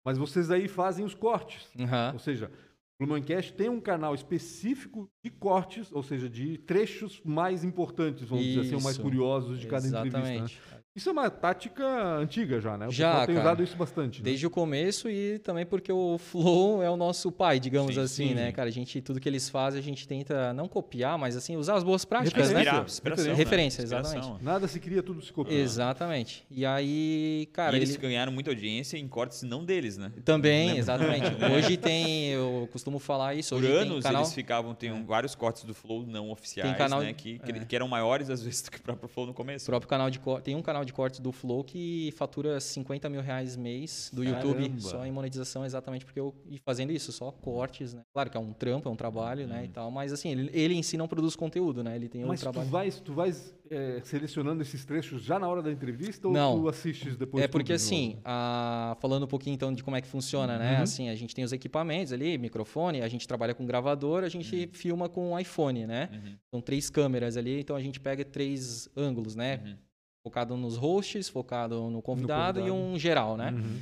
Mas 0.03 0.17
vocês 0.17 0.51
aí 0.51 0.67
fazem 0.67 1.05
os 1.05 1.13
cortes. 1.13 1.69
Aham. 1.79 2.11
Ou 2.13 2.19
seja, 2.19 2.51
o 2.99 3.05
Blumencast 3.05 3.53
tem 3.53 3.69
um 3.69 3.79
canal 3.79 4.13
específico 4.13 5.09
de 5.23 5.31
cortes, 5.31 5.91
ou 5.91 6.03
seja, 6.03 6.29
de 6.29 6.57
trechos 6.57 7.21
mais 7.23 7.63
importantes, 7.63 8.27
vamos 8.27 8.45
dizer 8.45 8.61
assim, 8.61 8.75
ou 8.75 8.81
mais 8.81 8.95
Isso. 8.95 9.03
curiosos 9.03 9.59
de 9.59 9.67
cada 9.67 9.87
entrevista. 9.87 10.75
né? 10.75 10.82
Isso 10.95 11.09
é 11.09 11.11
uma 11.11 11.27
tática 11.27 11.83
antiga 12.17 12.61
já, 12.61 12.77
né? 12.77 12.87
O 12.87 12.91
Já, 12.91 13.25
tem 13.25 13.33
cara. 13.35 13.47
usado 13.47 13.63
isso 13.63 13.75
bastante. 13.75 14.19
né? 14.19 14.25
Desde 14.25 14.45
o 14.45 14.49
começo 14.51 15.09
e 15.09 15.39
também 15.39 15.65
porque 15.65 15.91
o 15.91 16.19
Flow 16.19 16.83
é 16.83 16.89
o 16.89 16.95
nosso 16.95 17.31
pai, 17.31 17.59
digamos 17.59 17.95
Sim, 17.95 18.01
assim, 18.01 18.27
sim. 18.29 18.33
né, 18.35 18.51
cara? 18.51 18.69
A 18.69 18.71
gente, 18.71 19.01
tudo 19.01 19.19
que 19.19 19.27
eles 19.27 19.49
fazem, 19.49 19.79
a 19.79 19.83
gente 19.83 20.07
tenta 20.07 20.53
não 20.53 20.67
copiar, 20.67 21.17
mas 21.17 21.35
assim, 21.35 21.57
usar 21.57 21.75
as 21.77 21.83
boas 21.83 22.05
práticas, 22.05 22.51
né? 22.51 22.59
Referência. 22.61 23.01
né? 23.03 23.33
Referência, 23.33 23.81
Inspiração. 23.81 24.19
exatamente. 24.19 24.43
Nada 24.43 24.67
se 24.67 24.79
cria, 24.79 25.01
tudo 25.01 25.19
se 25.23 25.33
copia. 25.33 25.57
Exatamente. 25.57 26.45
E 26.51 26.63
aí, 26.63 27.49
cara, 27.53 27.73
e 27.75 27.79
eles 27.79 27.89
ele... 27.89 27.97
ganharam 27.97 28.31
muita 28.31 28.51
audiência 28.51 28.95
em 28.95 29.07
cortes 29.07 29.41
não 29.41 29.65
deles, 29.65 29.97
né? 29.97 30.11
Também, 30.23 30.77
exatamente. 30.77 31.25
Hoje 31.55 31.75
tem, 31.75 32.27
eu 32.29 32.69
costumo 32.71 32.99
falar 32.99 33.33
isso, 33.33 33.55
Por 33.55 33.63
hoje 33.63 33.73
tem 33.73 33.81
anos 33.81 34.03
canal... 34.03 34.21
eles 34.21 34.33
ficavam, 34.35 34.75
tem 34.75 34.91
um- 34.91 35.03
vários 35.05 35.33
cortes 35.33 35.63
do 35.63 35.73
Flow 35.73 36.05
não 36.05 36.29
oficiais, 36.29 36.69
Tem 36.69 36.77
canal- 36.77 37.01
né? 37.01 37.13
Que, 37.13 37.39
que, 37.39 37.51
é. 37.51 37.65
que 37.65 37.75
eram 37.75 37.87
maiores 37.87 38.29
às 38.29 38.43
vezes 38.43 38.61
do 38.61 38.69
que 38.69 38.77
o 38.77 38.81
próprio 38.81 39.09
Flow 39.09 39.25
no 39.25 39.31
O 39.31 39.35
começo. 39.35 39.65
próprio 39.65 39.89
canal 39.89 40.11
de 40.11 40.19
cor... 40.19 40.39
Tem 40.39 40.55
um 40.55 40.61
canal 40.61 40.82
de 40.83 40.93
cortes 40.93 41.19
do 41.19 41.31
Flow 41.31 41.63
que 41.63 42.11
fatura 42.15 42.59
50 42.59 43.09
mil 43.09 43.21
reais 43.21 43.55
mês 43.55 44.09
do 44.13 44.23
YouTube 44.23 44.59
Caramba. 44.61 44.79
só 44.81 45.05
em 45.05 45.11
monetização, 45.11 45.65
exatamente 45.65 46.05
porque 46.05 46.19
eu 46.19 46.33
e 46.49 46.57
fazendo 46.59 46.91
isso, 46.91 47.11
só 47.11 47.31
cortes, 47.31 47.93
né? 47.93 48.01
Claro 48.13 48.29
que 48.29 48.37
é 48.37 48.39
um 48.39 48.53
trampo, 48.53 48.87
é 48.89 48.91
um 48.91 48.95
trabalho, 48.95 49.47
né? 49.47 49.65
E 49.65 49.67
tal, 49.69 49.89
mas 49.91 50.11
assim, 50.13 50.29
ele, 50.31 50.49
ele 50.53 50.73
em 50.75 50.83
si 50.83 50.97
não 50.97 51.07
produz 51.07 51.35
conteúdo, 51.35 51.83
né? 51.83 51.95
Ele 51.95 52.07
tem 52.07 52.23
um 52.23 52.27
Mas 52.27 52.39
tu 52.39 52.43
trabalho. 52.43 52.69
vais, 52.69 52.99
tu 52.99 53.13
vais 53.13 53.53
é, 53.69 54.01
selecionando 54.03 54.61
esses 54.61 54.85
trechos 54.85 55.23
já 55.23 55.39
na 55.39 55.47
hora 55.47 55.61
da 55.61 55.71
entrevista 55.71 56.27
ou 56.27 56.33
Não. 56.33 56.61
tu 56.61 56.67
assistes 56.69 57.15
depois? 57.15 57.43
É 57.43 57.47
porque 57.47 57.73
assim, 57.73 58.17
a- 58.23 58.95
falando 58.99 59.23
um 59.23 59.27
pouquinho 59.27 59.53
então 59.55 59.73
de 59.73 59.83
como 59.83 59.95
é 59.97 60.01
que 60.01 60.07
funciona, 60.07 60.57
né? 60.59 60.77
Uhum. 60.77 60.83
Assim, 60.83 61.09
a 61.09 61.15
gente 61.15 61.33
tem 61.33 61.43
os 61.43 61.51
equipamentos 61.53 62.13
ali, 62.13 62.37
microfone, 62.37 63.01
a 63.01 63.07
gente 63.07 63.27
trabalha 63.27 63.53
com 63.53 63.65
gravador, 63.65 64.23
a 64.23 64.29
gente 64.29 64.69
filma 64.73 65.09
com 65.09 65.37
iPhone, 65.39 65.87
né? 65.87 66.09
Uhum. 66.11 66.35
São 66.51 66.61
três 66.61 66.89
câmeras 66.89 67.37
ali, 67.37 67.59
então 67.61 67.75
a 67.75 67.81
gente 67.81 67.99
pega 67.99 68.23
três 68.23 68.87
ângulos, 68.95 69.35
né? 69.35 69.77
Uhum. 70.23 70.31
Focado 70.31 70.55
nos 70.57 70.77
hosts, 70.77 71.27
focado 71.27 71.89
no 71.89 72.01
convidado, 72.01 72.59
e 72.59 72.63
convidado. 72.63 72.93
um 72.93 72.97
geral, 72.97 73.35
né? 73.35 73.51
Uhum. 73.51 73.81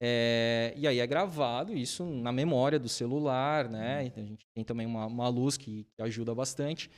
É, 0.00 0.72
e 0.76 0.86
aí 0.86 1.00
é 1.00 1.06
gravado 1.06 1.76
isso 1.76 2.04
na 2.04 2.30
memória 2.30 2.78
do 2.78 2.88
celular, 2.88 3.68
né? 3.68 4.04
Então 4.04 4.22
a 4.22 4.26
gente 4.26 4.46
tem 4.54 4.64
também 4.64 4.86
uma, 4.86 5.06
uma 5.06 5.28
luz 5.28 5.56
que, 5.56 5.86
que 5.96 6.02
ajuda 6.02 6.34
bastante. 6.34 6.90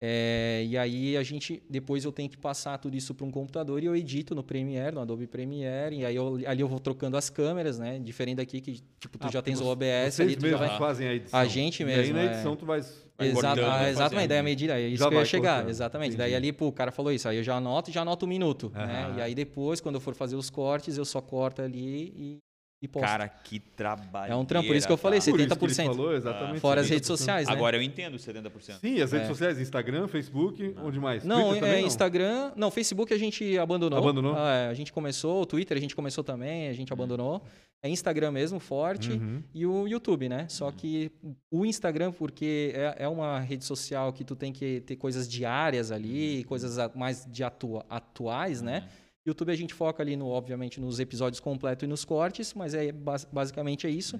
É, 0.00 0.64
e 0.64 0.78
aí 0.78 1.16
a 1.16 1.24
gente 1.24 1.60
depois 1.68 2.04
eu 2.04 2.12
tenho 2.12 2.28
que 2.28 2.36
passar 2.36 2.78
tudo 2.78 2.96
isso 2.96 3.12
para 3.14 3.26
um 3.26 3.32
computador 3.32 3.82
e 3.82 3.86
eu 3.86 3.96
edito 3.96 4.32
no 4.32 4.44
Premiere, 4.44 4.94
no 4.94 5.00
Adobe 5.00 5.26
Premiere, 5.26 5.96
e 5.96 6.04
aí 6.04 6.14
eu, 6.14 6.38
ali 6.46 6.60
eu 6.60 6.68
vou 6.68 6.78
trocando 6.78 7.16
as 7.16 7.28
câmeras, 7.28 7.80
né? 7.80 7.98
Diferente 7.98 8.36
daqui 8.36 8.60
que 8.60 8.80
tipo 9.00 9.18
tu 9.18 9.26
Ah, 9.26 9.30
já 9.30 9.42
tens 9.42 9.60
o 9.60 9.66
OBS 9.66 10.14
Vocês 10.14 10.20
ali, 10.20 10.36
tu 10.36 10.42
mesmos 10.42 10.60
vai 10.60 10.78
fazem 10.78 11.08
a 11.08 11.14
edição. 11.14 11.40
A 11.40 11.46
gente 11.46 11.82
E 11.82 11.86
aí 11.86 11.96
mesmo, 11.96 12.14
na 12.14 12.22
é. 12.22 12.26
edição 12.26 12.54
tu 12.54 12.64
vais... 12.64 13.08
Vai 13.18 13.28
Exato, 13.30 13.60
ah, 13.64 13.90
exatamente, 13.90 14.28
daí 14.28 14.38
a 14.38 14.42
medida, 14.44 14.78
é 14.78 14.86
isso 14.86 14.98
Já 15.02 15.08
que 15.08 15.14
eu 15.14 15.16
ia 15.16 15.18
vai 15.18 15.26
chegar, 15.26 15.54
cortando, 15.54 15.70
exatamente. 15.70 16.08
entendi. 16.10 16.18
Daí 16.22 16.34
ali, 16.36 16.52
pô, 16.52 16.68
o 16.68 16.72
cara 16.72 16.92
falou 16.92 17.10
isso, 17.10 17.28
aí 17.28 17.36
eu 17.36 17.42
já 17.42 17.56
anoto 17.56 17.90
e 17.90 17.92
já 17.92 18.02
anoto 18.02 18.24
o 18.24 18.28
minuto, 18.28 18.70
né? 18.72 19.06
Aham. 19.08 19.18
E 19.18 19.22
aí 19.22 19.34
depois, 19.34 19.80
quando 19.80 19.96
eu 19.96 20.00
for 20.00 20.14
fazer 20.14 20.36
os 20.36 20.48
cortes, 20.48 20.96
eu 20.96 21.04
só 21.04 21.20
corto 21.20 21.60
ali 21.60 22.12
e, 22.16 22.38
e 22.80 22.86
posto. 22.86 23.04
Cara, 23.06 23.28
que 23.28 23.58
trabalho. 23.58 24.32
É 24.32 24.36
um 24.36 24.44
trampo, 24.44 24.68
por 24.68 24.76
isso 24.76 24.86
que 24.86 24.92
eu 24.92 24.96
falei, 24.96 25.18
Por 25.20 25.40
isso 25.40 25.56
que 25.56 25.64
ele 25.64 25.72
70%. 25.74 25.86
falou, 25.86 26.14
exatamente. 26.14 26.60
Fora 26.60 26.80
as 26.80 26.86
70%. 26.86 26.90
redes 26.90 27.06
sociais, 27.08 27.48
né? 27.48 27.52
Agora 27.52 27.76
eu 27.76 27.82
entendo 27.82 28.16
70%. 28.18 28.78
Sim, 28.80 29.00
as 29.00 29.10
redes 29.12 29.26
É. 29.26 29.28
sociais, 29.30 29.58
Instagram, 29.60 30.06
Facebook, 30.06 30.74
onde 30.84 31.00
mais? 31.00 31.24
Não, 31.24 31.48
Twitter 31.50 31.56
é 31.56 31.72
também, 31.72 31.86
Instagram. 31.86 32.52
Não, 32.54 32.70
Facebook 32.70 33.12
a 33.12 33.18
gente 33.18 33.58
abandonou. 33.58 33.98
Abandonou? 33.98 34.34
Ah, 34.36 34.54
é, 34.54 34.68
a 34.68 34.74
gente 34.74 34.92
começou, 34.92 35.42
o 35.42 35.46
Twitter 35.46 35.76
a 35.76 35.80
gente 35.80 35.96
começou 35.96 36.22
também, 36.22 36.68
a 36.68 36.72
gente 36.72 36.92
abandonou. 36.92 37.42
É 37.82 37.88
Instagram 37.88 38.32
mesmo, 38.32 38.58
forte. 38.58 39.12
Uhum. 39.12 39.42
E 39.54 39.64
o 39.64 39.86
YouTube, 39.86 40.28
né? 40.28 40.46
Só 40.48 40.70
que 40.72 41.12
o 41.50 41.64
Instagram, 41.64 42.10
porque 42.12 42.72
é, 42.74 43.04
é 43.04 43.08
uma 43.08 43.38
rede 43.40 43.64
social 43.64 44.12
que 44.12 44.24
tu 44.24 44.34
tem 44.34 44.52
que 44.52 44.80
ter 44.80 44.96
coisas 44.96 45.28
diárias 45.28 45.92
ali, 45.92 46.42
coisas 46.44 46.76
a- 46.78 46.90
mais 46.94 47.24
de 47.30 47.44
atua, 47.44 47.84
atuais, 47.88 48.60
né? 48.62 48.88
YouTube 49.28 49.50
a 49.52 49.56
gente 49.56 49.72
foca 49.74 50.02
ali, 50.02 50.16
no, 50.16 50.26
obviamente, 50.28 50.80
nos 50.80 50.98
episódios 51.00 51.40
completos 51.40 51.84
e 51.84 51.86
nos 51.86 52.04
cortes, 52.04 52.52
mas 52.54 52.74
é 52.74 52.90
bas- 52.92 53.26
basicamente 53.30 53.86
é 53.86 53.90
isso. 53.90 54.18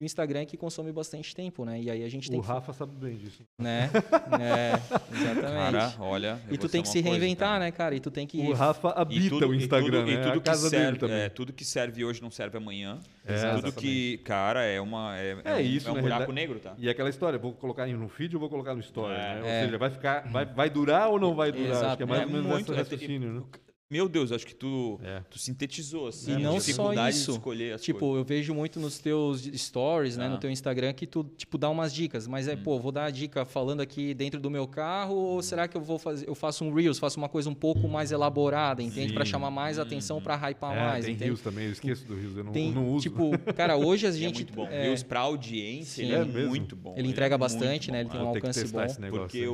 E 0.00 0.04
o 0.04 0.06
Instagram 0.06 0.40
é 0.40 0.44
que 0.46 0.56
consome 0.56 0.90
bastante 0.92 1.34
tempo, 1.36 1.62
né? 1.62 1.78
E 1.78 1.90
aí 1.90 2.02
a 2.02 2.08
gente 2.08 2.30
tem 2.30 2.38
O 2.38 2.42
que... 2.42 2.48
Rafa 2.48 2.72
sabe 2.72 2.94
bem 2.96 3.18
disso. 3.18 3.42
Né? 3.58 3.90
é, 4.40 4.72
exatamente. 5.14 5.72
Cara, 5.72 5.94
olha. 5.98 6.40
e 6.50 6.56
tu 6.56 6.70
tem 6.70 6.80
que 6.80 6.88
se 6.88 7.02
coisa, 7.02 7.08
reinventar, 7.18 7.48
cara. 7.50 7.58
né, 7.66 7.70
cara? 7.70 7.94
E 7.94 8.00
tu 8.00 8.10
tem 8.10 8.26
que... 8.26 8.40
O 8.40 8.54
Rafa 8.54 8.88
E 8.88 8.92
habita 8.96 9.28
tudo- 9.28 9.48
o 9.48 9.54
e 9.54 9.58
Instagram, 9.58 10.00
tudo- 10.00 10.10
e 10.10 10.14
né? 10.16 10.22
tudo 10.22 10.38
a 10.38 10.40
casa 10.40 10.64
que 10.64 10.70
dele 10.70 10.84
serve, 10.84 10.98
também. 11.00 11.16
é, 11.16 11.28
tudo 11.28 11.52
que 11.52 11.64
serve 11.66 12.02
hoje 12.02 12.22
não 12.22 12.30
serve 12.30 12.56
amanhã. 12.56 12.98
É, 13.26 13.54
tudo 13.56 13.72
que, 13.72 14.16
cara, 14.24 14.62
é 14.64 14.80
uma 14.80 15.18
é, 15.18 15.36
É 15.44 15.54
um, 15.56 15.60
isso, 15.60 15.86
é 15.90 15.92
um 15.92 16.00
buraco 16.00 16.32
negro, 16.32 16.58
tá? 16.60 16.72
E 16.78 16.88
aquela 16.88 17.10
história, 17.10 17.38
vou 17.38 17.52
colocar 17.52 17.86
no 17.86 18.08
feed 18.08 18.34
ou 18.34 18.40
vou 18.40 18.48
colocar 18.48 18.74
no 18.74 18.80
story, 18.80 19.12
É. 19.12 19.18
né? 19.18 19.40
Ou 19.42 19.46
É. 19.48 19.64
seja, 19.66 19.76
vai 19.76 19.90
ficar, 19.90 20.26
vai, 20.30 20.46
vai 20.46 20.70
durar 20.70 21.10
ou 21.10 21.20
não 21.20 21.34
vai 21.34 21.52
durar? 21.52 21.72
Acho 21.72 21.78
Exato. 21.78 21.96
que 21.98 22.02
é 22.04 22.06
mais 22.06 22.22
É 22.22 22.24
ou 22.24 22.30
menos 22.32 22.46
muito- 22.46 22.72
esse 22.72 22.80
é 22.80 22.82
raciocínio, 22.82 23.32
né? 23.34 23.42
Meu 23.90 24.08
Deus, 24.08 24.30
acho 24.30 24.46
que 24.46 24.54
tu, 24.54 25.00
É. 25.02 25.20
tu 25.28 25.36
sintetizou, 25.36 26.06
assim, 26.06 26.30
E 26.30 26.34
a 26.36 26.38
não 26.38 26.52
só 26.52 26.58
dificuldade 26.60 27.16
isso. 27.16 27.32
de 27.32 27.38
escolher 27.38 27.72
as 27.74 27.80
Tipo, 27.82 27.98
coisas. 27.98 28.18
eu 28.18 28.24
vejo 28.24 28.54
muito 28.54 28.78
nos 28.78 28.98
teus 29.00 29.42
stories, 29.42 30.16
né, 30.16 30.26
Ah. 30.26 30.28
no 30.28 30.38
teu 30.38 30.48
Instagram, 30.48 30.92
que 30.92 31.08
tu, 31.08 31.24
tipo, 31.36 31.58
dá 31.58 31.68
umas 31.68 31.92
dicas. 31.92 32.28
Mas 32.28 32.46
Hum. 32.46 32.52
é, 32.52 32.56
pô, 32.56 32.78
vou 32.78 32.92
dar 32.92 33.06
a 33.06 33.10
dica 33.10 33.44
falando 33.44 33.80
aqui 33.80 34.14
dentro 34.14 34.38
do 34.38 34.48
meu 34.48 34.68
carro 34.68 35.16
ou 35.16 35.42
será 35.42 35.66
que 35.66 35.76
eu 35.76 35.80
vou 35.80 35.98
fazer, 35.98 36.28
eu 36.28 36.36
faço 36.36 36.64
um 36.64 36.72
Reels, 36.72 37.00
faço 37.00 37.18
uma 37.18 37.28
coisa 37.28 37.50
um 37.50 37.54
pouco 37.54 37.88
mais 37.88 38.12
elaborada, 38.12 38.80
entende? 38.80 39.12
Pra 39.12 39.24
chamar 39.24 39.50
mais 39.50 39.76
atenção, 39.76 40.22
pra 40.22 40.36
hypar 40.36 40.76
É, 40.76 40.80
mais, 40.80 41.04
tem 41.04 41.14
entende? 41.14 41.30
rios 41.30 41.40
também, 41.40 41.64
eu 41.66 41.72
esqueço 41.72 42.06
do 42.06 42.14
rios, 42.14 42.36
eu 42.36 42.44
não, 42.44 42.52
Tem, 42.52 42.70
não 42.70 42.88
uso. 42.92 43.02
tipo, 43.02 43.36
cara, 43.54 43.76
hoje 43.76 44.06
a 44.06 44.10
E 44.10 44.12
é 44.12 44.16
gente... 44.16 44.36
muito 44.44 44.52
bom. 44.54 44.68
é, 44.68 44.82
Reels 44.84 45.02
pra 45.02 45.18
audiência, 45.20 45.96
Sim. 46.04 46.12
ele 46.12 46.12
é, 46.14 46.18
É 46.20 46.24
mesmo? 46.24 46.48
muito 46.50 46.76
bom. 46.76 46.94
Ele 46.96 47.08
entrega 47.08 47.34
é 47.34 47.38
bastante, 47.38 47.90
muito 47.90 47.92
né? 47.92 48.04
bom. 48.04 48.08
Ele 48.08 48.10
tem 48.10 48.20
Ah, 48.20 48.24
um 48.24 48.28
alcance 48.28 48.68
bom. 48.68 48.82
esse 48.84 49.00
negócio 49.00 49.22
Porque 49.24 49.38
aí. 49.38 49.48
o, 49.48 49.52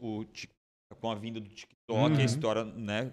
o, 0.00 0.20
o 0.20 0.26
com 1.00 1.10
a 1.10 1.14
vinda 1.14 1.38
do 1.38 1.50
TikTok, 1.50 2.14
Uhum. 2.14 2.16
a 2.18 2.24
história, 2.24 2.64
né? 2.64 3.12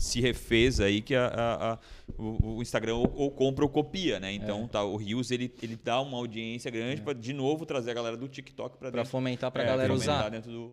Se 0.00 0.20
refez 0.20 0.78
aí 0.80 1.02
que 1.02 1.14
a, 1.14 1.26
a- 1.26 1.72
a- 1.72 1.78
o, 2.16 2.56
o 2.58 2.62
Instagram 2.62 2.94
ou, 2.96 3.12
ou 3.16 3.30
compra 3.32 3.64
ou 3.64 3.68
copia, 3.70 4.20
né? 4.20 4.32
Então, 4.32 4.64
É. 4.64 4.68
tá, 4.68 4.84
o 4.84 4.96
Reels 4.96 5.30
ele, 5.32 5.52
ele 5.60 5.74
dá 5.76 6.00
uma 6.00 6.16
audiência 6.16 6.70
grande 6.70 7.02
pra 7.02 7.12
de 7.12 7.32
novo 7.32 7.66
trazer 7.66 7.90
a 7.90 7.94
galera 7.94 8.16
do 8.16 8.28
TikTok 8.28 8.78
Pra 8.78 8.90
dentro. 8.90 9.08
fomentar 9.10 9.50
pra 9.50 9.64
é, 9.64 9.66
galera 9.66 9.92
usar. 9.92 10.28
dentro 10.28 10.50
do 10.52 10.72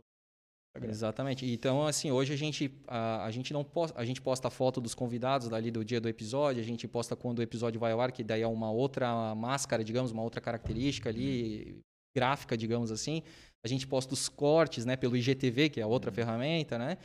Instagram. 0.76 0.92
Exatamente. 0.92 1.46
Então, 1.52 1.88
assim, 1.88 2.12
hoje 2.12 2.34
a 2.34 2.38
gente, 2.38 2.72
a, 2.88 3.26
a 3.26 3.32
gente 3.32 3.52
não 3.52 3.64
posta, 3.64 4.00
a 4.00 4.06
gente 4.06 4.22
posta 4.22 4.50
foto 4.52 4.80
dos 4.80 4.94
convidados 4.94 5.50
dali 5.50 5.72
do 5.72 5.84
dia 5.84 6.00
do 6.00 6.08
episódio, 6.08 6.62
a 6.62 6.66
gente 6.66 6.88
posta 6.88 7.16
quando 7.16 7.40
o 7.40 7.42
episódio 7.42 7.80
vai 7.80 7.94
ao 7.94 8.02
ar, 8.02 8.12
que 8.12 8.24
daí 8.24 8.44
é 8.44 8.48
uma 8.48 8.70
outra 8.70 9.34
máscara, 9.34 9.84
digamos, 9.84 10.12
uma 10.12 10.22
outra 10.22 10.40
característica 10.40 11.10
ali, 11.10 11.80
gráfica, 12.16 12.56
digamos 12.56 12.92
assim. 12.92 13.24
A 13.66 13.68
gente 13.68 13.88
posta 13.88 14.14
os 14.14 14.30
cortes, 14.30 14.86
né, 14.86 14.96
pelo 14.96 15.18
IGTV, 15.18 15.70
que 15.70 15.80
é 15.80 15.84
a 15.84 15.88
outra 15.88 16.12
ferramenta, 16.12 16.78
né? 16.78 17.00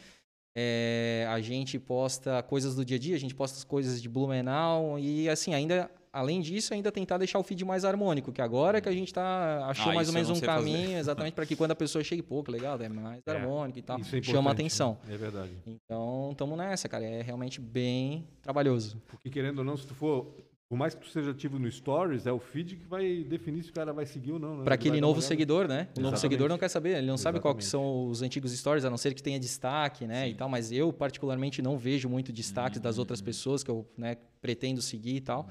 É, 0.54 1.26
a 1.30 1.40
gente 1.40 1.78
posta 1.78 2.42
coisas 2.42 2.74
do 2.74 2.84
dia 2.84 2.96
a 2.96 3.00
dia, 3.00 3.16
a 3.16 3.20
gente 3.20 3.34
posta 3.34 3.56
as 3.58 3.64
coisas 3.64 4.00
de 4.02 4.08
Blumenau 4.08 4.98
e, 4.98 5.28
assim, 5.28 5.54
ainda... 5.54 5.90
Além 6.12 6.40
disso, 6.40 6.74
ainda 6.74 6.90
tentar 6.90 7.18
deixar 7.18 7.38
o 7.38 7.42
feed 7.44 7.64
mais 7.64 7.84
harmônico, 7.84 8.32
que 8.32 8.42
agora 8.42 8.78
é 8.78 8.80
que 8.80 8.88
a 8.88 8.92
gente 8.92 9.14
tá, 9.14 9.64
achou 9.68 9.92
Ah, 9.92 9.94
mais 9.94 10.08
ou 10.08 10.14
menos 10.14 10.28
um 10.28 10.34
sei 10.34 10.44
fazer. 10.44 10.58
caminho, 10.72 10.98
exatamente, 10.98 11.34
para 11.34 11.46
que 11.46 11.54
quando 11.54 11.70
a 11.70 11.76
pessoa 11.76 12.02
chegue, 12.02 12.20
pô, 12.20 12.42
que 12.42 12.50
legal, 12.50 12.76
é 12.82 12.88
mais 12.88 13.22
É, 13.24 13.30
harmônico 13.30 13.78
e 13.78 13.82
tal, 13.82 13.96
é 13.96 14.02
chama 14.02 14.18
importante, 14.18 14.48
atenção. 14.50 14.98
né? 15.06 15.14
É 15.14 15.16
verdade. 15.16 15.52
Então, 15.64 16.30
estamos 16.32 16.58
nessa, 16.58 16.88
cara. 16.88 17.04
É 17.04 17.22
realmente 17.22 17.60
bem 17.60 18.26
trabalhoso. 18.42 19.00
Porque 19.06 19.30
querendo 19.30 19.60
ou 19.60 19.64
não, 19.64 19.76
se 19.76 19.86
tu 19.86 19.94
for. 19.94 20.34
Por 20.70 20.76
mais 20.78 20.94
que 20.94 21.00
tu 21.00 21.08
seja 21.08 21.32
ativo 21.32 21.58
no 21.58 21.68
Stories, 21.68 22.28
é 22.28 22.32
o 22.32 22.38
feed 22.38 22.76
que 22.76 22.86
vai 22.86 23.24
definir 23.24 23.64
se 23.64 23.70
o 23.70 23.72
cara 23.72 23.92
vai 23.92 24.06
seguir 24.06 24.30
ou 24.30 24.38
não. 24.38 24.58
Né? 24.58 24.62
Para 24.62 24.74
Ele 24.76 24.80
aquele 24.82 25.00
novo 25.00 25.20
seguidor, 25.20 25.66
né? 25.66 25.80
O 25.80 25.84
novo 25.98 25.98
Exatamente. 25.98 26.20
seguidor 26.20 26.48
não 26.48 26.58
quer 26.58 26.68
saber, 26.68 26.96
ele 26.98 27.08
não 27.08 27.16
sabe 27.16 27.40
qual 27.40 27.56
que 27.56 27.64
Exatamente. 27.64 27.88
são 28.04 28.08
os 28.08 28.22
antigos 28.22 28.52
stories, 28.56 28.84
a 28.84 28.88
não 28.90 28.96
ser 28.96 29.12
que 29.12 29.20
tenha 29.20 29.40
destaque, 29.40 30.06
né? 30.06 30.28
E 30.28 30.34
tal, 30.34 30.48
mas 30.48 30.70
eu, 30.70 30.92
particularmente, 30.92 31.60
não 31.60 31.76
vejo 31.76 32.08
muito 32.08 32.32
destaques 32.32 32.78
das 32.80 32.94
Uhum. 32.96 33.00
outras 33.00 33.20
pessoas 33.20 33.64
que 33.64 33.70
eu 33.70 33.84
né, 33.98 34.16
pretendo 34.40 34.80
seguir 34.80 35.16
e 35.16 35.20
tal. 35.20 35.48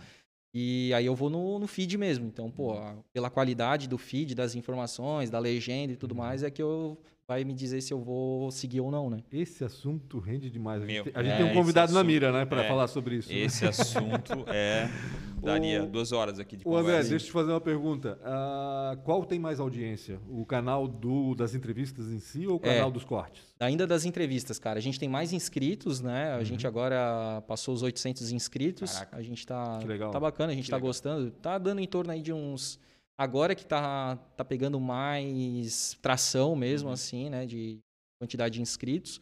E 0.53 0.93
aí 0.93 1.05
eu 1.05 1.13
vou 1.13 1.29
no, 1.29 1.59
no 1.59 1.67
feed 1.67 1.97
mesmo. 1.97 2.25
Então, 2.25 2.49
pô, 2.49 2.75
Uhum. 2.75 3.03
pela 3.11 3.29
qualidade 3.29 3.89
do 3.89 3.97
feed, 3.97 4.33
das 4.33 4.55
informações, 4.55 5.29
da 5.29 5.37
legenda 5.37 5.91
e 5.91 5.97
tudo 5.97 6.13
Uhum. 6.13 6.17
mais, 6.19 6.43
é 6.43 6.49
que 6.49 6.61
eu 6.61 6.97
vai 7.29 7.43
me 7.43 7.53
dizer 7.53 7.79
se 7.81 7.93
eu 7.93 8.01
vou 8.01 8.49
seguir 8.49 8.81
ou 8.81 8.89
não, 8.89 9.07
né? 9.07 9.19
Esse 9.31 9.63
assunto 9.63 10.17
rende 10.17 10.49
demais. 10.49 10.81
A 10.81 10.85
gente, 10.87 10.95
Meu, 10.95 11.03
tem- 11.03 11.13
a 11.15 11.21
gente 11.23 11.33
é, 11.33 11.37
tem 11.37 11.45
um 11.45 11.53
convidado 11.53 11.93
na 11.93 11.99
assunto- 11.99 12.07
mira, 12.11 12.31
né, 12.31 12.43
para 12.43 12.63
é, 12.63 12.67
falar 12.67 12.87
sobre 12.87 13.17
isso. 13.17 13.29
né? 13.29 13.37
Esse 13.37 13.65
assunto 13.67 14.33
é. 14.47 14.89
Daria 15.39 15.83
O- 15.83 15.87
duas 15.87 16.11
horas 16.11 16.39
aqui 16.39 16.57
de 16.57 16.67
Ô 16.67 16.71
André, 16.75 16.81
conversa. 16.91 17.09
deixa 17.11 17.23
eu 17.25 17.27
te 17.27 17.31
fazer 17.31 17.51
uma 17.51 17.61
pergunta. 17.61 18.19
Ah, 18.23 18.97
qual 19.05 19.23
tem 19.23 19.37
mais 19.39 19.59
audiência? 19.59 20.19
O 20.27 20.43
canal 20.43 20.87
do, 20.87 21.33
das 21.35 21.53
entrevistas 21.53 22.07
em 22.11 22.19
si 22.19 22.45
ou 22.47 22.55
o 22.55 22.61
É. 22.63 22.73
canal 22.75 22.89
dos 22.91 23.05
cortes? 23.05 23.43
Ainda 23.59 23.85
das 23.85 24.03
entrevistas, 24.05 24.57
cara. 24.57 24.79
A 24.79 24.81
gente 24.81 24.99
tem 24.99 25.07
mais 25.07 25.31
inscritos, 25.31 26.01
né? 26.01 26.33
A 26.33 26.43
gente 26.43 26.65
agora 26.65 27.41
passou 27.47 27.73
os 27.75 27.83
800 27.83 28.31
inscritos. 28.31 28.91
Caraca. 28.91 29.15
A 29.17 29.21
gente 29.21 29.45
tá, 29.45 29.77
Que 29.79 29.87
legal. 29.87 30.09
tá 30.11 30.19
bacana, 30.19 30.51
a 30.51 30.55
gente 30.55 30.65
Que 30.65 30.71
tá 30.71 30.77
legal. 30.77 30.87
gostando. 30.89 31.29
Tá 31.31 31.57
dando 31.59 31.79
em 31.79 31.87
torno 31.87 32.11
aí 32.11 32.21
de 32.23 32.33
uns. 32.33 32.79
Agora 33.19 33.53
que 33.53 33.65
tá, 33.65 34.15
tá 34.37 34.45
pegando 34.45 34.79
mais 34.79 35.97
tração 36.01 36.55
mesmo, 36.55 36.89
assim, 36.89 37.29
né? 37.29 37.45
De 37.45 37.77
quantidade 38.17 38.55
de 38.55 38.61
inscritos. 38.61 39.19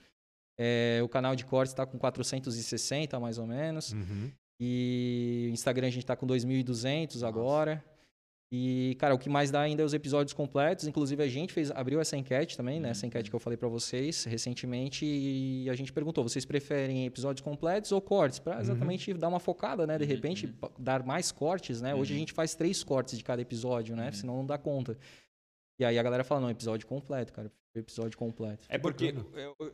É, 0.55 0.99
o 1.03 1.09
canal 1.09 1.35
de 1.35 1.43
cortes 1.43 1.73
tá 1.73 1.83
com 1.83 1.97
460, 1.97 3.19
mais 3.19 3.39
ou 3.39 3.47
menos. 3.47 3.93
Uhum. 3.93 4.31
E 4.59 5.47
o 5.49 5.51
Instagram 5.51 5.87
a 5.87 5.89
gente 5.89 6.05
tá 6.05 6.15
com 6.15 6.27
2.200 6.27 7.27
agora. 7.27 7.83
E, 8.49 8.95
cara, 8.97 9.13
o 9.13 9.19
que 9.19 9.27
mais 9.29 9.51
dá 9.51 9.59
ainda 9.59 9.81
é 9.81 9.85
os 9.85 9.93
episódios 9.93 10.31
completos. 10.33 10.87
Inclusive, 10.87 11.21
a 11.21 11.27
gente 11.27 11.51
fez, 11.51 11.69
abriu 11.71 11.99
essa 11.99 12.15
enquete 12.15 12.55
também, 12.55 12.79
né? 12.79 12.91
Essa 12.91 13.05
enquete 13.05 13.29
que 13.29 13.35
eu 13.35 13.39
falei 13.41 13.57
pra 13.57 13.67
vocês 13.67 14.23
recentemente. 14.23 15.05
E 15.05 15.69
a 15.69 15.75
gente 15.75 15.91
perguntou: 15.91 16.23
vocês 16.23 16.45
preferem 16.45 17.05
episódios 17.05 17.41
completos 17.43 17.91
ou 17.91 17.99
cortes? 17.99 18.39
Pra 18.39 18.61
exatamente 18.61 19.13
dar 19.13 19.27
uma 19.27 19.39
focada, 19.39 19.85
né? 19.85 19.97
De 19.97 20.05
repente, 20.05 20.47
pa- 20.47 20.71
dar 20.79 21.03
mais 21.03 21.29
cortes, 21.29 21.81
né? 21.81 21.93
Hoje 21.93 22.13
a 22.13 22.17
gente 22.17 22.31
faz 22.31 22.55
três 22.55 22.83
cortes 22.85 23.17
de 23.17 23.23
cada 23.23 23.41
episódio, 23.41 23.95
né? 23.97 24.11
Senão 24.13 24.37
não 24.37 24.45
dá 24.45 24.57
conta. 24.57 24.97
E 25.77 25.83
aí 25.83 25.99
a 25.99 26.03
galera 26.03 26.23
fala: 26.23 26.39
não, 26.39 26.49
episódio 26.49 26.87
completo, 26.87 27.33
cara. 27.33 27.51
Episódio 27.75 28.17
completo. 28.17 28.65
É 28.69 28.77
porque 28.77 29.13
eu, 29.35 29.55
eu, 29.59 29.73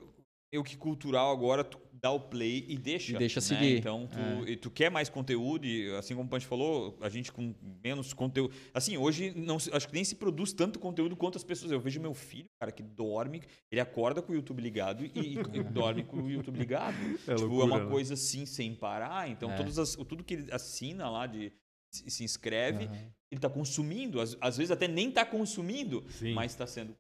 eu 0.54 0.64
que 0.64 0.78
cultural 0.78 1.32
agora 1.32 1.64
tu 1.64 1.80
dá 1.92 2.12
o 2.12 2.20
play 2.20 2.64
e 2.68 2.78
deixa. 2.78 3.16
E 3.16 3.18
deixa 3.18 3.40
né? 3.40 3.42
seguir. 3.42 3.78
Então 3.78 4.08
tu, 4.08 4.48
e 4.48 4.56
tu 4.56 4.70
quer 4.70 4.92
mais 4.92 5.10
conteúdo 5.10 5.66
e 5.66 5.90
assim 5.96 6.14
como 6.14 6.28
o 6.28 6.30
Punch 6.30 6.46
falou, 6.46 6.96
a 7.02 7.10
gente 7.10 7.32
com 7.32 7.56
menos 7.84 8.14
conteúdo. 8.14 8.54
Assim, 8.72 8.96
hoje 8.96 9.34
não 9.36 9.56
acho 9.56 9.88
que 9.88 9.94
nem 9.94 10.04
se 10.04 10.16
produz 10.16 10.54
tanto 10.54 10.78
conteúdo 10.78 11.16
quanto 11.16 11.38
as 11.38 11.44
pessoas. 11.44 11.72
Eu 11.72 11.80
vejo 11.80 12.00
meu 12.00 12.14
filho, 12.14 12.46
cara, 12.60 12.72
que 12.72 12.84
dorme, 12.84 13.42
ele 13.72 13.82
acorda 13.82 14.22
com 14.22 14.32
o 14.32 14.36
YouTube 14.36 14.62
ligado 14.62 15.04
e, 15.04 15.12
e 15.16 15.64
dorme 15.74 16.04
com 16.04 16.18
o 16.18 16.30
YouTube 16.30 16.60
ligado. 16.60 16.98
É 17.28 17.34
tipo, 17.34 17.48
loucura, 17.48 17.64
é 17.64 17.66
uma 17.66 17.84
né? 17.86 17.90
coisa 17.90 18.14
assim 18.14 18.46
sem 18.46 18.76
parar. 18.76 19.28
Então 19.30 19.52
É. 19.52 19.56
todas 19.56 19.80
as, 19.80 19.96
tudo 19.96 20.24
que 20.24 20.36
ele 20.36 20.52
assina 20.52 21.10
lá 21.10 21.26
de 21.26 21.52
se, 21.92 22.12
se 22.12 22.24
inscreve, 22.24 22.86
Aham. 22.86 22.96
ele 23.32 23.40
está 23.40 23.50
consumindo, 23.50 24.22
às, 24.22 24.38
às 24.40 24.58
vezes 24.58 24.70
até 24.70 24.88
nem 24.88 25.10
está 25.10 25.26
consumindo, 25.26 26.06
Sim. 26.10 26.34
mas 26.34 26.52
está 26.52 26.68
sendo. 26.68 26.96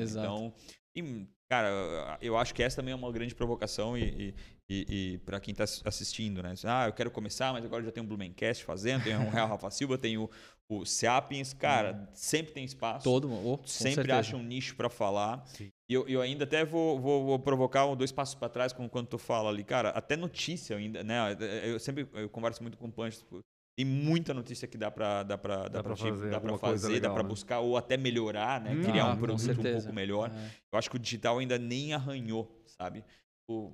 Exato. 0.00 0.26
Então, 0.26 0.54
e, 0.94 1.26
cara, 1.48 2.18
eu 2.20 2.36
acho 2.36 2.54
que 2.54 2.62
essa 2.62 2.76
também 2.76 2.92
é 2.92 2.94
uma 2.94 3.10
grande 3.12 3.34
provocação 3.34 3.96
e, 3.96 4.34
e, 4.68 4.86
e, 5.14 5.18
para 5.18 5.40
quem 5.40 5.52
está 5.52 5.64
assistindo, 5.84 6.42
né? 6.42 6.54
Ah, 6.64 6.86
eu 6.86 6.92
quero 6.92 7.10
começar, 7.10 7.52
mas 7.52 7.64
agora 7.64 7.82
já 7.82 7.92
tem 7.92 8.02
um 8.02 8.06
Blumencast 8.06 8.64
fazendo, 8.64 9.04
tem 9.04 9.14
o 9.16 9.30
Real 9.30 9.48
Rafa 9.48 9.70
Silva, 9.70 9.98
tem 9.98 10.16
o, 10.16 10.30
o 10.68 10.84
Sapiens, 10.84 11.52
cara, 11.52 12.08
sempre 12.14 12.52
tem 12.52 12.64
espaço. 12.64 13.04
Todo 13.04 13.28
mundo. 13.28 13.60
oh, 13.62 13.66
Sempre 13.66 13.94
certeza. 13.96 14.18
acha 14.18 14.36
um 14.36 14.42
nicho 14.42 14.74
para 14.76 14.88
falar. 14.88 15.44
Sim. 15.46 15.70
E 15.88 15.94
eu, 15.94 16.08
eu 16.08 16.22
ainda 16.22 16.44
até 16.44 16.64
vou, 16.64 16.98
vou, 16.98 17.24
vou 17.24 17.38
provocar 17.38 17.86
um, 17.86 17.94
dois 17.94 18.10
passos 18.10 18.34
para 18.34 18.48
trás 18.48 18.72
com 18.72 18.88
quando 18.88 19.08
tu 19.08 19.18
fala 19.18 19.50
ali, 19.50 19.62
cara, 19.62 19.90
até 19.90 20.16
notícia 20.16 20.76
ainda, 20.76 21.04
né? 21.04 21.36
Eu 21.64 21.78
sempre 21.78 22.08
eu 22.14 22.28
converso 22.30 22.62
muito 22.62 22.78
com 22.78 22.86
o 22.86 22.92
Punch, 22.92 23.18
tipo, 23.18 23.40
tem 23.76 23.84
muita 23.84 24.32
notícia 24.32 24.68
que 24.68 24.78
dá 24.78 24.90
para 24.90 25.22
dá 25.24 25.36
para 25.36 25.68
dá, 25.68 25.68
Dá 25.68 25.82
tipo, 25.82 25.96
fazer 25.96 26.30
dá 26.30 26.40
coisa 26.40 26.58
fazer, 26.58 26.86
dá 26.88 26.94
legal, 26.94 27.14
para 27.14 27.22
né? 27.24 27.28
buscar 27.28 27.58
ou 27.60 27.76
até 27.76 27.96
melhorar, 27.96 28.60
né? 28.60 28.72
Hum. 28.72 28.82
Criar 28.82 29.04
Ah, 29.04 29.12
um 29.12 29.16
produto 29.16 29.60
um 29.60 29.72
pouco 29.72 29.92
melhor. 29.92 30.30
É. 30.30 30.50
Eu 30.72 30.78
acho 30.78 30.88
que 30.88 30.96
o 30.96 30.98
digital 30.98 31.38
ainda 31.38 31.58
nem 31.58 31.92
arranhou, 31.92 32.62
sabe? 32.66 33.04
O, 33.48 33.72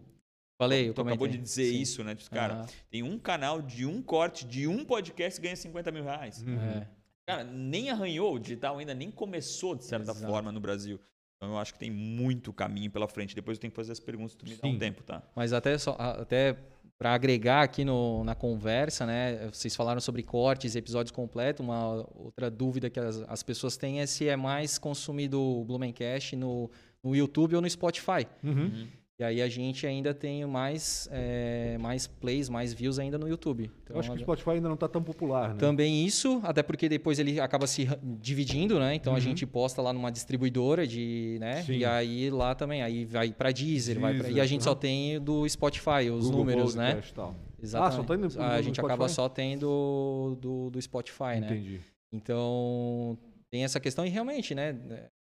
Falei, 0.58 0.88
eu 0.88 0.94
tu 0.94 1.00
acabou 1.02 1.26
de 1.28 1.38
dizer 1.38 1.70
Sim. 1.70 1.80
isso, 1.80 2.04
né? 2.04 2.14
Tipo, 2.14 2.30
Cara, 2.34 2.54
Aham. 2.54 2.66
tem 2.90 3.02
um 3.02 3.18
canal 3.18 3.62
de 3.62 3.86
um 3.86 4.02
corte 4.02 4.46
de 4.46 4.66
um 4.66 4.84
podcast 4.84 5.40
que 5.40 5.44
ganha 5.46 5.56
50 5.56 5.90
mil 5.90 6.04
reais. 6.04 6.42
Uhum. 6.42 6.58
É. 6.60 6.88
Cara, 7.26 7.44
nem 7.44 7.90
arranhou, 7.90 8.34
o 8.34 8.38
digital 8.38 8.78
ainda 8.78 8.94
nem 8.94 9.10
começou, 9.10 9.74
de 9.74 9.84
certa 9.84 10.10
Exato. 10.12 10.26
forma, 10.30 10.50
no 10.50 10.60
Brasil. 10.60 10.98
Então 11.36 11.54
eu 11.54 11.58
acho 11.58 11.72
que 11.72 11.78
tem 11.78 11.90
muito 11.90 12.52
caminho 12.52 12.90
pela 12.90 13.08
frente. 13.08 13.34
Depois 13.34 13.56
eu 13.56 13.60
tenho 13.60 13.70
que 13.70 13.76
fazer 13.76 13.92
as 13.92 14.00
perguntas, 14.00 14.34
tu 14.34 14.44
me 14.44 14.54
dá 14.54 14.60
Sim. 14.68 14.74
um 14.74 14.78
tempo, 14.78 15.02
tá? 15.02 15.22
Mas 15.34 15.52
até 15.54 15.78
só, 15.78 15.92
até 15.98 16.56
para 17.00 17.14
agregar 17.14 17.62
aqui 17.62 17.82
no, 17.82 18.22
na 18.24 18.34
conversa, 18.34 19.06
né? 19.06 19.48
Vocês 19.50 19.74
falaram 19.74 20.02
sobre 20.02 20.22
cortes, 20.22 20.76
episódios 20.76 21.10
completos. 21.10 21.64
Uma 21.64 22.06
outra 22.14 22.50
dúvida 22.50 22.90
que 22.90 23.00
as, 23.00 23.24
as 23.26 23.42
pessoas 23.42 23.78
têm 23.78 24.02
é 24.02 24.06
se 24.06 24.28
é 24.28 24.36
mais 24.36 24.76
consumido 24.76 25.40
o 25.40 25.64
Blumencast 25.64 26.36
no, 26.36 26.70
no 27.02 27.16
YouTube 27.16 27.56
ou 27.56 27.62
no 27.62 27.70
Spotify. 27.70 28.26
Uhum. 28.44 28.86
E 29.20 29.22
aí 29.22 29.42
a 29.42 29.48
gente 29.50 29.86
ainda 29.86 30.14
tem 30.14 30.46
mais, 30.46 31.06
é, 31.12 31.76
mais 31.78 32.06
plays, 32.06 32.48
mais 32.48 32.72
views 32.72 32.98
ainda 32.98 33.18
no 33.18 33.28
YouTube. 33.28 33.70
Então, 33.84 33.94
Eu 33.96 34.00
acho 34.00 34.10
que 34.12 34.16
o 34.16 34.20
Spotify 34.20 34.50
ainda 34.52 34.66
não 34.70 34.78
tá 34.78 34.88
tão 34.88 35.02
popular, 35.02 35.50
né? 35.50 35.56
Também 35.58 36.06
isso, 36.06 36.40
até 36.42 36.62
porque 36.62 36.88
depois 36.88 37.18
ele 37.18 37.38
acaba 37.38 37.66
se 37.66 37.86
dividindo, 38.02 38.80
né? 38.80 38.94
Então 38.94 39.12
a 39.12 39.16
Uhum. 39.16 39.20
gente 39.20 39.44
posta 39.44 39.82
lá 39.82 39.92
numa 39.92 40.10
distribuidora 40.10 40.86
de, 40.86 41.36
né? 41.38 41.62
Sim. 41.64 41.74
E 41.74 41.84
aí 41.84 42.30
lá 42.30 42.54
também, 42.54 42.80
aí 42.82 43.04
vai 43.04 43.30
para 43.30 43.52
Deezer, 43.52 44.00
vai 44.00 44.14
pra... 44.14 44.22
Deezer, 44.22 44.38
e 44.38 44.40
a 44.40 44.46
gente 44.46 44.64
só 44.64 44.70
uhum. 44.70 44.76
tem 44.76 45.20
do 45.20 45.46
Spotify 45.46 46.08
os 46.10 46.24
Google 46.24 46.38
números, 46.38 46.74
né? 46.74 46.92
Podcast 46.92 47.12
e 47.12 47.14
tal. 47.14 47.36
Exatamente. 47.62 47.92
Ah, 47.92 47.96
só 47.96 48.02
tá 48.02 48.14
indo 48.14 48.42
a 48.42 48.62
gente 48.62 48.80
acaba 48.80 49.06
Spotify? 49.06 49.14
só 49.14 49.28
tendo 49.28 50.38
do, 50.40 50.70
do 50.70 50.80
Spotify, 50.80 51.40
né? 51.40 51.46
Entendi. 51.50 51.80
Então, 52.10 53.18
tem 53.50 53.64
essa 53.64 53.78
questão 53.78 54.06
e 54.06 54.08
realmente, 54.08 54.54
né? 54.54 54.74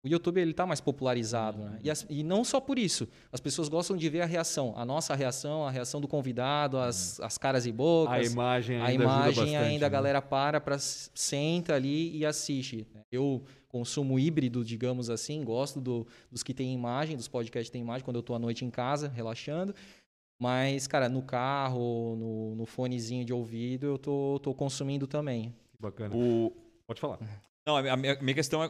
O 0.06 0.08
YouTube 0.08 0.40
ele 0.40 0.54
tá 0.54 0.68
mais 0.68 0.80
popularizado, 0.80 1.58
né? 1.58 1.80
E, 1.84 1.90
as- 1.90 2.06
e 2.08 2.22
não 2.24 2.44
só 2.44 2.62
por 2.62 2.78
isso. 2.78 3.08
As 3.32 3.40
pessoas 3.40 3.68
gostam 3.68 3.98
de 3.98 4.08
ver 4.08 4.22
a 4.22 4.26
reação, 4.28 4.72
a 4.78 4.86
nossa 4.86 5.16
reação, 5.16 5.66
a 5.66 5.72
reação 5.72 6.00
do 6.00 6.08
convidado, 6.08 6.78
as, 6.78 7.20
as 7.22 7.40
caras 7.40 7.66
e 7.66 7.70
A 7.70 7.74
bocas. 7.74 8.32
imagem 8.32 8.76
ainda 8.76 8.86
A 8.86 8.88
ajuda 8.88 9.04
imagem 9.32 9.44
bastante, 9.46 9.56
ainda 9.58 9.86
a 9.88 9.90
né? 9.90 9.94
galera 9.94 10.22
para, 10.22 10.62
para 10.62 10.78
senta 10.78 11.74
ali 11.74 12.16
e 12.16 12.24
assiste. 12.24 12.88
Eu 13.12 13.42
consumo 13.68 14.20
híbrido, 14.20 14.64
digamos 14.64 15.10
assim, 15.10 15.44
gosto 15.44 15.82
do- 15.82 16.06
dos 16.32 16.44
que 16.44 16.54
têm 16.54 16.72
imagem, 16.72 17.18
dos 17.18 17.28
podcasts 17.28 17.70
que 17.70 17.74
têm 17.74 17.82
imagem, 17.82 18.06
quando 18.06 18.18
eu 18.18 18.22
estou 18.22 18.36
à 18.36 18.40
noite 18.40 18.64
em 18.64 18.70
casa, 18.70 19.08
relaxando. 19.08 19.74
Mas, 20.40 20.86
cara, 20.86 21.10
no 21.10 21.24
carro, 21.24 22.16
no, 22.16 22.56
no 22.56 22.66
fonezinho 22.68 23.26
de 23.26 23.34
ouvido, 23.34 23.88
eu 23.88 23.98
tô, 23.98 24.40
tô 24.44 24.54
consumindo 24.54 25.08
também. 25.08 25.52
Bacana. 25.80 26.16
O, 26.16 26.52
Pode 26.86 27.02
falar. 27.02 27.18
Não, 27.68 27.78
a 27.78 27.98
minha, 27.98 28.14
a 28.14 28.22
minha 28.22 28.36
questão 28.36 28.64
é 28.64 28.70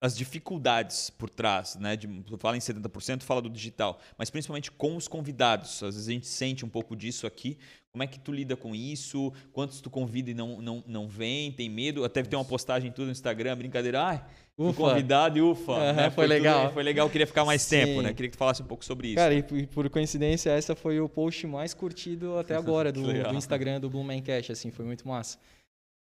as 0.00 0.16
dificuldades 0.16 1.10
por 1.10 1.28
trás, 1.28 1.74
né? 1.76 1.96
De, 1.96 2.06
tu 2.22 2.38
fala 2.38 2.56
em 2.56 2.60
70%, 2.60 3.22
fala 3.22 3.42
do 3.42 3.50
digital, 3.50 3.98
mas 4.16 4.30
principalmente 4.30 4.70
com 4.70 4.96
os 4.96 5.08
convidados. 5.08 5.82
Às 5.82 5.94
vezes 5.96 6.08
a 6.08 6.12
gente 6.12 6.26
sente 6.26 6.64
um 6.64 6.68
pouco 6.68 6.94
disso 6.94 7.26
aqui. 7.26 7.58
Como 7.90 8.02
é 8.04 8.06
que 8.06 8.20
tu 8.20 8.30
lida 8.30 8.54
com 8.56 8.74
isso? 8.76 9.32
Quantos 9.52 9.80
tu 9.80 9.90
convida 9.90 10.30
e 10.30 10.34
não, 10.34 10.60
não, 10.62 10.84
não 10.86 11.08
vem? 11.08 11.50
Tem 11.50 11.68
medo? 11.68 12.04
Até 12.04 12.22
ter 12.22 12.36
uma 12.36 12.44
postagem 12.44 12.92
tudo 12.92 13.06
no 13.06 13.10
Instagram, 13.12 13.56
brincadeira. 13.56 14.00
Ai, 14.04 14.24
Ufa. 14.56 14.74
convidado 14.80 15.36
e 15.38 15.40
ufa. 15.42 15.72
Aham, 15.72 15.92
né? 15.94 16.10
foi 16.10 16.24
tudo- 16.26 16.34
legal. 16.34 16.72
foi 16.72 16.82
legal, 16.84 17.10
queria 17.10 17.26
ficar 17.26 17.44
mais 17.44 17.66
tempo, 17.66 17.94
Sim. 17.94 18.02
né? 18.02 18.12
Queria 18.14 18.30
que 18.30 18.36
tu 18.36 18.38
falasse 18.38 18.62
um 18.62 18.66
pouco 18.66 18.84
sobre 18.84 19.08
isso. 19.08 19.16
Cara, 19.16 19.34
e 19.34 19.66
por- 19.66 19.90
coincidência, 19.90 20.50
essa 20.50 20.76
foi 20.76 21.00
o 21.00 21.08
post 21.08 21.44
mais 21.48 21.74
curtido 21.74 22.38
até 22.38 22.54
agora 22.56 22.92
do, 22.92 23.02
do 23.02 23.34
Instagram 23.34 23.80
do 23.80 23.90
Blumencast, 23.90 24.52
assim, 24.52 24.70
foi 24.70 24.84
muito 24.84 25.08
massa. 25.08 25.38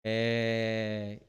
É, 0.04 1.20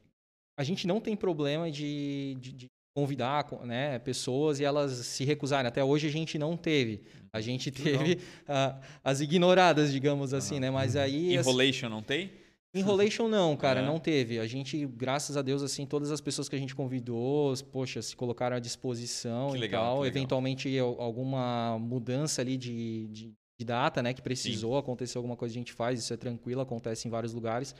A 0.57 0.63
gente 0.63 0.87
não 0.87 0.99
tem 1.01 1.15
problema 1.15 1.69
de, 1.71 2.37
de- 2.39 2.51
de 2.53 2.67
convidar 2.95 3.43
co- 3.43 3.65
né, 3.65 3.99
pessoas 3.99 4.59
e 4.59 4.63
elas 4.63 4.91
se 4.93 5.25
recusarem. 5.25 5.67
Até 5.67 5.83
hoje 5.83 6.07
a 6.07 6.11
gente 6.11 6.37
não 6.37 6.55
teve. 6.55 7.01
A 7.33 7.41
gente 7.41 7.69
teve 7.71 8.19
ah, 8.47 8.79
as 9.03 9.19
ignoradas, 9.19 9.91
digamos 9.91 10.33
assim, 10.33 10.59
né? 10.59 10.71
Mas 10.71 10.95
aí... 10.95 11.37
assim, 11.37 11.49
Enrolation 11.49 11.89
não 11.89 12.01
tem? 12.01 12.31
Enrolation 12.73 13.27
não, 13.29 13.55
cara, 13.55 13.79
É. 13.81 13.85
não 13.85 13.99
teve. 13.99 14.37
A 14.39 14.47
gente, 14.47 14.85
graças 14.85 15.35
a 15.37 15.41
Deus, 15.41 15.61
assim, 15.63 15.85
todas 15.85 16.11
as 16.11 16.19
pessoas 16.21 16.47
que 16.49 16.55
a 16.55 16.59
gente 16.59 16.75
convidou, 16.75 17.53
poxa, 17.71 18.01
se 18.01 18.15
colocaram 18.15 18.55
à 18.55 18.59
disposição 18.59 19.51
Que 19.51 19.57
e 19.57 19.59
legal, 19.59 19.81
tal. 19.83 19.93
que 19.95 20.03
legal. 20.03 20.17
Eventualmente, 20.17 20.79
al- 20.79 20.99
alguma 21.01 21.77
mudança 21.79 22.41
ali 22.41 22.57
de, 22.57 23.07
de, 23.07 23.33
de 23.59 23.65
data, 23.65 24.01
né, 24.03 24.13
que 24.13 24.21
precisou, 24.21 24.77
aconteceu 24.77 25.19
alguma 25.19 25.37
coisa, 25.37 25.53
a 25.53 25.57
gente 25.57 25.71
faz, 25.73 25.99
isso 25.99 26.13
é 26.13 26.17
tranquilo, 26.17 26.59
acontece 26.61 27.07
em 27.07 27.11
vários 27.11 27.33
lugares. 27.33 27.73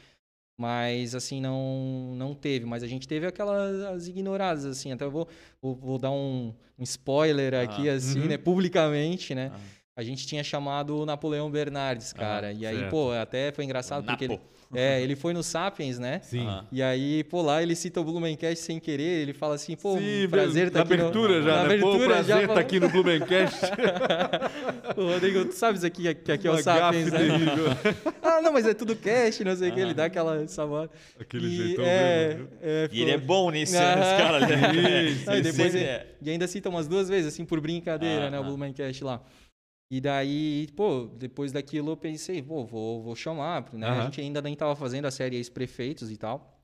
Mas, 0.58 1.14
assim, 1.14 1.42
não, 1.42 2.14
não 2.16 2.34
teve. 2.34 2.66
Mas 2.66 2.82
a 2.82 2.88
gente 2.88 3.08
teve 3.08 3.26
aquelas 3.28 3.82
as 3.84 4.08
ignoradas, 4.08 4.66
assim. 4.66 4.92
Até 4.92 5.04
eu 5.04 5.12
vou, 5.12 5.28
vou, 5.62 5.76
vou 5.76 5.98
dar 5.98 6.12
um, 6.12 6.54
um 6.80 6.84
spoiler 6.84 7.54
aqui, 7.56 7.90
Ah. 7.90 7.94
assim, 7.94 8.22
Uhum. 8.22 8.28
né, 8.28 8.38
publicamente, 8.38 9.36
né. 9.36 9.52
Ah. 9.54 9.60
A 9.98 10.04
gente 10.04 10.28
tinha 10.28 10.44
chamado 10.44 10.98
o 11.00 11.06
Napoleão 11.06 11.50
Bernardes, 11.50 12.12
cara. 12.12 12.52
e 12.52 12.66
aí, 12.66 12.80
certo. 12.80 12.92
pô, 12.92 13.14
até 13.14 13.54
foi 13.54 13.64
engraçado 13.64 14.06
porque 14.06 14.26
ele, 14.26 14.42
é, 14.74 15.02
ele 15.02 15.16
foi 15.16 15.32
no 15.32 15.42
Sapiens, 15.42 15.98
né? 15.98 16.20
Sim. 16.22 16.46
Ah. 16.46 16.66
E 16.70 16.84
aí, 16.84 17.24
pô, 17.24 17.42
lá 17.42 17.64
ele 17.64 17.74
cita 17.78 18.02
o 18.02 18.04
Blumencast 18.04 18.62
sem 18.62 18.78
querer, 18.78 19.22
ele 19.22 19.32
fala 19.32 19.56
assim, 19.56 19.74
pô, 19.78 19.98
Sim, 19.98 20.28
prazer 20.30 20.66
na 20.66 20.72
tá 20.72 20.82
aqui 20.82 20.98
no- 20.98 21.04
abertura 21.04 21.42
já, 21.42 21.64
na 21.64 21.64
né? 21.70 21.78
Pô, 21.78 21.88
abertura 21.92 22.14
prazer 22.14 22.42
já 22.42 22.48
tá 22.54 22.60
aqui 22.60 22.78
no 22.78 22.90
Blumencast. 22.90 23.58
Ô, 24.98 25.14
Rodrigo, 25.14 25.46
tu 25.46 25.54
sabes 25.54 25.86
aqui 25.86 26.14
que 26.14 26.30
aqui 26.34 26.46
é 26.46 26.52
o 26.52 26.56
Uma 26.56 26.62
Sapiens, 26.62 27.12
né? 27.14 27.20
Ah, 28.22 28.42
não, 28.42 28.52
mas 28.52 28.66
é 28.68 28.74
tudo 28.74 28.98
cast, 28.98 29.46
não 29.46 29.56
sei 29.56 29.70
o 29.70 29.74
que, 29.74 29.80
ele 29.80 29.94
dá 29.94 30.06
aquela 30.06 30.46
sabor. 30.50 30.90
Aquele 31.18 31.46
E, 31.48 31.56
jeitão 31.56 31.86
é, 31.86 32.28
mesmo, 32.28 32.48
é, 32.62 32.90
E 32.92 33.02
ele 33.02 33.12
é 33.12 33.18
bom 33.18 33.50
nisso, 33.50 33.72
né? 33.74 33.92
Esse 33.94 34.18
cara 34.18 34.38
ali. 34.44 35.12
Isso, 35.12 35.26
Não, 35.26 35.38
e 35.38 35.42
depois 35.42 35.74
ele-. 35.74 36.06
E 36.22 36.30
ainda 36.32 36.48
cita 36.48 36.68
umas 36.68 36.86
duas 36.86 37.08
vezes, 37.08 37.28
assim, 37.34 37.46
por 37.46 37.62
brincadeira, 37.62 38.28
Ah, 38.28 38.32
né? 38.32 38.38
O 38.40 38.42
ah. 38.42 38.46
Blumencast 38.46 39.02
lá. 39.02 39.22
E 39.90 40.02
daí, 40.02 40.68
pô, 40.76 41.06
depois 41.06 41.52
daquilo 41.52 41.92
eu 41.92 41.98
pensei, 41.98 42.42
pô, 42.42 42.66
vou, 42.66 43.04
vou 43.04 43.16
chamar, 43.16 43.72
né? 43.74 43.88
A 43.88 43.92
Aham. 43.92 44.04
gente 44.06 44.22
ainda 44.22 44.42
nem 44.42 44.56
tava 44.56 44.76
fazendo 44.76 45.06
a 45.06 45.12
série 45.12 45.36
ex-prefeitos 45.36 46.12
e 46.12 46.18
tal. 46.18 46.60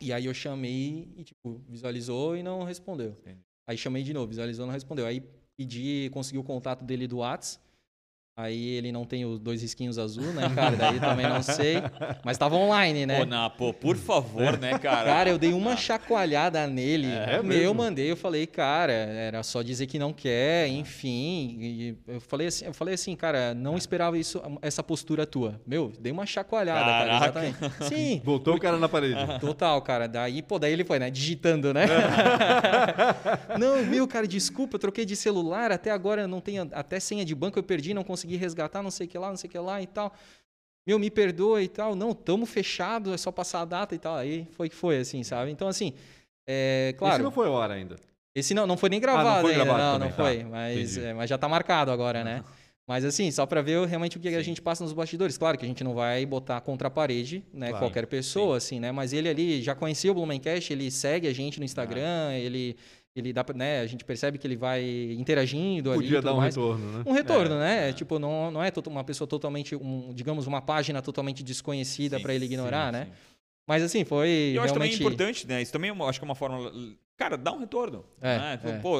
E 0.00 0.12
aí 0.12 0.26
eu 0.26 0.34
chamei 0.34 1.12
e, 1.16 1.24
tipo, 1.24 1.62
visualizou 1.68 2.36
e 2.36 2.42
não 2.42 2.62
respondeu. 2.62 3.14
Aí 3.66 3.76
chamei 3.76 4.02
de 4.02 4.12
novo, 4.12 4.28
visualizou 4.28 4.64
e 4.64 4.66
não 4.66 4.72
respondeu. 4.72 5.06
Aí 5.06 5.22
pedi, 5.56 6.10
consegui 6.12 6.38
o 6.38 6.44
contato 6.44 6.84
dele 6.84 7.06
do 7.06 7.18
Whats. 7.18 7.60
Aí 8.36 8.70
ele 8.76 8.90
não 8.90 9.04
tem 9.04 9.26
os 9.26 9.38
dois 9.38 9.60
risquinhos 9.60 9.98
azul, 9.98 10.32
né, 10.32 10.50
cara? 10.54 10.74
Daí 10.74 10.98
também 10.98 11.28
não 11.28 11.42
sei. 11.42 11.74
Mas 12.24 12.38
tava 12.38 12.56
online, 12.56 13.04
né? 13.04 13.18
Pô, 13.18 13.26
Napo, 13.26 13.74
por 13.74 13.96
favor, 13.96 14.56
né, 14.58 14.78
cara? 14.78 15.04
Cara, 15.04 15.30
eu 15.30 15.36
dei 15.36 15.52
uma 15.52 15.76
chacoalhada 15.76 16.66
nele. 16.66 17.08
É 17.08 17.34
Meu, 17.34 17.44
mesmo? 17.44 17.62
eu 17.64 17.74
mandei, 17.74 18.10
eu 18.10 18.16
falei, 18.16 18.46
cara, 18.46 18.92
era 18.92 19.42
só 19.42 19.60
dizer 19.60 19.86
que 19.86 19.98
não 19.98 20.10
quer, 20.12 20.68
enfim. 20.68 21.58
E 21.60 21.96
eu 22.08 22.20
falei 22.20 22.46
assim, 22.46 22.64
eu 22.64 22.72
falei 22.72 22.94
assim, 22.94 23.14
cara, 23.14 23.52
não 23.52 23.76
esperava 23.76 24.16
isso, 24.16 24.40
essa 24.62 24.82
postura 24.82 25.26
tua. 25.26 25.60
Meu, 25.66 25.92
dei 26.00 26.10
uma 26.10 26.24
chacoalhada, 26.24 26.80
cara, 26.80 27.18
Caraca. 27.18 27.46
exatamente. 27.46 27.84
Sim. 27.94 28.22
Botou 28.24 28.54
o 28.54 28.60
cara 28.60 28.78
na 28.78 28.88
parede. 28.88 29.20
Total, 29.38 29.82
cara. 29.82 30.06
Daí, 30.08 30.40
pô, 30.40 30.58
daí 30.58 30.72
ele 30.72 30.84
foi, 30.84 30.98
né? 30.98 31.10
Digitando, 31.10 31.74
né? 31.74 31.84
não, 33.58 33.84
meu, 33.84 34.08
cara, 34.08 34.26
desculpa, 34.26 34.76
eu 34.76 34.80
troquei 34.80 35.04
de 35.04 35.14
celular, 35.14 35.70
até 35.70 35.90
agora 35.90 36.26
não 36.26 36.40
tenho, 36.40 36.70
até 36.72 36.98
senha 36.98 37.24
de 37.24 37.34
banco 37.34 37.58
eu 37.58 37.62
perdi, 37.62 37.92
não 37.92 38.02
consegui 38.04 38.19
resgatar, 38.28 38.82
não 38.82 38.90
sei 38.90 39.06
o 39.06 39.10
que 39.10 39.18
lá, 39.18 39.28
não 39.28 39.36
sei 39.36 39.48
o 39.48 39.50
que 39.50 39.58
lá 39.58 39.80
e 39.82 39.86
tal. 39.86 40.12
Meu, 40.86 40.98
me 40.98 41.10
perdoa 41.10 41.62
e 41.62 41.68
tal. 41.68 41.94
Não, 41.94 42.14
tamo 42.14 42.46
fechado, 42.46 43.12
é 43.12 43.16
só 43.16 43.30
passar 43.30 43.60
a 43.60 43.64
data 43.64 43.94
e 43.94 43.98
tal. 43.98 44.16
Aí 44.16 44.46
foi 44.52 44.68
que 44.68 44.74
foi, 44.74 44.98
assim, 44.98 45.22
sabe? 45.22 45.50
Então, 45.50 45.68
assim, 45.68 45.92
é, 46.46 46.94
claro. 46.98 47.14
Esse 47.16 47.22
não 47.22 47.30
foi 47.30 47.48
hora 47.48 47.74
ainda. 47.74 47.96
Esse 48.34 48.54
não, 48.54 48.66
não 48.66 48.76
foi 48.76 48.88
nem 48.88 48.98
Ah, 48.98 49.02
gravado 49.02 49.28
não 49.28 49.40
foi 49.42 49.52
ainda, 49.52 49.64
gravado 49.64 49.84
não, 49.84 49.92
também, 49.92 50.08
não 50.08 50.16
tá. 50.16 50.22
foi. 50.22 50.44
Mas, 50.44 50.92
Entendi. 50.96 51.06
é, 51.06 51.14
mas 51.14 51.28
já 51.28 51.36
tá 51.36 51.48
marcado 51.48 51.90
agora, 51.90 52.24
né? 52.24 52.44
Mas 52.88 53.04
assim, 53.04 53.30
só 53.30 53.46
pra 53.46 53.62
ver 53.62 53.86
realmente 53.86 54.16
o 54.16 54.20
que 54.20 54.26
a 54.26 54.32
Sim. 54.38 54.42
gente 54.42 54.60
passa 54.60 54.82
nos 54.82 54.92
bastidores. 54.92 55.38
Claro 55.38 55.56
que 55.56 55.64
a 55.64 55.68
gente 55.68 55.84
não 55.84 55.94
vai 55.94 56.26
botar 56.26 56.60
contra 56.60 56.88
a 56.88 56.90
parede, 56.90 57.44
né? 57.52 57.68
Claro, 57.68 57.84
Qualquer 57.84 58.04
pessoa, 58.08 58.56
assim, 58.56 58.80
né? 58.80 58.90
Mas 58.90 59.12
ele 59.12 59.28
ali 59.28 59.62
já 59.62 59.76
conhecia 59.76 60.10
o 60.10 60.14
Blumencast, 60.14 60.72
ele 60.72 60.90
segue 60.90 61.28
a 61.28 61.32
gente 61.32 61.60
no 61.60 61.64
Instagram, 61.64 62.32
ele, 62.32 62.76
ele 63.14 63.32
dá, 63.32 63.44
né? 63.54 63.80
A 63.80 63.86
gente 63.86 64.04
percebe 64.04 64.38
que 64.38 64.46
ele 64.46 64.56
vai 64.56 64.82
interagindo 65.18 65.90
ali. 65.90 66.02
Podia 66.02 66.18
tudo 66.18 66.24
dar 66.26 66.34
um 66.34 66.36
mais. 66.38 66.54
retorno, 66.54 66.92
né? 66.98 67.02
Um 67.06 67.12
retorno, 67.12 67.58
né? 67.58 67.92
Tipo, 67.92 68.18
não, 68.18 68.50
não 68.50 68.62
é 68.62 68.70
to- 68.70 68.88
uma 68.88 69.02
pessoa 69.04 69.26
totalmente, 69.26 69.74
um, 69.74 70.12
digamos, 70.14 70.46
uma 70.46 70.62
página 70.62 71.02
totalmente 71.02 71.42
desconhecida 71.42 72.16
Sim, 72.16 72.22
pra 72.22 72.34
ele 72.34 72.46
sim, 72.46 72.52
ignorar, 72.54 72.92
né? 72.92 73.06
sim. 73.06 73.12
Mas 73.66 73.82
assim, 73.82 74.04
foi 74.04 74.52
eu 74.54 74.62
acho 74.62 74.72
também 74.74 74.88
realmente... 74.90 75.00
importante, 75.00 75.46
né? 75.46 75.62
Isso 75.62 75.72
também 75.72 75.90
é 75.90 75.92
uma- 75.92 76.08
acho 76.08 76.18
que 76.18 76.24
é 76.24 76.28
uma 76.28 76.34
forma. 76.34 76.72
Cara, 77.16 77.36
dá 77.36 77.52
um 77.52 77.58
retorno. 77.58 78.04
É, 78.20 78.38
né? 78.38 78.60
é. 78.64 78.78
Pô, 78.78 78.96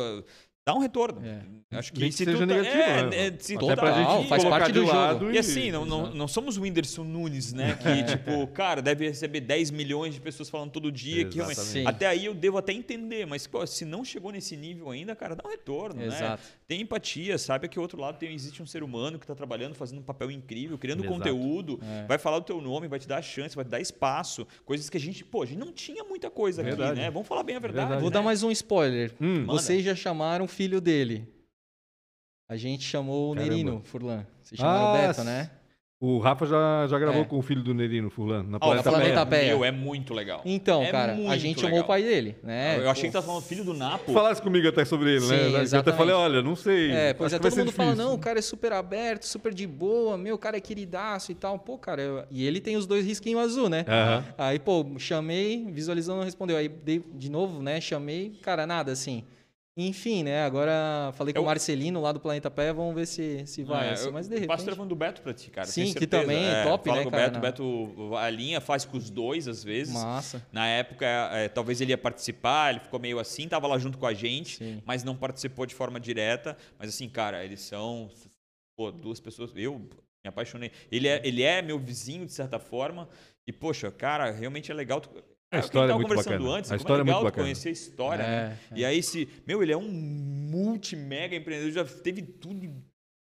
dá 0.66 0.74
um 0.74 0.78
retorno. 0.78 1.20
É. 1.24 1.60
Acho 1.72 1.92
que 1.92 2.00
que 2.00 2.10
se 2.10 2.24
seja 2.24 2.32
tu 2.32 2.40
tá- 2.40 2.46
negativo, 2.46 2.82
é, 2.82 3.02
né? 3.10 3.26
é, 3.28 3.34
se 3.38 3.56
pra 3.56 3.92
gente 3.92 4.28
faz 4.28 4.44
parte 4.44 4.72
do 4.72 4.80
jogo. 4.80 4.92
lado 4.92 5.30
E 5.30 5.38
assim, 5.38 5.70
não, 5.70 5.84
não, 5.86 6.10
não 6.12 6.26
somos 6.26 6.56
o 6.56 6.62
Whindersson 6.62 7.04
Nunes, 7.04 7.52
né? 7.52 7.78
Que, 7.80 8.02
tipo, 8.02 8.44
cara, 8.48 8.82
deve 8.82 9.06
receber 9.06 9.40
10 9.40 9.70
milhões 9.70 10.14
de 10.14 10.20
pessoas 10.20 10.50
falando 10.50 10.72
todo 10.72 10.90
dia. 10.90 11.24
Que 11.26 11.36
realmente- 11.36 11.60
Sim. 11.60 11.86
até 11.86 12.06
aí 12.08 12.24
eu 12.24 12.34
devo 12.34 12.58
até 12.58 12.72
entender, 12.72 13.24
mas 13.24 13.46
pô, 13.46 13.64
se 13.68 13.84
não 13.84 14.04
chegou 14.04 14.32
nesse 14.32 14.56
nível 14.56 14.90
ainda, 14.90 15.14
cara, 15.14 15.36
dá 15.36 15.44
um 15.46 15.50
retorno, 15.50 16.00
né? 16.00 16.06
Exato. 16.08 16.42
Tem 16.66 16.80
empatia, 16.80 17.38
sabe 17.38 17.68
que 17.68 17.78
o 17.78 17.82
outro 17.82 18.00
lado 18.00 18.18
tem, 18.18 18.34
existe 18.34 18.60
um 18.60 18.66
ser 18.66 18.82
humano 18.82 19.16
que 19.16 19.24
está 19.24 19.34
trabalhando, 19.36 19.74
fazendo 19.76 20.00
um 20.00 20.04
papel 20.04 20.28
incrível, 20.32 20.76
criando 20.76 21.04
Exato. 21.04 21.14
conteúdo, 21.18 21.78
É. 21.84 22.04
vai 22.08 22.18
falar 22.18 22.38
o 22.38 22.42
teu 22.42 22.60
nome, 22.60 22.88
vai 22.88 22.98
te 22.98 23.06
dar 23.06 23.18
a 23.18 23.22
chance, 23.22 23.54
vai 23.54 23.64
te 23.64 23.68
dar 23.70 23.80
espaço, 23.80 24.44
coisas 24.64 24.90
que 24.90 24.96
a 24.96 25.00
gente, 25.00 25.24
pô, 25.24 25.44
a 25.44 25.46
gente 25.46 25.58
não 25.58 25.70
tinha 25.72 26.02
muita 26.02 26.28
coisa 26.30 26.64
Verdade. 26.64 26.92
aqui, 26.94 27.00
né? 27.02 27.10
Vamos 27.12 27.28
falar 27.28 27.44
bem 27.44 27.54
a 27.54 27.60
verdade. 27.60 27.80
Verdade. 27.86 28.00
Vou 28.02 28.10
né? 28.10 28.14
dar 28.14 28.22
mais 28.22 28.42
um 28.42 28.50
spoiler. 28.50 29.12
Hum. 29.20 29.46
Vocês 29.46 29.84
já 29.84 29.94
chamaram 29.94 30.48
filho 30.50 30.80
dele. 30.80 31.26
A 32.48 32.56
gente 32.56 32.84
chamou 32.84 33.30
o 33.32 33.34
Caramba. 33.34 33.52
Nerino 33.52 33.80
Furlan. 33.84 34.26
Vocês 34.42 34.58
chamaram 34.60 34.86
Ah, 34.86 34.90
o 34.92 34.96
Beto, 35.06 35.24
né? 35.24 35.50
O 36.02 36.18
Rafa 36.18 36.46
já, 36.46 36.86
já 36.88 36.98
gravou 36.98 37.20
É. 37.20 37.24
com 37.26 37.38
o 37.38 37.42
filho 37.42 37.62
do 37.62 37.74
Nerino, 37.74 38.08
fulano, 38.08 38.48
na 38.50 38.56
Ah, 38.56 38.56
o 38.56 38.60
Planeta 38.70 38.90
Planeta 38.90 39.10
Terra. 39.12 39.26
Pé. 39.26 39.46
Meu, 39.48 39.62
é 39.66 39.70
muito 39.70 40.14
legal. 40.14 40.40
Então, 40.46 40.82
É 40.82 40.90
cara, 40.90 41.12
a 41.12 41.36
gente 41.36 41.56
chamou 41.60 41.74
legal. 41.76 41.84
o 41.84 41.86
pai 41.88 42.02
dele, 42.02 42.36
né? 42.42 42.78
eu 42.78 42.88
achei 42.88 43.10
que 43.10 43.12
tá 43.12 43.20
falando 43.20 43.42
filho 43.42 43.62
do 43.62 43.74
Napo. 43.74 44.10
Falasse 44.10 44.40
comigo 44.40 44.66
até 44.66 44.82
sobre 44.86 45.10
ele, 45.10 45.20
Sim, 45.20 45.28
né? 45.28 45.42
Eu 45.44 45.48
até 45.50 45.60
exatamente. 45.62 45.98
falei, 45.98 46.14
olha, 46.14 46.40
não 46.40 46.56
sei. 46.56 46.90
É, 46.90 47.12
pois 47.12 47.34
é, 47.34 47.38
todo 47.38 47.54
mundo 47.54 47.70
fala, 47.70 47.90
difícil. 47.90 48.08
não, 48.08 48.14
o 48.16 48.18
cara 48.18 48.38
é 48.38 48.42
super 48.42 48.72
aberto, 48.72 49.24
super 49.24 49.52
de 49.52 49.66
boa, 49.66 50.16
meu, 50.16 50.36
o 50.36 50.38
cara 50.38 50.56
é 50.56 50.60
queridaço 50.60 51.30
e 51.32 51.34
tal. 51.34 51.58
Pô, 51.58 51.76
cara, 51.76 52.00
eu- 52.00 52.24
e 52.30 52.46
ele 52.46 52.60
tem 52.62 52.78
os 52.78 52.86
dois 52.86 53.04
risquinhos 53.04 53.42
azul, 53.42 53.68
né? 53.68 53.84
Aham. 53.86 54.24
Aí, 54.38 54.58
pô, 54.58 54.86
chamei, 54.98 55.66
visualizou, 55.70 56.16
não 56.16 56.24
respondeu. 56.24 56.56
Aí, 56.56 56.68
de 57.14 57.30
novo, 57.30 57.62
né, 57.62 57.78
chamei, 57.78 58.30
cara, 58.42 58.66
nada, 58.66 58.90
assim. 58.90 59.22
Enfim, 59.76 60.24
né, 60.24 60.42
agora 60.42 61.12
falei 61.14 61.32
com 61.32 61.40
o 61.40 61.44
Marcelino 61.44 62.00
lá 62.00 62.12
do 62.12 62.20
Planeta 62.20 62.50
Pé, 62.50 62.72
vamos 62.72 62.94
ver 62.94 63.06
se, 63.06 63.46
se 63.46 63.62
vai, 63.62 63.88
É, 63.88 63.92
assim, 63.92 64.10
mas 64.10 64.28
de 64.28 64.34
eu 64.34 64.40
passo 64.40 64.46
o 64.46 64.50
repente... 64.50 64.64
telefone 64.64 64.88
do 64.88 64.96
Beto 64.96 65.22
pra 65.22 65.32
ti, 65.32 65.48
cara. 65.50 65.66
Sim, 65.66 65.94
que 65.94 66.06
também 66.06 66.44
é 66.44 66.64
top, 66.64 66.88
fala 66.88 66.98
né, 66.98 67.02
com 67.04 67.08
o 67.08 67.12
Beto, 67.12 67.32
não. 67.32 67.38
o 67.38 67.86
Beto 67.86 68.16
a 68.16 68.28
linha 68.28 68.60
faz 68.60 68.84
com 68.84 68.96
os 68.98 69.08
dois 69.08 69.46
às 69.46 69.62
vezes. 69.62 69.94
Massa. 69.94 70.44
Na 70.52 70.66
época, 70.66 71.06
é, 71.06 71.48
talvez 71.48 71.80
ele 71.80 71.92
ia 71.92 71.98
participar, 71.98 72.70
ele 72.70 72.80
ficou 72.80 72.98
meio 72.98 73.18
assim, 73.18 73.48
tava 73.48 73.66
lá 73.66 73.78
junto 73.78 73.96
com 73.96 74.06
a 74.06 74.12
gente, 74.12 74.58
Sim. 74.58 74.82
mas 74.84 75.04
não 75.04 75.16
participou 75.16 75.64
de 75.64 75.74
forma 75.74 76.00
direta. 76.00 76.56
Mas 76.78 76.90
assim, 76.90 77.08
cara, 77.08 77.44
eles 77.44 77.60
são 77.60 78.10
pô, 78.76 78.90
duas 78.90 79.20
pessoas. 79.20 79.52
Eu 79.54 79.78
me 79.78 80.28
apaixonei. 80.28 80.72
Ele 80.90 81.06
é, 81.08 81.20
ele 81.24 81.42
é 81.42 81.62
meu 81.62 81.78
vizinho, 81.78 82.26
de 82.26 82.32
certa 82.32 82.58
forma. 82.58 83.08
E, 83.46 83.52
poxa, 83.52 83.90
cara, 83.90 84.30
realmente 84.30 84.70
é 84.70 84.74
legal. 84.74 85.00
Tu, 85.00 85.10
A 85.52 85.56
é 85.56 85.58
o 85.58 85.62
que 85.62 85.66
história 85.66 85.86
é 85.86 85.88
tava 85.88 85.98
muito 85.98 86.08
conversando 86.08 86.38
bacana. 86.38 86.56
antes. 86.58 86.70
A 86.70 86.74
como 86.74 86.80
história 86.80 87.00
é 87.00 87.02
é 87.02 87.04
legal 87.04 87.20
muito 87.22 87.30
bacana. 87.32 87.44
conhecer 87.46 87.68
a 87.68 87.72
história, 87.72 88.22
É, 88.22 88.48
né? 88.48 88.58
E 88.76 88.84
aí, 88.84 89.02
se. 89.02 89.28
Meu, 89.46 89.62
ele 89.62 89.72
é 89.72 89.76
um 89.76 89.88
multi-mega 89.90 91.34
empreendedor, 91.36 91.72
já 91.72 91.84
teve 91.84 92.22
tudo 92.22 92.60
de 92.60 92.70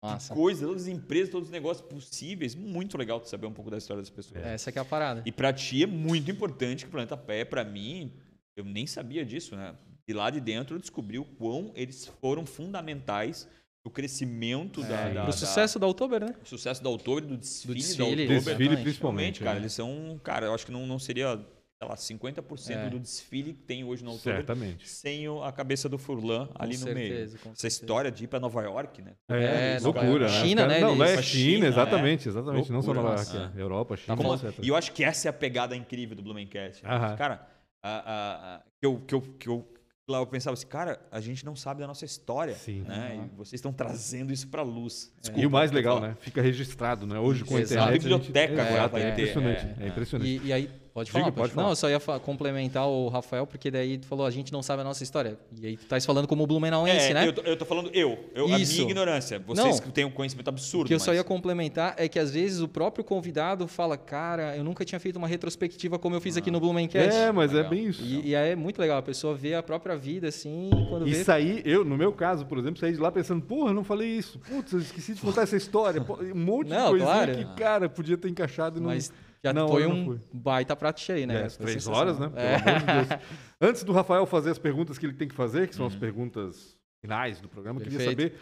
Massa. 0.02 0.34
coisa, 0.34 0.66
todas 0.66 0.82
as 0.82 0.88
empresas, 0.88 1.28
todos 1.30 1.48
os 1.48 1.52
negócios 1.52 1.86
possíveis. 1.86 2.54
Muito 2.54 2.96
legal 2.98 3.20
tu 3.20 3.28
saber 3.28 3.46
um 3.46 3.52
pouco 3.52 3.70
da 3.70 3.78
história 3.78 4.02
das 4.02 4.10
pessoas. 4.10 4.44
Essa 4.44 4.70
que 4.72 4.78
é 4.78 4.82
a 4.82 4.84
parada. 4.84 5.22
E 5.26 5.32
pra 5.32 5.52
ti 5.52 5.82
é 5.82 5.86
muito 5.86 6.30
importante 6.30 6.84
que 6.84 6.88
o 6.88 6.92
Planeta 6.92 7.16
Pé, 7.16 7.44
pra 7.44 7.64
mim, 7.64 8.12
eu 8.56 8.64
nem 8.64 8.86
sabia 8.86 9.24
disso, 9.24 9.56
né? 9.56 9.74
E 10.06 10.12
lá 10.12 10.30
de 10.30 10.40
dentro 10.40 10.76
eu 10.76 10.80
descobri 10.80 11.18
o 11.18 11.24
quão 11.24 11.70
eles 11.74 12.06
foram 12.20 12.46
fundamentais 12.46 13.46
do 13.84 13.90
crescimento 13.90 14.80
da, 14.82 14.88
É, 15.00 15.14
da, 15.14 15.24
da- 15.26 15.32
sucesso 15.32 15.78
da 15.78 15.86
Outubro, 15.86 16.18
né? 16.18 16.34
do 16.42 16.48
sucesso 16.48 16.82
da 16.82 16.88
Outubro, 16.90 17.26
do 17.26 17.36
desfile, 17.36 17.74
Do 17.74 17.78
desfile, 17.78 18.06
da 18.26 18.34
Outubro. 18.34 18.54
Desfile, 18.56 18.76
principalmente. 18.82 19.40
cara, 19.40 19.54
né? 19.54 19.60
eles 19.60 19.72
são, 19.72 20.18
cara, 20.24 20.46
eu 20.46 20.54
acho 20.54 20.64
que 20.66 20.72
não, 20.72 20.86
não 20.86 20.98
seria, 20.98 21.38
lá, 21.86 21.96
50% 21.96 22.86
É. 22.86 22.90
do 22.90 22.98
desfile 22.98 23.52
que 23.52 23.62
tem 23.62 23.84
hoje 23.84 24.02
na 24.02 24.10
Outubro 24.10 24.32
Certamente. 24.32 24.88
sem 24.88 25.28
o- 25.28 25.42
a 25.44 25.52
cabeça 25.52 25.88
do 25.88 25.96
Furlan 25.96 26.48
ali 26.56 26.76
no 26.76 26.86
meio. 26.86 26.96
certeza, 27.08 27.38
com 27.38 27.50
Essa 27.50 27.60
certeza. 27.60 27.66
história 27.82 28.10
de 28.10 28.24
ir 28.24 28.26
para 28.26 28.40
Nova 28.40 28.62
York, 28.62 29.00
né? 29.02 29.12
É, 29.30 29.76
É, 29.76 29.78
loucura, 29.80 30.26
né? 30.26 30.40
China, 30.42 30.66
né, 30.66 30.80
Não, 30.80 31.02
é 31.04 31.08
China, 31.08 31.22
China, 31.22 31.66
exatamente, 31.66 32.28
exatamente. 32.28 32.72
Não 32.72 32.82
só 32.82 32.92
Loucura, 32.92 33.16
Nova 33.16 33.22
York, 33.38 33.56
é. 33.56 33.60
Europa, 33.62 33.96
China, 33.96 34.16
Como- 34.16 34.34
etc. 34.34 34.54
e 34.60 34.68
eu 34.68 34.74
acho 34.76 34.92
que 34.92 35.04
essa 35.04 35.28
é 35.28 35.30
a 35.30 35.32
pegada 35.32 35.76
incrível 35.76 36.16
do 36.16 36.22
Blumencast. 36.22 36.84
Aham. 36.84 37.16
Cara, 37.16 37.46
a, 37.82 37.90
a- 37.90 38.54
a- 38.56 38.62
que, 38.80 38.86
eu, 38.86 38.98
que, 39.06 39.14
eu, 39.14 39.20
que 39.38 39.48
eu 39.48 39.68
lá 40.10 40.18
eu 40.18 40.26
pensava 40.26 40.54
assim, 40.54 40.66
cara, 40.66 40.98
a 41.12 41.20
gente 41.20 41.44
não 41.44 41.54
sabe 41.54 41.80
da 41.82 41.86
nossa 41.86 42.04
história. 42.04 42.54
Sim. 42.54 42.80
Né? 42.80 43.28
E 43.30 43.36
vocês 43.36 43.54
estão 43.58 43.72
trazendo 43.74 44.32
isso 44.32 44.48
pra 44.48 44.62
luz. 44.62 45.12
E 45.36 45.44
o 45.46 45.50
mais 45.50 45.70
legal, 45.70 46.00
né? 46.00 46.16
Fica 46.20 46.40
registrado, 46.40 47.06
né? 47.06 47.18
Hoje 47.18 47.44
com 47.44 47.56
a 47.56 47.60
internet. 47.60 47.88
a 47.88 47.92
gente- 47.92 48.02
Biblioteca 48.02 48.52
Exato, 48.54 48.68
agora 48.68 48.84
é, 48.84 48.88
vai 48.88 49.02
ter, 49.14 49.22
impressionante. 49.22 49.66
é, 49.78 49.84
É, 49.84 49.88
impressionante. 49.88 50.30
E, 50.30 50.46
e 50.46 50.52
aí, 50.52 50.70
pode 50.98 51.10
Diga, 51.10 51.18
falar? 51.20 51.32
pode 51.32 51.48
Não, 51.56 51.62
falar. 51.62 51.72
eu 51.72 51.76
só 51.76 51.88
ia 51.88 52.18
complementar 52.20 52.86
o 52.88 53.08
Rafael, 53.08 53.46
porque 53.46 53.70
daí 53.70 53.98
tu 53.98 54.06
falou, 54.06 54.26
a 54.26 54.30
gente 54.30 54.52
não 54.52 54.62
sabe 54.62 54.80
a 54.82 54.84
nossa 54.84 55.02
história. 55.02 55.38
E 55.60 55.66
aí 55.66 55.76
tu 55.76 55.86
tá 55.86 56.00
falando 56.00 56.26
como 56.26 56.46
blumenauense, 56.46 57.10
É, 57.10 57.14
né? 57.14 57.26
eu, 57.28 57.32
tô, 57.32 57.40
eu 57.42 57.56
tô 57.56 57.64
falando 57.64 57.90
eu, 57.92 58.18
eu 58.34 58.46
a 58.52 58.58
Isso. 58.58 58.72
minha 58.74 58.84
ignorância. 58.90 59.38
Vocês 59.38 59.66
Não. 59.76 59.78
que 59.78 59.90
têm 59.92 60.04
um 60.04 60.10
conhecimento 60.10 60.48
absurdo. 60.48 60.84
O 60.84 60.88
que 60.88 60.94
eu 60.94 60.98
só 61.00 61.10
mas- 61.10 61.18
ia 61.18 61.24
complementar 61.24 61.94
é 61.96 62.08
que 62.08 62.18
às 62.18 62.30
vezes 62.32 62.60
o 62.60 62.68
próprio 62.68 63.04
convidado 63.04 63.66
fala, 63.68 63.96
cara, 63.96 64.56
eu 64.56 64.64
nunca 64.64 64.84
tinha 64.84 64.98
feito 65.00 65.16
uma 65.16 65.28
retrospectiva 65.28 65.98
como 65.98 66.14
eu 66.16 66.20
fiz 66.20 66.36
aqui 66.36 66.50
no 66.50 66.60
Blumencast. 66.60 67.14
É, 67.16 67.32
mas 67.32 67.52
é 67.52 67.56
Legal. 67.56 67.70
bem 67.70 67.86
isso. 67.86 68.02
E, 68.02 68.28
e 68.28 68.36
aí 68.36 68.50
é 68.50 68.56
muito 68.56 68.78
legal, 68.80 68.98
a 68.98 69.02
pessoa 69.02 69.34
vê 69.34 69.54
a 69.54 69.62
própria 69.62 69.96
vida, 69.96 70.28
assim, 70.28 70.70
quando 70.88 71.06
E 71.06 71.12
vê... 71.12 71.24
sair, 71.24 71.62
eu, 71.66 71.84
no 71.84 71.96
meu 71.96 72.12
caso, 72.12 72.46
por 72.46 72.58
exemplo, 72.58 72.78
saí 72.80 72.92
de 72.92 72.98
lá 72.98 73.10
pensando, 73.12 73.42
porra, 73.42 73.72
não 73.72 73.84
falei 73.84 74.08
isso. 74.08 74.38
Putz, 74.38 74.72
eu 74.72 74.78
esqueci 74.80 75.14
de 75.14 75.20
contar 75.20 75.42
essa 75.42 75.56
história. 75.56 76.00
Um 76.34 76.34
monte 76.38 76.68
Não, 76.68 76.84
de 76.84 76.90
coisinha 77.04 77.12
claro. 77.12 77.36
que, 77.36 77.44
cara, 77.60 77.88
podia 77.88 78.16
ter 78.16 78.28
encaixado 78.28 78.78
e 78.78 78.80
não. 78.80 78.88
Mas 78.88 79.12
já 79.42 79.52
na 79.52 79.66
foi 79.68 79.82
não 79.86 79.92
um 80.10 80.20
baita 80.32 80.74
prato 80.76 81.00
cheio, 81.00 81.26
né? 81.26 81.42
É, 81.42 81.44
as 81.44 81.56
três 81.56 81.86
horas, 81.86 82.18
né? 82.18 82.28
Pelo 82.28 82.40
É. 82.40 82.54
amor 82.56 82.80
de 82.80 82.86
Deus. 83.08 83.20
Antes 83.60 83.84
do 83.84 83.92
Rafael 83.92 84.26
fazer 84.26 84.50
as 84.50 84.58
perguntas 84.58 84.98
que 84.98 85.06
ele 85.06 85.12
tem 85.14 85.28
que 85.28 85.34
fazer, 85.34 85.68
que 85.68 85.74
são 85.74 85.86
as 85.86 85.94
Uhum. 85.94 86.00
perguntas 86.00 86.76
finais 87.00 87.40
do 87.40 87.48
programa, 87.48 87.80
eu 87.80 87.84
queria 87.84 88.00
saber 88.10 88.34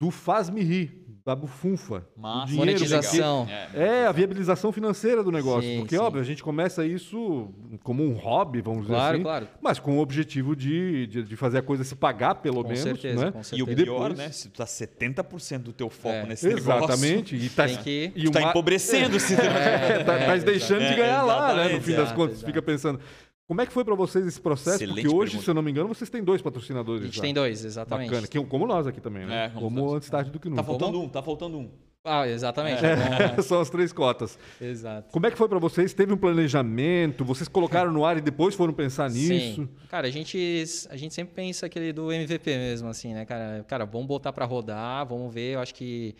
do 0.00 0.10
Faz-me 0.10 0.62
Rir, 0.62 1.04
da 1.30 1.36
Bufunfa. 1.36 2.04
Massa. 2.16 2.52
Monetização. 2.54 3.46
É, 3.48 4.00
É, 4.02 4.06
a 4.06 4.12
viabilização 4.12 4.72
financeira 4.72 5.22
do 5.22 5.30
negócio. 5.30 5.68
Sim, 5.70 5.78
porque, 5.80 5.94
sim. 5.96 6.02
óbvio, 6.02 6.20
a 6.20 6.24
gente 6.24 6.42
começa 6.42 6.84
isso 6.84 7.48
como 7.84 8.02
um 8.04 8.14
hobby, 8.14 8.60
vamos 8.60 8.82
dizer 8.82 8.94
Claro, 8.94 9.14
assim. 9.14 9.22
claro. 9.22 9.48
Mas 9.62 9.78
com 9.78 9.98
o 9.98 10.00
objetivo 10.00 10.56
de, 10.56 11.06
de, 11.06 11.22
de 11.22 11.36
fazer 11.36 11.58
a 11.58 11.62
coisa 11.62 11.84
se 11.84 11.94
pagar, 11.94 12.34
pelo 12.36 12.62
Com 12.62 12.68
menos. 12.70 12.80
certeza, 12.82 13.26
né? 13.26 13.30
com 13.30 13.38
E 13.38 13.40
o 13.40 13.44
certeza. 13.44 13.70
E 13.72 13.84
pior, 13.84 14.08
depois- 14.10 14.18
né? 14.18 14.30
Se 14.32 14.48
tu 14.48 14.56
tá 14.58 14.66
70% 14.66 15.58
do 15.62 15.72
teu 15.72 15.88
foco 15.88 16.14
É. 16.14 16.26
nesse 16.26 16.46
negócio, 16.48 16.70
Exatamente. 16.94 17.36
E 17.36 17.48
tá, 17.48 17.66
Tem 17.66 17.76
que- 17.78 18.12
e 18.16 18.24
tu 18.24 18.30
tá 18.32 18.40
uma- 18.40 18.50
empobrecendo. 18.50 19.20
se 19.20 19.36
tu- 19.36 19.40
É, 19.42 20.02
tá, 20.04 20.14
É, 20.14 20.26
tá 20.26 20.36
deixando 20.36 20.80
de 20.80 20.84
É, 20.86 20.96
ganhar 20.96 21.22
lá, 21.22 21.48
né? 21.48 21.54
No 21.54 21.60
exatamente, 21.60 21.84
fim 21.84 21.94
das 21.94 22.12
contas, 22.12 22.32
exato. 22.36 22.46
fica 22.46 22.60
pensando. 22.62 23.00
Como 23.50 23.60
é 23.60 23.66
que 23.66 23.72
foi 23.72 23.84
pra 23.84 23.96
vocês 23.96 24.24
esse 24.24 24.40
processo? 24.40 24.76
Excelente 24.76 25.02
Porque 25.02 25.08
hoje, 25.08 25.30
pergunta. 25.32 25.44
se 25.44 25.50
eu 25.50 25.54
não 25.54 25.62
me 25.62 25.72
engano, 25.72 25.88
vocês 25.88 26.08
têm 26.08 26.22
dois 26.22 26.40
patrocinadores. 26.40 27.02
A 27.02 27.06
gente 27.06 27.16
já. 27.16 27.22
tem 27.22 27.34
dois, 27.34 27.64
exatamente. 27.64 28.08
Bacana. 28.10 28.28
Que- 28.28 28.44
como 28.44 28.64
nós 28.64 28.86
aqui 28.86 29.00
também, 29.00 29.26
né? 29.26 29.46
É, 29.46 29.48
como 29.48 29.62
como 29.80 29.92
antes 29.96 30.08
tarde 30.08 30.30
do 30.30 30.38
que 30.38 30.44
Tá 30.48 30.50
nunca. 30.50 30.62
faltando 30.62 31.00
um, 31.00 31.08
tá 31.08 31.20
faltando 31.20 31.58
um. 31.58 31.68
Ah, 32.04 32.28
exatamente. 32.28 32.80
É, 32.86 33.42
São 33.42 33.60
as 33.60 33.68
três 33.68 33.92
cotas. 33.92 34.38
Exato. 34.60 35.10
Como 35.12 35.26
é 35.26 35.32
que 35.32 35.36
foi 35.36 35.48
pra 35.48 35.58
vocês? 35.58 35.92
Teve 35.92 36.12
um 36.12 36.16
planejamento? 36.16 37.24
Vocês 37.24 37.48
colocaram 37.48 37.92
no 37.92 38.04
ar 38.04 38.16
e 38.18 38.20
depois 38.20 38.54
foram 38.54 38.72
pensar 38.72 39.10
nisso? 39.10 39.56
Sim. 39.62 39.68
Cara, 39.90 40.06
a 40.06 40.10
gente, 40.12 40.38
a 40.88 40.96
gente 40.96 41.12
sempre 41.12 41.34
pensa 41.34 41.66
aquele 41.66 41.92
do 41.92 42.12
MVP 42.12 42.56
mesmo, 42.56 42.88
assim, 42.88 43.12
né, 43.14 43.24
cara? 43.24 43.64
Cara, 43.66 43.84
vamos 43.84 44.06
botar 44.06 44.32
pra 44.32 44.44
rodar, 44.46 45.04
vamos 45.08 45.34
ver. 45.34 45.54
Eu 45.54 45.60
acho 45.60 45.74
que 45.74 46.14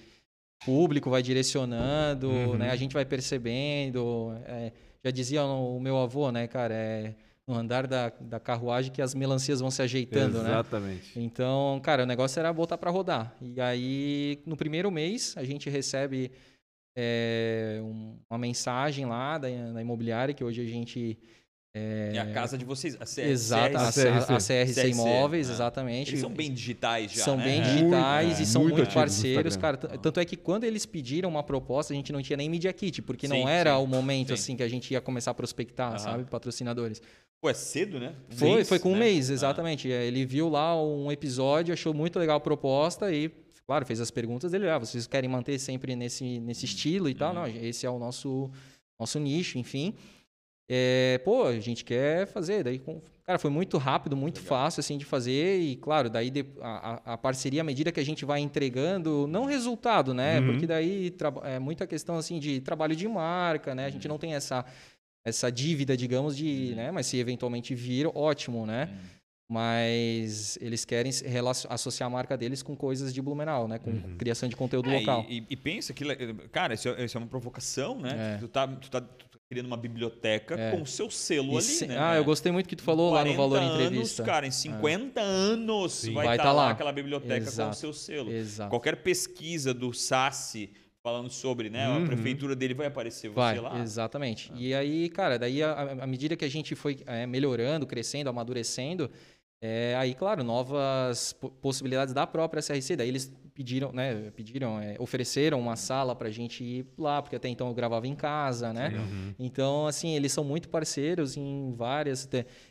o 0.63 0.65
público 0.67 1.09
vai 1.09 1.23
direcionando, 1.23 2.29
Uhum. 2.29 2.57
né? 2.57 2.71
A 2.71 2.77
gente 2.77 2.93
vai 2.93 3.05
percebendo. 3.05 4.35
é, 4.47 4.73
já 5.05 5.11
dizia 5.11 5.45
o 5.45 5.81
meu 5.81 5.99
avô, 5.99 6.31
né, 6.31 6.47
cara? 6.47 6.75
É 6.75 7.15
no 7.47 7.57
andar 7.57 7.85
da, 7.89 8.11
da 8.21 8.39
carruagem 8.39 8.93
que 8.93 9.03
as 9.03 9.13
melancias 9.13 9.59
vão 9.61 9.73
se 9.73 9.83
ajeitando, 9.83 10.41
né? 10.45 10.51
Exatamente. 10.51 11.19
Então, 11.19 11.81
cara, 11.83 12.05
o 12.05 12.07
negócio 12.07 12.39
era 12.39 12.53
botar 12.53 12.79
para 12.79 12.91
rodar. 12.93 13.35
E 13.43 13.61
aí, 13.61 14.39
no 14.47 14.57
primeiro 14.57 14.89
mês, 14.91 15.35
a 15.37 15.43
gente 15.43 15.69
recebe 15.69 16.31
é, 16.97 17.81
um- 17.83 18.19
uma 18.29 18.39
mensagem 18.39 19.07
lá 19.07 19.39
da, 19.39 19.49
da 19.73 19.81
imobiliária, 19.81 20.35
que 20.35 20.45
hoje 20.45 20.61
a 20.61 20.65
gente. 20.65 21.19
É, 21.73 22.19
a 22.19 22.27
casa 22.33 22.59
de 22.59 22.65
vocês, 22.65 22.97
a 23.01 23.07
C- 23.07 23.23
Exato, 23.23 23.77
a, 23.77 23.93
CRC. 23.93 24.09
a, 24.09 24.19
a 24.19 24.39
CRC 24.39 24.75
CRC, 24.75 24.89
Imóveis, 24.91 25.47
né? 25.47 25.55
exatamente. 25.55 26.11
Eles 26.11 26.21
são 26.21 26.31
bem 26.31 26.53
digitais 26.53 27.13
já, 27.13 27.23
São 27.25 27.37
né? 27.37 27.45
bem 27.45 27.61
É. 27.61 27.63
digitais 27.63 28.27
Muito, 28.27 28.41
é, 28.41 28.43
e 28.43 28.47
são 28.47 28.63
muito 28.63 28.77
muito, 28.79 28.93
parceiros, 28.95 29.57
cara. 29.57 29.77
Tanto 29.77 30.19
é 30.19 30.25
que 30.25 30.37
quando 30.37 30.65
eles 30.65 30.85
pediram 30.85 31.29
uma 31.29 31.45
proposta, 31.45 31.93
a 31.93 31.97
gente 31.97 32.13
não 32.13 32.21
tinha 32.23 32.37
nem 32.37 32.49
Media 32.49 32.73
Kit, 32.73 33.01
porque 33.03 33.29
Sim, 33.29 33.39
não 33.41 33.49
era 33.49 33.77
sim, 33.77 33.85
o 33.85 33.87
momento 33.87 34.29
sim. 34.29 34.35
assim 34.35 34.57
que 34.57 34.65
a 34.65 34.69
gente 34.69 34.91
ia 34.93 35.01
começar 35.01 35.31
a 35.31 35.35
prospectar, 35.35 35.91
Aham. 35.91 35.99
sabe, 35.99 36.25
patrocinadores. 36.25 37.01
Pô, 37.41 37.49
é 37.49 37.55
cedo, 37.55 38.01
né? 38.01 38.15
Um 38.33 38.37
Foi, 38.37 38.55
mês, 38.57 38.69
foi 38.69 38.79
com 38.81 38.91
um 38.91 38.95
né? 38.95 38.99
mês, 39.05 39.31
exatamente. 39.31 39.91
É, 39.91 40.05
Ele 40.07 40.27
viu 40.27 40.49
lá 40.49 40.75
um 40.83 41.11
episódio, 41.13 41.73
achou 41.73 41.95
muito 41.95 42.19
legal 42.19 42.37
a 42.37 42.41
proposta 42.41 43.13
e, 43.13 43.31
claro, 43.65 43.87
fez 43.87 44.01
as 44.01 44.11
perguntas 44.11 44.51
dele. 44.51 44.69
Ah, 44.69 44.77
vocês 44.77 45.07
querem 45.07 45.31
manter 45.31 45.57
sempre 45.61 45.95
nesse, 45.95 46.41
nesse 46.41 46.65
estilo 46.67 47.09
e 47.09 47.15
tal? 47.15 47.29
Uhum. 47.33 47.41
Não, 47.43 47.47
esse 47.47 47.87
é 47.87 47.91
o 47.91 47.99
nosso, 47.99 48.51
nosso 48.99 49.19
nicho, 49.21 49.57
enfim. 49.57 49.95
É, 50.73 51.19
pô, 51.25 51.47
a 51.47 51.59
gente 51.59 51.85
quer 51.85 52.27
fazer. 52.29 52.63
Daí, 52.63 52.81
cara, 53.27 53.41
foi 53.41 53.51
muito 53.51 53.77
rápido, 53.77 54.17
muito 54.17 54.41
fácil 54.41 54.79
assim 54.79 54.97
de 54.97 55.05
fazer 55.05 55.59
e, 55.59 55.75
claro, 55.75 56.09
daí 56.09 56.33
a, 56.61 57.15
a- 57.15 57.19
parceria, 57.19 57.63
à 57.63 57.65
medida 57.65 57.91
que 57.91 57.99
a 57.99 58.05
gente 58.05 58.25
vai 58.25 58.39
entregando, 58.41 59.27
não 59.27 59.47
resultado, 59.47 60.15
né? 60.15 60.39
Uhum. 60.39 60.47
Porque 60.47 60.67
daí 60.69 61.13
é 61.43 61.59
muita 61.59 61.89
questão 61.89 62.17
assim 62.17 62.39
de 62.39 62.61
trabalho 62.61 62.95
de 62.95 63.09
marca, 63.09 63.75
né? 63.75 63.83
A 63.83 63.87
Uhum. 63.87 63.93
gente 63.95 64.07
não 64.09 64.17
tem 64.19 64.35
essa 64.35 64.65
essa 65.27 65.51
dívida, 65.53 65.97
digamos, 65.97 66.35
de, 66.37 66.73
né? 66.77 66.91
Mas 66.91 67.07
se 67.07 67.19
eventualmente 67.19 67.75
vir, 67.75 68.07
ótimo, 68.15 68.65
né? 68.65 68.89
Mas 69.51 70.57
eles 70.63 70.85
querem 70.85 71.11
associar 71.69 72.07
a 72.07 72.11
marca 72.11 72.37
deles 72.39 72.63
com 72.63 72.77
coisas 72.77 73.13
de 73.13 73.21
Blumenau, 73.21 73.67
né? 73.67 73.79
Com 73.81 73.91
Uhum. 73.91 74.17
criação 74.17 74.49
de 74.49 74.55
conteúdo 74.57 74.89
É, 74.91 74.99
local. 75.01 75.27
E, 75.29 75.45
e- 75.51 75.57
pensa 75.57 75.93
que, 75.93 76.05
cara, 76.53 76.75
isso 76.75 76.89
é, 76.89 77.05
isso 77.05 77.19
é 77.19 77.21
uma 77.21 77.27
provocação, 77.27 77.99
né? 78.01 78.37
É. 78.37 78.39
Tu, 78.39 78.47
tá, 78.49 78.67
tu 78.69 78.89
tá 78.89 79.05
criando 79.51 79.67
uma 79.67 79.77
biblioteca 79.77 80.55
É. 80.55 80.71
com 80.71 80.83
o 80.83 80.87
seu 80.87 81.11
selo 81.11 81.49
E 81.55 81.57
ali, 81.57 81.63
se- 81.63 81.87
né? 81.89 81.97
ah, 81.99 82.15
eu 82.15 82.23
gostei 82.25 82.53
muito 82.53 82.69
que 82.69 82.77
tu 82.77 82.85
falou 82.85 83.11
lá 83.13 83.25
no 83.25 83.35
40 83.35 83.37
Valor 83.37 83.59
anos, 83.59 83.75
Entrevista. 83.81 84.23
Cara, 84.23 84.47
em 84.47 84.51
50 84.53 85.21
anos 85.21 85.93
Sim. 85.93 86.15
vai 86.15 86.25
Vai 86.27 86.37
estar 86.37 86.45
tá 86.45 86.53
lá 86.53 86.67
lá. 86.67 86.71
aquela 86.71 86.93
biblioteca 86.93 87.41
com 87.41 87.47
o 87.47 87.49
Exato. 87.49 87.77
seu 87.77 87.93
selo. 87.93 88.31
Exato. 88.31 88.71
Qualquer 88.71 88.95
pesquisa 89.03 89.75
do 89.75 89.93
SASSI 89.93 90.71
falando 91.03 91.29
sobre 91.31 91.69
né, 91.69 91.89
Uhum. 91.89 92.05
a 92.05 92.07
prefeitura 92.07 92.55
dele 92.55 92.75
vai 92.75 92.87
aparecer 92.87 93.29
Vai, 93.31 93.57
você 93.57 93.61
lá. 93.61 93.81
exatamente. 93.81 94.53
E 94.55 94.73
aí, 94.73 95.09
cara, 95.09 95.37
daí 95.37 95.61
à 95.65 96.07
medida 96.07 96.37
que 96.37 96.45
a 96.45 96.49
gente 96.51 96.77
foi 96.77 96.99
é, 97.05 97.27
melhorando, 97.27 97.89
crescendo, 97.89 98.31
amadurecendo, 98.31 99.11
é, 99.63 99.95
aí, 99.99 100.15
claro, 100.15 100.43
novas 100.43 101.33
po- 101.35 101.51
possibilidades 101.51 102.15
da 102.15 102.27
própria 102.27 102.63
CRC. 102.63 102.97
Daí 102.97 103.09
eles 103.09 103.31
pediram, 103.55 103.93
né, 103.93 104.31
pediram, 104.35 104.81
é, 104.81 104.97
ofereceram 104.99 105.61
uma 105.61 105.77
sala 105.77 106.17
pra 106.17 106.31
gente 106.31 106.65
ir 106.65 106.87
lá, 106.97 107.21
porque 107.21 107.37
até 107.37 107.47
então 107.47 107.69
eu 107.69 107.75
gravava 107.75 108.07
em 108.07 108.15
casa, 108.15 108.73
né? 108.73 108.89
Uhum. 108.97 109.35
Então, 109.39 109.87
assim, 109.87 110.17
eles 110.17 110.33
são 110.33 110.43
muito 110.43 110.71
parceiros 110.71 111.37
em 111.37 111.73
várias. 111.77 112.27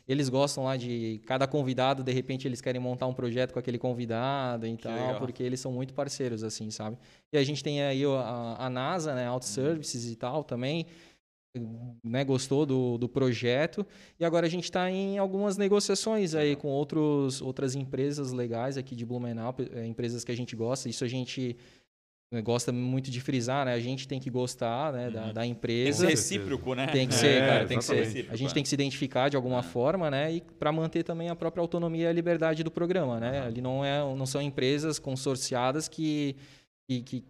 Eles 0.08 0.28
gostam 0.28 0.64
lá 0.64 0.76
de 0.76 1.20
cada 1.26 1.46
convidado, 1.46 2.02
de 2.02 2.12
repente 2.12 2.48
eles 2.48 2.60
querem 2.60 2.80
montar 2.80 3.06
um 3.06 3.14
projeto 3.14 3.52
com 3.52 3.60
aquele 3.60 3.78
convidado 3.78 4.66
e 4.66 4.76
tal, 4.76 5.18
porque 5.18 5.44
eles 5.44 5.60
são 5.60 5.70
muito 5.70 5.94
parceiros, 5.94 6.42
assim, 6.42 6.70
sabe? 6.72 6.96
E 7.32 7.38
a 7.38 7.44
gente 7.44 7.62
tem 7.62 7.82
aí 7.82 8.04
a, 8.04 8.56
a 8.58 8.68
NASA, 8.68 9.14
né, 9.14 9.26
Auto 9.28 9.44
Services 9.46 10.10
e 10.10 10.16
tal 10.16 10.42
também, 10.42 10.86
né, 12.04 12.24
gostou 12.24 12.64
do, 12.64 12.96
do 12.98 13.08
projeto. 13.08 13.84
E 14.18 14.24
agora 14.24 14.46
a 14.46 14.50
gente 14.50 14.64
está 14.64 14.90
em 14.90 15.18
algumas 15.18 15.56
negociações 15.56 16.34
aí 16.34 16.54
com 16.54 16.68
outros, 16.68 17.40
outras 17.42 17.74
empresas 17.74 18.32
legais 18.32 18.76
aqui 18.76 18.94
de 18.94 19.04
Blumenau, 19.04 19.54
eh, 19.72 19.86
empresas 19.86 20.24
que 20.24 20.30
a 20.32 20.36
gente 20.36 20.54
gosta. 20.54 20.88
Isso 20.88 21.04
a 21.04 21.08
gente 21.08 21.56
eh, 22.32 22.40
gosta 22.40 22.70
muito 22.70 23.10
de 23.10 23.20
frisar, 23.20 23.66
né? 23.66 23.72
A 23.74 23.80
gente 23.80 24.06
tem 24.06 24.20
que 24.20 24.30
gostar 24.30 24.92
né, 24.92 25.10
da, 25.10 25.26
Uhum. 25.26 25.32
da 25.32 25.44
empresa. 25.46 26.04
ser 26.06 26.10
recíproco, 26.10 26.74
né? 26.74 26.86
Tem 26.86 27.08
que 27.08 27.14
É, 27.14 27.18
ser, 27.18 27.40
cara, 27.40 27.66
tem 27.66 27.78
que 27.78 27.84
ser. 27.84 28.28
A 28.30 28.36
gente 28.36 28.54
tem 28.54 28.62
que 28.62 28.68
se 28.68 28.74
identificar 28.76 29.28
de 29.28 29.34
alguma 29.36 29.58
É. 29.58 29.62
forma, 29.64 30.08
né? 30.08 30.32
E 30.34 30.40
para 30.40 30.70
manter 30.70 31.02
também 31.02 31.28
a 31.30 31.34
própria 31.34 31.60
autonomia 31.60 32.04
e 32.04 32.06
a 32.06 32.12
liberdade 32.12 32.62
do 32.62 32.70
programa, 32.70 33.18
né? 33.18 33.40
Ali 33.40 33.60
não 33.60 33.84
é, 33.84 33.98
não 34.14 34.26
são 34.26 34.40
empresas 34.40 34.98
consorciadas 35.00 35.88
que 35.88 36.36
que, 36.88 37.02
que, 37.02 37.24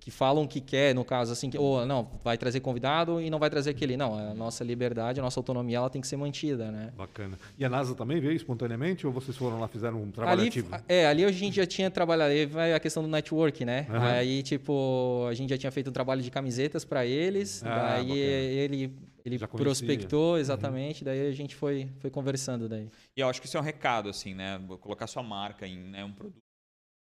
que 0.00 0.10
falam 0.10 0.44
o 0.44 0.48
que 0.48 0.60
quer, 0.60 0.94
no 0.94 1.04
caso 1.04 1.32
assim, 1.32 1.50
que, 1.50 1.58
ou 1.58 1.84
não, 1.86 2.10
vai 2.22 2.36
trazer 2.38 2.60
convidado 2.60 3.20
e 3.20 3.30
não 3.30 3.38
vai 3.38 3.50
trazer 3.50 3.70
aquele. 3.70 3.96
Não, 3.96 4.14
a 4.14 4.34
nossa 4.34 4.62
liberdade, 4.64 5.20
a 5.20 5.22
nossa 5.22 5.38
autonomia, 5.40 5.78
ela 5.78 5.90
tem 5.90 6.00
que 6.00 6.06
ser 6.08 6.16
mantida, 6.16 6.70
né? 6.70 6.92
Bacana. 6.96 7.38
E 7.58 7.64
a 7.64 7.68
NASA 7.68 7.94
também 7.94 8.20
veio 8.20 8.32
espontaneamente 8.34 9.06
ou 9.06 9.12
vocês 9.12 9.36
foram 9.36 9.60
lá 9.60 9.68
fizeram 9.68 10.02
um 10.02 10.10
trabalho 10.10 10.40
Ali, 10.40 10.48
ativo? 10.48 10.70
é, 10.88 11.06
ali 11.06 11.24
a 11.24 11.30
gente 11.32 11.56
já 11.56 11.66
tinha 11.66 11.90
trabalhado, 11.90 12.32
aí 12.32 12.46
vai 12.46 12.72
a 12.74 12.80
questão 12.80 13.02
do 13.02 13.08
network, 13.08 13.64
né? 13.64 13.86
Aham. 13.90 14.06
Aí, 14.12 14.42
tipo, 14.42 15.26
a 15.28 15.34
gente 15.34 15.50
já 15.50 15.58
tinha 15.58 15.70
feito 15.70 15.90
um 15.90 15.92
trabalho 15.92 16.22
de 16.22 16.30
camisetas 16.30 16.84
para 16.84 17.04
eles, 17.06 17.62
Ah, 17.64 17.74
daí 17.74 18.06
bacana. 18.06 18.22
ele, 18.22 18.92
ele 19.24 19.38
prospectou 19.38 20.38
exatamente, 20.38 21.04
daí 21.04 21.28
a 21.28 21.32
gente 21.32 21.54
foi, 21.54 21.88
foi 22.00 22.10
conversando 22.10 22.68
daí. 22.68 22.88
E 23.16 23.20
eu 23.20 23.28
acho 23.28 23.40
que 23.40 23.46
isso 23.46 23.56
é 23.56 23.60
um 23.60 23.64
recado, 23.64 24.08
assim, 24.08 24.34
né? 24.34 24.60
Colocar 24.80 25.06
sua 25.06 25.22
marca 25.22 25.66
em 25.66 25.76
né, 25.78 26.04
um 26.04 26.12
produto 26.12 26.47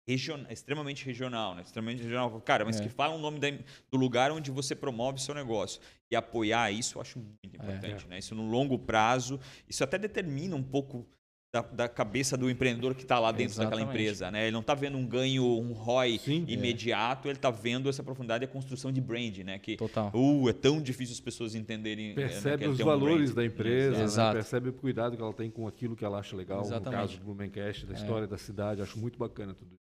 region, 0.08 0.40
extremamente 0.50 1.04
regional, 1.04 1.54
né? 1.54 1.62
Extremamente 1.62 2.02
regional. 2.02 2.40
Cara, 2.40 2.64
mas 2.64 2.80
É. 2.80 2.82
que 2.82 2.88
fala 2.88 3.14
o 3.14 3.18
nome 3.18 3.38
da- 3.38 3.50
do 3.90 3.96
lugar 3.96 4.32
onde 4.32 4.50
você 4.50 4.74
promove 4.74 5.20
seu 5.20 5.34
negócio. 5.34 5.80
E 6.10 6.16
apoiar 6.16 6.70
isso 6.72 6.98
eu 6.98 7.02
acho 7.02 7.18
muito 7.18 7.38
É. 7.44 7.56
importante, 7.56 8.06
né? 8.08 8.18
Isso 8.18 8.34
no 8.34 8.48
longo 8.50 8.78
prazo, 8.78 9.38
isso 9.68 9.82
até 9.84 9.98
determina 9.98 10.56
um 10.56 10.62
pouco 10.62 11.06
da, 11.54 11.60
da 11.60 11.86
cabeça 11.86 12.34
do 12.34 12.48
empreendedor 12.48 12.94
que 12.94 13.02
está 13.02 13.18
lá 13.18 13.30
dentro 13.30 13.58
daquela 13.58 13.82
Exatamente. 13.82 13.94
empresa, 14.02 14.30
né? 14.30 14.44
Ele 14.44 14.52
não 14.52 14.60
está 14.60 14.74
vendo 14.74 14.96
um 14.96 15.06
ganho, 15.06 15.44
um 15.44 15.72
ROI 15.74 16.18
Sim. 16.18 16.46
imediato, 16.48 17.28
ele 17.28 17.36
está 17.36 17.50
vendo 17.50 17.90
essa 17.90 18.02
profundidade 18.02 18.42
e 18.42 18.46
a 18.46 18.48
construção 18.48 18.90
de 18.90 19.02
brand, 19.02 19.36
né? 19.40 19.58
Que, 19.58 19.76
Total. 19.76 20.10
uh, 20.14 20.48
é 20.48 20.52
tão 20.54 20.80
difícil 20.80 21.12
as 21.12 21.20
pessoas 21.20 21.54
entenderem. 21.54 22.08
né, 22.08 22.14
Percebe 22.14 22.56
que 22.56 22.64
ele 22.64 22.72
os 22.72 22.80
um 22.80 22.84
valores 22.86 23.32
brand. 23.32 23.36
da 23.36 23.44
empresa, 23.54 24.26
né? 24.28 24.32
Percebe 24.32 24.70
o 24.70 24.72
cuidado 24.72 25.14
que 25.14 25.22
ela 25.22 25.34
tem 25.34 25.50
com 25.50 25.68
aquilo 25.68 25.94
que 25.94 26.04
ela 26.06 26.18
acha 26.20 26.34
legal. 26.34 26.62
Exatamente. 26.62 26.86
No 26.86 26.90
caso 27.02 27.18
do 27.18 27.24
Blumencast, 27.26 27.84
da 27.84 27.92
É. 27.92 27.96
história 27.98 28.26
da 28.26 28.38
cidade, 28.38 28.80
acho 28.80 28.98
muito 28.98 29.18
bacana 29.18 29.52
tudo 29.52 29.74
isso. 29.74 29.81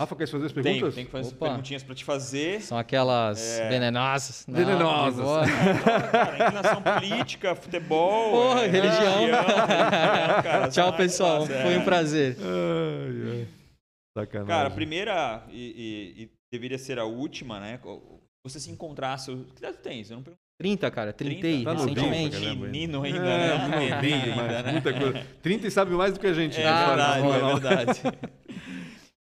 Rafa, 0.00 0.16
quer 0.16 0.26
fazer 0.26 0.46
as 0.46 0.52
Tem, 0.52 0.62
perguntas? 0.64 0.94
tem 0.96 1.04
que 1.04 1.10
fazer 1.12 1.34
Opa. 1.34 1.46
perguntinhas 1.46 1.82
para 1.84 1.94
te 1.94 2.04
fazer. 2.04 2.60
São 2.62 2.76
aquelas 2.76 3.60
É. 3.60 3.68
venenosas. 3.68 4.44
Não, 4.48 4.56
Venenosas. 4.58 5.20
boa. 5.24 5.42
Cara, 6.10 6.34
inclinação 6.48 6.82
política, 6.82 7.54
futebol. 7.54 8.30
Porra, 8.32 8.62
é, 8.64 8.66
religião. 8.66 9.14
religião, 9.20 9.44
cara, 10.42 10.68
Tchau, 10.68 10.86
sabe? 10.86 10.96
pessoal. 10.96 11.38
Nossa, 11.40 11.52
é. 11.52 11.62
Foi 11.62 11.76
um 11.78 11.84
prazer. 11.84 12.36
Ai, 12.40 13.30
ai. 13.40 13.48
Sacanagem. 14.18 14.48
Cara, 14.48 14.66
a 14.68 14.70
primeira, 14.72 15.44
e, 15.50 15.60
e- 16.18 16.22
e 16.24 16.30
deveria 16.52 16.78
ser 16.78 16.98
a 16.98 17.04
última, 17.04 17.60
né? 17.60 17.78
Você 18.44 18.58
se 18.58 18.70
encontrasse. 18.72 19.30
Que 19.54 19.58
idade 19.58 19.76
tu 19.76 19.82
tens? 19.82 20.10
Eu 20.10 20.16
não 20.16 20.24
pergunto. 20.24 20.42
30, 20.60 20.90
cara. 20.90 21.12
30 21.12 21.40
Tá 21.64 21.74
novinho, 21.74 21.94
recentemente. 22.00 22.40
cara. 22.40 22.54
Menino 22.54 23.02
ainda, 23.02 23.18
É, 23.18 23.22
né? 23.22 23.68
mas 23.68 23.92
ainda, 24.04 24.62
né? 24.62 24.72
muita 24.72 24.92
coisa. 24.92 25.26
30 25.42 25.66
e 25.66 25.70
sabe 25.70 25.92
mais 25.92 26.14
do 26.14 26.20
que 26.20 26.26
a 26.26 26.32
gente. 26.32 26.60
É 26.60 26.64
né? 26.64 26.86
verdade, 26.86 27.26
é 27.26 27.54
verdade. 27.54 28.00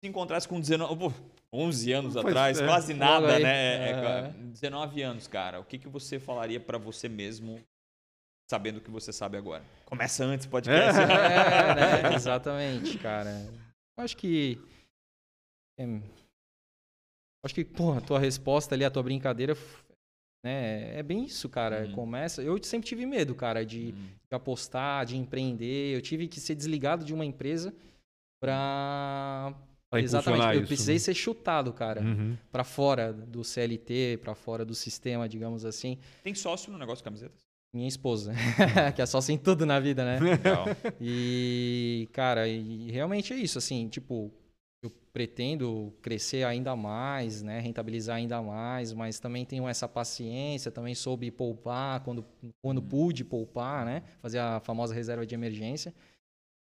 Se 0.04 0.08
encontrasse 0.08 0.46
com 0.46 0.60
19, 0.60 0.96
pô, 0.98 1.12
11 1.50 1.92
anos 1.92 2.12
Faz- 2.12 2.26
atrás, 2.26 2.60
é. 2.60 2.66
quase 2.66 2.92
nada, 2.92 3.38
né? 3.38 3.86
É, 3.86 3.90
É. 3.90 4.28
19 4.28 5.00
anos, 5.00 5.26
cara. 5.26 5.58
O 5.60 5.64
que, 5.64 5.78
que 5.78 5.88
você 5.88 6.18
falaria 6.20 6.60
pra 6.60 6.76
você 6.76 7.08
mesmo, 7.08 7.58
sabendo 8.50 8.76
o 8.76 8.80
que 8.82 8.90
você 8.90 9.14
sabe 9.14 9.38
agora? 9.38 9.64
Começa 9.86 10.22
antes, 10.22 10.46
podcast. 10.46 11.00
É, 11.00 11.06
né? 12.10 12.14
Exatamente, 12.14 12.98
cara. 12.98 13.30
Eu 13.96 14.04
acho 14.04 14.14
que. 14.14 14.60
é, 15.80 15.84
acho 17.42 17.54
que, 17.54 17.64
pô, 17.64 17.92
a 17.94 18.00
tua 18.02 18.18
resposta 18.18 18.74
ali, 18.74 18.84
a 18.84 18.90
tua 18.90 19.02
brincadeira, 19.02 19.54
né? 20.44 20.98
É 20.98 21.02
bem 21.02 21.24
isso, 21.24 21.48
cara. 21.48 21.86
Uhum. 21.86 21.94
Começa. 21.94 22.42
Eu 22.42 22.62
sempre 22.62 22.86
tive 22.86 23.06
medo, 23.06 23.34
cara, 23.34 23.64
de, 23.64 23.94
Hum. 23.96 24.06
de 24.30 24.34
apostar, 24.36 25.06
de 25.06 25.16
empreender. 25.16 25.96
Eu 25.96 26.02
tive 26.02 26.28
que 26.28 26.40
ser 26.40 26.54
desligado 26.54 27.06
de 27.06 27.14
uma 27.14 27.24
empresa 27.24 27.74
pra. 28.38 29.54
Exatamente. 30.02 30.44
Eu 30.44 30.60
isso, 30.60 30.66
precisei 30.66 30.96
né? 30.96 30.98
ser 30.98 31.14
chutado, 31.14 31.72
cara, 31.72 32.00
Uhum. 32.00 32.36
Pra 32.50 32.64
fora 32.64 33.12
do 33.12 33.42
CLT, 33.42 34.18
pra 34.22 34.34
fora 34.34 34.64
do 34.64 34.74
sistema, 34.74 35.28
digamos 35.28 35.64
assim. 35.64 35.98
Tem 36.22 36.34
sócio 36.34 36.72
no 36.72 36.78
negócio 36.78 36.98
de 36.98 37.04
camisetas? 37.04 37.44
Minha 37.72 37.88
esposa, 37.88 38.32
que 38.94 39.02
é 39.02 39.06
só 39.06 39.20
sem 39.20 39.36
tudo 39.36 39.66
na 39.66 39.80
vida, 39.80 40.04
né? 40.04 40.20
Legal. 40.20 40.64
E, 41.00 42.08
cara, 42.12 42.46
e 42.46 42.90
realmente 42.92 43.32
é 43.32 43.36
isso, 43.36 43.58
assim, 43.58 43.88
tipo, 43.88 44.32
eu 44.84 44.90
pretendo 45.12 45.92
crescer 46.02 46.44
ainda 46.44 46.76
mais, 46.76 47.42
né, 47.42 47.58
rentabilizar 47.58 48.16
ainda 48.16 48.40
mais, 48.42 48.92
mas 48.92 49.18
também 49.18 49.44
tenho 49.44 49.66
essa 49.66 49.88
paciência, 49.88 50.70
também 50.70 50.94
soube 50.94 51.30
poupar 51.30 52.00
quando, 52.00 52.24
quando 52.62 52.82
pude 52.82 53.24
poupar, 53.24 53.84
né, 53.84 54.02
fazer 54.20 54.38
a 54.38 54.60
famosa 54.60 54.94
reserva 54.94 55.26
de 55.26 55.34
emergência. 55.34 55.94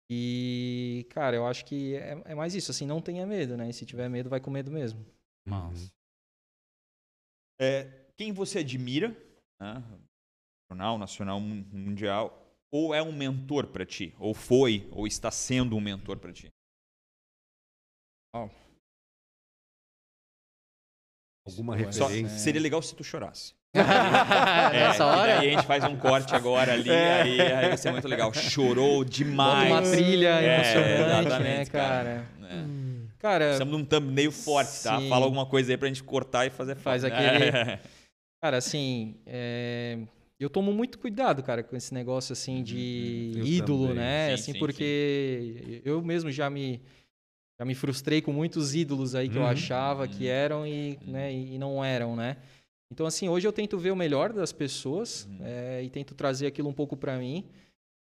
E, 0.10 1.08
cara, 1.10 1.36
eu 1.36 1.48
acho 1.48 1.66
que 1.66 1.96
é, 1.96 2.22
é 2.26 2.36
mais 2.36 2.54
isso, 2.54 2.70
assim, 2.72 2.86
não 2.86 3.02
tenha 3.02 3.26
medo, 3.26 3.58
né, 3.58 3.70
e 3.70 3.74
se 3.74 3.86
tiver 3.86 4.08
medo, 4.10 4.30
vai 4.30 4.40
com 4.40 4.52
medo 4.52 4.72
mesmo. 4.72 5.04
Uhum. 5.48 5.74
É, 7.60 7.86
quem 8.18 8.32
você 8.32 8.60
admira, 8.60 9.10
né? 9.60 9.84
nacional, 10.70 10.98
nacional, 10.98 11.40
mun- 11.40 11.66
mundial, 11.72 12.42
ou 12.72 12.94
é 12.94 13.02
um 13.02 13.12
mentor 13.16 13.68
pra 13.68 13.86
ti, 13.86 14.14
ou 14.20 14.34
foi, 14.34 14.88
ou 14.92 15.08
está 15.08 15.32
sendo 15.32 15.76
um 15.76 15.82
mentor 15.82 16.20
pra 16.20 16.34
ti? 16.34 16.50
Alguma 21.48 21.78
Só- 21.78 21.92
Só, 21.92 22.08
referência. 22.08 22.40
seria 22.40 22.62
legal 22.62 22.82
se 22.82 22.96
tu 22.96 23.04
chorasse. 23.04 23.54
Nessa 23.76 24.96
que 24.98 25.02
hora, 25.04 25.36
Daí 25.38 25.48
a 25.48 25.52
gente 25.52 25.66
faz 25.66 25.84
um 25.84 25.96
corte 25.96 26.36
agora 26.36 26.74
ali, 26.74 26.90
É. 26.90 27.22
aí, 27.22 27.42
aí 27.42 27.68
vai 27.70 27.78
ser 27.78 27.92
muito 27.92 28.08
legal. 28.08 28.34
Chorou 28.34 29.00
bota 29.00 29.10
demais. 29.10 29.72
uma 29.72 29.82
trilha 29.82 30.28
É, 30.42 30.56
emocionante, 30.56 30.98
né, 31.00 31.20
exatamente, 31.22 31.72
cara? 31.72 32.26
É. 32.50 32.64
Cara, 33.20 33.46
Precisamos 33.46 33.76
de 33.78 33.82
um 33.82 33.86
thumbnail 33.86 34.32
forte, 34.32 34.84
tá? 34.84 35.00
Sim. 35.00 35.10
Fala 35.10 35.26
alguma 35.26 35.46
coisa 35.46 35.72
aí 35.74 35.78
pra 35.78 35.88
gente 35.88 36.04
cortar 36.04 36.46
e 36.46 36.50
fazer 36.50 36.76
Faz 36.76 37.02
foto, 37.04 37.14
aquele- 37.14 37.52
né? 37.52 37.80
Cara, 38.42 38.58
assim, 38.58 39.16
é, 39.26 39.98
eu 40.40 40.50
tomo 40.50 40.72
muito 40.72 41.00
cuidado, 41.00 41.42
cara, 41.42 41.64
com 41.64 41.76
esse 41.76 41.92
negócio 41.94 42.34
assim 42.34 42.62
de 42.62 43.32
eu 43.36 43.44
ídolo, 43.46 43.88
também. 43.88 44.04
né? 44.04 44.28
Sim, 44.28 44.34
assim, 44.36 44.54
sim, 44.54 44.60
porque 44.60 45.82
eu 45.84 46.02
mesmo 46.04 46.32
já 46.32 46.50
me 46.50 46.80
já 47.58 47.64
me 47.66 47.74
frustrei 47.74 48.22
com 48.22 48.34
muitos 48.34 48.76
ídolos 48.76 49.16
aí 49.16 49.30
que 49.30 49.38
eu 49.38 49.42
Uhum. 49.42 49.48
achava 49.48 50.08
que 50.10 50.26
Uhum. 50.26 50.30
eram 50.30 50.68
e, 50.68 51.00
né, 51.08 51.34
e 51.34 51.58
não 51.58 51.84
eram, 51.84 52.14
né? 52.16 52.36
Então, 52.92 53.06
assim, 53.06 53.28
hoje 53.28 53.48
eu 53.48 53.54
tento 53.54 53.78
ver 53.78 53.92
o 53.92 53.96
melhor 53.96 54.32
das 54.32 54.52
pessoas 54.52 55.26
Uhum. 55.26 55.38
é, 55.42 55.84
e 55.84 55.90
tento 55.90 56.14
trazer 56.14 56.48
aquilo 56.48 56.70
um 56.70 56.74
pouco 56.74 56.96
pra 56.96 57.18
mim. 57.18 57.44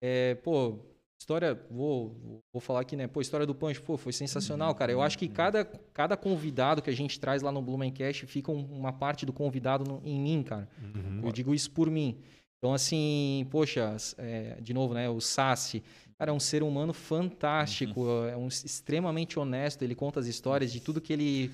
É, 0.02 0.36
pô, 0.36 0.78
história, 1.20 1.58
vou, 1.72 2.42
vou 2.52 2.60
falar 2.60 2.82
aqui, 2.82 2.96
né? 2.98 3.08
Pô, 3.08 3.22
história 3.22 3.46
do 3.46 3.56
Punch, 3.56 3.82
pô, 3.82 3.98
foi 3.98 4.12
sensacional, 4.12 4.76
cara. 4.76 4.92
Eu 4.92 5.02
acho 5.02 5.18
que 5.18 5.28
cada, 5.30 5.64
cada 5.94 6.18
convidado 6.18 6.82
que 6.82 6.90
a 6.90 6.96
gente 6.96 7.18
traz 7.20 7.42
lá 7.42 7.52
no 7.52 7.62
Blumencast 7.62 8.26
fica 8.26 8.52
um- 8.52 8.66
uma 8.78 8.92
parte 8.92 9.26
do 9.26 9.32
convidado 9.32 9.86
no- 9.86 10.02
em 10.04 10.20
mim, 10.20 10.44
cara. 10.44 10.68
Uhum. 10.82 11.22
Eu 11.24 11.32
digo 11.32 11.56
isso 11.56 11.72
por 11.72 11.90
mim. 11.90 12.18
Então, 12.58 12.74
assim, 12.74 13.48
poxa, 13.50 13.96
é, 14.18 14.58
de 14.62 14.74
novo, 14.74 14.94
né? 14.94 15.10
O 15.10 15.20
Sassi, 15.22 15.82
cara, 16.18 16.32
é 16.32 16.34
um 16.34 16.40
ser 16.40 16.62
humano 16.64 16.94
fantástico, 16.94 18.06
é 18.30 18.36
um 18.38 18.48
extremamente 18.48 19.40
honesto. 19.40 19.82
Ele 19.82 19.96
conta 19.96 20.20
as 20.20 20.28
histórias 20.28 20.72
de 20.72 20.82
tudo 20.82 21.00
que 21.02 21.14
ele 21.14 21.52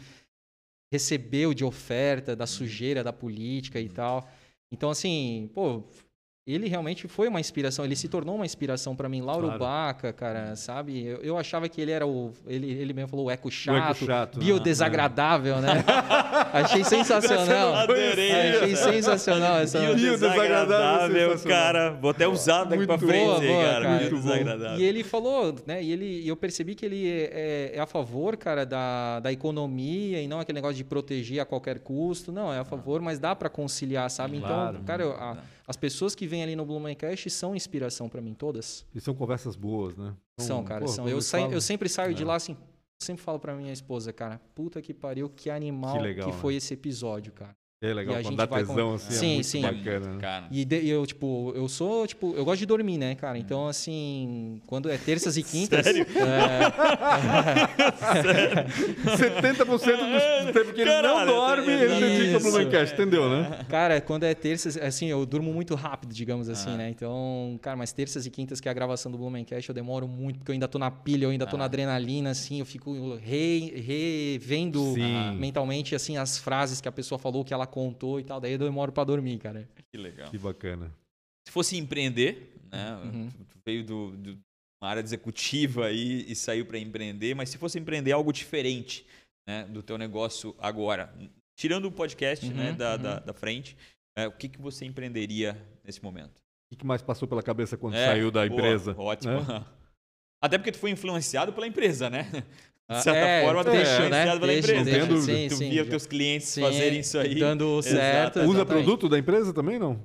recebeu 0.91 1.53
de 1.53 1.63
oferta, 1.63 2.35
da 2.35 2.47
sujeira 2.47 3.03
da 3.03 3.13
política 3.13 3.79
e 3.79 3.89
tal. 3.89 4.27
Então, 4.71 4.89
assim, 4.89 5.49
pô, 5.53 5.83
ele 6.53 6.67
realmente 6.67 7.07
foi 7.07 7.27
uma 7.27 7.39
inspiração. 7.39 7.83
Ele 7.85 7.95
se 7.95 8.07
tornou 8.07 8.35
uma 8.35 8.45
inspiração 8.45 8.95
para 8.95 9.07
mim. 9.09 9.21
Lauro 9.21 9.47
Claro. 9.47 9.59
Baca, 9.59 10.13
cara, 10.13 10.55
sabe? 10.55 11.05
Eu, 11.05 11.17
eu 11.17 11.37
achava 11.37 11.67
que 11.69 11.79
ele 11.81 11.91
era 11.91 12.05
o. 12.07 12.31
Ele, 12.47 12.71
ele 12.71 12.93
mesmo 12.93 13.09
falou 13.09 13.25
o 13.27 13.31
eco 13.31 13.49
chato, 13.51 14.05
chato, 14.05 14.39
né? 14.39 14.45
biodesagradável, 14.45 15.57
né? 15.57 15.83
Achei 16.53 16.83
sensacional. 16.83 17.75
Adorei. 17.75 18.31
Achei 18.57 18.75
sensacional 18.75 19.57
essa. 19.59 19.79
Biodesagradável, 19.93 21.37
cara. 21.39 21.91
Vou 21.91 22.11
até 22.11 22.27
usar 22.27 22.63
daqui 22.63 22.85
Muito 22.85 23.05
frente, 23.05 23.25
boa, 23.47 23.63
cara. 23.63 23.85
cara. 23.85 23.97
Biodesagradável. 24.09 24.79
E 24.79 24.83
ele 24.83 25.03
falou, 25.03 25.55
né? 25.65 25.83
E 25.83 25.91
ele, 25.91 26.27
eu 26.27 26.35
percebi 26.35 26.75
que 26.75 26.85
ele 26.85 27.07
é, 27.31 27.71
é 27.75 27.79
a 27.79 27.85
favor, 27.85 28.37
cara, 28.37 28.65
da, 28.65 29.19
da 29.19 29.31
economia 29.31 30.21
e 30.21 30.27
não 30.27 30.39
aquele 30.39 30.55
negócio 30.57 30.77
de 30.77 30.83
proteger 30.83 31.39
a 31.39 31.45
qualquer 31.45 31.79
custo. 31.79 32.31
Não, 32.31 32.53
é 32.53 32.59
a 32.59 32.63
favor, 32.65 33.01
mas 33.01 33.19
dá 33.19 33.35
para 33.35 33.49
conciliar, 33.49 34.09
sabe? 34.09 34.39
Claro. 34.39 34.75
Então, 34.75 34.83
cara, 34.85 35.03
eu- 35.03 35.13
a- 35.13 35.37
as 35.69 35.77
pessoas 35.77 36.15
que 36.15 36.25
vêm 36.25 36.41
ali 36.41 36.55
no 36.55 36.65
Blumencast 36.65 37.29
são 37.29 37.55
inspiração 37.55 38.09
para 38.09 38.19
mim, 38.21 38.33
todas. 38.33 38.85
E 38.93 38.99
são 38.99 39.13
conversas 39.13 39.55
boas, 39.55 39.95
né? 39.95 40.15
São, 40.39 40.63
cara, 40.63 40.87
são. 40.87 41.07
Eu, 41.07 41.21
falam- 41.21 41.51
eu 41.51 41.61
sempre 41.61 41.87
saio 41.87 42.13
de 42.13 42.23
É. 42.23 42.25
lá 42.25 42.35
assim, 42.35 42.57
sempre 42.99 43.21
falo 43.23 43.39
pra 43.39 43.55
minha 43.55 43.71
esposa, 43.71 44.11
cara, 44.11 44.41
puta 44.55 44.81
que 44.81 44.93
pariu, 44.95 45.29
que 45.29 45.49
animal 45.49 45.93
Que 45.93 45.99
que, 45.99 46.03
legal, 46.03 46.27
né? 46.29 46.33
foi 46.33 46.55
esse 46.55 46.73
episódio, 46.73 47.31
cara. 47.31 47.55
É 47.81 47.93
legal, 47.93 48.15
E 48.15 48.17
a 48.17 48.21
quando 48.23 48.25
gente 48.31 48.37
dá 48.37 48.45
vai 48.45 48.59
tesão 48.59 48.89
com- 48.89 48.95
assim, 48.95 49.11
Sim, 49.13 49.25
é 49.29 49.33
muito 49.35 49.47
sim. 49.47 49.61
bacana. 49.61 50.07
né? 50.15 50.17
Cara, 50.19 50.47
E 50.51 50.65
de- 50.65 50.85
eu, 50.85 51.05
tipo, 51.05 51.53
eu 51.55 51.65
sou, 51.69 52.05
tipo, 52.05 52.33
eu 52.35 52.43
gosto 52.43 52.59
de 52.59 52.65
dormir, 52.65 52.97
né, 52.97 53.15
cara? 53.15 53.37
Então, 53.37 53.69
assim, 53.69 54.61
quando 54.67 54.89
é 54.89 54.97
terças 54.97 55.37
e 55.37 55.43
quintas. 55.47 55.85
Sério? 55.85 56.05
é, 56.17 56.65
70% 59.15 59.63
do 59.63 60.45
do 60.49 60.53
tempo 60.53 60.73
que 60.73 60.81
ele 60.81 60.89
não 60.93 61.01
Caralho, 61.03 61.31
dorme, 61.31 61.71
ele 61.71 61.99
dedica 62.17 62.39
pro 62.41 62.51
Blumencast, 62.51 62.93
entendeu, 62.95 63.29
né? 63.29 63.65
cara, 63.69 64.01
quando 64.01 64.23
é 64.25 64.33
terças, 64.33 64.75
assim, 64.75 65.07
eu 65.07 65.25
durmo 65.25 65.53
muito 65.53 65.73
rápido, 65.73 66.13
digamos 66.13 66.49
assim, 66.49 66.71
Ah. 66.73 66.77
né? 66.77 66.89
Então, 66.89 67.57
cara, 67.61 67.77
mas 67.77 67.93
terças 67.93 68.25
e 68.25 68.29
quintas, 68.29 68.59
que 68.59 68.67
é 68.67 68.71
a 68.71 68.73
gravação 68.73 69.09
do 69.09 69.17
Blumencast, 69.17 69.69
eu 69.69 69.73
demoro 69.75 70.05
muito, 70.05 70.39
porque 70.39 70.51
eu 70.51 70.53
ainda 70.53 70.67
tô 70.67 70.77
na 70.79 70.91
pilha, 70.91 71.25
eu 71.25 71.29
ainda 71.29 71.47
tô 71.47 71.55
Ah. 71.55 71.59
na 71.59 71.65
adrenalina, 71.65 72.31
assim, 72.31 72.59
eu 72.59 72.65
fico 72.65 73.15
re, 73.23 73.73
revendo 73.79 74.83
Sim. 74.95 75.37
mentalmente, 75.37 75.95
assim, 75.95 76.17
as 76.17 76.37
frases 76.37 76.81
que 76.81 76.87
a 76.89 76.91
pessoa 76.91 77.17
falou, 77.17 77.45
que 77.45 77.53
ela 77.53 77.68
contou 77.69 78.19
e 78.19 78.23
tal. 78.23 78.39
Daí 78.41 78.51
eu 78.53 78.57
demoro 78.59 78.91
pra 78.91 79.03
dormir, 79.03 79.37
cara. 79.39 79.67
que 79.91 79.97
legal. 79.97 80.29
Que 80.29 80.37
bacana. 80.37 80.91
Se 81.47 81.51
fosse 81.53 81.77
empreender, 81.77 82.53
né? 82.71 82.95
Uhum. 83.03 83.29
Tu 83.29 83.57
veio 83.65 83.83
do, 83.85 84.11
do 84.17 84.39
uma 84.81 84.89
área 84.91 85.01
executiva 85.01 85.87
aí 85.87 86.25
e 86.27 86.35
saiu 86.35 86.65
para 86.65 86.77
empreender, 86.79 87.35
mas 87.35 87.49
se 87.49 87.57
fosse 87.57 87.77
empreender 87.77 88.11
algo 88.13 88.31
diferente, 88.31 89.05
né, 89.47 89.65
do 89.65 89.83
teu 89.83 89.97
negócio 89.97 90.55
agora, 90.57 91.13
tirando 91.57 91.85
o 91.85 91.91
podcast, 91.91 92.45
Uhum, 92.45 92.53
né, 92.53 92.71
da, 92.71 92.95
uhum. 92.95 93.01
da, 93.01 93.19
da 93.19 93.33
frente, 93.33 93.75
é, 94.17 94.25
o 94.27 94.31
que 94.31 94.47
que 94.47 94.61
você 94.61 94.85
empreenderia 94.85 95.57
nesse 95.83 96.01
momento? 96.01 96.37
O 96.37 96.69
que 96.69 96.75
que 96.77 96.85
mais 96.85 97.01
passou 97.01 97.27
pela 97.27 97.43
cabeça 97.43 97.75
quando 97.75 97.95
É, 97.95 98.05
saiu 98.05 98.31
da 98.31 98.47
boa, 98.47 98.57
empresa? 98.59 98.95
Ótimo. 98.97 99.41
né? 99.43 99.65
Até 100.41 100.57
porque 100.57 100.71
tu 100.71 100.77
foi 100.77 100.91
influenciado 100.91 101.51
pela 101.51 101.67
empresa, 101.67 102.09
né? 102.09 102.25
De 102.89 103.03
certa 103.03 103.19
É, 103.19 103.45
forma, 103.45 103.63
tu 103.63 103.69
é 103.69 103.71
deixa, 103.73 103.91
influenciado 103.93 104.09
né? 104.09 104.39
pela 104.39 104.47
Deixa, 104.53 104.71
empresa. 104.71 104.91
deixa, 104.91 105.07
tu 105.07 105.17
sim, 105.21 105.47
tu 105.47 105.55
sim. 105.55 105.69
via 105.69 105.85
teus 105.85 106.05
clientes 106.07 106.47
Sim, 106.47 106.61
fazerem 106.61 106.99
isso 106.99 107.17
aí. 107.19 107.35
dando 107.35 107.79
Exato. 107.79 107.83
certo. 107.95 108.39
Usa 108.39 108.43
Exatamente. 108.49 108.67
produto 108.67 109.07
da 109.09 109.19
empresa 109.19 109.53
também, 109.53 109.77
não? 109.77 109.99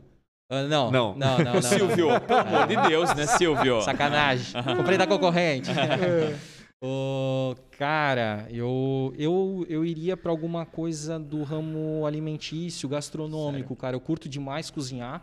Ah, 0.51 0.63
não, 0.65 0.91
Não. 0.91 1.15
não, 1.17 1.39
não, 1.39 1.55
não. 1.55 1.63
Silvio, 1.63 2.21
pelo 2.21 2.41
amor 2.41 2.67
de 2.67 2.77
Deus, 2.89 3.15
né, 3.15 3.27
Silvio? 3.27 3.81
Sacanagem. 3.81 4.53
Comprei 4.77 4.99
da 4.99 5.07
concorrente. 5.07 5.71
Ô, 6.87 7.55
cara, 7.79 8.47
eu, 8.51 9.15
eu, 9.17 9.65
eu 9.71 9.85
iria 9.87 10.17
pra 10.19 10.31
alguma 10.31 10.67
coisa 10.67 11.19
do 11.19 11.43
ramo 11.43 12.05
alimentício, 12.05 12.87
gastronômico, 12.89 13.75
cara. 13.75 13.97
Eu 13.97 14.01
curto 14.01 14.29
demais 14.29 14.69
cozinhar. 14.69 15.23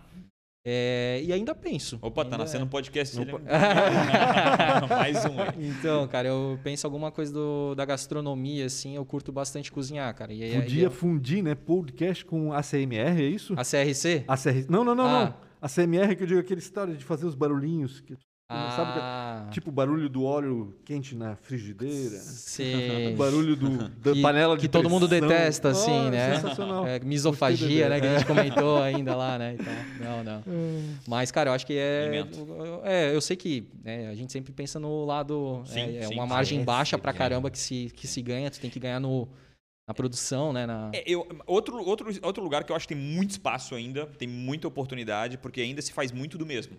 É, 0.64 1.20
e 1.24 1.34
ainda 1.34 1.56
penso. 1.56 1.98
Opa, 2.02 2.24
tá 2.24 2.28
Ainda- 2.32 2.38
nascendo 2.40 2.66
um 2.66 2.68
podcast. 2.68 3.20
Opa. 3.20 3.42
Ele- 3.42 4.88
Mais 4.90 5.26
um 5.26 5.40
aí. 5.42 5.70
Então, 5.70 6.08
cara, 6.08 6.28
eu 6.28 6.60
penso 6.64 6.86
alguma 6.86 7.12
coisa 7.12 7.34
do, 7.34 7.74
da 7.74 7.84
gastronomia, 7.84 8.66
assim, 8.68 8.96
eu 8.96 9.04
curto 9.04 9.32
bastante 9.32 9.72
cozinhar, 9.72 10.14
cara. 10.16 10.32
E, 10.34 10.44
aí- 10.44 10.62
Podia 10.62 10.84
eu- 10.86 10.92
fundir, 10.92 11.42
né? 11.44 11.56
Podcast 11.56 12.24
com 12.26 12.54
ACMR, 12.54 13.22
é 13.24 13.28
isso? 13.28 13.54
A 13.58 13.64
CRC? 13.64 14.24
ACR... 14.28 14.66
Não, 14.70 14.84
não, 14.84 14.94
não, 14.94 15.06
Ah. 15.08 15.26
não. 15.26 15.52
A 15.62 15.68
CMR 15.70 16.16
que 16.16 16.24
eu 16.24 16.28
digo 16.28 16.40
aquele 16.40 16.60
história 16.60 16.96
de 16.96 17.04
fazer 17.06 17.26
os 17.26 17.36
barulhinhos. 17.36 18.02
Que, 18.02 18.16
sabe 18.76 18.94
que- 18.94 19.00
Ah, 19.02 19.48
tipo 19.52 19.70
o 19.70 19.72
barulho 19.72 20.10
do 20.10 20.24
óleo 20.24 20.76
quente 20.86 21.16
na 21.16 21.36
frigideira. 21.36 22.18
sim. 22.18 23.14
O 23.14 23.18
barulho 23.18 23.56
do, 23.56 23.90
da 23.90 24.14
Que- 24.14 24.22
panela 24.22 24.56
de 24.56 24.62
que 24.62 24.68
todo 24.68 24.90
mundo 24.90 25.08
pressão. 25.08 25.28
detesta, 25.28 25.70
assim, 25.70 26.08
Ah, 26.08 26.12
né? 26.12 26.36
Sensacional. 26.36 26.88
É, 26.88 27.00
misofagia, 27.00 27.90
né? 27.90 28.00
Que 28.02 28.08
a 28.08 28.18
gente 28.18 28.26
comentou 28.28 28.82
ainda 28.82 29.16
lá, 29.16 29.38
né? 29.38 29.56
Então, 29.60 29.74
não, 30.00 30.24
não. 30.24 30.44
Mas, 31.08 31.32
cara, 31.32 31.50
eu 31.50 31.54
acho 31.54 31.66
que 31.66 31.74
é. 31.78 32.26
É, 32.84 33.16
eu 33.16 33.22
sei 33.22 33.36
que 33.36 33.68
né, 33.84 34.10
a 34.10 34.16
gente 34.16 34.32
sempre 34.32 34.52
pensa 34.52 34.80
no 34.80 35.06
lado. 35.06 35.62
Sim, 35.66 35.80
é, 35.80 35.98
é 35.98 36.08
sim, 36.08 36.14
uma 36.14 36.24
sim. 36.24 36.30
margem 36.30 36.62
É, 36.62 36.64
baixa 36.64 36.98
pra 36.98 37.12
é. 37.12 37.14
caramba 37.14 37.50
que 37.50 37.58
se, 37.60 37.92
que 37.96 38.08
se 38.08 38.22
ganha, 38.22 38.50
tu 38.50 38.60
tem 38.60 38.70
que 38.70 38.80
ganhar 38.80 39.00
no, 39.00 39.28
na 39.88 39.94
produção, 39.94 40.52
né? 40.54 40.66
Na... 40.66 40.90
É, 40.94 41.04
eu, 41.06 41.28
outro, 41.46 41.78
outro, 41.84 42.10
outro 42.22 42.44
lugar 42.44 42.64
que 42.64 42.72
eu 42.72 42.76
acho 42.76 42.88
que 42.88 42.94
tem 42.96 43.04
muito 43.04 43.32
espaço 43.32 43.76
ainda, 43.76 44.06
tem 44.06 44.28
muita 44.28 44.68
oportunidade, 44.68 45.38
porque 45.38 45.62
ainda 45.62 45.82
se 45.82 45.92
faz 45.94 46.12
muito 46.12 46.38
do 46.38 46.46
mesmo. 46.46 46.76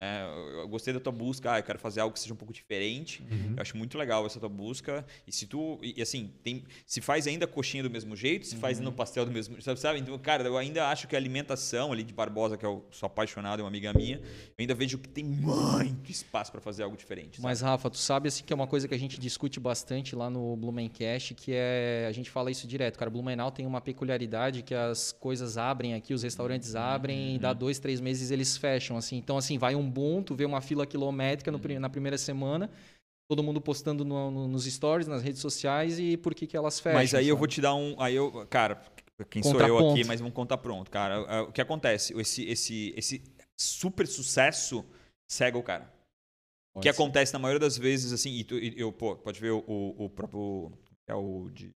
É, 0.00 0.22
eu- 0.60 0.68
gostei 0.68 0.92
da 0.92 1.00
tua 1.00 1.12
busca, 1.12 1.52
ah, 1.52 1.58
eu 1.58 1.62
quero 1.62 1.78
fazer 1.78 2.00
algo 2.00 2.12
que 2.12 2.20
seja 2.20 2.34
um 2.34 2.36
pouco 2.36 2.52
diferente. 2.52 3.22
Uhum. 3.30 3.54
Eu 3.56 3.62
acho 3.62 3.76
muito 3.76 3.96
legal 3.96 4.26
essa 4.26 4.38
tua 4.38 4.48
busca. 4.48 5.04
E 5.26 5.32
se 5.32 5.46
tu, 5.46 5.78
e, 5.82 6.00
assim, 6.02 6.30
tem, 6.42 6.62
se 6.84 7.00
faz 7.00 7.26
ainda 7.26 7.46
coxinha 7.46 7.82
do 7.82 7.88
mesmo 7.90 8.14
jeito, 8.14 8.46
se 8.46 8.56
faz 8.56 8.78
no 8.80 8.92
pastel 8.92 9.24
do 9.24 9.30
mesmo 9.32 9.54
jeito, 9.58 9.76
sabe? 9.78 10.00
Então, 10.00 10.18
cara, 10.18 10.42
eu 10.44 10.58
ainda 10.58 10.88
acho 10.88 11.06
que 11.08 11.14
a 11.16 11.18
alimentação 11.18 11.92
ali 11.92 12.02
de 12.02 12.12
Barbosa, 12.12 12.56
que 12.58 12.66
eu 12.66 12.84
sou 12.90 13.06
apaixonado, 13.06 13.60
é 13.60 13.62
uma 13.62 13.68
amiga 13.68 13.92
minha, 13.94 14.16
eu 14.18 14.54
ainda 14.58 14.74
vejo 14.74 14.98
que 14.98 15.08
tem 15.08 15.24
muito 15.24 16.10
espaço 16.10 16.50
para 16.52 16.60
fazer 16.60 16.82
algo 16.82 16.96
diferente. 16.96 17.36
sabe? 17.36 17.42
Mas, 17.44 17.60
Rafa, 17.62 17.88
tu 17.88 17.96
sabe 17.98 18.28
assim, 18.28 18.44
que 18.44 18.52
é 18.52 18.56
uma 18.56 18.66
coisa 18.66 18.86
que 18.88 18.94
a 18.94 18.98
gente 18.98 19.18
discute 19.18 19.58
bastante 19.60 20.14
lá 20.14 20.28
no 20.28 20.56
Blumencast, 20.56 21.34
que 21.34 21.52
é. 21.54 22.06
A 22.08 22.12
gente 22.12 22.30
fala 22.30 22.50
isso 22.50 22.66
direto, 22.66 22.98
cara. 22.98 23.10
Blumenau 23.10 23.50
tem 23.50 23.64
uma 23.66 23.80
peculiaridade 23.80 24.62
que 24.62 24.74
as 24.74 25.12
coisas 25.12 25.56
abrem 25.56 25.94
aqui, 25.94 26.12
os 26.12 26.22
restaurantes 26.22 26.74
abrem, 26.74 27.36
e 27.36 27.38
dá 27.38 27.52
dois, 27.52 27.78
três 27.78 28.00
meses 28.00 28.30
eles 28.30 28.56
fecham. 28.56 28.96
assim. 28.96 29.16
Então, 29.16 29.36
assim, 29.38 29.56
vai 29.58 29.74
um 29.74 29.83
boom, 29.88 30.22
tu 30.22 30.34
vê 30.34 30.44
uma 30.44 30.60
fila 30.60 30.86
quilométrica 30.86 31.50
no 31.50 31.58
pri- 31.58 31.78
na 31.78 31.88
primeira 31.90 32.16
semana, 32.18 32.70
todo 33.28 33.42
mundo 33.42 33.60
postando 33.60 34.04
no- 34.04 34.30
no- 34.30 34.48
nos 34.48 34.64
stories, 34.64 35.06
nas 35.08 35.22
redes 35.22 35.40
sociais, 35.40 35.98
e 35.98 36.16
por 36.16 36.34
que, 36.34 36.46
que 36.46 36.56
elas 36.56 36.80
fecham? 36.80 36.98
Mas 36.98 37.14
aí 37.14 37.26
eu 37.28 37.34
sabe? 37.34 37.38
vou 37.38 37.48
te 37.48 37.60
dar 37.60 37.74
um. 37.74 37.94
Aí 38.00 38.14
eu, 38.14 38.46
cara, 38.48 38.82
quem 39.30 39.42
sou 39.42 39.60
eu 39.60 39.90
aqui, 39.90 40.04
mas 40.04 40.20
vamos 40.20 40.34
contar 40.34 40.58
pronto, 40.58 40.90
cara. 40.90 41.14
É, 41.28 41.40
O 41.40 41.52
que 41.52 41.60
acontece? 41.60 42.18
Esse, 42.20 42.44
esse, 42.48 42.94
esse 42.96 43.22
super 43.58 44.06
sucesso 44.06 44.84
cega 45.30 45.56
o 45.56 45.62
cara. 45.62 45.92
O 46.76 46.80
que 46.80 46.88
ser. 46.92 47.00
acontece 47.00 47.32
na 47.32 47.38
maioria 47.38 47.60
das 47.60 47.78
vezes, 47.78 48.12
assim, 48.12 48.32
e, 48.32 48.42
tu, 48.44 48.56
e 48.58 48.74
eu, 48.78 48.92
pô, 48.92 49.14
pode 49.16 49.38
ver 49.40 49.50
o, 49.52 49.62
o, 49.66 50.04
o 50.06 50.10
próprio. 50.10 50.72
É 51.06 51.14
o 51.14 51.48
de. 51.52 51.70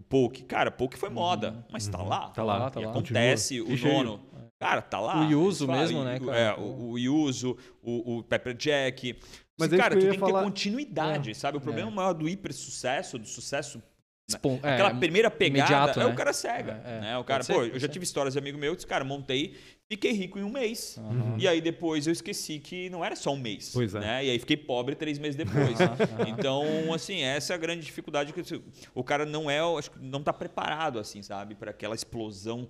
O 0.00 0.02
Poke. 0.02 0.42
Cara, 0.44 0.70
Poke 0.70 0.96
foi 0.96 1.08
moda, 1.10 1.64
mas 1.70 1.86
tá 1.86 1.98
Uhum. 2.02 2.08
lá. 2.08 2.30
Tá 2.30 2.42
lá, 2.42 2.70
tá 2.70 2.80
E 2.80 2.84
lá. 2.84 2.90
acontece, 2.90 3.58
Continua. 3.60 3.74
o 3.74 3.78
cheio. 3.78 3.94
dono. 3.94 4.26
Cara, 4.68 4.82
tá 4.82 5.00
lá. 5.00 5.20
O 5.26 5.30
Yuzu 5.30 5.66
falam, 5.66 5.80
mesmo, 5.80 6.04
né, 6.04 6.18
o- 6.20 6.24
cara? 6.26 6.38
É, 6.38 6.52
o, 6.54 6.90
o 6.90 6.98
Yuzu, 6.98 7.56
o, 7.82 8.18
o 8.18 8.22
Pepper 8.22 8.54
Jack. 8.54 9.16
Mas 9.58 9.68
Assim, 9.68 9.76
é 9.76 9.78
cara, 9.78 9.94
tu 9.94 10.00
tem 10.00 10.10
que 10.10 10.14
ter 10.16 10.20
falar. 10.20 10.42
continuidade, 10.42 11.34
sabe? 11.34 11.58
O 11.58 11.60
problema 11.60 11.90
maior 11.90 12.12
do 12.12 12.28
hiper 12.28 12.52
sucesso, 12.52 13.18
do 13.18 13.26
sucesso 13.28 13.82
Espon- 14.26 14.58
é, 14.62 14.72
Aquela 14.72 14.94
primeira 14.94 15.30
pegada, 15.30 15.58
imediato, 15.70 16.00
é 16.00 16.04
né? 16.04 16.10
o 16.10 16.14
cara 16.16 16.32
cega. 16.32 16.80
É, 16.82 16.96
é. 16.96 17.00
né? 17.02 17.18
O 17.18 17.24
cara, 17.24 17.44
Pode 17.44 17.58
pô, 17.58 17.64
eu 17.66 17.74
já 17.78 17.86
ser. 17.86 17.92
tive 17.92 18.04
histórias 18.04 18.32
de 18.32 18.38
amigo 18.38 18.56
meu 18.56 18.70
que 18.72 18.76
disse, 18.78 18.86
cara, 18.86 19.04
montei, 19.04 19.54
fiquei 19.86 20.12
rico 20.12 20.38
em 20.38 20.42
um 20.42 20.48
mês. 20.48 20.96
Aham. 20.98 21.36
E 21.38 21.46
aí 21.46 21.60
depois 21.60 22.06
eu 22.06 22.12
esqueci 22.14 22.58
que 22.58 22.88
não 22.88 23.04
era 23.04 23.14
só 23.16 23.34
um 23.34 23.36
mês. 23.36 23.70
Pois 23.74 23.94
é. 23.94 24.00
Né? 24.00 24.24
E 24.24 24.30
aí 24.30 24.38
fiquei 24.38 24.56
pobre 24.56 24.94
três 24.94 25.18
meses 25.18 25.36
depois. 25.36 25.78
Aham. 25.78 26.26
Então, 26.26 26.64
assim, 26.94 27.20
essa 27.20 27.52
é 27.52 27.54
a 27.54 27.58
grande 27.58 27.84
dificuldade 27.84 28.32
que 28.32 28.62
o 28.94 29.04
cara 29.04 29.26
não 29.26 29.50
é, 29.50 29.58
acho 29.78 29.90
que 29.90 29.98
não 30.00 30.22
tá 30.22 30.32
preparado, 30.32 30.98
assim, 30.98 31.22
sabe, 31.22 31.54
para 31.54 31.70
aquela 31.70 31.94
explosão 31.94 32.66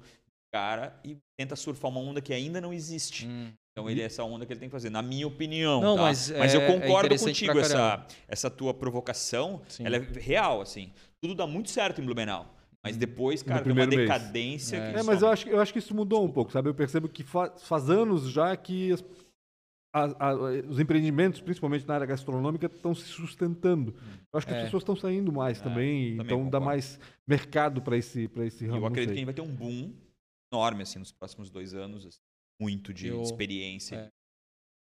cara 0.55 0.94
e 1.05 1.16
tenta 1.36 1.57
surfar 1.57 1.90
uma 1.90 1.98
onda 2.00 2.20
que 2.20 2.32
ainda 2.32 2.61
não 2.61 2.72
existe. 2.72 3.26
Hum. 3.26 3.50
Então 3.72 3.90
ele 3.90 4.00
é 4.00 4.05
essa 4.05 4.22
onda 4.22 4.46
que 4.46 4.52
ele 4.52 4.61
tem 4.61 4.68
que 4.68 4.72
fazer, 4.72 4.88
na 4.88 5.02
minha 5.02 5.26
opinião. 5.26 5.80
Não, 5.80 5.96
tá? 5.96 6.02
mas 6.02 6.30
eu 6.30 6.36
é- 6.40 6.46
é 6.64 6.66
concordo 6.72 7.07
interessante 7.07 7.40
contigo, 7.44 7.59
essa, 7.59 8.07
essa 8.28 8.48
tua 8.48 8.72
provocação, 8.72 9.62
Sim. 9.68 9.84
ela 9.84 9.96
é 9.96 10.00
real, 10.20 10.61
assim. 10.61 10.92
Tudo 11.20 11.34
dá 11.34 11.44
muito 11.44 11.70
certo 11.70 12.00
em 12.00 12.05
Blumenau. 12.05 12.55
Mas 12.84 12.96
depois, 12.96 13.42
cara, 13.42 13.64
tem 13.64 13.72
uma 13.72 13.86
decadência 13.86 14.76
É. 14.76 14.92
que 14.92 14.98
É, 15.00 15.02
mas 15.02 15.22
eu 15.22 15.28
acho, 15.28 15.44
que- 15.46 15.50
eu 15.52 15.61
acho 15.61 15.72
que 15.72 15.78
isso 15.80 15.94
mudou 15.94 16.24
um 16.24 16.30
pouco, 16.30 16.52
sabe? 16.52 16.68
Eu 16.68 16.74
percebo 16.74 17.09
que 17.09 17.24
fa- 17.24 17.50
faz 17.59 17.90
anos 17.90 18.30
já 18.30 18.55
que 18.57 18.92
as- 18.92 19.05
a- 19.92 20.28
a- 20.28 20.34
os 20.68 20.78
empreendimentos, 20.78 21.40
principalmente 21.40 21.88
na 21.88 21.94
área 21.94 22.07
gastronômica, 22.07 22.66
estão 22.66 22.94
se 22.94 23.07
sustentando. 23.07 23.92
Eu 24.32 24.38
acho 24.38 24.46
que 24.46 24.52
É. 24.52 24.59
as 24.59 24.64
pessoas 24.64 24.82
estão 24.82 24.94
saindo 24.94 25.32
mais 25.32 25.61
também, 25.61 26.16
também 26.18 26.26
então 26.26 26.38
dá 26.44 26.59
concordo. 26.59 26.66
mais 26.66 27.00
mercado 27.26 27.80
para 27.82 27.96
esse, 27.96 28.28
pra 28.28 28.44
esse 28.46 28.64
ramo. 28.66 28.78
Eu 28.82 28.86
acredito 28.86 29.09
que 29.11 29.14
a 29.14 29.16
gente 29.16 29.24
vai 29.24 29.34
ter 29.34 29.40
um 29.42 29.55
boom 29.55 29.92
enorme, 30.55 30.82
assim, 30.82 30.98
nos 30.98 31.12
próximos 31.12 31.50
dois 31.50 31.74
anos. 31.74 32.07
assim, 32.07 32.18
muito 32.61 32.92
de 32.94 33.09
Eu- 33.09 33.22
experiência. 33.22 33.96
é. 33.96 34.09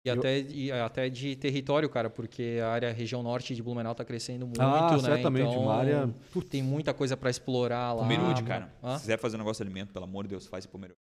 E 0.06 0.10
Eu- 0.10 0.18
até, 0.18 0.38
e 0.40 0.70
até 0.70 1.08
de 1.08 1.34
território, 1.34 1.88
cara, 1.88 2.10
porque 2.10 2.58
a 2.62 2.68
área 2.68 2.92
região 2.92 3.22
norte 3.22 3.54
de 3.54 3.62
Blumenau 3.62 3.94
tá 3.94 4.04
crescendo 4.04 4.44
muito, 4.46 4.60
Ah, 4.60 4.92
né? 4.92 4.98
certamente, 5.02 5.48
Então, 5.48 5.62
uma 5.62 5.74
área... 5.76 6.14
tem 6.50 6.62
muita 6.62 6.92
coisa 6.92 7.16
para 7.16 7.30
explorar 7.30 7.94
lá. 7.94 8.02
Pomerode, 8.02 8.42
cara. 8.44 8.70
Hã? 8.82 8.96
Se 8.98 9.02
quiser 9.04 9.18
fazer 9.18 9.36
um 9.36 9.38
negócio 9.38 9.64
de 9.64 9.70
alimento, 9.70 9.94
pelo 9.94 10.04
amor 10.04 10.24
de 10.24 10.30
Deus, 10.30 10.46
faz 10.46 10.66
em 10.66 10.68
Pomerode. 10.68 10.98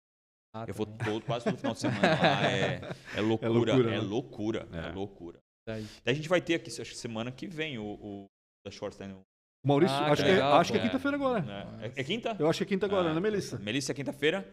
Ah, 0.54 0.64
Eu 0.68 0.74
vou 0.74 0.86
todo, 0.86 1.24
quase 1.24 1.44
todo 1.46 1.56
final 1.56 1.72
de 1.72 1.80
semana 1.80 2.00
lá. 2.20 2.48
É, 2.52 2.80
é 3.16 3.20
loucura. 3.20 3.72
É 3.72 3.74
loucura, 3.74 4.00
loucura. 4.00 4.64
né? 4.66 4.86
É, 4.86 4.88
É. 4.90 4.92
loucura. 4.92 5.40
Daí 5.66 5.84
a 6.06 6.12
gente 6.14 6.28
vai 6.28 6.40
ter 6.40 6.54
aqui, 6.54 6.68
acho 6.70 6.90
que 6.92 6.96
semana 6.96 7.32
que 7.32 7.48
vem, 7.48 7.78
o, 7.78 7.84
o 7.84 8.26
da 8.64 8.70
Shortstein. 8.70 9.16
Maurício, 9.64 9.96
Ah, 9.96 10.06
acho, 10.06 10.16
que 10.16 10.22
que, 10.24 10.28
é- 10.28 10.32
legal, 10.34 10.54
acho 10.60 10.72
que 10.72 10.78
é 10.78 10.80
pô. 10.80 10.86
quinta-feira 10.88 11.16
agora. 11.16 11.40
né? 11.42 11.66
É, 11.96 12.00
é 12.00 12.04
quinta? 12.04 12.36
Eu 12.38 12.48
acho 12.50 12.58
que 12.58 12.64
é 12.64 12.66
quinta 12.66 12.86
agora, 12.86 13.10
Ah, 13.10 13.14
né, 13.14 13.20
Melissa? 13.20 13.58
Melissa 13.58 13.92
é 13.92 13.94
quinta-feira? 13.94 14.46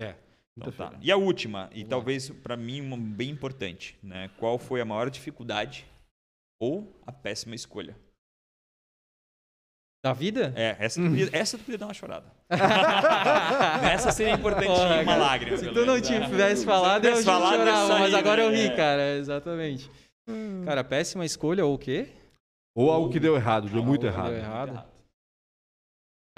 É. 0.00 0.14
Então 0.56 0.72
tá. 0.72 0.94
E 1.02 1.12
a 1.12 1.16
última, 1.18 1.68
e 1.72 1.80
Vamos 1.80 1.90
talvez 1.90 2.30
para 2.30 2.56
mim 2.56 2.80
uma 2.80 2.96
bem 2.96 3.28
importante, 3.28 3.98
né? 4.02 4.30
Qual 4.38 4.58
foi 4.58 4.80
a 4.80 4.84
maior 4.86 5.10
dificuldade 5.10 5.86
ou 6.58 6.98
a 7.06 7.12
péssima 7.12 7.54
escolha? 7.54 7.94
Da 10.02 10.12
vida? 10.14 10.52
É, 10.56 10.76
essa 10.78 11.00
tu 11.02 11.08
podia, 11.10 11.28
essa 11.32 11.58
tu 11.58 11.64
podia 11.64 11.78
dar 11.78 11.86
uma 11.86 11.94
chorada. 11.94 12.32
essa 13.92 14.12
seria 14.12 14.32
importantinha, 14.34 14.74
Porra, 14.76 14.94
uma 15.02 15.04
cara. 15.04 15.16
lágrima. 15.24 15.56
Se 15.58 15.68
tu 15.72 15.84
não 15.84 16.00
tivesse 16.00 16.64
falado, 16.64 17.04
eu 17.04 17.22
chorava, 17.22 17.56
ia 17.56 17.86
sair, 17.86 18.00
mas 18.00 18.14
agora 18.14 18.42
eu 18.42 18.50
né? 18.50 18.56
ri, 18.56 18.66
É. 18.68 18.76
cara, 18.76 19.16
exatamente. 19.16 19.90
Cara, 20.64 20.82
péssima 20.84 21.24
escolha 21.24 21.64
ou 21.66 21.74
o 21.74 21.78
quê? 21.78 22.08
Ou 22.76 22.92
algo 22.92 23.08
que 23.10 23.18
deu 23.18 23.34
errado, 23.34 23.68
deu 23.70 23.82
muito 23.82 24.06
errado. 24.06 24.28
deu 24.28 24.36
errado. 24.38 24.84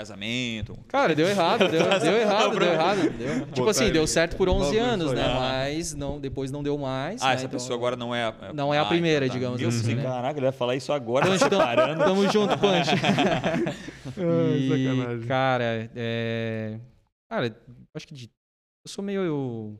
Casamento. 0.00 0.78
Cara, 0.86 1.12
deu 1.12 1.26
errado, 1.26 1.68
deu, 1.68 1.82
deu 1.98 2.16
errado, 2.16 2.56
deu 2.56 2.72
errado. 2.72 3.10
Deu- 3.18 3.46
tipo 3.50 3.68
assim, 3.68 3.90
deu 3.90 4.06
certo 4.06 4.36
por 4.36 4.48
11 4.48 4.64
Bagulho 4.66 4.80
anos, 4.84 5.12
né? 5.12 5.34
Mas 5.34 5.92
não, 5.92 6.20
depois 6.20 6.52
não 6.52 6.62
deu 6.62 6.78
mais. 6.78 7.20
Ah, 7.20 7.30
né? 7.30 7.34
essa 7.34 7.46
Então, 7.46 7.58
pessoa 7.58 7.76
agora 7.76 7.96
não 7.96 8.14
é 8.14 8.22
a, 8.26 8.52
Não 8.54 8.72
é 8.72 8.78
a 8.78 8.82
Ah, 8.82 8.86
primeira, 8.86 9.26
então 9.26 9.34
tá. 9.34 9.38
digamos 9.40 9.58
Viu? 9.60 9.68
assim, 9.70 9.96
né? 9.96 10.04
Caraca, 10.04 10.38
ele 10.38 10.46
vai 10.46 10.52
falar 10.52 10.76
isso 10.76 10.92
agora, 10.92 11.26
Punch, 11.26 11.40
tá 11.40 11.48
tamo, 11.50 11.62
parando. 11.64 12.04
tamo 12.04 12.28
junto, 12.30 12.56
Punch. 12.58 12.90
E, 14.16 14.68
sacanagem. 14.68 15.26
cara, 15.28 15.90
é... 15.96 16.78
Cara, 17.28 17.56
acho 17.94 18.06
que 18.06 18.14
de... 18.14 18.24
eu 18.86 18.88
sou 18.88 19.02
meio... 19.04 19.76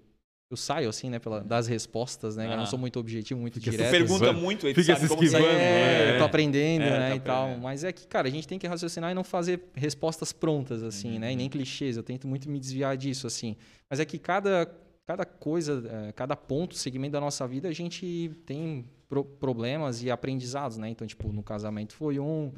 Eu, 0.51 0.57
saio, 0.57 0.89
assim, 0.89 1.11
né, 1.11 1.19
pela... 1.19 1.43
das 1.43 1.67
respostas, 1.67 2.37
né? 2.37 2.47
Eu 2.47 2.57
não 2.57 2.63
Ah. 2.63 2.67
sou 2.67 2.79
muito 2.79 2.99
objetivo, 2.99 3.39
muito 3.39 3.61
Fica- 3.61 3.71
direto. 3.71 3.91
pergunta 3.91 4.33
muito, 4.33 4.67
aí 4.67 4.73
tu 4.73 4.81
Fica 4.81 4.95
sabe 4.95 5.07
se 5.07 5.09
como 5.15 5.23
esquivando, 5.23 5.47
É, 5.51 6.11
É. 6.13 6.15
eu 6.15 6.19
tô 6.19 6.25
aprendendo, 6.25 6.85
É, 6.85 6.91
né, 6.99 7.09
tá 7.11 7.17
e 7.17 7.21
tal. 7.21 7.59
Mas 7.59 7.85
é 7.85 7.93
que, 7.93 8.07
cara, 8.07 8.29
a 8.29 8.31
gente 8.31 8.49
tem 8.49 8.59
que 8.59 8.67
raciocinar 8.67 9.11
e 9.11 9.15
não 9.15 9.23
fazer 9.23 9.61
respostas 9.75 10.33
prontas, 10.33 10.83
assim, 10.83 11.19
né? 11.19 11.29
E 11.29 11.33
Uhum. 11.33 11.37
nem 11.37 11.49
clichês. 11.51 11.99
Eu 11.99 12.03
tento 12.03 12.27
muito 12.27 12.49
me 12.49 12.59
desviar 12.59 12.97
disso, 12.97 13.27
assim. 13.27 13.57
Mas 13.91 14.01
é 14.01 14.07
que 14.07 14.19
cada, 14.19 14.67
cada 15.07 15.27
coisa, 15.27 15.85
é, 16.09 16.13
cada 16.13 16.35
ponto, 16.35 16.75
segmento 16.75 17.13
da 17.13 17.21
nossa 17.21 17.47
vida, 17.47 17.69
a 17.69 17.73
gente 17.73 18.31
tem 18.47 18.87
pro- 19.07 19.25
problemas 19.27 20.03
e 20.03 20.11
aprendizados, 20.11 20.79
né? 20.79 20.89
Então, 20.89 21.07
tipo, 21.07 21.31
no 21.31 21.43
casamento 21.43 21.93
foi 21.93 22.19
um. 22.19 22.25
Uhum. 22.47 22.53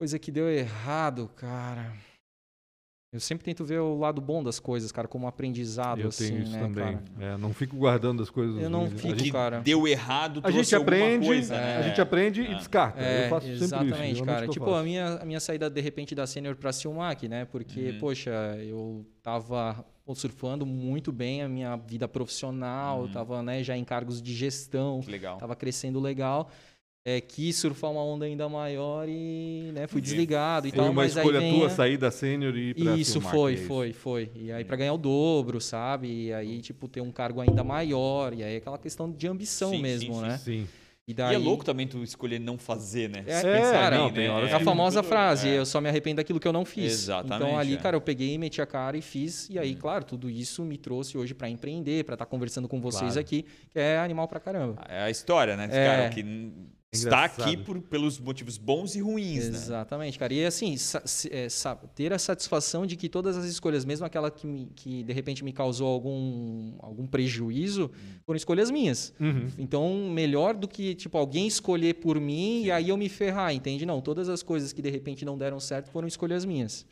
Coisa 0.00 0.20
que 0.20 0.30
deu 0.30 0.48
errado, 0.48 1.28
cara. 1.34 1.92
Eu 3.14 3.20
sempre 3.20 3.44
tento 3.44 3.64
ver 3.64 3.78
o 3.78 3.96
lado 3.96 4.20
bom 4.20 4.42
das 4.42 4.58
coisas, 4.58 4.90
cara, 4.90 5.06
como 5.06 5.28
aprendizado, 5.28 6.00
Eu 6.00 6.08
assim, 6.08 6.30
tenho 6.30 6.42
isso 6.42 6.52
né, 6.52 6.58
também. 6.58 6.84
cara? 6.84 7.02
É, 7.20 7.36
não 7.36 7.54
fico 7.54 7.76
guardando 7.76 8.20
as 8.20 8.28
coisas. 8.28 8.60
Eu 8.60 8.68
não 8.68 8.90
fico, 8.90 9.16
gente, 9.16 9.30
cara. 9.30 9.60
Deu 9.60 9.86
errado, 9.86 10.40
a 10.42 10.50
gente 10.50 10.74
aprende, 10.74 11.24
coisa, 11.26 11.54
né? 11.54 11.76
a 11.76 11.82
gente 11.82 12.00
aprende 12.00 12.42
e 12.42 12.54
descarta. 12.56 13.00
É, 13.00 13.26
eu 13.26 13.30
faço 13.30 13.46
sempre 13.46 13.54
isso. 13.64 13.64
exatamente, 13.76 14.22
cara. 14.24 14.48
Tipo, 14.48 14.74
a 14.74 14.82
minha, 14.82 15.06
a 15.20 15.24
minha 15.24 15.38
saída, 15.38 15.70
de 15.70 15.80
repente, 15.80 16.12
da 16.12 16.26
sênior 16.26 16.56
pra 16.56 16.72
Silmac, 16.72 17.28
né? 17.28 17.44
Porque, 17.44 17.90
Uhum. 17.90 17.98
poxa, 18.00 18.32
eu 18.58 19.06
tava 19.22 19.84
surfando 20.14 20.66
muito 20.66 21.12
bem 21.12 21.40
a 21.42 21.48
minha 21.48 21.76
vida 21.76 22.08
profissional, 22.08 23.02
Uhum. 23.02 23.08
tava 23.12 23.42
né, 23.44 23.62
já 23.62 23.76
em 23.76 23.84
cargos 23.84 24.20
de 24.20 24.34
gestão, 24.34 25.00
Que 25.00 25.10
legal. 25.10 25.38
tava 25.38 25.54
crescendo 25.54 26.00
legal. 26.00 26.50
É, 27.06 27.20
quis 27.20 27.56
surfar 27.56 27.90
uma 27.90 28.02
onda 28.02 28.24
ainda 28.24 28.48
maior 28.48 29.06
e 29.06 29.70
né, 29.74 29.86
fui 29.86 30.00
desligado 30.00 30.66
e 30.66 30.70
Foi 30.70 30.78
tal, 30.78 30.86
uma 30.86 30.94
mas 31.02 31.14
escolha 31.14 31.38
aí 31.38 31.50
vem 31.50 31.58
tua 31.58 31.66
a- 31.66 31.70
sair 31.70 31.98
da 31.98 32.10
sênior 32.10 32.56
e 32.56 32.70
ir 32.70 32.74
pra 32.82 32.96
Isso, 32.96 33.20
foi, 33.20 33.52
é 33.52 33.54
isso. 33.56 33.66
foi, 33.66 33.92
foi. 33.92 34.30
E 34.34 34.50
aí 34.50 34.64
pra 34.64 34.74
ganhar 34.74 34.94
o 34.94 34.96
dobro, 34.96 35.60
sabe? 35.60 36.08
E 36.28 36.32
aí, 36.32 36.62
tipo, 36.62 36.88
ter 36.88 37.02
um 37.02 37.12
cargo 37.12 37.42
ainda 37.42 37.62
maior. 37.62 38.32
E 38.32 38.42
aí 38.42 38.56
aquela 38.56 38.78
questão 38.78 39.10
de 39.12 39.26
ambição 39.28 39.68
Sim, 39.68 39.76
sim, 39.76 39.82
mesmo, 39.82 40.14
sim, 40.14 40.20
né? 40.22 40.38
Sim. 40.38 40.68
E 41.06 41.10
E 41.10 41.14
daí... 41.14 41.34
é 41.34 41.38
louco 41.38 41.62
também 41.62 41.86
tu 41.86 42.02
escolher 42.02 42.38
não 42.38 42.56
fazer, 42.56 43.10
né? 43.10 43.22
É, 43.26 43.38
é, 43.40 43.42
pensar 43.42 43.90
não, 43.92 44.10
tem 44.10 44.26
né? 44.26 44.30
horas 44.34 44.50
É 44.50 44.54
a 44.54 44.58
que- 44.58 44.64
famosa 44.64 45.02
tudo- 45.02 45.10
frase, 45.10 45.48
é. 45.50 45.58
eu 45.58 45.66
só 45.66 45.82
me 45.82 45.90
arrependo 45.90 46.16
daquilo 46.16 46.40
que 46.40 46.48
eu 46.48 46.54
não 46.54 46.64
fiz. 46.64 46.90
Exatamente, 46.90 47.44
Então 47.44 47.58
ali, 47.58 47.74
é. 47.74 47.76
cara, 47.76 47.94
eu 47.96 48.00
peguei, 48.00 48.38
meti 48.38 48.62
a 48.62 48.66
cara 48.66 48.96
e 48.96 49.02
fiz. 49.02 49.50
E 49.50 49.58
aí, 49.58 49.74
claro, 49.74 50.06
tudo 50.06 50.30
isso 50.30 50.64
me 50.64 50.78
trouxe 50.78 51.18
hoje 51.18 51.34
pra 51.34 51.50
empreender, 51.50 52.02
pra 52.04 52.14
estar 52.14 52.24
conversando 52.24 52.66
com 52.66 52.80
vocês 52.80 53.12
Claro. 53.12 53.20
aqui, 53.20 53.44
que 53.70 53.78
é 53.78 53.98
animal 53.98 54.26
pra 54.26 54.40
caramba. 54.40 54.82
É 54.88 55.02
a 55.02 55.10
história, 55.10 55.54
né? 55.54 55.68
É. 55.70 55.86
cara 55.86 56.08
que 56.08 56.22
está 56.94 57.24
aqui 57.24 57.56
por- 57.56 57.80
pelos 57.80 58.18
motivos 58.18 58.56
bons 58.58 58.94
e 58.94 59.00
ruins, 59.00 59.48
né? 59.50 59.56
Exatamente, 59.56 60.18
cara. 60.18 60.32
E 60.34 60.44
assim, 60.44 60.74
é, 61.30 61.46
ter 61.94 62.12
a 62.12 62.18
satisfação 62.18 62.86
de 62.86 62.96
que 62.96 63.08
todas 63.08 63.36
as 63.36 63.44
escolhas, 63.44 63.84
mesmo 63.84 64.06
aquela 64.06 64.30
que, 64.30 64.46
me- 64.46 64.68
que 64.74 65.02
de 65.02 65.12
repente 65.12 65.44
me 65.44 65.52
causou 65.52 65.88
algum, 65.88 66.74
algum 66.78 67.06
prejuízo, 67.06 67.90
foram 68.26 68.36
escolhas 68.36 68.70
minhas. 68.70 69.12
Uhum. 69.20 69.48
Então, 69.58 70.08
melhor 70.10 70.54
do 70.54 70.66
que, 70.68 70.94
tipo, 70.94 71.16
alguém 71.18 71.46
escolher 71.46 71.94
por 71.94 72.18
mim 72.20 72.62
e 72.64 72.70
aí 72.70 72.88
eu 72.88 72.96
me 72.96 73.08
ferrar, 73.08 73.52
entende? 73.54 73.84
Não, 73.84 74.00
todas 74.00 74.28
as 74.28 74.42
coisas 74.42 74.72
que 74.72 74.82
de 74.82 74.90
repente 74.90 75.24
não 75.24 75.36
deram 75.38 75.60
certo 75.60 75.90
foram 75.90 76.06
escolhas 76.08 76.44
minhas. 76.44 76.86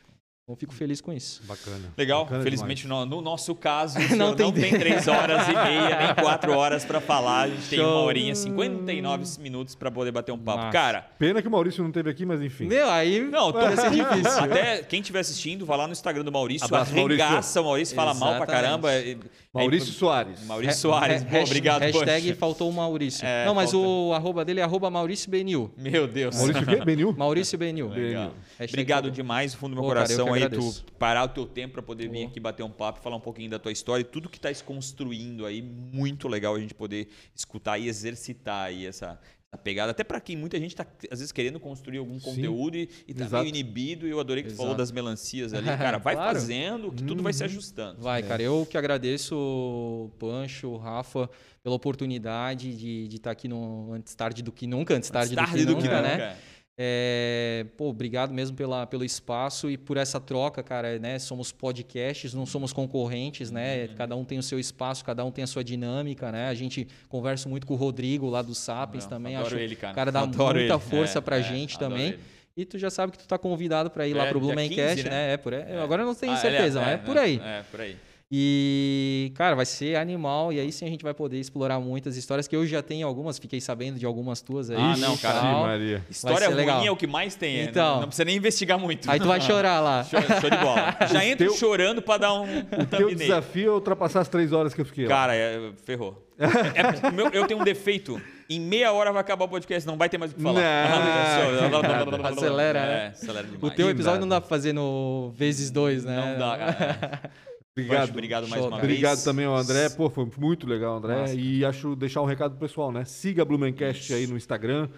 Então, 0.44 0.54
eu 0.54 0.56
fico 0.56 0.74
feliz 0.74 1.00
com 1.00 1.12
isso. 1.12 1.40
Bacana. 1.44 1.92
Legal, 1.96 2.24
Bacana 2.24 2.42
felizmente 2.42 2.88
no, 2.88 3.06
no 3.06 3.20
nosso 3.20 3.54
caso, 3.54 3.96
o 3.98 4.02
Não 4.02 4.08
senhor 4.08 4.18
não, 4.18 4.34
tem 4.34 4.52
tem, 4.52 4.76
três 4.76 5.06
horas 5.06 5.46
e 5.46 5.52
meia, 5.52 5.98
nem 6.06 6.14
quatro 6.16 6.52
horas 6.52 6.84
pra 6.84 7.00
falar. 7.00 7.42
A 7.42 7.48
gente 7.48 7.68
tem 7.68 7.78
uma 7.78 7.88
Show. 7.88 8.04
horinha, 8.06 8.34
59 8.34 9.24
minutos 9.40 9.76
pra 9.76 9.88
poder 9.88 10.10
bater 10.10 10.32
um 10.32 10.38
papo. 10.38 10.58
Massa. 10.58 10.72
Cara, 10.72 11.06
Pena 11.16 11.40
que 11.40 11.46
o 11.46 11.50
Maurício 11.50 11.84
não 11.84 11.92
teve 11.92 12.10
aqui, 12.10 12.26
mas 12.26 12.42
enfim. 12.42 12.66
Meu, 12.66 12.90
aí 12.90 13.20
não, 13.20 13.52
tô, 13.52 13.60
ia 13.60 13.76
ser 13.76 13.90
difícil. 13.90 14.42
Até 14.42 14.82
quem 14.82 14.98
estiver 15.00 15.20
assistindo, 15.20 15.64
vai 15.64 15.78
lá 15.78 15.86
no 15.86 15.92
Instagram 15.92 16.24
do 16.24 16.32
Maurício, 16.32 16.64
Abraço, 16.66 16.92
Maurício. 16.92 17.22
arregaça 17.24 17.60
o 17.60 17.64
Maurício, 17.64 17.94
fala 17.94 18.12
mal 18.12 18.34
pra 18.44 18.52
Exatamente. 18.58 18.82
caramba. 18.82 19.28
É- 19.54 19.58
Maurício 19.58 19.90
é- 19.90 19.92
Soares. 19.92 20.44
Maurício 20.46 20.80
Soares, 20.80 21.22
Ha- 21.22 21.26
pô, 21.26 21.42
obrigado, 21.42 21.82
Hashtag 21.82 22.32
faltou 22.34 22.70
o 22.70 22.72
Maurício. 22.72 23.22
É, 23.26 23.44
não, 23.44 23.54
mas 23.54 23.70
falta. 23.70 23.86
o 23.86 24.12
arroba 24.14 24.44
dele 24.46 24.60
é 24.60 24.62
arroba 24.62 24.90
Maurício 24.90 25.30
Benil. 25.30 25.70
Meu 25.76 26.08
Deus. 26.08 26.34
Maurício 26.36 26.62
o 26.62 26.66
quê? 26.66 26.84
Benil? 26.84 27.12
Maurício. 27.12 27.58
Hashtag 27.58 28.32
Obrigado 28.70 29.10
demais, 29.10 29.52
do 29.52 29.58
fundo 29.58 29.70
do 29.70 29.74
meu 29.74 29.82
Pô, 29.84 29.88
cara, 29.94 30.06
coração, 30.06 30.24
que 30.26 30.32
aí, 30.32 30.42
agradeço. 30.44 30.84
tu 30.86 30.92
parar 30.94 31.24
o 31.24 31.28
teu 31.28 31.44
tempo 31.44 31.74
para 31.74 31.82
poder 31.82 32.08
vir 32.08 32.22
Pô. 32.24 32.30
aqui 32.30 32.40
bater 32.40 32.62
um 32.62 32.70
papo 32.70 33.00
e 33.00 33.02
falar 33.02 33.16
um 33.16 33.20
pouquinho 33.20 33.50
da 33.50 33.58
tua 33.58 33.72
história 33.72 34.00
e 34.00 34.04
tudo 34.04 34.30
que 34.30 34.40
tá 34.40 34.52
se 34.52 34.64
construindo 34.64 35.44
aí. 35.44 35.60
Muito 35.60 36.28
legal 36.28 36.54
a 36.54 36.58
gente 36.58 36.72
poder 36.72 37.08
escutar 37.36 37.76
e 37.78 37.88
exercitar 37.88 38.68
aí 38.68 38.86
essa 38.86 39.20
pegada. 39.58 39.90
Até 39.90 40.02
para 40.02 40.20
quem 40.20 40.36
muita 40.36 40.58
gente 40.58 40.74
tá, 40.74 40.86
às 41.10 41.18
vezes, 41.18 41.30
querendo 41.32 41.60
construir 41.60 41.98
algum 41.98 42.18
conteúdo 42.18 42.76
e, 42.76 42.88
e 43.06 43.14
tá 43.14 43.24
Exato. 43.24 43.42
meio 43.44 43.48
inibido. 43.54 44.06
E 44.06 44.10
eu 44.10 44.18
adorei 44.20 44.42
que 44.42 44.50
tu 44.50 44.56
falou 44.56 44.74
das 44.74 44.90
melancias 44.90 45.52
ali. 45.54 45.66
Cara, 45.66 45.98
vai 45.98 46.14
Claro. 46.14 46.38
fazendo 46.38 46.90
que 46.92 47.02
tudo 47.02 47.22
vai 47.22 47.32
se 47.32 47.44
ajustando. 47.44 48.00
Vai, 48.00 48.22
cara. 48.22 48.42
Eu 48.42 48.66
que 48.68 48.76
agradeço 48.78 49.34
o 49.36 50.10
Pancho, 50.18 50.68
o 50.68 50.76
Rafa, 50.76 51.28
pela 51.62 51.74
oportunidade 51.74 52.74
de 52.74 53.14
estar 53.16 53.30
aqui 53.30 53.46
no 53.48 53.92
Antes 53.92 54.14
Tarde 54.14 54.42
do 54.42 54.50
Que 54.52 54.66
Nunca. 54.66 54.94
Antes 54.94 55.10
Tarde, 55.10 55.34
Tarde 55.34 55.64
do, 55.64 55.76
que, 55.76 55.82
nunca, 55.84 56.02
né? 56.02 56.12
nunca. 56.12 56.36
É, 56.78 57.66
pô, 57.76 57.90
obrigado 57.90 58.32
mesmo 58.32 58.56
pela, 58.56 58.86
pelo 58.86 59.04
espaço 59.04 59.70
e 59.70 59.76
por 59.76 59.96
essa 59.96 60.18
troca, 60.18 60.62
cara, 60.62 60.98
né? 60.98 61.18
Somos 61.18 61.52
podcasts, 61.52 62.32
não 62.32 62.46
somos 62.46 62.72
concorrentes, 62.72 63.50
né? 63.50 63.84
Uhum. 63.90 63.94
Cada 63.94 64.16
um 64.16 64.24
tem 64.24 64.38
o 64.38 64.42
seu 64.42 64.58
espaço, 64.58 65.04
cada 65.04 65.24
um 65.24 65.30
tem 65.30 65.44
a 65.44 65.46
sua 65.46 65.62
dinâmica, 65.62 66.32
né? 66.32 66.48
A 66.48 66.54
gente 66.54 66.88
conversa 67.08 67.48
muito 67.48 67.66
com 67.66 67.74
o 67.74 67.76
Rodrigo 67.76 68.28
lá 68.28 68.40
do 68.42 68.54
Sapiens 68.54 69.04
Não, 69.04 69.10
também. 69.10 69.36
adoro 69.36 69.54
acho 69.54 69.64
ele, 69.64 69.76
cara. 69.76 69.92
o 69.92 69.96
cara 69.96 70.10
dá 70.12 70.20
Adoro 70.22 70.58
muita 70.58 70.74
ele. 70.74 70.82
força 70.82 71.18
É, 71.18 71.20
pra 71.22 71.38
é, 71.38 71.42
gente 71.42 71.78
também. 71.78 72.08
ele. 72.08 72.18
E 72.56 72.64
tu 72.66 72.78
já 72.78 72.90
sabe 72.90 73.12
que 73.12 73.18
tu 73.18 73.26
tá 73.26 73.38
convidado 73.38 73.90
para 73.90 74.06
ir 74.06 74.12
lá 74.14 74.26
É, 74.26 74.28
pro 74.30 74.38
dia 74.40 74.48
Blumencast, 74.54 74.96
15, 74.96 75.04
né? 75.04 75.10
né? 75.10 75.32
É, 75.34 75.36
por 75.38 75.54
aí. 75.54 75.76
Agora 75.78 76.02
eu 76.02 76.06
não 76.06 76.14
tenho 76.14 76.32
Ah, 76.32 76.36
certeza, 76.36 76.80
ele 76.80 76.90
mas 76.90 76.94
é, 76.94 76.96
por 76.98 77.16
aí. 77.18 77.40
É, 77.42 77.62
por 77.70 77.80
aí. 77.80 77.96
E, 78.34 79.30
cara, 79.34 79.54
vai 79.54 79.66
ser 79.66 79.94
animal. 79.96 80.54
E 80.54 80.58
aí 80.58 80.72
sim 80.72 80.86
a 80.86 80.88
gente 80.88 81.02
vai 81.04 81.12
poder 81.12 81.38
explorar 81.38 81.78
muitas 81.78 82.16
histórias 82.16 82.48
que 82.48 82.56
eu 82.56 82.66
já 82.66 82.80
tenho 82.82 83.06
algumas, 83.06 83.38
fiquei 83.38 83.60
sabendo 83.60 83.98
de 83.98 84.06
algumas 84.06 84.40
tuas 84.40 84.70
aí. 84.70 84.76
Ah, 84.78 84.96
não, 84.96 85.18
cara. 85.18 85.38
Tal. 85.40 85.60
Maria. 85.64 86.02
História 86.08 86.46
ruim 86.46 86.56
legal. 86.56 86.82
é 86.82 86.90
o 86.90 86.96
que 86.96 87.06
mais 87.06 87.34
tem. 87.34 87.58
é, 87.58 87.64
Então. 87.64 87.94
não, 87.96 88.00
não 88.00 88.06
precisa 88.08 88.24
nem 88.24 88.36
investigar 88.38 88.78
muito. 88.78 89.10
Aí 89.10 89.20
tu 89.20 89.28
vai 89.28 89.38
chorar 89.38 89.80
lá. 89.80 90.02
Show, 90.08 90.18
show 90.40 90.48
de 90.48 90.56
bola. 90.56 90.96
Já 91.12 91.22
entra 91.26 91.46
teu- 91.46 91.54
chorando 91.56 92.00
pra 92.00 92.16
dar 92.16 92.32
um, 92.32 92.44
um 92.46 92.82
O 92.82 92.86
teu 92.86 93.14
desafio 93.14 93.70
é 93.70 93.74
ultrapassar 93.74 94.20
as 94.20 94.28
três 94.28 94.50
horas 94.50 94.72
que 94.72 94.80
eu 94.80 94.86
fiquei 94.86 95.04
lá. 95.04 95.10
Cara, 95.10 95.34
é, 95.36 95.70
ferrou. 95.84 96.26
É, 96.38 97.08
o 97.08 97.12
meu- 97.12 97.28
eu 97.28 97.46
tenho 97.46 97.60
um 97.60 97.64
defeito. 97.64 98.18
Em 98.48 98.58
meia 98.60 98.92
hora 98.92 99.12
vai 99.12 99.20
acabar 99.20 99.44
o 99.44 99.48
podcast, 99.48 99.86
não 99.86 99.98
vai 99.98 100.08
ter 100.08 100.16
mais 100.16 100.32
o 100.32 100.34
que 100.36 100.42
falar. 100.42 100.58
Não. 100.58 102.24
Acelera, 102.32 102.78
É, 102.78 102.82
né? 102.86 103.06
acelera 103.14 103.46
demais. 103.46 103.62
O 103.62 103.70
teu 103.70 103.90
episódio 103.90 104.20
não 104.22 104.28
dá 104.28 104.40
pra 104.40 104.48
fazer 104.48 104.72
no 104.72 105.32
vezes 105.36 105.70
dois, 105.70 106.02
né? 106.04 106.16
Não 106.16 106.38
dá, 106.38 106.56
cara. 106.56 107.20
Obrigado. 107.76 108.10
Obrigado 108.10 108.48
mais 108.48 108.62
uma 108.62 108.70
cara. 108.72 108.82
vez. 108.82 108.98
Obrigado 108.98 109.24
também 109.24 109.46
ao 109.46 109.56
André. 109.56 109.88
Pô, 109.88 110.10
foi 110.10 110.30
muito 110.38 110.66
legal, 110.66 110.96
André. 110.98 111.20
Massa. 111.20 111.34
E 111.34 111.64
acho 111.64 111.96
deixar 111.96 112.20
um 112.20 112.26
recado 112.26 112.52
pro 112.56 112.60
pessoal, 112.68 112.92
né? 112.92 113.04
Siga 113.04 113.42
a 113.42 113.44
Blumencast 113.44 114.12
aí 114.12 114.26
no 114.26 114.36
Instagram. 114.36 114.88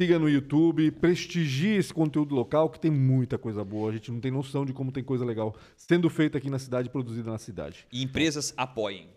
Siga 0.00 0.18
no 0.18 0.28
YouTube, 0.28 0.90
prestigie 0.90 1.76
esse 1.76 1.94
conteúdo 1.94 2.34
local, 2.34 2.68
que 2.68 2.80
tem 2.80 2.90
muita 2.90 3.38
coisa 3.38 3.64
boa. 3.64 3.90
A 3.90 3.92
gente 3.92 4.10
não 4.10 4.20
tem 4.20 4.30
noção 4.30 4.64
de 4.64 4.72
como 4.72 4.90
tem 4.90 5.04
coisa 5.04 5.24
legal 5.24 5.54
sendo 5.76 6.10
feita 6.10 6.38
aqui 6.38 6.50
na 6.50 6.58
cidade, 6.58 6.90
produzida 6.90 7.30
na 7.30 7.38
cidade. 7.38 7.86
E 7.92 8.02
empresas 8.02 8.52
apoiem. 8.56 9.08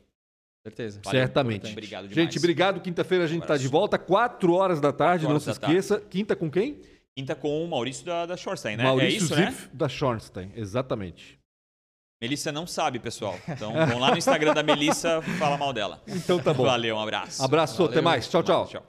Certeza. 0.63 0.99
Valeu, 1.03 1.19
Certamente. 1.21 1.71
Obrigado 1.71 2.07
demais. 2.07 2.15
Gente, 2.15 2.37
obrigado. 2.37 2.81
Quinta-feira 2.81 3.23
a 3.23 3.27
gente 3.27 3.39
tá 3.39 3.45
abraço. 3.45 3.63
de 3.63 3.67
volta, 3.69 3.97
4 3.97 4.53
horas 4.53 4.79
da 4.79 4.91
tarde, 4.91 5.25
Quatro 5.25 5.29
não 5.29 5.31
horas 5.35 5.43
se 5.43 5.49
da 5.49 5.55
tarde. 5.55 5.77
esqueça. 5.77 5.99
Quinta 6.09 6.35
com 6.35 6.51
quem? 6.51 6.79
Quinta 7.15 7.33
com 7.35 7.63
o 7.63 7.67
Maurício 7.67 8.05
da, 8.05 8.25
da 8.27 8.37
Shorstein, 8.37 8.77
né? 8.77 8.83
Maurício 8.83 9.15
é 9.15 9.17
isso, 9.17 9.35
né? 9.35 9.51
Zipf 9.51 9.69
da 9.73 9.89
Schornstein. 9.89 10.51
Exatamente. 10.55 11.36
Melissa 12.19 12.51
não 12.51 12.65
sabe, 12.65 12.97
pessoal. 12.97 13.37
Então 13.47 13.73
vão 13.73 13.99
lá 13.99 14.09
no 14.11 14.17
Instagram 14.17 14.53
da 14.53 14.63
Melissa, 14.63 15.21
fala 15.37 15.55
mal 15.57 15.71
dela. 15.71 16.01
Então 16.07 16.39
tá 16.39 16.51
bom. 16.53 16.63
Valeu, 16.63 16.95
um 16.95 16.99
abraço. 16.99 17.43
Abraço, 17.43 17.83
até 17.83 17.95
Valeu. 17.95 18.03
mais. 18.03 18.27
Tchau, 18.27 18.41
tchau. 18.41 18.65
Tchau. 18.67 18.87